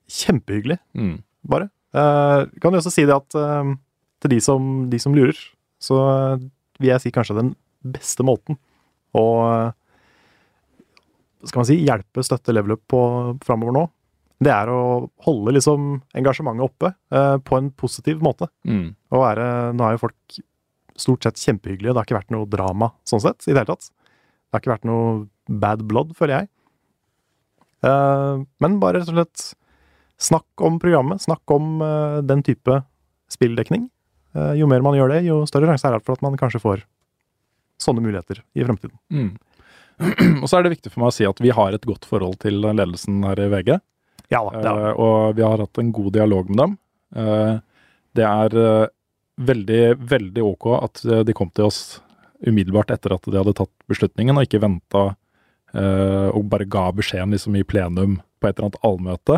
Kjempehyggelig, 0.09 0.77
Mm. 0.95 1.23
bare. 1.45 1.69
Uh, 1.93 2.45
kan 2.61 2.71
jo 2.73 2.79
også 2.79 2.91
si 2.91 3.05
det 3.05 3.15
at 3.15 3.35
uh, 3.35 3.73
til 4.21 4.29
de 4.29 4.39
som, 4.39 4.89
de 4.89 4.97
som 4.99 5.13
lurer, 5.15 5.35
så 5.81 5.99
eh, 6.11 6.47
vil 6.81 6.93
jeg 6.93 7.03
si 7.03 7.13
kanskje 7.13 7.37
den 7.37 7.53
beste 7.85 8.25
måten 8.25 8.57
å 9.17 9.25
eh, 9.45 9.75
skal 11.47 11.61
man 11.61 11.69
si, 11.69 11.77
hjelpe, 11.85 12.23
støtte 12.25 12.53
level 12.55 12.75
up 12.75 12.83
på 12.89 13.01
framover 13.45 13.75
nå, 13.75 13.85
det 14.43 14.51
er 14.53 14.69
å 14.69 14.81
holde 15.25 15.53
liksom 15.55 15.85
engasjementet 16.17 16.65
oppe 16.65 16.91
eh, 17.13 17.37
på 17.41 17.57
en 17.57 17.69
positiv 17.73 18.21
måte. 18.25 18.49
Mm. 18.69 18.91
Å 19.13 19.21
være, 19.21 19.47
nå 19.77 19.85
er 19.85 19.95
jo 19.95 20.03
folk 20.03 20.39
stort 20.97 21.25
sett 21.25 21.41
kjempehyggelige, 21.41 21.93
det 21.93 22.01
har 22.01 22.09
ikke 22.09 22.19
vært 22.19 22.33
noe 22.33 22.49
drama 22.49 22.91
sånn 23.07 23.23
sett, 23.23 23.45
i 23.45 23.53
det 23.53 23.61
hele 23.61 23.73
tatt. 23.73 23.89
Det 23.89 24.55
har 24.55 24.63
ikke 24.63 24.73
vært 24.75 24.89
noe 24.89 25.15
bad 25.47 25.85
blood, 25.89 26.13
føler 26.17 26.41
jeg. 26.41 26.51
Eh, 27.85 28.43
men 28.63 28.79
bare 28.81 29.01
rett 29.01 29.11
og 29.13 29.17
slett 29.17 29.47
snakk 30.27 30.65
om 30.65 30.79
programmet, 30.81 31.21
snakk 31.25 31.53
om 31.53 31.81
eh, 31.85 32.19
den 32.25 32.43
type 32.45 32.81
spilldekning. 33.33 33.89
Eh, 34.37 34.53
jo 34.59 34.69
mer 34.69 34.85
man 34.85 34.97
gjør 34.97 35.15
det, 35.15 35.23
jo 35.27 35.41
større 35.49 35.71
sjanse 35.71 35.89
er 35.89 35.97
det 35.97 36.05
for 36.05 36.17
at 36.17 36.23
man 36.25 36.37
kanskje 36.39 36.61
får 36.61 36.85
sånne 37.81 38.03
muligheter 38.03 38.41
i 38.57 38.65
fremtiden. 38.65 38.97
Mm. 39.13 39.31
og 40.43 40.49
så 40.49 40.59
er 40.59 40.65
det 40.65 40.75
viktig 40.75 40.91
for 40.93 41.03
meg 41.03 41.11
å 41.11 41.15
si 41.15 41.27
at 41.27 41.39
vi 41.41 41.53
har 41.53 41.73
et 41.73 41.87
godt 41.87 42.05
forhold 42.09 42.37
til 42.43 42.61
ledelsen 42.65 43.23
her 43.25 43.41
i 43.41 43.49
VG. 43.53 43.77
Ja 44.33 44.43
da, 44.43 44.59
det 44.59 44.73
er, 44.73 44.83
Eh, 44.91 44.99
og 45.01 45.37
vi 45.37 45.45
har 45.45 45.63
hatt 45.63 45.81
en 45.81 45.93
god 45.95 46.11
dialog 46.17 46.51
med 46.51 46.61
dem. 46.63 46.75
Eh, 47.15 47.55
det 48.17 48.25
er 48.25 48.57
veldig, 49.37 49.81
veldig 50.09 50.43
ok 50.43 50.65
at 50.79 51.01
de 51.27 51.33
kom 51.37 51.51
til 51.53 51.67
oss 51.67 51.99
umiddelbart 52.41 52.89
etter 52.93 53.13
at 53.13 53.27
de 53.29 53.37
hadde 53.37 53.53
tatt 53.57 53.73
beslutningen, 53.89 54.33
og 54.33 54.47
ikke 54.47 54.61
venta 54.63 55.03
og 55.77 56.47
bare 56.49 56.65
ga 56.65 56.87
beskjeden 56.95 57.35
liksom 57.35 57.53
i 57.59 57.61
plenum 57.67 58.15
på 58.41 58.47
et 58.47 58.57
eller 58.57 58.71
annet 58.71 58.87
allmøte. 58.87 59.37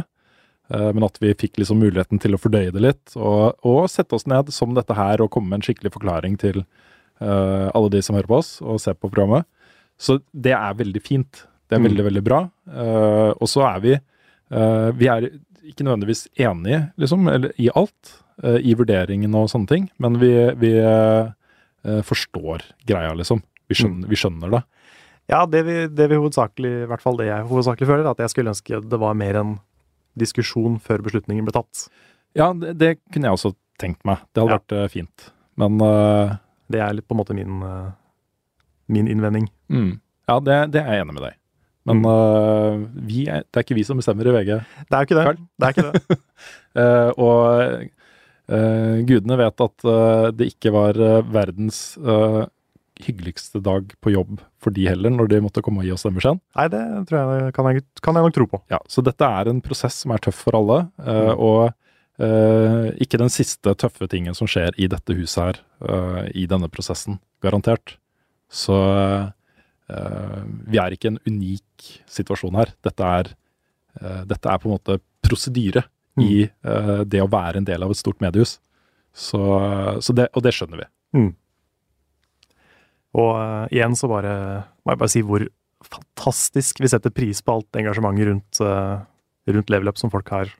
Eh, 0.69 0.89
men 0.93 1.05
at 1.07 1.17
vi 1.21 1.33
fikk 1.33 1.57
liksom 1.61 1.79
muligheten 1.81 2.21
til 2.21 2.35
å 2.37 2.39
fordøye 2.41 2.71
det 2.75 2.83
litt, 2.83 3.15
og, 3.17 3.57
og 3.65 3.87
sette 3.89 4.13
oss 4.17 4.27
ned 4.29 4.51
som 4.53 4.75
dette 4.77 4.93
her 4.97 5.21
og 5.23 5.31
komme 5.33 5.49
med 5.49 5.61
en 5.61 5.65
skikkelig 5.65 5.91
forklaring 5.95 6.37
til 6.41 6.61
uh, 6.61 7.67
alle 7.73 7.89
de 7.95 8.01
som 8.05 8.15
hører 8.15 8.29
på 8.29 8.37
oss 8.39 8.51
og 8.61 8.77
ser 8.83 8.93
på 8.95 9.09
programmet. 9.09 9.47
Så 9.99 10.19
det 10.31 10.53
er 10.55 10.77
veldig 10.79 11.01
fint. 11.03 11.45
Det 11.69 11.75
er 11.77 11.81
Mm. 11.83 11.87
veldig, 11.89 12.03
veldig 12.07 12.23
bra. 12.25 12.39
Uh, 12.69 13.31
og 13.35 13.49
så 13.49 13.65
er 13.67 13.81
vi 13.83 13.91
uh, 13.97 14.89
Vi 14.97 15.09
er 15.11 15.27
ikke 15.69 15.85
nødvendigvis 15.85 16.27
enige, 16.39 16.91
liksom, 16.97 17.27
eller 17.29 17.51
i 17.59 17.69
alt. 17.75 18.15
I 18.39 18.71
vurderingen 18.79 19.33
og 19.35 19.49
sånne 19.51 19.67
ting. 19.67 19.89
Men 19.99 20.13
vi, 20.15 20.29
vi 20.55 20.69
forstår 22.07 22.63
greia, 22.87 23.11
liksom. 23.19 23.41
Vi 23.67 23.75
skjønner, 23.75 24.07
vi 24.07 24.15
skjønner 24.15 24.53
det. 24.53 24.61
ja, 25.27 25.41
det 25.45 25.65
vi, 25.67 25.75
det 25.91 26.07
vi 26.09 26.15
hovedsakelig, 26.21 26.71
i 26.83 26.87
hvert 26.87 27.03
fall 27.03 27.19
det 27.19 27.27
jeg 27.27 27.49
hovedsakelig 27.49 27.89
føler, 27.89 28.05
er 28.05 28.13
at 28.15 28.23
jeg 28.23 28.31
skulle 28.33 28.53
ønske 28.53 28.79
det 28.79 28.99
var 29.01 29.17
mer 29.19 29.35
en 29.41 29.51
diskusjon 30.17 30.79
før 30.79 31.03
beslutningen 31.05 31.45
ble 31.45 31.53
tatt. 31.55 31.87
Ja, 32.37 32.51
det, 32.53 32.77
det 32.79 32.91
kunne 33.13 33.29
jeg 33.29 33.37
også 33.37 33.53
tenkt 33.79 34.03
meg. 34.05 34.17
Det 34.33 34.41
hadde 34.43 34.51
Ja. 34.53 34.57
vært 34.59 34.75
eh, 34.77 34.87
fint. 34.93 35.29
Men 35.59 35.79
uh, 35.81 36.37
Det 36.71 36.79
er 36.79 36.93
litt 36.93 37.07
på 37.07 37.15
en 37.15 37.19
måte 37.21 37.33
min, 37.35 37.61
uh, 37.63 37.91
min 38.87 39.07
innvending. 39.07 39.49
mm, 39.69 39.99
Ja, 40.29 40.39
det, 40.39 40.57
det 40.71 40.81
er 40.83 40.93
jeg 40.99 41.05
enig 41.05 41.13
med 41.17 41.23
deg. 41.25 41.35
Men 41.89 42.03
eh, 42.05 42.81
vi 43.09 43.23
er, 43.31 43.41
det 43.49 43.57
er 43.57 43.63
ikke 43.65 43.75
vi 43.79 43.83
som 43.87 43.97
bestemmer 43.97 44.27
i 44.29 44.33
VG. 44.35 44.49
Det 44.89 44.93
er 44.93 44.99
jo 44.99 45.07
ikke 45.07 45.17
det. 45.17 45.23
Karl? 45.25 45.39
Det 45.57 45.65
er 45.65 45.73
ikke 45.73 45.91
det. 45.91 46.19
Og 47.25 49.07
gudene 49.09 49.37
vet 49.39 49.61
at 49.65 49.83
det 50.37 50.47
ikke 50.53 50.71
var 50.73 50.97
verdens 51.33 51.79
hyggeligste 53.03 53.61
dag 53.63 53.93
på 54.03 54.13
jobb 54.13 54.41
for 54.61 54.75
de 54.75 54.85
heller, 54.89 55.13
når 55.13 55.29
de 55.31 55.41
måtte 55.43 55.63
komme 55.65 55.83
og 55.83 55.87
gi 55.87 55.93
oss 55.95 56.05
den 56.07 56.17
beskjeden. 56.17 56.41
Nei, 56.59 56.67
det 56.73 56.81
tror 57.09 57.19
jeg, 57.19 57.53
kan, 57.55 57.69
jeg, 57.71 57.85
kan 58.03 58.19
jeg 58.19 58.27
nok 58.27 58.35
tro 58.35 58.47
på. 58.51 58.61
Ja, 58.73 58.79
så 58.91 59.03
dette 59.05 59.29
er 59.39 59.51
en 59.51 59.61
prosess 59.65 60.01
som 60.03 60.15
er 60.15 60.23
tøff 60.23 60.43
for 60.47 60.59
alle, 60.59 60.79
eh, 61.03 61.31
og 61.33 61.71
uh, 62.19 62.87
ikke 62.99 63.21
den 63.21 63.31
siste 63.31 63.73
tøffe 63.79 64.09
tingen 64.11 64.35
som 64.37 64.49
skjer 64.51 64.75
i 64.75 64.89
dette 64.91 65.15
huset 65.15 65.41
her, 65.41 65.61
uh, 65.87 66.23
i 66.35 66.43
denne 66.51 66.67
prosessen, 66.71 67.21
garantert. 67.43 67.97
Så 68.51 68.75
vi 70.69 70.77
er 70.77 70.93
ikke 70.93 71.07
i 71.07 71.09
en 71.15 71.21
unik 71.25 71.85
situasjon 72.09 72.57
her. 72.59 72.69
Dette 72.85 73.05
er, 73.05 73.29
dette 74.29 74.51
er 74.51 74.59
på 74.61 74.69
en 74.69 74.75
måte 74.75 74.99
prosedyre 75.25 75.81
i 76.21 76.43
eh, 76.45 77.01
det 77.05 77.21
å 77.23 77.29
være 77.31 77.61
en 77.61 77.67
del 77.67 77.85
av 77.85 77.93
et 77.93 77.99
stort 77.99 78.21
mediehus. 78.23 78.57
Så, 79.15 79.41
så 80.03 80.15
det, 80.15 80.29
og 80.37 80.45
det 80.45 80.53
skjønner 80.55 80.83
vi. 80.83 80.89
Og 83.17 83.31
uh, 83.37 83.65
igjen 83.73 83.95
så 83.97 84.09
bare 84.11 84.33
må 84.85 84.93
jeg 84.93 85.01
bare 85.01 85.13
si 85.13 85.23
hvor 85.25 85.45
fantastisk 85.89 86.81
vi 86.83 86.89
setter 86.91 87.13
pris 87.15 87.39
på 87.41 87.55
alt 87.55 87.79
engasjementet 87.79 88.27
rundt, 88.29 88.59
uh, 88.61 88.99
rundt 89.49 89.71
level 89.73 89.89
up 89.89 89.97
som 90.01 90.11
folk 90.13 90.29
har 90.33 90.51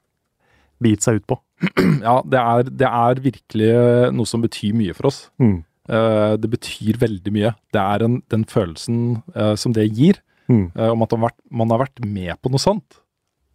begitt 0.82 1.04
seg 1.06 1.20
ut 1.22 1.28
på. 1.30 1.40
Ja, 2.00 2.22
det 2.24 2.40
er, 2.40 2.70
det 2.80 2.88
er 2.88 3.20
virkelig 3.20 3.72
noe 4.16 4.30
som 4.30 4.42
betyr 4.46 4.78
mye 4.80 4.94
for 4.96 5.10
oss. 5.12 5.26
Mm. 5.44 5.58
Uh, 5.92 6.38
det 6.40 6.50
betyr 6.54 6.98
veldig 7.02 7.34
mye. 7.36 7.52
Det 7.76 7.82
er 7.84 8.06
en, 8.06 8.22
den 8.32 8.46
følelsen 8.48 9.20
uh, 9.36 9.56
som 9.60 9.76
det 9.76 9.90
gir, 9.92 10.22
Mm. 10.50 10.72
uh, 10.74 10.88
om 10.96 11.04
at 11.06 11.12
man 11.14 11.20
har, 11.22 11.28
vært, 11.28 11.42
man 11.60 11.70
har 11.70 11.80
vært 11.84 12.00
med 12.02 12.40
på 12.42 12.50
noe 12.50 12.58
sånt. 12.64 12.96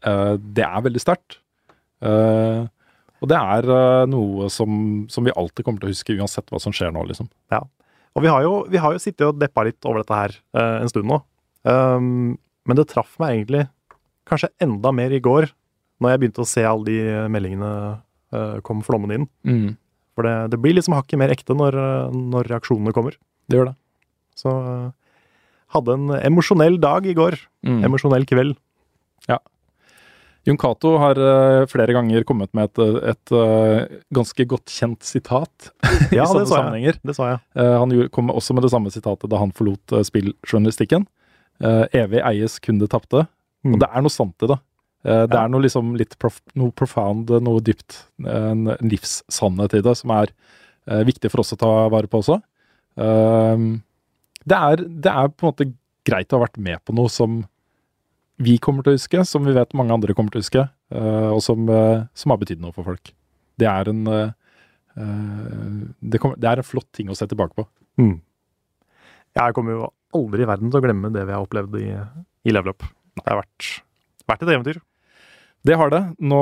Eh, 0.04 0.34
det 0.54 0.64
er 0.66 0.84
veldig 0.84 1.00
sterkt. 1.02 1.38
Eh, 2.04 2.60
og 3.24 3.30
det 3.30 3.38
er 3.40 3.68
eh, 3.72 4.02
noe 4.12 4.50
som, 4.52 5.04
som 5.10 5.24
vi 5.26 5.32
alltid 5.34 5.64
kommer 5.64 5.80
til 5.82 5.90
å 5.90 5.94
huske, 5.94 6.16
uansett 6.18 6.50
hva 6.52 6.60
som 6.62 6.74
skjer 6.76 6.92
nå, 6.94 7.02
liksom. 7.08 7.30
Og 8.14 8.22
vi 8.22 8.30
har, 8.30 8.44
jo, 8.46 8.64
vi 8.70 8.78
har 8.78 8.94
jo 8.94 9.02
sittet 9.02 9.26
og 9.26 9.38
deppa 9.40 9.64
litt 9.66 9.82
over 9.88 10.02
dette 10.02 10.18
her 10.18 10.34
eh, 10.54 10.76
en 10.84 10.90
stund 10.90 11.08
nå. 11.10 11.18
Um, 11.64 12.36
men 12.68 12.78
det 12.78 12.86
traff 12.92 13.16
meg 13.20 13.34
egentlig 13.34 13.64
kanskje 14.28 14.52
enda 14.64 14.92
mer 14.94 15.12
i 15.12 15.22
går, 15.22 15.48
når 16.02 16.12
jeg 16.12 16.20
begynte 16.22 16.44
å 16.44 16.48
se 16.48 16.64
alle 16.66 16.86
de 16.88 16.98
meldingene 17.32 17.70
eh, 18.34 18.60
komme 18.66 18.86
flommende 18.86 19.20
inn. 19.20 19.26
For 20.14 20.26
det, 20.26 20.34
det 20.54 20.60
blir 20.62 20.76
liksom 20.76 20.96
hakket 20.96 21.20
mer 21.20 21.32
ekte 21.34 21.56
når, 21.58 21.78
eh, 21.80 22.18
når 22.34 22.50
reaksjonene 22.52 22.94
kommer. 22.96 23.16
Det 23.50 23.58
gjør 23.58 23.70
det. 23.72 23.76
Så 24.38 24.52
eh, 24.52 25.18
hadde 25.76 25.98
en 25.98 26.14
emosjonell 26.20 26.78
dag 26.82 27.06
i 27.10 27.16
går. 27.16 27.36
Mm. 27.66 27.82
Emosjonell 27.90 28.26
kveld. 28.30 28.56
Jon 30.44 30.58
Cato 30.60 30.94
har 31.00 31.16
eh, 31.16 31.64
flere 31.72 31.94
ganger 31.96 32.24
kommet 32.28 32.50
med 32.56 32.68
et, 32.68 33.04
et 33.14 33.32
eh, 33.32 34.00
ganske 34.12 34.44
godt 34.50 34.68
kjent 34.72 35.06
sitat 35.06 35.70
i 36.12 36.18
Ja, 36.18 36.26
sånne 36.28 36.42
det 36.44 36.50
sa 36.50 36.58
jeg. 36.58 36.58
sammenhenger. 36.58 36.98
Det 37.00 37.16
sa 37.16 37.30
jeg. 37.30 37.40
Eh, 37.56 37.76
han 37.80 37.94
kom 38.12 38.32
også 38.34 38.56
med 38.56 38.66
det 38.66 38.72
samme 38.74 38.92
sitatet 38.92 39.30
da 39.32 39.40
han 39.40 39.54
forlot 39.56 39.94
spilljournalistikken. 40.10 41.06
Eh, 41.64 41.84
evig 42.02 42.20
eies 42.28 42.58
kun 42.60 42.82
det 42.82 42.90
tapte. 42.92 43.24
Mm. 43.64 43.76
Og 43.76 43.80
det 43.80 43.88
er 43.88 44.04
noe 44.04 44.12
sant 44.12 44.44
i 44.44 44.50
det. 44.52 44.58
Eh, 45.08 45.24
det 45.32 45.38
er 45.40 45.48
noe 45.52 45.64
liksom 45.64 45.94
litt 46.00 46.18
prof 46.20 46.40
noe 46.60 46.72
profound, 46.76 47.32
noe 47.44 47.64
dypt, 47.64 48.02
en 48.28 48.68
livssannhet 48.84 49.78
i 49.80 49.82
det, 49.84 49.96
som 50.00 50.12
er 50.16 50.28
eh, 50.88 51.02
viktig 51.08 51.32
for 51.32 51.44
oss 51.44 51.56
å 51.56 51.60
ta 51.60 51.72
vare 51.92 52.10
på 52.10 52.20
også. 52.20 52.38
Eh, 53.00 53.64
det, 54.44 54.60
er, 54.60 54.84
det 54.84 55.12
er 55.12 55.32
på 55.32 55.46
en 55.46 55.52
måte 55.54 55.70
greit 56.04 56.32
å 56.32 56.40
ha 56.40 56.44
vært 56.44 56.60
med 56.60 56.84
på 56.84 56.92
noe 56.96 57.08
som 57.12 57.42
vi 58.38 58.56
kommer 58.58 58.82
til 58.82 58.94
å 58.94 58.96
huske, 58.98 59.24
som 59.26 59.44
vi 59.46 59.52
vet 59.54 59.74
mange 59.78 59.92
andre 59.94 60.14
kommer 60.14 60.30
til 60.34 60.40
å 60.40 60.44
huske. 60.44 60.64
eh, 60.94 61.30
og 61.34 61.40
som, 61.42 61.68
eh, 61.68 62.04
som 62.14 62.30
har 62.30 62.38
betydd 62.38 62.60
noe 62.60 62.72
for 62.72 62.84
folk. 62.84 63.12
Det 63.58 63.66
er 63.66 63.88
en 63.88 64.06
eh, 64.08 64.30
det, 66.02 66.18
kommer- 66.20 66.38
det 66.38 66.48
er 66.50 66.58
en 66.62 66.66
flott 66.66 66.90
ting 66.92 67.08
å 67.10 67.16
se 67.16 67.26
tilbake 67.26 67.54
på. 67.58 67.66
Mm. 67.98 68.20
Jeg 69.34 69.54
kommer 69.54 69.72
jo 69.74 69.92
aldri 70.14 70.42
i 70.42 70.46
verden 70.46 70.70
til 70.70 70.80
å 70.80 70.84
glemme 70.84 71.10
det 71.12 71.24
vi 71.26 71.32
har 71.34 71.42
opplevd 71.44 71.74
i, 71.80 71.88
i 72.46 72.52
Level 72.54 72.70
Up. 72.74 72.84
Det 73.18 73.26
har 73.26 73.40
vært, 73.42 73.70
vært 74.30 74.42
et 74.46 74.52
eventyr. 74.54 74.80
Det 75.64 75.76
har 75.80 75.88
det. 75.90 76.02
Nå 76.20 76.38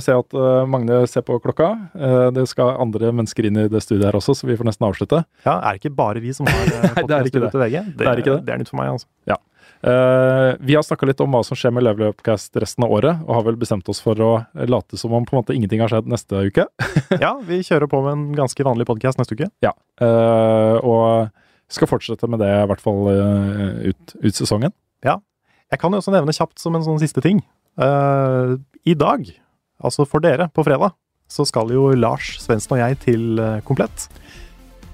ser 0.00 0.14
jeg 0.14 0.22
at 0.22 0.34
Magne 0.70 1.00
ser 1.10 1.24
på 1.26 1.40
klokka. 1.42 1.90
Det 2.32 2.44
skal 2.48 2.76
andre 2.80 3.10
mennesker 3.10 3.48
inn 3.48 3.56
i 3.58 3.64
det 3.68 3.80
studiet 3.82 4.06
her 4.06 4.16
også, 4.20 4.36
så 4.38 4.46
vi 4.46 4.54
får 4.56 4.68
nesten 4.70 4.86
avslutte. 4.86 5.24
Ja, 5.44 5.56
Er 5.66 5.74
det 5.74 5.80
ikke 5.82 5.96
bare 5.98 6.22
vi 6.22 6.30
som 6.32 6.46
har 6.46 6.54
er 6.62 7.26
ikke 7.26 7.40
podcast 7.42 7.50
til 7.56 7.60
VG? 7.64 7.74
Det, 7.90 7.96
Det 7.98 8.06
er 8.06 8.22
ikke 8.22 8.36
det. 8.36 8.44
det 8.46 8.54
er 8.54 8.62
nytt 8.62 8.70
for 8.70 8.78
meg, 8.78 8.92
altså. 8.94 9.36
Eh, 9.82 10.54
vi 10.60 10.74
har 10.74 10.82
snakka 10.82 11.06
litt 11.08 11.20
om 11.24 11.32
hva 11.32 11.40
som 11.46 11.56
skjer 11.56 11.72
med 11.72 11.86
Level 11.86 12.10
Upcast 12.10 12.56
resten 12.60 12.84
av 12.84 12.92
året, 12.92 13.22
og 13.24 13.32
har 13.38 13.46
vel 13.46 13.56
bestemt 13.60 13.88
oss 13.88 14.02
for 14.04 14.18
å 14.20 14.32
late 14.68 14.98
som 15.00 15.14
om 15.16 15.24
på 15.24 15.34
en 15.34 15.40
måte 15.40 15.56
ingenting 15.56 15.80
har 15.80 15.92
skjedd 15.92 16.10
neste 16.10 16.44
uke. 16.50 16.66
Ja, 17.24 17.32
vi 17.44 17.62
kjører 17.64 17.88
på 17.90 18.02
med 18.04 18.12
en 18.12 18.26
ganske 18.36 18.64
vanlig 18.66 18.86
podkast 18.88 19.20
neste 19.20 19.36
uke. 19.38 19.48
Ja, 19.64 19.72
uh, 20.02 20.76
og 20.84 21.72
skal 21.72 21.88
fortsette 21.90 22.28
med 22.30 22.42
det 22.42 22.50
i 22.50 22.68
hvert 22.70 22.82
fall 22.82 23.08
uh, 23.08 23.90
ut, 23.90 24.14
ut 24.20 24.36
sesongen. 24.36 24.74
Jeg 25.70 25.78
kan 25.78 25.94
jo 25.94 26.00
også 26.00 26.10
nevne 26.10 26.32
kjapt 26.34 26.58
som 26.58 26.74
en 26.74 26.82
sånn 26.82 26.98
siste 26.98 27.22
ting. 27.22 27.44
I 27.78 28.94
dag, 28.98 29.28
altså 29.78 30.02
for 30.02 30.18
dere, 30.24 30.48
på 30.50 30.64
fredag, 30.66 30.96
så 31.30 31.44
skal 31.46 31.70
jo 31.70 31.84
Lars 31.94 32.32
Svendsen 32.42 32.74
og 32.74 32.80
jeg 32.80 32.98
til 33.04 33.38
Komplett. 33.62 34.08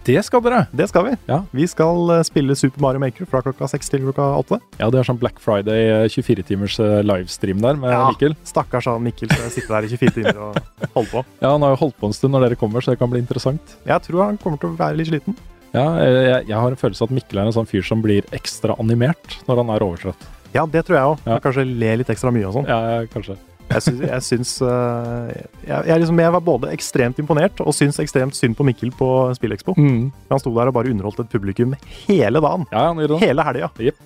Det 0.06 0.20
skal 0.22 0.42
dere! 0.44 0.60
Det 0.70 0.86
skal 0.86 1.02
vi. 1.08 1.12
Ja. 1.26 1.40
Vi 1.50 1.64
skal 1.66 2.10
eh, 2.14 2.20
spille 2.26 2.54
Super 2.58 2.78
Mario 2.84 3.00
Maker 3.02 3.26
fra 3.26 3.40
klokka 3.42 3.66
seks 3.72 3.90
til 3.90 4.04
klokka 4.04 4.26
åtte. 4.38 4.58
Ja, 4.78 4.86
det 4.94 5.00
er 5.00 5.08
sånn 5.08 5.18
Black 5.18 5.40
Friday 5.42 5.88
eh, 5.90 6.04
24-timers 6.12 6.76
eh, 6.84 7.00
livestream 7.02 7.58
der 7.64 7.80
med 7.80 7.90
Ja. 7.90 8.04
Mikkel. 8.12 8.36
Stakkars 8.46 8.86
han 8.86 9.02
Mikkel 9.02 9.32
skal 9.32 9.50
sitte 9.50 9.72
der 9.74 9.88
i 9.88 9.90
24 9.90 10.14
timer 10.20 10.38
og 10.52 10.60
holde 10.94 11.10
på. 11.10 11.24
Ja, 11.42 11.50
han 11.56 11.66
har 11.66 11.74
jo 11.74 11.80
holdt 11.82 11.98
på 11.98 12.10
en 12.12 12.14
stund 12.14 12.36
når 12.36 12.46
dere 12.46 12.60
kommer, 12.60 12.84
så 12.86 12.94
det 12.94 13.00
kan 13.02 13.10
bli 13.10 13.18
interessant. 13.24 13.74
Jeg 13.88 14.06
tror 14.06 14.22
han 14.28 14.38
kommer 14.42 14.62
til 14.62 14.70
å 14.70 14.78
være 14.78 15.00
litt 15.00 15.10
sliten. 15.10 15.34
Ja, 15.74 15.88
eh, 16.04 16.20
jeg, 16.30 16.46
jeg 16.52 16.60
har 16.62 16.70
en 16.70 16.80
følelse 16.84 17.08
at 17.10 17.16
Mikkel 17.18 17.42
er 17.42 17.50
en 17.50 17.56
sånn 17.58 17.66
fyr 17.68 17.82
som 17.84 18.04
blir 18.06 18.30
ekstra 18.36 18.78
animert 18.78 19.40
når 19.50 19.64
han 19.64 19.74
er 19.74 19.84
overtrøtt. 19.90 20.30
Ja, 20.54 20.62
det 20.70 20.86
tror 20.86 20.96
jeg 21.00 21.10
òg. 21.10 21.26
Ja. 21.26 21.40
Kanskje 21.42 21.66
le 21.66 21.96
litt 22.00 22.14
ekstra 22.14 22.30
mye 22.32 22.46
og 22.48 22.54
sånn. 22.60 22.70
Ja, 22.70 23.02
kanskje. 23.12 23.34
Jeg 23.66 23.82
syns, 23.82 24.02
jeg, 24.06 24.22
syns 24.22 24.50
eh, 24.62 25.30
jeg, 25.66 25.86
jeg, 25.88 26.00
liksom, 26.02 26.20
jeg 26.22 26.32
var 26.36 26.42
både 26.44 26.70
ekstremt 26.74 27.18
imponert 27.18 27.58
og 27.64 27.74
syns 27.74 27.98
ekstremt 28.02 28.36
synd 28.38 28.54
på 28.58 28.66
Mikkel 28.66 28.92
på 28.94 29.08
Spillekspo. 29.36 29.74
Mm. 29.74 30.12
Han 30.30 30.42
sto 30.42 30.52
der 30.54 30.70
og 30.70 30.76
bare 30.76 30.92
underholdt 30.92 31.24
et 31.24 31.32
publikum 31.32 31.74
hele 32.06 32.42
dagen. 32.42 32.66
Ja, 32.70 32.86
det. 32.94 33.18
Hele 33.24 33.46
helga. 33.46 33.70
Yep. 33.82 33.98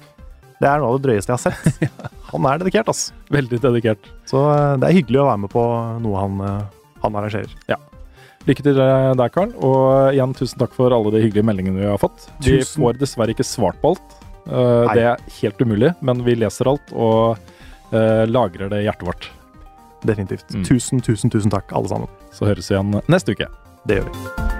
Det 0.61 0.69
er 0.69 0.81
noe 0.81 0.93
av 0.93 0.99
det 0.99 1.07
drøyeste 1.09 1.33
jeg 1.33 1.39
har 1.39 1.45
sett. 1.45 2.01
Han 2.33 2.47
er 2.49 2.61
dedikert, 2.61 2.89
altså. 2.93 3.15
Veldig 3.33 3.61
dedikert. 3.63 4.11
Så 4.29 4.43
eh, 4.53 4.75
det 4.81 4.89
er 4.89 4.97
hyggelig 4.97 5.21
å 5.23 5.29
være 5.29 5.43
med 5.45 5.53
på 5.53 5.65
noe 6.05 6.21
han, 6.25 6.43
eh, 6.47 6.93
han 7.03 7.17
arrangerer. 7.19 7.55
Lykke 8.49 8.65
til 8.65 8.79
deg, 8.79 9.27
Karl. 9.35 9.51
Og 9.67 10.15
igjen, 10.15 10.33
tusen 10.39 10.61
takk 10.63 10.73
for 10.77 10.95
alle 10.97 11.13
de 11.13 11.25
hyggelige 11.25 11.45
meldingene 11.49 11.83
vi 11.83 11.91
har 11.91 12.01
fått. 12.01 12.31
Vi 12.41 12.61
Tusen. 12.61 12.81
får 12.81 13.01
dessverre 13.03 13.35
ikke 13.35 13.45
svart 13.45 13.81
på 13.83 13.93
alt. 13.93 14.17
Det 14.47 15.03
er 15.05 15.21
helt 15.41 15.61
umulig, 15.61 15.91
men 16.01 16.23
vi 16.25 16.39
leser 16.41 16.71
alt 16.71 16.95
og 16.97 17.37
lagrer 17.93 18.73
det 18.73 18.81
i 18.81 18.87
hjertet 18.87 19.11
vårt. 19.11 19.29
Definitivt. 20.07 20.55
Mm. 20.55 20.65
Tusen, 20.65 21.01
tusen, 21.01 21.31
tusen 21.31 21.51
takk, 21.51 21.73
alle 21.73 21.89
sammen. 21.89 22.09
Så 22.33 22.49
høres 22.49 22.71
vi 22.71 22.79
igjen 22.79 23.01
neste 23.09 23.37
uke. 23.37 23.51
Det 23.89 24.01
gjør 24.01 24.11
vi. 24.11 24.60